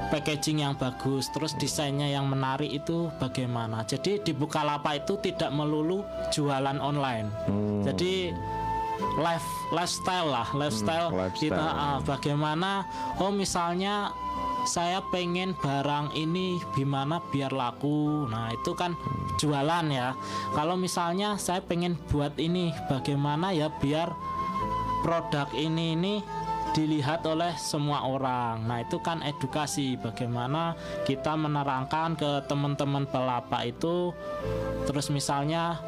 packaging 0.09 0.65
yang 0.65 0.73
bagus, 0.81 1.29
terus 1.29 1.53
desainnya 1.61 2.09
yang 2.09 2.25
menarik 2.31 2.73
itu 2.73 3.13
bagaimana. 3.21 3.85
Jadi 3.85 4.25
di 4.25 4.33
Bukalapak 4.33 5.05
itu 5.05 5.21
tidak 5.21 5.53
melulu 5.53 6.01
jualan 6.33 6.81
online. 6.81 7.29
Hmm. 7.45 7.85
Jadi 7.85 8.33
life 9.21 9.45
lifestyle 9.77 10.33
lah, 10.33 10.49
lifestyle, 10.57 11.13
Hmm, 11.13 11.29
lifestyle. 11.29 11.53
kita 11.53 11.67
ah, 11.69 11.99
bagaimana 12.01 12.89
oh 13.21 13.29
misalnya 13.29 14.09
saya 14.67 14.99
pengen 15.15 15.55
barang 15.63 16.17
ini 16.17 16.59
gimana 16.75 17.23
biar 17.31 17.55
laku. 17.55 18.27
Nah, 18.27 18.51
itu 18.51 18.75
kan 18.75 18.99
jualan 19.39 19.87
ya. 19.93 20.17
Kalau 20.57 20.75
misalnya 20.75 21.39
saya 21.39 21.63
pengen 21.63 21.95
buat 22.11 22.35
ini 22.41 22.75
bagaimana 22.91 23.55
ya 23.55 23.71
biar 23.71 24.11
produk 25.07 25.47
ini 25.55 25.95
ini 25.95 26.15
dilihat 26.75 27.23
oleh 27.31 27.55
semua 27.55 28.03
orang. 28.11 28.67
Nah, 28.67 28.83
itu 28.83 28.99
kan 28.99 29.23
edukasi 29.23 29.95
bagaimana 29.95 30.75
kita 31.07 31.39
menerangkan 31.39 32.19
ke 32.19 32.43
teman-teman 32.51 33.07
pelapak 33.07 33.71
itu 33.71 34.11
terus 34.83 35.07
misalnya 35.15 35.79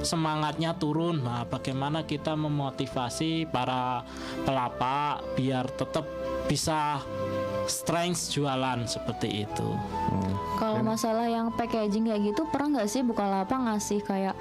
semangatnya 0.00 0.72
turun. 0.80 1.20
Nah, 1.20 1.44
bagaimana 1.44 2.08
kita 2.08 2.32
memotivasi 2.32 3.44
para 3.52 4.08
pelapak 4.48 5.20
biar 5.36 5.68
tetap 5.68 6.08
bisa 6.48 7.04
strength 7.66 8.32
jualan 8.34 8.86
seperti 8.86 9.46
itu. 9.46 9.68
Kalau 10.62 10.78
masalah 10.84 11.26
yang 11.26 11.50
packaging 11.50 12.06
kayak 12.06 12.22
gitu 12.32 12.46
pernah 12.46 12.78
nggak 12.78 12.88
sih 12.90 13.02
Bukalapak 13.02 13.58
ngasih 13.58 14.00
kayak 14.06 14.34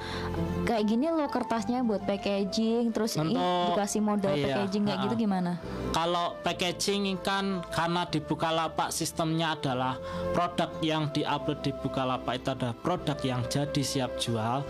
kayak 0.69 0.83
gini 0.85 1.09
loh 1.09 1.25
kertasnya 1.25 1.81
buat 1.81 2.05
packaging 2.05 2.93
terus 2.93 3.17
Untuk- 3.17 3.41
dikasih 3.73 4.01
modal 4.05 4.37
iya, 4.37 4.53
packaging 4.53 4.83
kayak 4.85 4.99
gitu 5.09 5.15
ha-ha. 5.17 5.25
gimana? 5.25 5.51
Kalau 5.91 6.37
packaging 6.45 7.17
kan 7.25 7.65
karena 7.73 8.05
di 8.05 8.19
Bukalapak 8.21 8.93
sistemnya 8.93 9.57
adalah 9.57 9.97
produk 10.31 10.69
yang 10.85 11.09
diupload 11.09 11.59
di 11.65 11.71
Bukalapak 11.73 12.33
itu 12.37 12.49
adalah 12.53 12.75
produk 12.77 13.17
yang 13.25 13.41
jadi 13.49 13.81
siap 13.81 14.21
jual. 14.21 14.61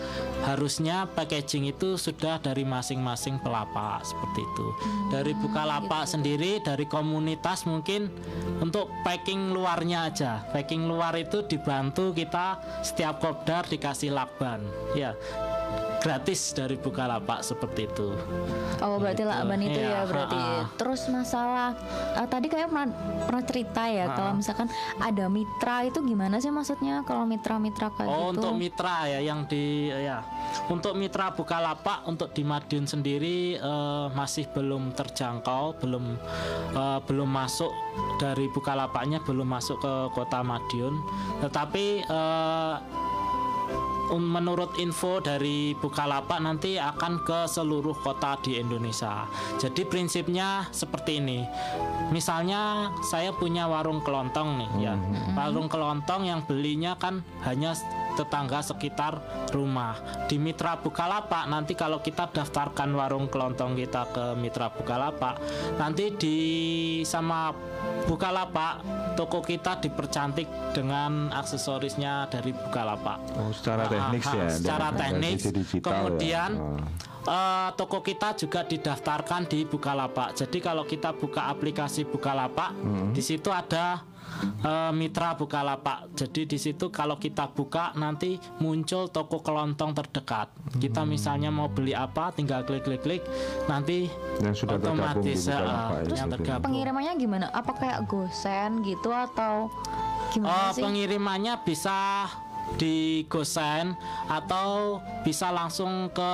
Harusnya 0.47 1.05
packaging 1.11 1.67
itu 1.69 1.99
sudah 1.99 2.39
dari 2.39 2.63
masing-masing 2.63 3.43
pelapak 3.43 4.07
seperti 4.07 4.41
itu. 4.41 4.67
Dari 5.11 5.33
Bukalapak 5.35 6.07
sendiri 6.07 6.63
dari 6.63 6.87
komunitas 6.87 7.67
mungkin 7.67 8.07
untuk 8.61 8.89
packing 9.01 9.53
luarnya 9.53 10.09
aja. 10.11 10.31
Packing 10.53 10.85
luar 10.85 11.17
itu 11.17 11.45
dibantu 11.45 12.13
kita 12.13 12.61
setiap 12.81 13.21
kopdar 13.21 13.65
dikasih 13.67 14.13
lakban. 14.13 14.61
Ya. 14.93 15.13
Gratis 16.01 16.57
dari 16.57 16.75
Bukalapak 16.75 17.45
seperti 17.45 17.85
itu. 17.85 18.09
Oh 18.81 18.97
berarti 18.97 19.21
Gitu. 19.21 19.29
lakban 19.29 19.61
itu 19.61 19.77
Iya, 19.77 19.93
ya 19.93 20.01
berarti. 20.03 20.33
ha-ha. 20.33 20.73
Terus 20.73 21.01
masalah 21.07 21.77
eh, 22.17 22.25
tadi 22.25 22.49
kayak 22.49 22.67
pernah 22.67 22.89
pernah 23.21 23.43
cerita 23.45 23.83
ya 23.85 24.09
kalau 24.09 24.33
misalkan 24.33 24.65
ada 24.97 25.25
mitra 25.29 25.85
itu 25.85 26.01
gimana 26.01 26.41
sih 26.41 26.49
maksudnya 26.49 27.05
kalau 27.05 27.21
mitra-mitra 27.23 27.93
kayak 27.93 28.09
Oh 28.09 28.33
gitu? 28.33 28.41
untuk 28.41 28.53
mitra 28.57 29.05
ya 29.07 29.21
yang 29.21 29.45
di 29.45 29.61
ya 29.87 30.25
untuk 30.67 30.97
mitra 30.97 31.29
Bukalapak 31.31 32.01
untuk 32.03 32.33
di 32.33 32.41
Madiun 32.41 32.89
sendiri 32.89 33.37
eh, 33.55 34.05
masih 34.11 34.49
belum 34.49 34.91
terjangkau 34.91 35.77
belum 35.77 36.17
eh, 36.73 36.99
belum 37.05 37.29
masuk 37.29 37.69
dari 38.17 38.49
Bukalapaknya 38.49 39.21
belum 39.21 39.45
masuk 39.45 39.77
ke 39.77 39.93
kota 40.11 40.41
Madiun 40.41 40.97
tetapi 41.39 41.85
um, 42.09 42.73
menurut 44.19 44.75
info 44.81 45.23
dari 45.23 45.71
Bukalapak 45.77 46.43
nanti 46.43 46.75
akan 46.75 47.23
ke 47.23 47.47
seluruh 47.47 47.95
kota 48.03 48.35
di 48.43 48.59
Indonesia. 48.59 49.23
Jadi 49.55 49.87
prinsipnya 49.87 50.67
seperti 50.75 51.23
ini. 51.23 51.39
Misalnya 52.11 52.91
saya 53.07 53.31
punya 53.31 53.71
warung 53.71 54.03
kelontong 54.03 54.59
nih 54.59 54.71
ya. 54.91 54.93
Warung 55.37 55.71
kelontong 55.71 56.27
yang 56.27 56.43
belinya 56.43 56.99
kan 56.99 57.23
hanya 57.47 57.71
tetangga 58.19 58.59
sekitar 58.59 59.23
rumah. 59.55 59.95
Di 60.27 60.35
Mitra 60.35 60.75
Bukalapak 60.79 61.47
nanti 61.47 61.73
kalau 61.79 62.03
kita 62.03 62.27
daftarkan 62.31 62.91
warung 62.91 63.31
kelontong 63.31 63.79
kita 63.79 64.11
ke 64.11 64.25
Mitra 64.35 64.71
Bukalapak, 64.71 65.39
nanti 65.79 66.11
di 66.15 66.37
sama 67.07 67.55
Bukalapak 68.05 68.81
toko 69.13 69.39
kita 69.39 69.77
dipercantik 69.77 70.47
dengan 70.73 71.29
aksesorisnya 71.29 72.27
dari 72.27 72.51
Bukalapak. 72.51 73.19
Oh, 73.37 73.51
secara 73.51 73.85
teknis 73.87 74.23
Ah, 74.25 74.33
ya. 74.33 74.43
ah, 74.43 74.49
secara 74.49 74.87
digital 75.51 75.79
ya. 75.81 75.85
Kemudian 75.85 76.51
Oh. 76.57 76.77
eh, 77.21 77.69
toko 77.77 78.01
kita 78.01 78.33
juga 78.33 78.65
didaftarkan 78.65 79.45
di 79.45 79.63
Bukalapak. 79.63 80.33
Jadi 80.33 80.57
kalau 80.57 80.83
kita 80.83 81.13
buka 81.13 81.47
aplikasi 81.47 82.03
Bukalapak, 82.03 82.73
Hmm. 82.73 83.13
di 83.13 83.21
situ 83.21 83.47
ada 83.47 84.01
eh, 84.41 84.91
mitra 84.91 85.37
Bukalapak. 85.37 86.11
Jadi 86.17 86.45
di 86.45 86.57
situ 86.57 86.89
kalau 86.89 87.15
kita 87.15 87.49
buka 87.49 87.93
nanti 87.95 88.35
muncul 88.59 89.07
toko 89.07 89.39
kelontong 89.39 89.93
terdekat. 89.93 90.51
Kita 90.77 91.05
misalnya 91.05 91.49
mau 91.49 91.69
beli 91.69 91.93
apa, 91.93 92.33
tinggal 92.33 92.65
klik-klik-klik, 92.65 93.21
nanti 93.65 94.09
Yang 94.41 94.65
sudah 94.65 94.77
otomatis 94.81 95.39
ya, 95.47 95.59
yang 96.11 96.29
tergabung. 96.29 96.65
Pengirimannya 96.71 97.13
gimana? 97.15 97.45
Apa 97.51 97.71
kayak 97.77 97.99
gosen 98.09 98.81
gitu 98.81 99.09
atau 99.09 99.69
gimana 100.31 100.51
Oh, 100.51 100.69
sih? 100.71 100.81
pengirimannya 100.81 101.59
bisa 101.61 102.27
di 102.79 103.27
gosen 103.27 103.97
atau 104.31 104.99
bisa 105.27 105.51
langsung 105.51 106.07
ke 106.15 106.31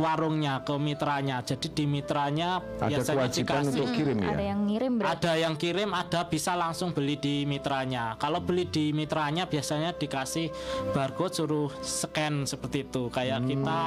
warungnya 0.00 0.64
ke 0.64 0.74
mitranya. 0.80 1.44
Jadi 1.44 1.68
di 1.72 1.84
mitranya 1.84 2.60
Ada 2.60 2.88
biasanya 2.88 3.16
kewajiban 3.18 3.62
dikasih 3.62 3.68
untuk 3.72 3.88
kirim 3.92 4.16
ya. 4.22 4.28
Ada 4.32 4.44
yang 4.44 4.60
ngirim 4.64 4.92
berarti. 4.96 5.12
ada 5.12 5.32
yang 5.36 5.54
kirim, 5.58 5.90
ada 5.92 6.20
bisa 6.28 6.52
langsung 6.56 6.88
beli 6.96 7.16
di 7.20 7.36
mitranya. 7.44 8.16
Kalau 8.16 8.40
beli 8.40 8.64
di 8.68 8.94
mitranya 8.96 9.44
biasanya 9.44 9.92
dikasih 9.96 10.48
barcode 10.96 11.34
suruh 11.36 11.70
scan 11.84 12.48
seperti 12.48 12.88
itu. 12.88 13.12
Kayak 13.12 13.44
kita 13.44 13.80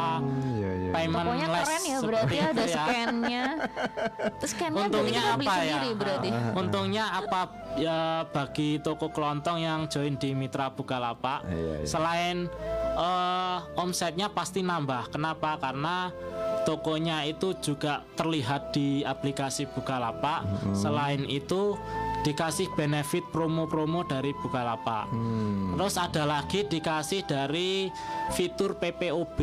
iya, 0.54 0.70
iya. 0.78 0.92
payment 0.94 1.26
Pokoknya 1.26 1.48
less 1.50 1.68
keren 1.70 1.84
ya 1.86 1.98
berarti 2.02 2.36
ada 2.38 2.64
ya. 2.64 2.76
scan-nya. 2.76 3.44
Terus 4.42 4.52
scan-nya 4.54 4.86
berarti 4.86 4.86
Untungnya 4.86 5.22
apa 5.34 5.42
ya? 5.42 5.54
sendiri 5.58 5.90
berarti. 5.98 6.30
Untungnya 6.54 7.06
apa 7.16 7.42
ya 7.76 8.24
bagi 8.32 8.80
toko 8.80 9.12
kelontong 9.12 9.60
yang 9.60 9.92
join 9.92 10.16
di 10.16 10.32
Mitra 10.32 10.72
Bukalapak 10.72 11.44
Iya, 11.48 11.84
iya. 11.84 11.88
selain 11.88 12.48
eh, 12.96 13.58
omsetnya 13.76 14.32
pasti 14.32 14.64
nambah. 14.64 15.12
Kenapa? 15.12 15.60
Karena 15.60 16.10
tokonya 16.66 17.28
itu 17.30 17.54
juga 17.62 18.02
terlihat 18.18 18.74
di 18.74 19.06
aplikasi 19.06 19.70
Bukalapak. 19.70 20.44
Mm-hmm. 20.44 20.74
Selain 20.76 21.22
itu 21.30 21.78
dikasih 22.26 22.74
benefit 22.74 23.22
promo-promo 23.30 24.02
dari 24.02 24.34
Bukalapak. 24.34 25.14
Hmm. 25.14 25.78
Terus 25.78 25.96
ada 25.96 26.26
lagi 26.26 26.66
dikasih 26.66 27.22
dari 27.24 27.94
fitur 28.34 28.74
PPOB. 28.82 29.38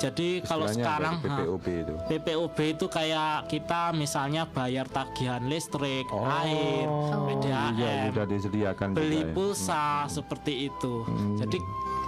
Jadi 0.00 0.40
kalau 0.40 0.64
sekarang 0.64 1.20
PPOB 1.20 1.66
itu. 1.68 1.94
PPOB 2.08 2.58
itu 2.72 2.86
kayak 2.88 3.52
kita 3.52 3.92
misalnya 3.92 4.48
bayar 4.48 4.88
tagihan 4.88 5.44
listrik, 5.44 6.08
Oh, 6.08 6.24
air, 6.24 6.88
PDAM, 7.28 7.72
iya, 7.76 8.08
sudah 8.08 8.24
disediakan 8.24 8.88
beli 8.96 9.20
juga 9.20 9.28
ya. 9.28 9.34
pulsa 9.36 9.84
seperti 10.08 10.72
itu. 10.72 11.04
Jadi 11.36 11.58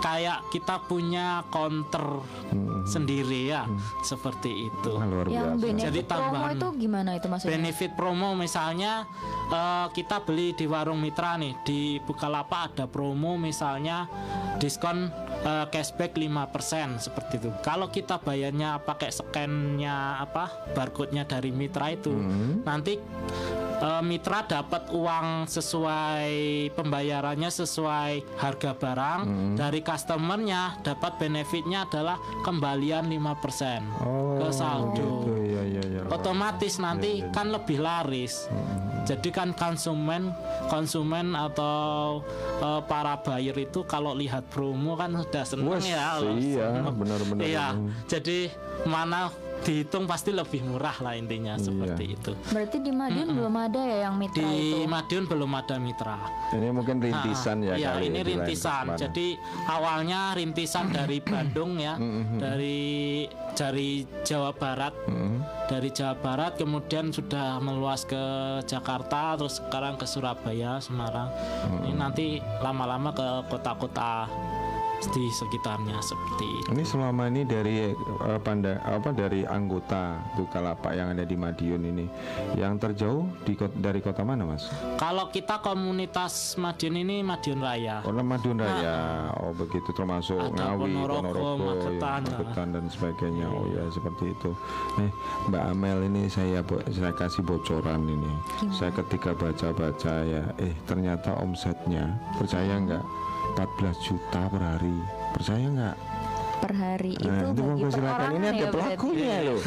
kayak 0.05 0.53
kita 0.53 0.85
punya 0.85 1.41
counter 1.49 2.21
sendiri 2.85 3.49
ya, 3.49 3.65
seperti 4.05 4.69
itu. 4.69 4.93
Luar 4.93 5.25
Yang 5.25 5.57
biasa. 5.57 5.65
benefit 5.65 5.87
Jadi 5.89 6.01
promo 6.05 6.21
tambahan. 6.29 6.53
itu 6.53 6.69
gimana 6.77 7.11
itu 7.17 7.27
maksudnya? 7.33 7.53
Benefit 7.57 7.91
promo 7.97 8.29
misalnya 8.37 8.93
eh, 9.49 9.87
kita 9.97 10.17
beli 10.21 10.53
di 10.53 10.69
warung 10.69 11.01
mitra 11.01 11.41
nih 11.41 11.57
di 11.65 11.81
Bukalapak 12.05 12.77
ada 12.77 12.85
promo 12.85 13.41
misalnya 13.41 14.05
diskon 14.61 15.09
eh, 15.41 15.67
cashback 15.73 16.13
5% 16.13 17.01
seperti 17.01 17.41
itu. 17.41 17.49
Kalau 17.65 17.89
kita 17.89 18.21
bayarnya 18.21 18.85
pakai 18.85 19.09
scan-nya 19.09 20.21
apa 20.21 20.53
barcode-nya 20.77 21.25
dari 21.25 21.49
mitra 21.49 21.89
itu 21.89 22.13
nanti 22.61 23.01
eh, 23.85 24.03
mitra 24.03 24.41
dapat 24.43 24.89
uang 24.91 25.45
sesuai 25.45 26.33
pembayarannya 26.73 27.51
sesuai 27.51 28.13
harga 28.37 28.73
barang 28.73 29.21
dari 29.55 29.81
customernya 29.81 30.81
dapat 30.81 31.21
benefitnya 31.21 31.85
adalah 31.85 32.17
kembalian 32.41 33.07
5% 33.07 34.01
Oh, 34.01 34.41
ke 34.41 34.49
saldo 34.51 34.95
gitu, 34.97 35.33
iya, 35.45 35.63
iya, 35.63 35.83
iya. 35.85 36.01
otomatis 36.09 36.79
nanti 36.79 37.21
Iya, 37.21 37.29
iya. 37.29 37.33
kan 37.33 37.47
lebih 37.49 37.79
laris. 37.79 38.49
Jadi 39.05 39.29
kan 39.29 39.53
konsumen 39.53 40.33
konsumen 40.67 41.37
atau 41.37 42.25
eh, 42.59 42.81
para 42.85 43.21
buyer 43.21 43.53
itu 43.55 43.85
kalau 43.85 44.17
lihat 44.17 44.49
promo 44.49 44.97
kan 44.97 45.13
sudah 45.15 45.45
seneng 45.45 45.77
ya. 45.79 46.17
iya, 46.25 46.69
benar-benar. 46.89 47.45
Iya. 47.45 47.67
Jadi 48.07 48.49
mana 48.85 49.29
dihitung 49.65 50.05
pasti 50.05 50.31
lebih 50.31 50.61
murah 50.63 50.95
lah 51.01 51.13
intinya 51.13 51.57
Iya. 51.57 51.65
seperti 51.65 52.05
itu. 52.13 52.31
Berarti 52.47 52.77
di 52.79 52.93
Madiun 52.93 53.29
belum 53.33 53.55
ada 53.57 53.81
ya 53.81 53.97
yang 54.05 54.15
mitra 54.15 54.45
Di 54.45 54.53
itu. 54.63 54.77
Madiun 54.85 55.25
belum 55.25 55.51
ada 55.51 55.75
mitra. 55.77 56.17
Ini 56.53 56.69
mungkin 56.71 56.97
rintisan 57.01 57.57
Ah, 57.61 57.73
ya 57.73 57.75
iya, 57.75 57.91
ini 57.97 58.13
ya, 58.13 58.23
di 58.23 58.35
lain 58.35 58.45
rintisan. 58.45 58.85
Jadi 58.95 59.27
awalnya 59.67 60.21
rintisan 60.33 60.89
dari 60.89 61.19
Bandung 61.25 61.77
ya, 61.77 61.97
dari 62.37 63.25
dari 63.53 63.89
Jawa 64.23 64.53
Barat. 64.53 64.93
Dari 65.65 65.89
Jawa 65.89 66.15
Barat 66.15 66.53
kemudian 66.55 67.09
sudah 67.09 67.57
meluas 67.57 68.05
ke 68.05 68.21
Jakarta, 68.65 69.33
terus 69.35 69.59
sekarang 69.59 69.97
ke 69.97 70.05
Surabaya, 70.05 70.77
Semarang. 70.79 71.33
Ini 71.81 71.95
nanti 71.95 72.27
lama-lama 72.61 73.11
ke 73.11 73.27
kota-kota 73.49 74.29
di 75.13 75.29
sekitarnya 75.29 75.99
seperti 76.01 76.47
itu. 76.61 76.69
Ini 76.73 76.85
selama 76.87 77.29
ini 77.29 77.43
dari 77.45 77.93
eh, 77.93 78.41
panda, 78.41 78.81
apa 78.85 79.11
dari 79.13 79.45
anggota 79.45 80.23
Bukalapak 80.39 80.95
yang 80.97 81.13
ada 81.13 81.25
di 81.27 81.37
Madiun 81.37 81.83
ini, 81.85 82.07
yang 82.57 82.79
terjauh 82.81 83.27
di 83.45 83.59
dari 83.79 84.01
kota 84.01 84.25
mana 84.25 84.47
mas? 84.49 84.71
Kalau 84.97 85.29
kita 85.29 85.61
komunitas 85.61 86.57
Madiun 86.57 87.05
ini 87.05 87.21
Madiun 87.21 87.61
Raya. 87.61 88.01
Oh 88.07 88.13
Madiun 88.15 88.63
Raya, 88.63 89.31
oh 89.43 89.53
begitu 89.53 89.91
termasuk 89.93 90.41
Ada 90.41 90.77
Ngawi, 90.77 90.93
Ponorogo, 90.95 91.51
ya, 91.53 91.65
Magetan, 91.65 92.21
ya. 92.25 92.37
Magetan 92.39 92.69
dan 92.73 92.85
sebagainya. 92.89 93.47
Oh 93.51 93.67
ya 93.69 93.85
seperti 93.93 94.25
itu. 94.33 94.51
Eh 95.03 95.11
Mbak 95.51 95.65
Amel 95.75 95.99
ini 96.09 96.23
saya 96.31 96.61
saya 96.93 97.13
kasih 97.13 97.43
bocoran 97.45 98.07
ini. 98.09 98.33
Saya 98.73 98.95
ketika 98.95 99.35
baca-baca 99.37 100.15
ya, 100.25 100.43
eh 100.63 100.75
ternyata 100.89 101.35
omsetnya 101.41 102.15
percaya 102.37 102.77
nggak 102.79 103.05
14 103.55 103.71
juta 104.01 104.41
per 104.47 104.63
hari. 104.63 104.97
Percaya 105.33 105.67
nggak? 105.69 105.97
Per 106.55 106.73
hari 106.73 107.13
itu 107.13 107.29
Nah, 107.29 107.37
itu 107.37 107.51
bagi 107.51 107.63
monggo 107.63 107.89
silakan. 107.89 108.29
Ini 108.33 108.47
ada 108.47 108.57
ya 108.57 108.69
pelakunya 108.69 109.35
loh. 109.47 109.59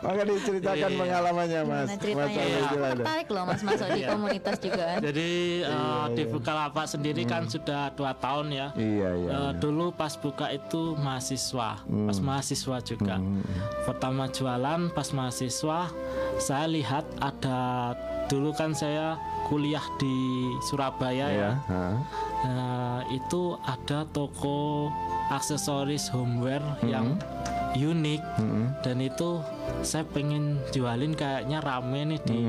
Maka 0.00 0.22
diceritakan 0.24 0.88
Iya. 0.88 0.96
pengalamannya 0.96 1.60
mas. 1.62 1.88
Mas 1.88 2.00
gimana? 2.00 2.94
tertarik 2.94 3.28
loh 3.28 3.44
mas 3.44 3.60
masuk 3.60 3.88
di 3.90 4.00
Iya. 4.00 4.08
komunitas 4.08 4.56
juga 4.58 4.82
kan. 4.86 4.98
Jadi 5.02 5.28
eh, 5.62 6.04
di 6.14 6.22
Bukalapak 6.24 6.86
sendiri 6.86 7.22
kan 7.24 7.42
sudah 7.46 7.92
dua 7.92 8.12
tahun 8.14 8.46
ya. 8.50 8.66
Iya 8.72 9.10
iya. 9.16 9.30
Eh, 9.30 9.52
dulu 9.58 9.92
pas 9.92 10.14
buka 10.14 10.48
itu 10.48 10.96
mahasiswa, 10.96 11.70
pas 11.84 12.18
mahasiswa 12.18 12.76
juga. 12.80 13.16
Pertama 13.84 14.28
jualan 14.28 14.80
pas 14.90 15.08
mahasiswa, 15.10 15.80
saya 16.38 16.66
lihat 16.66 17.04
ada 17.18 17.92
dulu 18.26 18.52
kan 18.52 18.72
saya 18.72 19.16
kuliah 19.48 19.82
di 19.96 20.48
Surabaya 20.60 21.26
ya. 21.32 21.32
ya. 21.32 21.50
ha. 21.72 21.82
Nah, 22.46 22.98
itu 23.10 23.58
ada 23.66 24.06
toko 24.14 24.92
aksesoris 25.32 26.08
homeware 26.12 26.64
yang 26.84 27.18
unik 27.74 28.22
dan 28.80 28.96
itu 29.02 29.42
saya 29.80 30.04
pengen 30.04 30.44
jualin 30.68 31.12
kayaknya 31.12 31.58
rame 31.58 32.00
nih 32.06 32.20
di 32.20 32.40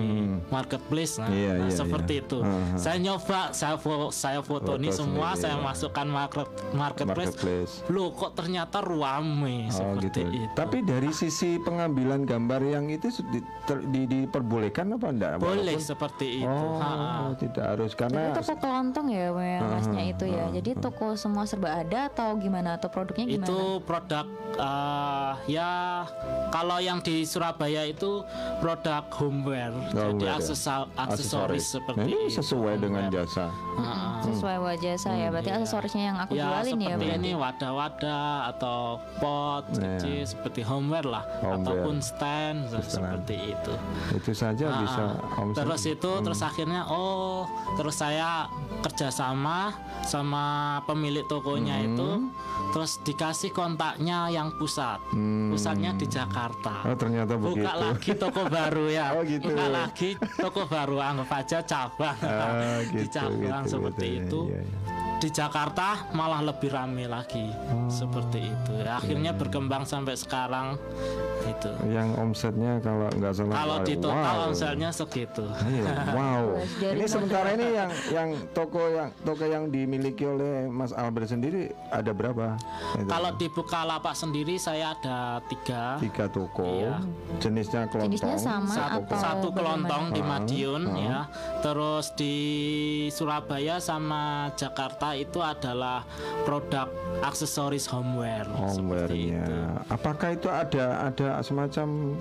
marketplace 0.50 1.18
nah, 1.18 1.30
Iya, 1.30 1.54
nah, 1.56 1.68
iya, 1.68 1.74
seperti 1.74 2.14
iya. 2.14 2.24
itu 2.24 2.38
Aha. 2.42 2.76
saya 2.76 2.98
nyoba 2.98 3.40
saya 3.52 3.76
fo- 3.76 4.12
saya 4.12 4.40
foto, 4.42 4.76
ini 4.76 4.90
Foto 4.90 4.98
semua 5.00 5.30
sendiri, 5.30 5.42
saya 5.42 5.56
ya. 5.56 5.62
masukkan 5.62 6.08
market 6.08 6.48
marketplace, 6.72 7.36
Marketplace. 7.36 7.74
Loh 7.88 8.10
kok 8.12 8.32
ternyata 8.34 8.78
rame 8.82 9.68
Oh 9.68 9.72
seperti 9.72 10.06
gitu. 10.20 10.20
itu 10.42 10.54
Tapi 10.54 10.78
dari 10.82 11.12
sisi 11.12 11.50
pengambilan 11.60 12.24
gambar 12.24 12.62
yang 12.66 12.86
itu 12.88 13.08
di, 13.26 13.40
ter- 13.64 13.86
di- 13.86 14.08
diperbolehkan 14.08 14.86
apa 14.92 15.08
enggak? 15.08 15.32
boleh 15.38 15.64
Walaupun- 15.70 15.86
seperti 15.86 16.28
itu 16.40 16.50
Oh, 16.50 16.78
Ha-ha. 16.78 17.36
tidak 17.36 17.66
harus 17.68 17.92
Jadi 17.92 18.00
karena 18.00 18.22
toko 18.32 18.54
kelontong 18.58 19.08
ya 19.08 19.30
yang 19.32 19.66
masnya 19.66 20.04
itu 20.06 20.26
ya. 20.26 20.46
Jadi 20.52 20.72
toko 20.78 21.14
semua 21.16 21.44
serba 21.44 21.72
ada 21.74 22.10
atau 22.10 22.36
gimana 22.36 22.76
atau 22.76 22.90
produknya 22.90 23.26
gimana? 23.28 23.46
itu 23.46 23.58
produk 23.82 24.26
eh, 24.56 25.32
ya 25.48 26.04
kalau 26.50 26.78
yang 26.78 27.00
di 27.00 27.09
Surabaya 27.24 27.84
itu 27.84 28.22
produk 28.58 29.04
homeware 29.12 29.74
jadi 29.90 30.10
Homeware, 30.12 30.28
ya. 30.28 30.34
aksesa- 30.36 30.90
aksesoris 30.96 31.66
seperti 31.72 31.98
Nah, 31.98 32.06
ini 32.08 32.20
itu, 32.26 32.38
sesuai 32.38 32.76
dengan 32.78 33.04
homeware. 33.06 33.26
jasa. 33.26 33.46
Hmm, 33.50 34.20
sesuai 34.22 34.58
wajah 34.60 34.96
saya. 34.96 35.26
Berarti 35.30 35.50
aksesorisnya 35.52 36.04
yang 36.06 36.18
aku 36.18 36.32
ya 36.34 36.44
jualin 36.46 36.76
ya 36.76 36.88
seperti 36.90 37.06
berarti. 37.06 37.20
ini 37.22 37.32
wadah-wadah 37.34 38.26
atau 38.50 38.80
pot 39.18 39.64
Nah. 39.72 39.96
kecil 39.96 40.22
seperti 40.26 40.62
homeware 40.62 41.08
lah 41.08 41.24
Homeware. 41.40 41.56
ataupun 41.60 41.96
stand 42.00 42.58
nah, 42.66 42.80
Stand. 42.80 42.90
seperti 42.90 43.36
itu 43.50 43.74
Itu 44.12 44.32
saja 44.34 44.66
Ah, 44.68 44.80
bisa 44.80 45.04
omset. 45.38 45.60
terus 45.60 45.84
itu 45.86 46.12
terus 46.20 46.42
akhirnya 46.42 46.82
oh 46.86 47.48
terus 47.76 47.96
saya 47.96 48.46
kerjasama 48.82 49.72
sama 50.02 50.46
pemilik 50.84 51.24
tokonya 51.26 51.76
Hmm. 51.78 51.88
itu 51.88 52.10
terus 52.70 53.00
dikasih 53.00 53.52
kontaknya 53.52 54.28
yang 54.28 54.52
pusat 54.54 55.00
pusatnya 55.50 55.94
di 55.94 56.06
Jakarta 56.06 56.84
Oh, 56.84 56.96
ternyata 57.00 57.34
buka 57.34 57.56
begitu. 57.56 57.80
lagi 57.80 58.12
toko 58.14 58.42
baru 58.46 58.86
ya 58.88 59.06
Oh, 59.10 59.24
gitu. 59.24 59.48
buka 59.48 59.66
lagi 59.68 60.10
toko 60.36 60.62
baru 60.68 60.98
anggap 61.00 61.32
aja 61.34 61.58
cabang 61.64 62.18
Ah, 62.22 62.84
di 62.84 63.00
gitu, 63.02 63.16
cabang 63.16 63.64
gitu, 63.64 63.72
seperti 63.72 64.06
gitu. 64.06 64.20
itu 64.20 64.40
Iya, 64.46 64.60
iya. 64.60 64.99
Di 65.20 65.30
Jakarta 65.30 66.08
malah 66.12 66.40
lebih 66.42 66.72
rame 66.72 67.04
lagi 67.04 67.52
Oh. 67.70 67.92
seperti 67.92 68.40
itu. 68.42 68.74
Akhirnya 68.82 69.32
berkembang 69.32 69.84
sampai 69.84 70.16
sekarang 70.16 70.80
itu. 71.42 71.72
Yang 71.86 72.10
omsetnya 72.16 72.80
kalau 72.80 73.12
nggak 73.12 73.34
salah 73.34 73.54
Kalau 73.54 73.78
di 73.82 73.94
wow. 73.94 74.02
total 74.02 74.36
omsetnya 74.48 74.90
segitu. 74.90 75.46
Iya, 75.66 75.92
wow. 76.18 76.44
Ini 76.80 77.06
sementara 77.06 77.52
ini 77.52 77.68
yang 77.70 77.90
yang 78.10 78.30
toko 78.50 78.82
yang 78.88 79.10
toko 79.22 79.44
yang 79.44 79.68
dimiliki 79.68 80.24
oleh 80.24 80.68
Mas 80.68 80.92
Albert 80.92 81.30
sendiri 81.30 81.70
ada 81.90 82.12
berapa? 82.12 82.56
Itu. 82.96 83.08
Kalau 83.08 83.32
di 83.36 83.48
Bukalapak 83.50 84.14
sendiri 84.14 84.56
saya 84.56 84.94
ada 84.94 85.44
tiga. 85.46 86.00
tiga 86.00 86.26
toko, 86.28 86.64
Iya. 86.64 86.96
jenisnya 87.38 87.88
kelontong. 87.88 88.08
Jenisnya 88.10 88.38
sama 88.38 88.72
satu, 88.72 89.00
atau 89.04 89.18
satu 89.18 89.48
kelontong 89.52 90.04
di 90.12 90.22
Ah, 90.22 90.28
Madiun 90.30 90.84
ah. 90.86 90.96
ya. 90.96 91.20
Terus 91.60 92.14
di 92.14 92.36
Surabaya 93.10 93.80
sama 93.80 94.22
Jakarta 94.56 95.09
itu 95.14 95.40
adalah 95.40 96.04
produk 96.44 96.90
aksesoris 97.22 97.86
homeware 97.86 98.46
Homeware-nya. 98.50 99.44
itu. 99.44 99.54
Apakah 99.90 100.34
itu 100.34 100.48
ada 100.48 101.08
ada 101.08 101.40
semacam 101.40 102.16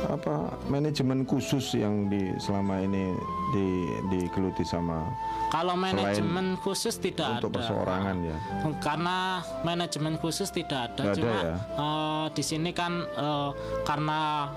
apa 0.00 0.48
manajemen 0.66 1.28
khusus 1.28 1.76
yang 1.76 2.08
di 2.08 2.32
selama 2.40 2.80
ini 2.80 3.12
di 3.52 3.68
digeluti 4.08 4.64
sama 4.64 5.04
Kalau 5.52 5.76
manajemen 5.76 6.56
khusus 6.56 6.96
tidak 6.96 7.36
untuk 7.36 7.52
ada. 7.52 7.56
perseorangan 7.60 8.16
ya? 8.24 8.36
Karena 8.80 9.16
manajemen 9.60 10.16
khusus 10.16 10.48
tidak 10.48 10.94
ada. 10.94 11.10
Ada 11.10 11.14
Cuma 11.20 11.34
ya? 11.36 11.56
eh, 11.76 12.26
di 12.32 12.42
sini 12.42 12.70
kan 12.72 13.04
eh, 13.04 13.50
karena 13.84 14.48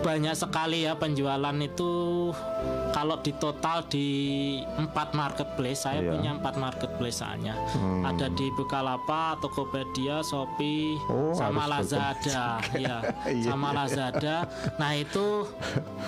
banyak 0.00 0.34
sekali 0.34 0.82
ya 0.82 0.96
penjualan 0.96 1.56
itu 1.60 1.92
kalau 2.90 3.16
di 3.18 3.32
total 3.32 3.86
di 3.86 4.08
empat 4.76 5.12
marketplace 5.12 5.84
saya 5.84 6.00
Iya. 6.00 6.10
punya 6.10 6.30
empat 6.34 6.54
marketplace 6.56 7.18
soalnya 7.18 7.54
Hmm. 7.72 8.02
ada 8.02 8.26
di 8.28 8.46
Bukalapak, 8.50 9.38
Tokopedia, 9.40 10.20
Shopee, 10.20 10.98
Oh, 11.06 11.30
sama 11.32 11.66
Lazada, 11.66 12.58
ya, 12.74 12.98
Iya, 13.24 13.46
sama 13.46 13.70
iya. 13.70 13.76
Lazada. 13.76 14.36
Nah 14.76 14.90
itu 14.92 15.46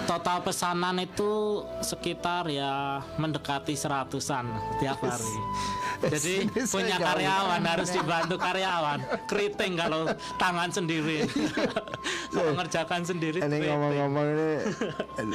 total 0.05 0.41
pesanan 0.41 0.99
itu 0.99 1.63
sekitar 1.81 2.47
ya 2.47 2.99
mendekati 3.17 3.73
seratusan 3.73 4.49
tiap 4.79 4.99
hari. 5.01 5.37
Jadi 6.03 6.51
punya 6.67 6.99
karyawan 6.99 7.63
harus 7.63 7.95
dibantu 7.95 8.35
karyawan, 8.35 8.99
keriting 9.25 9.79
kalau 9.79 10.11
tangan 10.35 10.67
sendiri. 10.67 11.23
kalau 12.35 12.59
ngerjakan 12.59 13.07
sendiri. 13.07 13.39
Ini 13.39 13.57
ngomong-ngomong 13.63 14.27
ini 14.27 14.51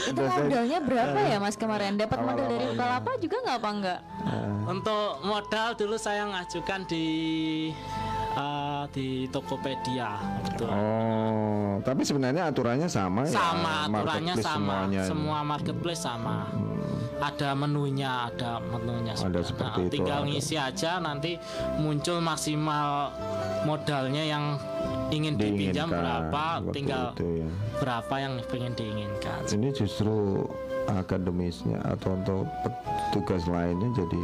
Itu 0.04 0.22
modalnya 0.22 0.80
berapa 0.82 1.20
ya 1.22 1.37
Mas 1.38 1.56
kemarin? 1.56 1.96
Dapat 1.96 2.20
modal 2.20 2.46
dari. 2.46 2.66
Bukalapak 2.72 3.16
juga 3.18 3.36
nggak 3.44 3.58
apa 3.58 3.70
enggak? 3.72 4.00
Untuk 4.68 5.08
modal 5.24 5.70
dulu 5.74 5.96
saya 5.96 6.28
ngajukan 6.28 6.82
di 6.86 7.06
eh, 8.34 8.84
di 8.94 9.08
Tokopedia, 9.28 10.20
betul. 10.44 10.70
Oh, 10.70 11.80
tapi 11.82 12.04
sebenarnya 12.04 12.48
aturannya 12.48 12.88
sama 12.88 13.26
ya. 13.26 13.34
sama 13.34 13.74
aturannya 13.88 14.36
sama 14.38 14.52
semuanya. 14.86 15.02
Hmm. 15.04 15.10
semua 15.10 15.38
marketplace 15.42 16.02
sama 16.04 16.38
ada 17.18 17.50
menunya 17.58 18.30
ada 18.30 18.62
menunya 18.62 19.18
Ada 19.18 19.42
seperti 19.42 19.90
itu, 19.90 19.94
tinggal 19.98 20.22
ada. 20.22 20.30
ngisi 20.30 20.54
aja 20.54 21.02
nanti 21.02 21.34
muncul 21.82 22.22
maksimal 22.22 23.10
modalnya 23.66 24.22
yang 24.22 24.62
ingin 25.10 25.34
dipinjam 25.34 25.90
Diinginkan, 25.90 26.30
berapa 26.30 26.46
tinggal 26.70 27.06
itu 27.18 27.28
ya. 27.42 27.50
berapa 27.82 28.16
yang 28.22 28.34
ingin 28.54 28.74
diinginkan 28.78 29.40
Ini 29.50 29.70
justru 29.74 30.46
akademisnya 31.28 31.84
atau 31.84 32.16
untuk 32.16 32.48
tugas 33.12 33.44
lainnya 33.48 33.92
jadi 33.94 34.22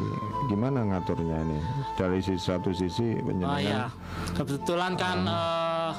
gimana 0.47 0.87
ngaturnya 0.87 1.35
ini 1.43 1.59
dari 1.99 2.23
sisi 2.23 2.39
satu 2.39 2.71
sisi 2.71 3.19
oh 3.19 3.27
penjenengan 3.27 3.59
ya 3.59 3.83
kebetulan 4.31 4.95
kan 4.95 5.17
Ah. 5.23 5.91
eh, 5.91 5.93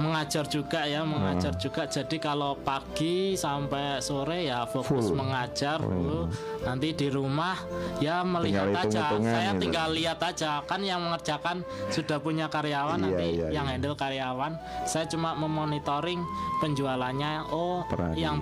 mengajar 0.00 0.46
juga 0.46 0.86
ya 0.86 1.02
mengajar 1.02 1.52
juga 1.58 1.84
jadi 1.84 2.16
kalau 2.16 2.54
pagi 2.56 3.34
sampai 3.34 3.98
sore 4.00 4.46
ya 4.46 4.62
fokus 4.64 5.10
Full. 5.10 5.18
mengajar 5.18 5.82
Oh, 5.82 5.90
iya. 5.90 5.98
Bu. 6.00 6.18
nanti 6.62 6.88
di 6.94 7.08
rumah 7.10 7.58
ya 7.98 8.22
melihat 8.22 8.70
aja 8.70 8.86
hitung-hitungan 8.86 9.28
saya 9.28 9.50
gitu. 9.52 9.60
tinggal 9.60 9.88
lihat 9.92 10.18
aja 10.22 10.62
kan 10.64 10.80
yang 10.80 11.02
mengerjakan 11.02 11.66
sudah 11.90 12.16
punya 12.16 12.46
karyawan 12.46 12.96
Iya, 12.96 13.04
nanti 13.04 13.26
iya, 13.34 13.46
yang 13.50 13.66
iya. 13.66 13.76
handle 13.76 13.98
karyawan 13.98 14.52
saya 14.86 15.04
cuma 15.04 15.34
memonitoring 15.34 16.22
penjualannya 16.62 17.50
oh 17.50 17.82
yang 18.14 18.40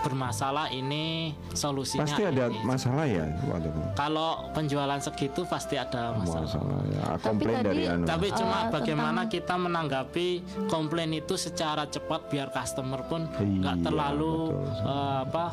bermasalah 0.00 0.68
ini 0.70 1.30
solusinya 1.50 2.04
pasti 2.04 2.22
ada 2.22 2.44
ini. 2.46 2.58
masalah 2.62 3.04
ya 3.04 3.24
waktu 3.44 3.68
itu 3.68 3.80
kalau 3.94 4.30
penjualan 4.50 4.96
segitu 4.98 5.44
pasti 5.44 5.76
ada 5.76 6.14
masalah 6.14 6.48
masalah 6.48 6.78
ya 6.86 7.02
komplain 7.20 7.56
tadi- 7.56 7.66
dari 7.66 7.82
anu 7.86 8.04
tapi 8.04 8.28
cuma 8.30 8.56
Eh, 8.60 8.70
bagaimana 8.70 9.08
tentang- 9.22 9.32
kita 9.36 9.54
menanggapi 9.56 10.28
komplain 10.66 11.10
itu 11.12 11.34
secara 11.34 11.84
cepat 11.86 12.26
biar 12.26 12.48
customer 12.50 13.00
pun 13.04 13.28
nggak 13.28 13.76
Iya, 13.76 13.84
terlalu 13.84 14.34
betul. 14.48 14.64
eh, 14.86 15.18
apa 15.22 15.44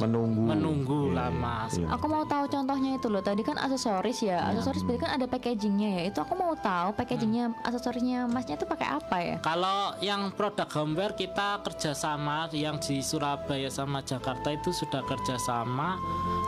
Menunggu. 0.00 0.42
menunggu 0.48 1.00
Iya, 1.12 1.28
lama. 1.28 1.56
iya. 1.70 1.86
Aku 1.92 2.06
mau 2.08 2.24
tahu 2.24 2.44
contohnya 2.48 2.90
itu 2.96 3.06
loh. 3.12 3.22
Tadi 3.22 3.42
kan 3.44 3.56
aksesoris 3.60 4.24
ya. 4.24 4.40
Aksesoris 4.52 4.82
berarti 4.82 5.00
kan 5.04 5.10
ada 5.16 5.26
packagingnya 5.28 5.88
ya. 6.00 6.02
Itu 6.10 6.18
aku 6.24 6.34
mau 6.34 6.52
tahu 6.56 6.96
packagingnya 6.96 7.52
aksesorisnya 7.62 8.26
Masnya 8.26 8.56
itu 8.56 8.66
pakai 8.66 8.88
apa 8.88 9.16
ya? 9.20 9.36
Kalau 9.44 9.94
yang 10.00 10.32
produk 10.32 10.68
homeware 10.76 11.14
kita 11.14 11.60
kerjasama 11.62 12.48
yang 12.52 12.80
di 12.80 13.00
Surabaya 13.00 13.68
sama 13.68 14.00
Jakarta 14.02 14.52
itu 14.52 14.72
sudah 14.72 15.04
kerjasama 15.04 15.96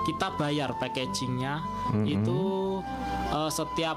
kita 0.05 0.32
bayar 0.40 0.72
packagingnya 0.80 1.60
itu 2.05 2.40
eh, 3.32 3.50
setiap 3.52 3.96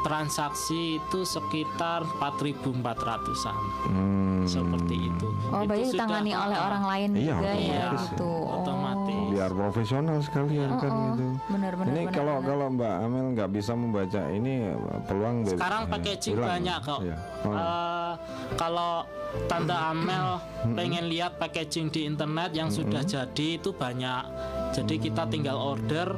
transaksi 0.00 0.80
itu 0.96 1.20
sekitar 1.22 2.06
4.400an 2.14 3.56
Hmm, 3.84 4.42
seperti 4.44 5.08
itu. 5.08 5.26
Oh, 5.46 5.60
Itu 5.60 5.66
berarti 5.66 5.84
sudah- 5.84 5.92
ditangani 5.98 6.32
oleh 6.32 6.58
orang 6.58 6.84
lain 6.84 7.08
Iya, 7.12 7.34
juga 7.34 7.50
ya 7.50 7.58
otomatis. 7.58 8.02
gitu. 8.08 8.30
Otomatis. 8.44 8.96
Oh. 9.08 9.26
biar 9.28 9.52
profesional 9.52 10.18
sekalian 10.18 10.70
kan 10.76 10.88
Oh, 10.88 10.96
oh. 10.96 11.04
gitu 11.06 11.26
Benar, 11.48 11.72
benar, 11.74 11.90
ini 11.90 12.00
benar, 12.02 12.12
kalau 12.12 12.34
benar. 12.34 12.48
kalau 12.48 12.66
Mbak 12.70 12.94
Amel 12.98 13.26
nggak 13.32 13.50
bisa 13.50 13.72
membaca 13.72 14.20
ini 14.28 14.54
peluang 15.04 15.36
Sekarang 15.46 15.82
eh, 15.82 15.88
packaging 15.88 16.34
hilang. 16.34 16.48
banyak 16.50 16.78
kok. 16.80 17.00
Iya. 17.00 17.16
Oh. 17.38 17.52
Eh, 17.52 18.12
kalau 18.56 18.92
Tante 19.44 19.76
Amel 19.76 20.26
pengen 20.72 21.04
lihat 21.06 21.36
packaging 21.36 21.86
di 21.88 22.00
internet 22.02 22.50
yang 22.50 22.68
sudah 22.68 23.04
jadi 23.04 23.46
itu 23.54 23.70
banyak. 23.70 24.22
Jadi 24.72 24.94
kita 24.98 25.28
tinggal 25.28 25.54
order 25.54 26.16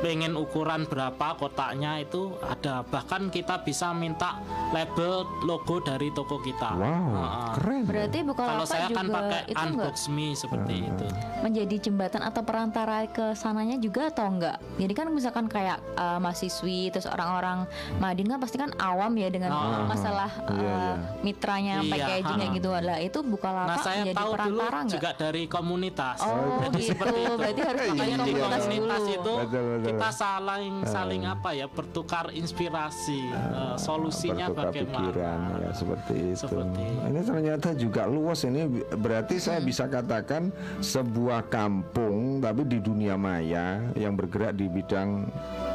pengen 0.00 0.32
ukuran 0.32 0.84
berapa 0.84 1.36
kotaknya 1.36 2.00
itu 2.00 2.32
ada 2.40 2.80
bahkan 2.82 3.28
kita 3.28 3.60
bisa 3.60 3.92
minta 3.92 4.40
label 4.70 5.22
logo 5.42 5.78
dari 5.78 6.08
toko 6.10 6.40
kita. 6.40 6.72
wow 6.72 7.04
Heeh. 7.12 7.48
keren 7.54 7.82
Berarti 7.82 8.18
Bukalapak 8.22 8.52
Kalau 8.54 8.66
saya 8.66 8.86
juga 8.86 8.96
kan 8.96 9.06
pakai 9.10 9.40
itu 9.42 9.52
enggak 9.52 9.68
unbox 9.86 9.96
me 10.08 10.28
seperti 10.32 10.74
itu. 10.82 11.06
menjadi 11.40 11.76
jembatan 11.80 12.22
atau 12.22 12.40
perantara 12.40 12.98
ke 13.06 13.32
sananya 13.34 13.76
juga 13.76 14.08
atau 14.08 14.26
enggak? 14.26 14.56
Jadi 14.76 14.92
kan 14.94 15.06
misalkan 15.08 15.46
kayak 15.46 15.78
uh, 15.94 16.16
mahasiswi 16.16 16.88
terus 16.88 17.04
orang-orang 17.04 17.68
Madin 17.96 18.26
kan 18.26 18.38
pasti 18.38 18.56
kan 18.56 18.72
awam 18.76 19.12
ya 19.14 19.28
dengan 19.28 19.52
Ah. 19.52 19.84
masalah 19.84 20.30
uh, 20.42 20.52
Iya, 20.52 20.64
iya. 20.64 20.92
mitranya 21.20 21.74
Iya, 21.78 21.90
packagingnya 21.90 22.46
ha. 22.46 22.56
gitu 22.56 22.68
lah. 22.70 22.98
Itu 22.98 23.18
Bukalapak 23.20 23.68
Nah 23.68 23.78
saya 23.78 24.00
menjadi 24.00 24.16
tahu 24.16 24.30
dulu 24.30 24.38
perantara 24.56 24.78
enggak? 24.78 24.92
juga 24.94 25.10
dari 25.14 25.42
komunitas. 25.44 26.18
Oh, 26.22 26.60
Jadi 26.62 26.78
gitu. 26.78 26.88
seperti 26.88 27.18
itu. 27.18 27.34
Berarti 27.34 27.60
harus 27.60 27.80
Iya, 27.80 27.90
Makanya 27.90 28.16
di 28.16 28.30
iya. 28.30 28.40
komunitas 28.40 28.64
dulu. 28.64 29.10
itu 29.10 29.34
Betul, 29.36 29.62
betul. 29.66 29.88
Kita 29.90 30.08
saling 30.14 30.74
saling 30.86 31.22
apa 31.26 31.50
ya 31.54 31.66
bertukar 31.66 32.30
inspirasi 32.30 33.30
eh, 33.30 33.76
solusinya 33.76 34.46
bertukar 34.50 34.86
pikiran 34.86 35.38
bagaimana. 35.42 35.64
ya 35.66 35.70
seperti 35.74 36.14
itu. 36.32 36.46
Seperti. 36.46 36.84
Ini 37.10 37.20
ternyata 37.26 37.68
juga 37.74 38.02
luas 38.06 38.40
ini 38.46 38.62
berarti 38.94 39.36
saya 39.42 39.58
bisa 39.58 39.90
katakan 39.90 40.54
sebuah 40.80 41.50
kampung 41.50 42.38
tapi 42.38 42.62
di 42.66 42.78
dunia 42.78 43.18
maya 43.18 43.82
yang 43.98 44.14
bergerak 44.14 44.54
di 44.54 44.70
bidang 44.70 45.26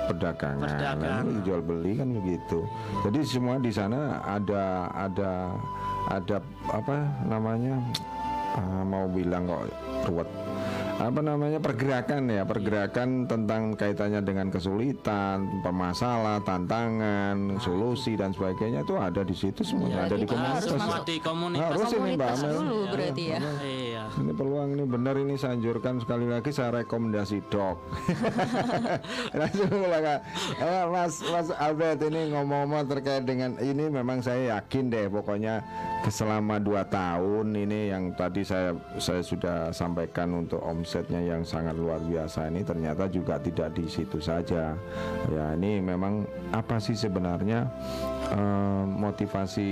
perdagangan, 0.08 0.64
Perdagangan. 0.64 1.24
Kan 1.26 1.44
jual 1.44 1.62
beli 1.62 1.92
kan 1.98 2.10
begitu. 2.14 2.60
Jadi 3.04 3.20
semua 3.26 3.56
di 3.60 3.72
sana 3.74 4.22
ada 4.24 4.90
ada 4.94 5.32
ada 6.10 6.38
apa 6.70 6.98
namanya 7.26 7.82
ah, 8.56 8.84
mau 8.86 9.10
bilang 9.10 9.50
kok 9.50 9.64
ruwet 10.06 10.30
apa 10.96 11.20
namanya 11.20 11.60
pergerakan 11.60 12.32
ya 12.32 12.48
pergerakan 12.48 13.28
tentang 13.28 13.76
kaitannya 13.76 14.24
dengan 14.24 14.48
kesulitan 14.48 15.60
permasalah 15.60 16.40
tantangan 16.48 17.60
solusi 17.60 18.16
dan 18.16 18.32
sebagainya 18.32 18.88
itu 18.88 18.96
ada 18.96 19.28
di 19.28 19.36
situ 19.36 19.60
semuanya 19.68 20.08
ada 20.08 20.16
di 20.16 20.24
harus 20.24 20.32
komunitas 20.32 20.64
semua 20.64 20.88
masuk 20.88 21.04
di 21.04 21.16
komunitas. 21.20 21.68
Harus 21.68 21.92
ini, 21.92 22.12
Mbak 22.16 22.30
Amel. 22.32 22.52
dulu 22.56 22.80
berarti 22.96 23.24
ya. 23.28 23.40
Iya. 23.66 24.04
ini 24.24 24.32
peluang 24.32 24.70
ini 24.72 24.84
benar 24.88 25.16
ini 25.20 25.34
saya 25.36 25.52
anjurkan 25.60 25.96
sekali 26.00 26.26
lagi 26.32 26.50
saya 26.56 26.70
rekomendasi 26.80 27.38
dok 27.52 27.78
langsung 29.40 29.72
eh, 29.76 30.86
Mas 30.88 31.14
Mas 31.28 31.50
Albert 31.60 32.00
ini 32.08 32.32
ngomong-ngomong 32.32 32.88
terkait 32.88 33.28
dengan 33.28 33.60
ini 33.60 33.92
memang 33.92 34.24
saya 34.24 34.56
yakin 34.58 34.88
deh 34.88 35.12
pokoknya 35.12 35.60
selama 36.10 36.62
dua 36.62 36.86
tahun 36.86 37.54
ini 37.56 37.90
yang 37.90 38.14
tadi 38.14 38.46
saya 38.46 38.74
saya 39.02 39.22
sudah 39.26 39.70
sampaikan 39.74 40.46
untuk 40.46 40.62
omsetnya 40.62 41.22
yang 41.22 41.42
sangat 41.42 41.74
luar 41.78 42.02
biasa 42.02 42.50
ini 42.50 42.62
ternyata 42.62 43.10
juga 43.10 43.42
tidak 43.42 43.74
di 43.74 43.86
situ 43.90 44.22
saja. 44.22 44.78
Ya 45.30 45.46
ini 45.58 45.82
memang 45.82 46.26
apa 46.54 46.78
sih 46.78 46.94
sebenarnya 46.94 47.66
eh, 48.32 48.84
motivasi 48.86 49.70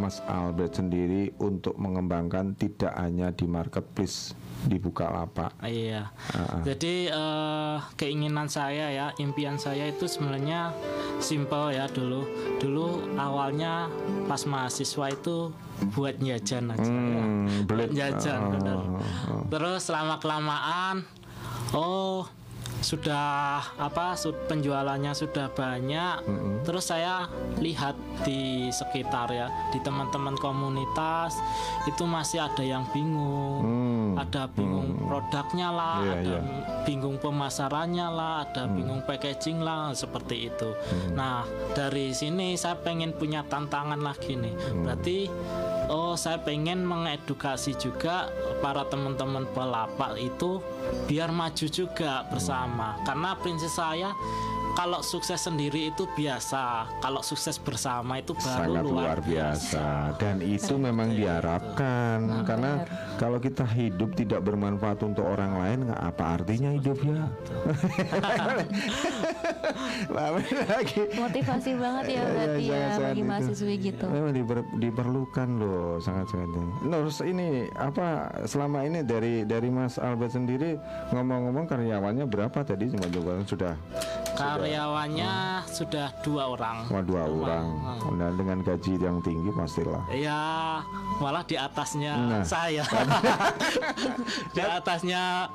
Mas 0.00 0.24
Albert 0.26 0.80
sendiri 0.80 1.32
untuk 1.40 1.76
mengembangkan 1.76 2.56
tidak 2.56 2.92
hanya 2.96 3.30
di 3.32 3.44
marketplace 3.44 4.34
di 4.66 4.76
Bukalapak 4.78 5.58
Iya. 5.62 6.10
Ah. 6.34 6.62
Jadi 6.62 7.10
eh, 7.10 7.76
keinginan 7.98 8.46
saya 8.46 8.90
ya, 8.90 9.06
impian 9.18 9.58
saya 9.58 9.90
itu 9.90 10.06
sebenarnya 10.06 10.74
simple 11.18 11.74
ya 11.74 11.86
dulu. 11.90 12.26
Dulu 12.58 13.16
awalnya 13.18 13.90
pas 14.26 14.42
mahasiswa 14.46 15.06
itu 15.10 15.50
buat 15.94 16.18
jajan 16.22 16.70
aja 16.70 16.86
ya. 16.86 17.22
Hmm, 17.22 17.66
belit. 17.66 17.90
jajan 17.90 18.40
Oh, 18.42 18.50
bener. 18.54 18.78
oh, 18.78 19.02
oh. 19.02 19.42
Terus 19.50 19.82
lama 19.90 20.16
kelamaan 20.22 21.02
oh 21.74 22.28
sudah 22.82 23.62
apa 23.78 24.18
penjualannya 24.50 25.14
sudah 25.14 25.46
banyak 25.54 26.26
terus 26.66 26.90
saya 26.90 27.30
lihat 27.62 27.94
di 28.26 28.68
sekitar 28.74 29.30
ya 29.30 29.46
di 29.70 29.78
teman-teman 29.86 30.34
komunitas 30.34 31.38
itu 31.86 32.02
masih 32.02 32.42
ada 32.42 32.60
yang 32.60 32.82
bingung 32.90 33.62
Hmm. 34.12 34.20
ada 34.20 34.42
bingung 34.46 35.00
produknya 35.02 35.68
lah 35.68 35.96
Iya, 35.98 36.12
ada 36.12 36.36
iya. 36.36 36.40
bingung 36.84 37.16
pemasarannya 37.16 38.06
lah 38.08 38.34
ada 38.44 38.62
Hmm. 38.64 38.74
bingung 38.76 39.00
packaging 39.02 39.58
lah 39.58 39.92
seperti 39.92 40.48
itu. 40.48 40.70
Nah 41.12 41.42
dari 41.72 42.12
sini 42.12 42.54
saya 42.54 42.76
pengen 42.76 43.12
punya 43.12 43.40
tantangan 43.42 43.98
lagi 43.98 44.36
nih. 44.36 44.52
Hmm. 44.52 44.84
berarti 44.84 45.18
oh 45.88 46.12
saya 46.14 46.36
pengen 46.38 46.84
mengedukasi 46.84 47.72
juga 47.74 48.28
para 48.60 48.84
teman-teman 48.84 49.48
pelapak 49.48 50.16
itu 50.16 50.60
biar 51.04 51.28
maju 51.28 51.66
juga 51.66 52.24
bersama. 52.28 53.00
Karena 53.02 53.32
prinsip 53.34 53.68
saya 53.68 54.12
kalau 54.72 55.04
sukses 55.04 55.36
sendiri 55.36 55.92
itu 55.92 56.08
biasa 56.08 56.88
kalau 56.98 57.20
sukses 57.20 57.60
bersama 57.60 58.16
itu 58.16 58.32
baru 58.32 58.72
sangat 58.72 58.84
luar 58.88 59.18
biasa. 59.20 60.16
dan 60.16 60.40
itu 60.40 60.80
memang 60.80 61.12
diharapkan 61.12 62.40
karena 62.42 62.80
kalau 63.22 63.38
kita 63.38 63.62
hidup 63.62 64.18
tidak 64.18 64.42
bermanfaat 64.42 64.98
untuk 65.00 65.22
orang 65.22 65.54
lain 65.54 65.78
nggak 65.86 66.02
apa 66.02 66.24
artinya 66.34 66.74
hidup 66.74 66.98
ya? 67.00 67.22
Lama 70.10 70.40
lagi 70.42 71.02
Motivasi 71.14 71.70
banget 71.78 72.04
ya 72.08 72.12
Iya, 72.12 72.22
berarti 72.26 72.60
iya, 72.60 72.74
ya 72.74 72.78
sangat-sangat 72.82 73.12
bagi 73.12 73.22
mahasiswi 73.22 73.74
gitu. 73.78 74.04
memang 74.10 74.32
diper- 74.34 74.70
diperlukan 74.76 75.48
loh 75.54 76.02
sangat-sangat 76.02 76.50
terus 76.82 77.18
ini 77.22 77.48
apa 77.72 78.06
selama 78.44 78.82
ini 78.82 79.02
dari 79.02 79.42
dari 79.42 79.68
Mas 79.70 79.96
Albert 79.96 80.34
sendiri 80.34 80.74
ngomong-ngomong 81.10 81.66
karyawannya 81.66 82.26
berapa 82.26 82.58
tadi? 82.62 82.90
Cuma 82.90 83.06
juga 83.06 83.38
sudah 83.46 83.74
karyawannya 84.34 85.62
sudah. 85.68 86.08
dua 86.22 86.48
orang. 86.48 86.86
Cuma 86.88 87.02
dua 87.02 87.22
Cuma, 87.26 87.42
orang 87.44 87.66
eh, 88.00 88.14
dan 88.16 88.32
dengan 88.34 88.58
gaji 88.62 88.92
yang 88.96 89.18
tinggi 89.20 89.50
pastilah. 89.52 90.02
Ya 90.10 90.40
malah 91.20 91.44
di 91.44 91.54
atasnya 91.54 92.14
Nah. 92.16 92.42
saya 92.42 92.82
di 94.52 94.60
atasnya 94.60 95.48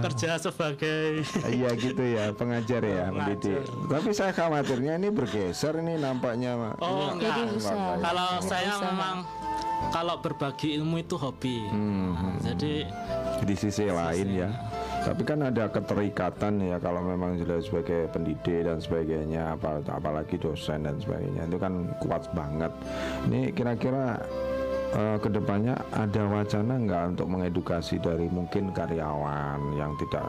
kerja 0.00 0.30
sebagai 0.36 1.22
Iya 1.46 1.70
gitu 1.74 2.02
ya 2.02 2.30
pengajar 2.32 2.82
ya 2.82 3.10
pendidik. 3.10 3.62
Tapi 3.86 4.08
saya 4.10 4.32
khawatirnya 4.32 4.96
ini 4.96 5.08
bergeser 5.08 5.78
ini 5.78 5.96
nampaknya. 5.96 6.76
Oh 6.78 7.10
Ini 7.10 7.14
enggak. 7.14 7.30
Jadi 7.30 7.42
usaha. 7.56 7.92
Kalau 7.98 8.28
Jadi 8.36 8.48
saya 8.48 8.72
usaha. 8.72 8.86
memang 8.86 9.16
kalau 9.90 10.16
berbagi 10.20 10.76
ilmu 10.76 10.96
itu 10.98 11.16
hobi. 11.16 11.56
Hmm, 11.66 12.12
Nah, 12.12 12.36
Jadi 12.44 12.84
di 13.40 13.54
sisi 13.56 13.88
lain 13.88 14.28
ya. 14.28 14.48
Tapi 15.00 15.24
kan 15.24 15.40
ada 15.40 15.64
keterikatan 15.64 16.60
ya 16.60 16.76
kalau 16.76 17.00
memang 17.00 17.40
sudah 17.40 17.56
sebagai 17.64 18.12
pendidik 18.12 18.68
dan 18.68 18.76
sebagainya, 18.76 19.56
apa, 19.56 19.80
apalagi 19.88 20.36
dosen 20.36 20.84
dan 20.84 21.00
sebagainya 21.00 21.48
itu 21.48 21.56
kan 21.56 21.88
kuat 22.04 22.28
banget. 22.36 22.68
Ini 23.24 23.56
kira-kira 23.56 24.20
eh, 24.90 25.16
ke 25.18 25.28
depannya 25.28 25.74
ada 25.92 26.22
wacana 26.26 26.74
nggak 26.76 27.02
untuk 27.16 27.26
mengedukasi 27.30 27.98
dari 27.98 28.26
mungkin 28.26 28.70
karyawan 28.70 29.74
yang 29.74 29.94
tidak 29.98 30.26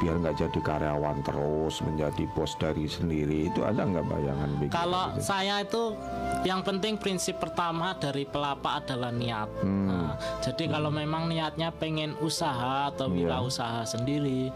biar 0.00 0.16
nggak 0.18 0.36
jadi 0.38 0.60
karyawan 0.60 1.20
terus 1.22 1.78
menjadi 1.84 2.24
bos 2.32 2.56
dari 2.56 2.86
sendiri 2.86 3.52
itu 3.52 3.60
ada 3.62 3.84
nggak 3.84 4.06
bayangan 4.06 4.50
begitu? 4.58 4.72
kalau 4.72 5.04
saya 5.20 5.60
itu 5.60 5.94
yang 6.42 6.64
penting 6.64 6.96
prinsip 6.96 7.36
pertama 7.36 7.92
dari 8.00 8.24
pelapak 8.24 8.80
adalah 8.84 9.12
niat. 9.12 9.48
Hmm. 9.60 9.86
Nah, 9.92 10.12
jadi 10.40 10.72
kalau 10.72 10.88
memang 10.88 11.28
niatnya 11.28 11.68
pengen 11.68 12.16
usaha 12.24 12.88
atau 12.88 13.12
Iya. 13.12 13.28
wirausaha 13.28 13.84
sendiri, 13.84 14.48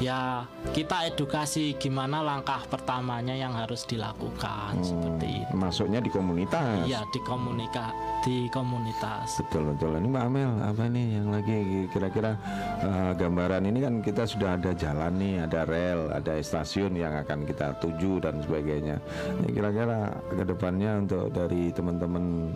ya 0.00 0.48
kita 0.72 1.04
edukasi 1.12 1.76
gimana 1.76 2.24
langkah 2.24 2.64
pertamanya 2.64 3.36
yang 3.36 3.52
harus 3.52 3.84
dilakukan 3.84 4.80
seperti 4.80 5.44
itu. 5.44 5.52
masuknya 5.52 6.00
di 6.00 6.08
komunitas. 6.08 6.88
Iya 6.88 7.04
di 7.12 7.20
komunika 7.20 7.92
di 8.24 8.48
komunitas. 8.48 8.95
Betul 9.44 9.76
betul. 9.76 9.92
Ini 10.00 10.08
Mbak 10.08 10.24
Amel 10.24 10.52
apa 10.64 10.84
nih 10.88 11.06
yang 11.20 11.28
lagi 11.28 11.56
kira-kira 11.92 12.32
eh, 12.80 13.12
gambaran 13.12 13.68
ini 13.68 13.78
kan 13.84 13.94
kita 14.00 14.24
sudah 14.24 14.56
ada 14.56 14.72
jalan 14.72 15.12
nih, 15.20 15.34
ada 15.44 15.60
rel, 15.68 16.00
ada 16.08 16.32
stasiun 16.40 16.96
yang 16.96 17.12
akan 17.12 17.44
kita 17.44 17.76
tuju 17.80 18.24
dan 18.24 18.40
sebagainya. 18.40 18.96
Ini 19.42 19.48
kira-kira 19.52 20.16
ke 20.32 20.44
depannya 20.48 21.04
untuk 21.04 21.28
dari 21.32 21.68
teman-teman 21.76 22.52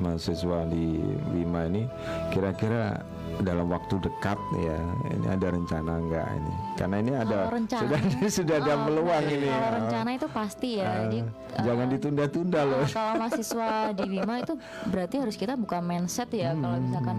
mahasiswa 0.00 0.64
di 0.68 1.00
Bima 1.32 1.68
ini 1.68 1.84
kira-kira 2.32 2.96
dalam 3.38 3.66
waktu 3.66 3.94
dekat 3.98 4.36
ya 4.54 4.76
ini 5.08 5.26
ada 5.26 5.46
rencana 5.48 5.92
enggak 5.96 6.26
ini 6.30 6.52
karena 6.74 6.96
ini 6.98 7.12
ada 7.14 7.38
Kalau 7.40 7.54
rencana- 7.54 7.80
sudah 7.82 8.00
sudah 8.36 8.56
ada 8.58 8.72
Oh, 8.72 8.80
peluang 8.84 9.24
ini 9.26 9.48
Kalau 9.48 9.62
ya. 9.62 9.70
rencana 9.74 10.10
itu 10.12 10.26
pasti 10.28 10.70
ya. 10.74 10.84
Ah, 10.84 10.96
Jadi 11.02 11.18
jangan 11.58 11.86
eh, 11.86 11.90
ditunda-tunda 11.92 12.60
loh 12.62 12.82
Nah, 12.82 12.90
kalau 12.90 13.12
mahasiswa 13.20 13.70
di 13.92 14.04
Bima 14.06 14.34
itu 14.38 14.54
berarti 14.86 15.16
harus 15.18 15.34
kita 15.34 15.54
buka 15.54 15.78
mindset 15.78 16.28
ya 16.30 16.52
kalau 16.52 16.74
Hmm. 16.74 16.84
misalkan 16.84 17.16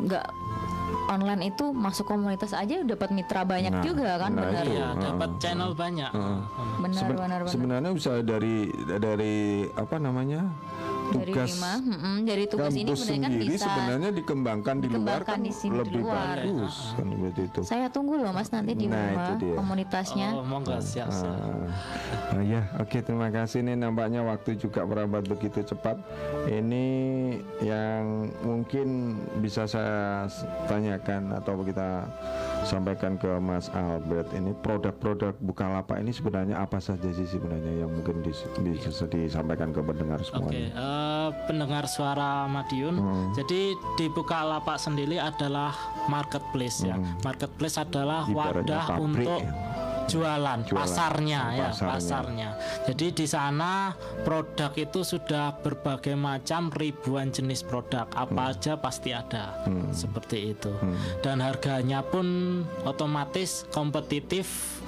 nggak 0.00 0.26
online 1.08 1.42
itu 1.48 1.64
masuk 1.68 2.06
komunitas 2.06 2.50
aja 2.52 2.82
dapat 2.82 3.10
mitra 3.10 3.42
banyak 3.42 3.72
Nah, 3.72 3.82
juga 3.82 4.14
kan 4.16 4.30
nah 4.30 4.42
benar. 4.44 4.64
Iya, 4.64 4.86
Heeh, 4.86 5.02
dapat 5.04 5.30
channel 5.38 5.70
banyak. 5.72 6.10
benar 6.76 6.96
Seben- 6.96 7.18
benar 7.18 7.38
benar 7.40 7.50
sebenarnya 7.50 7.90
bisa 7.92 8.10
dari 8.20 8.56
dari 8.96 9.36
apa 9.68 9.96
namanya 9.96 10.46
dari 11.12 11.28
tugas 11.28 11.48
Bima 11.50 11.72
mm-mm, 11.76 12.14
dari 12.22 12.44
tugas 12.46 12.72
ini 12.72 12.82
kampus 12.86 13.00
kan 13.00 13.08
sendiri 13.10 13.44
bisa 13.48 13.64
sebenarnya 13.64 14.10
dikembangkan 14.12 14.74
di 14.74 14.86
luar 14.86 14.94
dikembangkan 14.94 15.26
kan 15.26 15.40
di 15.40 15.52
sini, 15.52 15.70
di 15.70 15.78
lebih 15.80 16.00
luar. 16.00 16.36
bagus 16.36 16.74
kan 16.92 17.06
seperti 17.06 17.40
itu. 17.44 17.60
saya 17.62 17.86
tunggu 17.88 18.12
loh 18.16 18.30
mas 18.30 18.48
nanti 18.48 18.72
di 18.72 18.86
Nah, 18.86 18.96
Bima 19.06 19.22
itu 19.24 19.34
dia. 19.40 19.54
komunitasnya 19.54 20.28
Oh, 20.32 20.42
monggo 20.42 20.76
siap. 20.78 21.08
siap. 21.08 21.30
Ah, 21.30 22.34
ah, 22.34 22.42
ya, 22.42 22.62
oke 22.76 22.98
terima 23.00 23.28
kasih 23.28 23.62
nih 23.62 23.76
nampaknya 23.76 24.20
waktu 24.20 24.56
juga 24.56 24.82
merambat 24.82 25.24
begitu 25.24 25.62
cepat. 25.64 25.96
Ini 26.44 26.86
yang 27.60 28.02
mungkin 28.40 28.88
bisa 29.38 29.64
saya 29.64 30.26
tanyakan 30.66 31.30
atau 31.32 31.60
kita 31.60 32.06
sampaikan 32.62 33.16
ke 33.16 33.30
Mas 33.38 33.70
Albert 33.70 34.30
ini 34.32 34.52
produk-produk 34.54 35.32
Bukalapak 35.40 35.96
ini 35.96 36.10
sebenarnya 36.10 36.58
apa 36.58 36.76
saja 36.76 37.08
sih 37.08 37.24
sebenarnya 37.24 37.72
yang 37.78 37.90
mungkin 37.90 38.20
dis- 38.20 38.44
bisa 38.58 39.06
disampaikan 39.06 39.70
ke 39.70 39.80
pendengar 39.80 40.18
Oke, 40.18 40.28
semuanya. 40.28 40.68
Eh, 41.00 41.28
pendengar 41.48 41.88
suara 41.88 42.44
Madiun. 42.44 42.96
Hmm. 43.00 43.28
Jadi 43.32 43.72
di 43.96 44.06
Bukalapak 44.12 44.76
sendiri 44.76 45.16
adalah 45.16 45.72
marketplace 46.06 46.84
ya. 46.84 46.96
Marketplace 47.24 47.80
adalah 47.80 48.28
Hmm. 48.28 48.34
Ibaratnya 48.36 48.60
wadah 48.60 48.84
pabrik 48.86 49.26
untuk 49.26 49.40
ya. 49.42 49.52
Jualan, 50.10 50.58
Jualan. 50.66 50.74
pasarnya 50.74 51.40
ya, 51.54 51.68
pasarnya. 51.72 52.48
Jadi 52.90 53.06
di 53.14 53.26
sana 53.30 53.94
produk 54.26 54.74
itu 54.74 55.00
sudah 55.06 55.54
berbagai 55.62 56.18
macam 56.18 56.68
ribuan 56.74 57.30
jenis 57.30 57.62
produk. 57.62 58.10
Hmm. 58.10 58.26
Apa 58.26 58.42
aja 58.52 58.74
pasti 58.76 59.14
ada. 59.14 59.62
Seperti 59.94 60.52
itu. 60.52 60.72
Dan 61.22 61.38
harganya 61.38 62.02
pun 62.02 62.26
otomatis 62.82 63.64
kompetitif. 63.70 64.78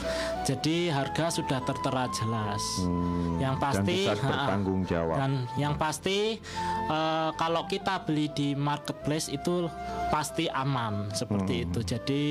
Jadi 0.43 0.91
harga 0.91 1.31
sudah 1.31 1.63
tertera 1.63 2.11
jelas. 2.11 2.63
Hmm, 2.83 3.39
Yang 3.39 3.55
dan 3.55 3.63
pasti 3.63 3.97
ha-ha. 4.11 4.27
bertanggung 4.27 4.81
jawab. 4.91 5.15
Dan 5.15 5.31
yang 5.55 5.75
pasti 5.79 6.43
eh, 6.91 7.31
kalau 7.39 7.63
kita 7.71 8.03
beli 8.03 8.27
di 8.35 8.59
marketplace 8.59 9.31
itu 9.31 9.71
pasti 10.11 10.51
aman 10.51 11.15
seperti 11.15 11.65
itu. 11.65 11.81
Jadi 11.87 12.23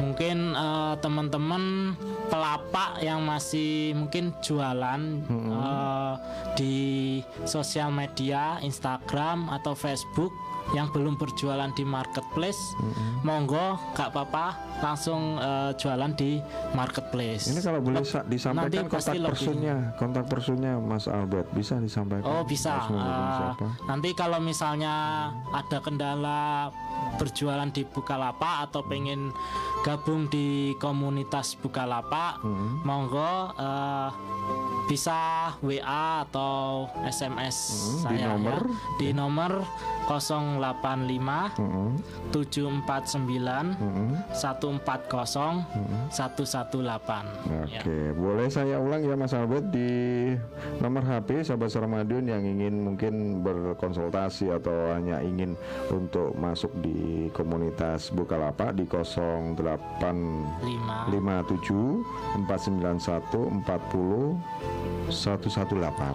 mungkin 0.00 0.56
eh, 0.56 0.94
teman-teman 0.98 1.94
pelapak 2.32 3.04
yang 3.04 3.20
masih 3.22 3.92
mungkin 3.94 4.32
jualan 4.40 5.00
eh, 5.28 6.14
di 6.56 6.76
sosial 7.44 7.92
media 7.92 8.58
Instagram 8.64 9.52
atau 9.52 9.76
Facebook 9.76 10.32
yang 10.70 10.86
belum 10.88 11.14
berjualan 11.14 11.70
di 11.70 11.82
marketplace, 11.82 12.78
monggo 13.20 13.74
gak 13.92 14.10
apa-apa 14.10 14.46
langsung 14.80 15.34
eh, 15.36 15.74
jualan 15.74 16.12
di 16.14 16.38
marketplace. 16.72 17.48
Ini 17.48 17.60
kalau 17.60 17.80
boleh 17.80 18.02
sa- 18.02 18.22
disampaikan 18.22 18.70
Nanti 18.70 18.78
kontak 18.86 19.14
personnya, 19.24 19.76
kontak 19.96 20.24
personnya 20.26 20.72
Mas 20.76 21.04
Albert 21.04 21.50
bisa 21.50 21.76
disampaikan. 21.76 22.24
Oh 22.24 22.42
bisa. 22.42 22.86
Siapa? 22.86 23.66
nanti 23.84 24.10
kalau 24.12 24.38
misalnya 24.38 24.94
ada 25.50 25.78
kendala 25.80 26.70
berjualan 27.16 27.66
di 27.68 27.82
Bukalapak 27.82 28.70
atau 28.70 28.80
pengen 28.82 29.34
gabung 29.80 30.28
di 30.28 30.48
komunitas 30.76 31.56
Bukalapak, 31.56 32.38
Hmm. 32.40 32.80
monggo 32.82 33.50
eh, 33.52 34.08
bisa 34.90 35.14
WA 35.62 36.26
atau 36.26 36.90
SMS 37.06 37.56
Hmm, 37.70 38.10
di 38.10 38.18
saya 38.18 38.34
nomor? 38.34 38.58
ya. 38.58 38.74
di 38.98 39.08
nomor 39.14 39.52
085 40.10 40.58
Mm-mm, 41.62 41.94
749 42.34 43.78
mm-mm. 43.78 44.10
140 44.34 44.82
118 46.10 46.10
Oke, 47.62 47.86
ya. 47.86 48.10
boleh 48.12 48.50
saya 48.50 48.82
ulang 48.82 49.06
ya 49.06 49.14
Mas 49.14 49.30
Albert 49.30 49.70
di 49.70 49.86
nomor 50.82 51.06
HP 51.06 51.46
sahabat 51.46 51.70
Ramadan 51.70 52.26
yang 52.26 52.42
ingin 52.42 52.82
mungkin 52.82 53.46
berkonsultasi 53.46 54.50
atau 54.50 54.74
hanya 54.90 55.22
ingin 55.22 55.54
untuk 55.86 56.34
masuk 56.34 56.74
di 56.82 57.30
komunitas 57.30 58.10
Bukalapak 58.10 58.74
di 58.74 58.82
0857 58.90 60.02
5 60.58 61.30
491 62.50 63.62
40 63.62 64.79
118. 65.10 65.66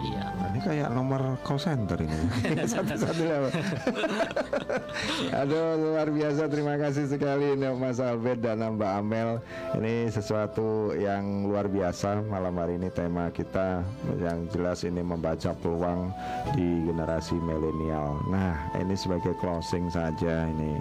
Iya. 0.08 0.24
Nah, 0.40 0.48
Ini 0.56 0.60
kayak 0.64 0.90
nomor 0.96 1.36
call 1.44 1.60
center 1.60 2.00
ini. 2.00 2.16
118. 2.64 3.52
Aduh 5.44 5.76
luar 5.76 6.08
biasa 6.08 6.48
terima 6.48 6.80
kasih 6.80 7.12
sekali 7.12 7.60
untuk 7.60 7.76
Mas 7.76 8.00
Albert 8.00 8.40
dan 8.40 8.64
Mbak 8.64 8.92
Amel. 9.04 9.30
Ini 9.76 10.08
sesuatu 10.10 10.96
yang 10.96 11.44
luar 11.52 11.68
biasa 11.68 12.24
malam 12.24 12.56
hari 12.56 12.80
ini 12.80 12.88
tema 12.90 13.28
kita 13.36 13.84
yang 14.16 14.48
jelas 14.50 14.88
ini 14.88 15.04
membaca 15.04 15.52
peluang 15.60 16.16
di 16.56 16.88
generasi 16.88 17.36
milenial. 17.36 18.24
Nah, 18.32 18.56
ini 18.80 18.96
sebagai 18.96 19.36
closing 19.44 19.92
saja 19.92 20.48
ini 20.48 20.80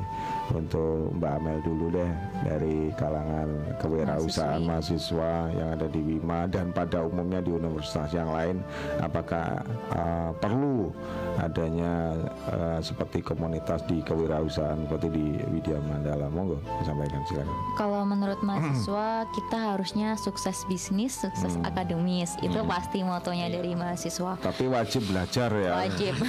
untuk 0.53 1.09
Mbak 1.17 1.33
Amel 1.41 1.59
dulu 1.65 1.87
deh 1.89 2.11
dari 2.45 2.93
kalangan 3.01 3.49
kewirausahaan 3.81 4.61
mahasiswa 4.61 5.49
yang 5.57 5.69
ada 5.73 5.89
di 5.89 6.01
Wima 6.05 6.45
dan 6.45 6.69
pada 6.69 7.01
umumnya 7.01 7.41
di 7.41 7.49
universitas 7.49 8.13
yang 8.13 8.29
lain 8.29 8.61
apakah 9.01 9.65
uh, 9.97 10.37
perlu 10.37 10.93
adanya 11.41 12.13
uh, 12.53 12.79
seperti 12.79 13.25
komunitas 13.25 13.81
di 13.89 14.05
kewirausahaan 14.05 14.77
seperti 14.85 15.09
di 15.09 15.27
Widya 15.49 15.81
Mandala 15.81 16.29
monggo 16.29 16.61
disampaikan 16.79 17.25
silakan 17.25 17.57
Kalau 17.81 18.05
menurut 18.05 18.39
mahasiswa 18.45 19.25
kita 19.33 19.59
harusnya 19.75 20.15
sukses 20.21 20.63
bisnis, 20.69 21.17
sukses 21.19 21.55
Hmm. 21.55 21.67
akademis. 21.71 22.35
Itu 22.43 22.67
pasti 22.67 23.07
motonya 23.07 23.47
dari 23.47 23.73
mahasiswa. 23.73 24.37
tapi 24.43 24.67
wajib 24.67 25.07
belajar 25.07 25.49
ya 25.55 25.73
Wajib. 25.87 26.15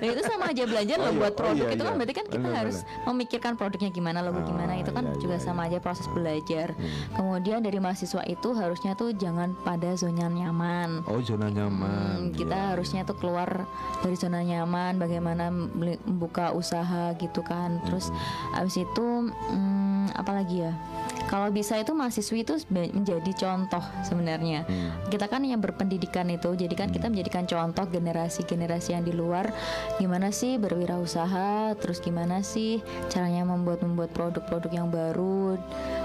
Nah, 0.00 0.06
itu 0.06 0.22
sama 0.24 0.50
aja 0.50 0.64
belajar 0.64 0.96
Oh 0.98 1.04
loh 1.06 1.12
iya, 1.12 1.20
buat 1.20 1.32
oh 1.34 1.38
produk 1.38 1.66
iya, 1.68 1.74
itu 1.76 1.82
kan 1.82 1.92
iya. 1.92 1.98
berarti 1.98 2.14
kan 2.16 2.26
kita 2.26 2.40
Benar, 2.40 2.58
harus 2.64 2.76
memikirkan 3.04 3.29
produknya 3.38 3.92
gimana, 3.92 4.18
logo 4.18 4.42
gimana 4.42 4.74
Ah, 4.74 4.80
itu 4.80 4.90
kan 4.90 5.06
iya, 5.06 5.14
juga 5.14 5.36
iya, 5.36 5.44
sama 5.44 5.68
aja 5.68 5.78
proses 5.78 6.08
belajar. 6.08 6.74
Kemudian 7.12 7.60
dari 7.60 7.78
mahasiswa 7.78 8.24
itu 8.24 8.48
harusnya 8.50 8.96
tuh 8.96 9.12
jangan 9.12 9.54
pada 9.60 9.94
zona 9.94 10.26
nyaman. 10.26 11.04
oh 11.06 11.20
zona 11.20 11.46
nyaman 11.46 12.00
Hmm, 12.10 12.32
kita 12.32 12.56
Iya. 12.56 12.68
harusnya 12.74 13.02
tuh 13.04 13.14
keluar 13.14 13.68
dari 14.00 14.16
zona 14.16 14.40
nyaman, 14.40 14.96
bagaimana 14.96 15.52
membuka 15.52 16.50
usaha 16.50 17.12
gitu 17.14 17.44
kan. 17.44 17.78
Terus 17.84 18.08
abis 18.52 18.80
itu 18.80 19.06
hmm, 19.28 20.16
apa 20.16 20.32
lagi 20.32 20.64
ya? 20.64 20.72
Kalau 21.30 21.46
bisa 21.54 21.78
itu 21.78 21.94
mahasiswi 21.94 22.42
itu 22.42 22.58
menjadi 22.74 23.30
contoh 23.38 23.78
sebenarnya. 24.02 24.66
Kita 25.06 25.30
kan 25.30 25.46
yang 25.46 25.62
berpendidikan 25.62 26.26
itu, 26.26 26.58
jadi 26.58 26.74
kan 26.74 26.90
kita 26.90 27.06
menjadikan 27.06 27.46
contoh 27.46 27.86
generasi-generasi 27.86 28.98
yang 28.98 29.06
di 29.06 29.14
luar 29.14 29.54
gimana 30.02 30.34
sih 30.34 30.58
berwirausaha, 30.58 31.78
terus 31.78 32.02
gimana 32.02 32.42
sih 32.42 32.82
caranya 33.06 33.46
membuat 33.46 33.86
membuat 33.86 34.10
produk-produk 34.10 34.74
yang 34.74 34.88
baru 34.90 35.54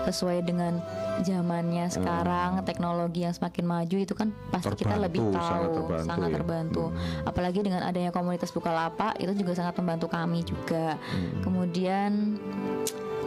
sesuai 0.06 0.46
dengan 0.46 0.78
zamannya 1.26 1.90
sekarang, 1.90 2.62
teknologi 2.62 3.26
yang 3.26 3.34
semakin 3.34 3.66
maju 3.66 3.98
itu 3.98 4.14
kan 4.14 4.30
pasti 4.54 4.78
kita 4.78 5.02
lebih 5.02 5.26
Terbantu, 5.26 5.42
tahu, 5.42 5.50
sangat 5.50 5.70
terbantu 5.74 6.06
sangat 6.06 6.30
ya. 6.30 6.36
terbantu. 6.38 6.84
Apalagi 7.26 7.60
dengan 7.66 7.82
adanya 7.82 8.12
komunitas 8.14 8.54
Bukalapak 8.54 9.18
itu 9.18 9.34
juga 9.34 9.58
sangat 9.58 9.74
membantu 9.82 10.06
kami 10.06 10.46
juga. 10.46 11.02
Kemudian 11.42 12.38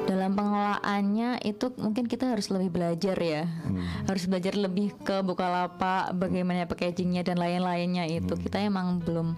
dalam 0.09 0.33
pengelolaannya 0.33 1.45
itu 1.45 1.69
mungkin 1.77 2.09
kita 2.09 2.33
harus 2.33 2.49
lebih 2.49 2.73
belajar 2.73 3.13
ya, 3.15 3.45
harus 4.03 4.25
belajar 4.25 4.57
lebih 4.57 4.97
ke 4.99 5.21
Bukalapak, 5.21 6.17
bagaimana 6.17 6.65
packagingnya 6.65 7.21
dan 7.23 7.37
lain-lainnya 7.37 8.09
itu 8.09 8.33
kita 8.33 8.59
emang 8.59 8.99
belum 8.99 9.37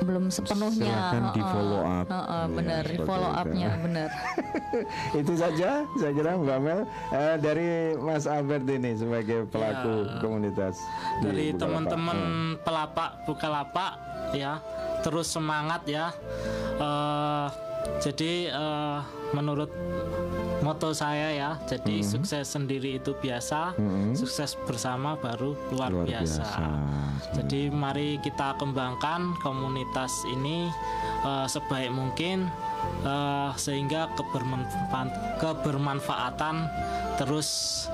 belum 0.00 0.30
sepenuhnya. 0.30 0.94
Silakan 1.10 1.24
di 1.28 1.42
follow 1.44 1.82
up. 1.82 2.06
heeh, 2.06 2.24
Iya, 2.40 2.54
benar, 2.54 2.80
di 2.80 2.88
seperti 2.88 3.04
follow 3.04 3.30
upnya 3.30 3.68
benar. 3.76 4.08
itu 5.20 5.32
saja 5.34 5.68
saya 5.84 6.12
kira 6.12 6.30
Mbak 6.34 6.58
Mel 6.60 6.80
Eh, 7.10 7.36
dari 7.36 7.68
Mas 7.94 8.24
Albert 8.24 8.64
ini 8.64 8.94
sebagai 8.94 9.44
pelaku 9.46 9.94
Ya. 10.00 10.18
komunitas 10.18 10.78
dari 11.20 11.50
teman-teman 11.52 12.14
Hmm. 12.16 12.52
pelapak 12.58 13.22
bukalapak 13.22 13.98
ya 14.32 14.62
terus 15.00 15.28
semangat 15.28 15.82
ya 15.84 16.14
Eh, 16.78 17.07
jadi 17.98 18.32
eh, 18.48 18.98
menurut 19.28 19.68
moto 20.58 20.90
saya 20.90 21.30
ya 21.30 21.50
jadi 21.64 22.00
Hmm. 22.00 22.08
sukses 22.08 22.46
sendiri 22.46 22.96
itu 22.96 23.14
biasa 23.14 23.76
sukses 24.12 24.56
bersama 24.60 25.14
baru 25.14 25.54
luar, 25.68 25.90
luar 25.90 26.04
biasa. 26.04 26.42
biasa 26.42 26.64
jadi 27.34 27.68
mari 27.68 28.18
kita 28.18 28.56
kembangkan 28.56 29.36
komunitas 29.38 30.10
ini 30.28 30.66
eh, 31.22 31.46
sebaik 31.46 31.90
mungkin 31.90 32.48
eh, 33.02 33.50
sehingga 33.54 34.10
kebermanfa- 34.14 35.12
kebermanfaatan 35.38 36.56
terus 37.16 37.84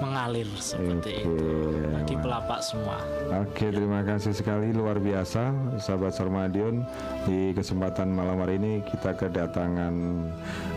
mengalir 0.00 0.48
seperti 0.56 1.22
Oke, 1.22 1.28
itu 1.28 2.16
mantap. 2.16 2.20
pelapak 2.24 2.60
semua. 2.64 2.98
Oke, 3.44 3.70
terima 3.70 4.00
kasih 4.02 4.32
sekali 4.34 4.72
luar 4.72 4.98
biasa 4.98 5.52
sahabat 5.78 6.12
Sarmadion. 6.16 6.82
Di 7.28 7.52
kesempatan 7.54 8.10
malam 8.10 8.40
hari 8.40 8.56
ini 8.56 8.80
kita 8.88 9.14
kedatangan 9.14 9.94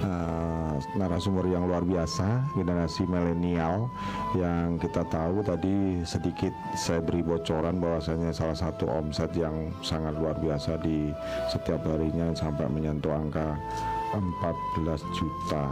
uh, 0.04 0.76
narasumber 1.00 1.48
yang 1.48 1.66
luar 1.66 1.82
biasa, 1.88 2.44
generasi 2.54 3.08
milenial 3.08 3.88
yang 4.36 4.76
kita 4.78 5.08
tahu 5.08 5.42
tadi 5.42 6.04
sedikit 6.04 6.52
saya 6.76 7.00
beri 7.00 7.24
bocoran 7.24 7.80
bahwasanya 7.80 8.36
salah 8.36 8.58
satu 8.58 8.86
omset 8.90 9.32
yang 9.34 9.72
sangat 9.82 10.14
luar 10.20 10.36
biasa 10.38 10.78
di 10.84 11.10
setiap 11.50 11.82
harinya 11.88 12.36
sampai 12.36 12.68
menyentuh 12.68 13.14
angka 13.14 13.56
14 14.14 15.02
juta 15.18 15.64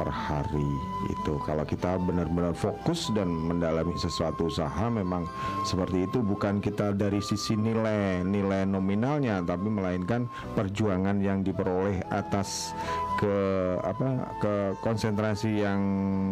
per 0.00 0.08
hari 0.08 0.72
itu. 1.12 1.36
Kalau 1.44 1.64
kita 1.68 2.00
benar-benar 2.00 2.56
fokus 2.56 3.12
dan 3.12 3.28
mendalami 3.28 3.92
sesuatu 4.00 4.48
usaha 4.48 4.88
memang 4.88 5.28
seperti 5.68 6.08
itu. 6.08 6.24
Bukan 6.24 6.64
kita 6.64 6.96
dari 6.96 7.20
sisi 7.20 7.52
nilai 7.52 8.24
nilai 8.24 8.64
nominalnya 8.64 9.44
tapi 9.44 9.68
melainkan 9.68 10.24
perjuangan 10.56 11.20
yang 11.20 11.44
diperoleh 11.44 12.00
atas 12.08 12.72
ke 13.20 13.36
apa 13.84 14.32
ke 14.40 14.54
konsentrasi 14.80 15.60
yang 15.60 15.80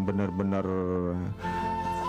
benar-benar 0.08 0.64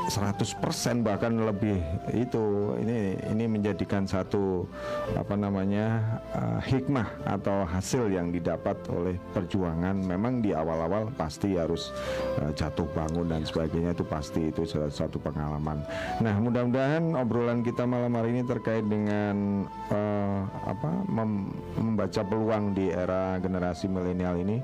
100% 0.10 1.06
bahkan 1.06 1.32
lebih. 1.38 1.78
Itu 2.12 2.76
ini 2.82 3.16
ini 3.30 3.46
menjadikan 3.46 4.04
satu 4.10 4.66
apa 5.14 5.38
namanya 5.38 6.20
uh, 6.34 6.60
hikmah 6.60 7.08
atau 7.30 7.64
hasil 7.64 8.10
yang 8.10 8.34
didapat 8.34 8.76
oleh 8.90 9.16
perjuangan. 9.32 9.96
Memang 10.02 10.42
di 10.42 10.52
awal-awal 10.52 11.14
pasti 11.14 11.56
harus 11.56 11.94
uh, 12.42 12.52
jatuh 12.58 12.90
bangun 12.98 13.30
dan 13.30 13.46
sebagainya 13.46 13.94
itu 13.94 14.04
pasti 14.04 14.50
itu 14.50 14.66
satu 14.68 15.22
pengalaman. 15.22 15.86
Nah, 16.20 16.36
mudah-mudahan 16.42 17.14
obrolan 17.14 17.62
kita 17.62 17.86
malam 17.86 18.18
hari 18.18 18.34
ini 18.34 18.44
terkait 18.44 18.84
dengan 18.90 19.64
uh, 19.94 20.42
apa 20.66 20.92
mem- 21.06 21.54
membaca 21.78 22.22
peluang 22.26 22.74
di 22.74 22.90
era 22.90 23.38
generasi 23.38 23.86
milenial 23.86 24.36
ini 24.42 24.58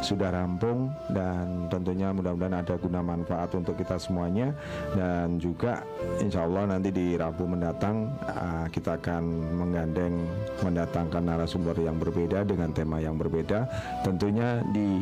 sudah 0.00 0.30
rampung 0.30 0.94
dan 1.10 1.66
tentunya 1.66 2.14
mudah-mudahan 2.14 2.62
ada 2.62 2.74
guna 2.78 3.00
manfaat 3.02 3.50
untuk 3.58 3.74
kita 3.74 3.98
semuanya 3.98 4.54
dan 4.92 5.40
juga 5.40 5.80
insya 6.20 6.44
Allah 6.44 6.76
nanti 6.76 6.92
di 6.92 7.16
Rabu 7.16 7.48
mendatang 7.48 8.12
uh, 8.28 8.66
kita 8.68 9.00
akan 9.00 9.22
menggandeng 9.56 10.14
mendatangkan 10.60 11.22
narasumber 11.24 11.76
yang 11.80 11.96
berbeda 11.96 12.44
dengan 12.44 12.70
tema 12.76 13.00
yang 13.00 13.16
berbeda. 13.16 13.64
Tentunya 14.04 14.60
di 14.72 15.00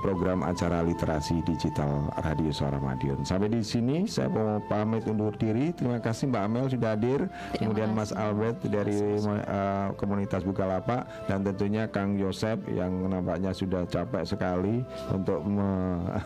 program 0.00 0.40
acara 0.42 0.80
literasi 0.80 1.44
digital 1.44 2.08
Radio 2.24 2.50
Suara 2.50 2.80
Madiun. 2.80 3.22
Sampai 3.22 3.52
di 3.52 3.60
sini 3.60 4.08
saya 4.08 4.32
mau 4.32 4.60
pamit 4.64 5.04
undur 5.04 5.34
diri. 5.36 5.70
Terima 5.72 6.00
kasih 6.00 6.30
Mbak 6.30 6.42
Amel 6.44 6.66
sudah 6.70 6.90
hadir. 6.96 7.26
Kemudian 7.56 7.92
Mas 7.92 8.10
Albert 8.10 8.64
dari 8.64 8.96
eh, 8.96 9.88
komunitas 10.00 10.42
Bukalapak 10.42 11.04
dan 11.28 11.44
tentunya 11.44 11.84
Kang 11.88 12.16
Yosep 12.16 12.68
yang 12.72 12.92
nampaknya 13.08 13.52
sudah 13.52 13.84
capek 13.84 14.24
sekali 14.24 14.80
untuk 15.12 15.44
me- 15.44 16.20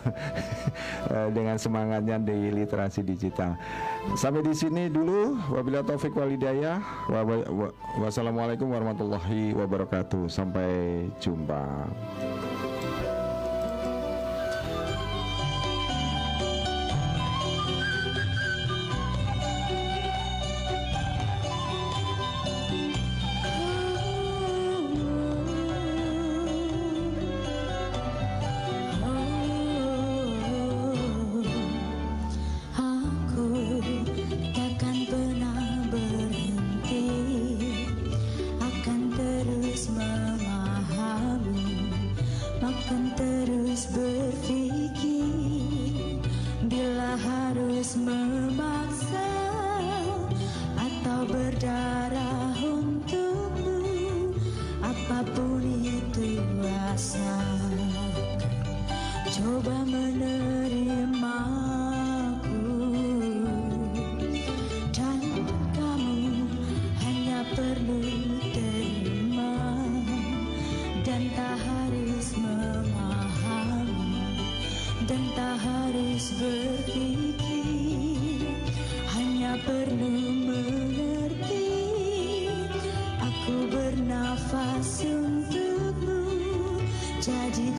eh, 1.15 1.29
dengan 1.33 1.57
semangatnya 1.59 2.17
di 2.23 2.53
literasi 2.53 3.03
digital. 3.03 3.59
Sampai 4.15 4.45
di 4.45 4.55
sini 4.55 4.87
dulu. 4.89 5.37
Wabillahi 5.51 5.85
taufik 5.85 6.15
walhidayah. 6.15 6.79
Wa- 7.11 7.27
wa- 7.27 7.49
wa- 7.51 7.75
Wassalamualaikum 7.99 8.71
warahmatullahi 8.71 9.57
wabarakatuh. 9.57 10.31
Sampai 10.31 11.07
jumpa. 11.19 11.89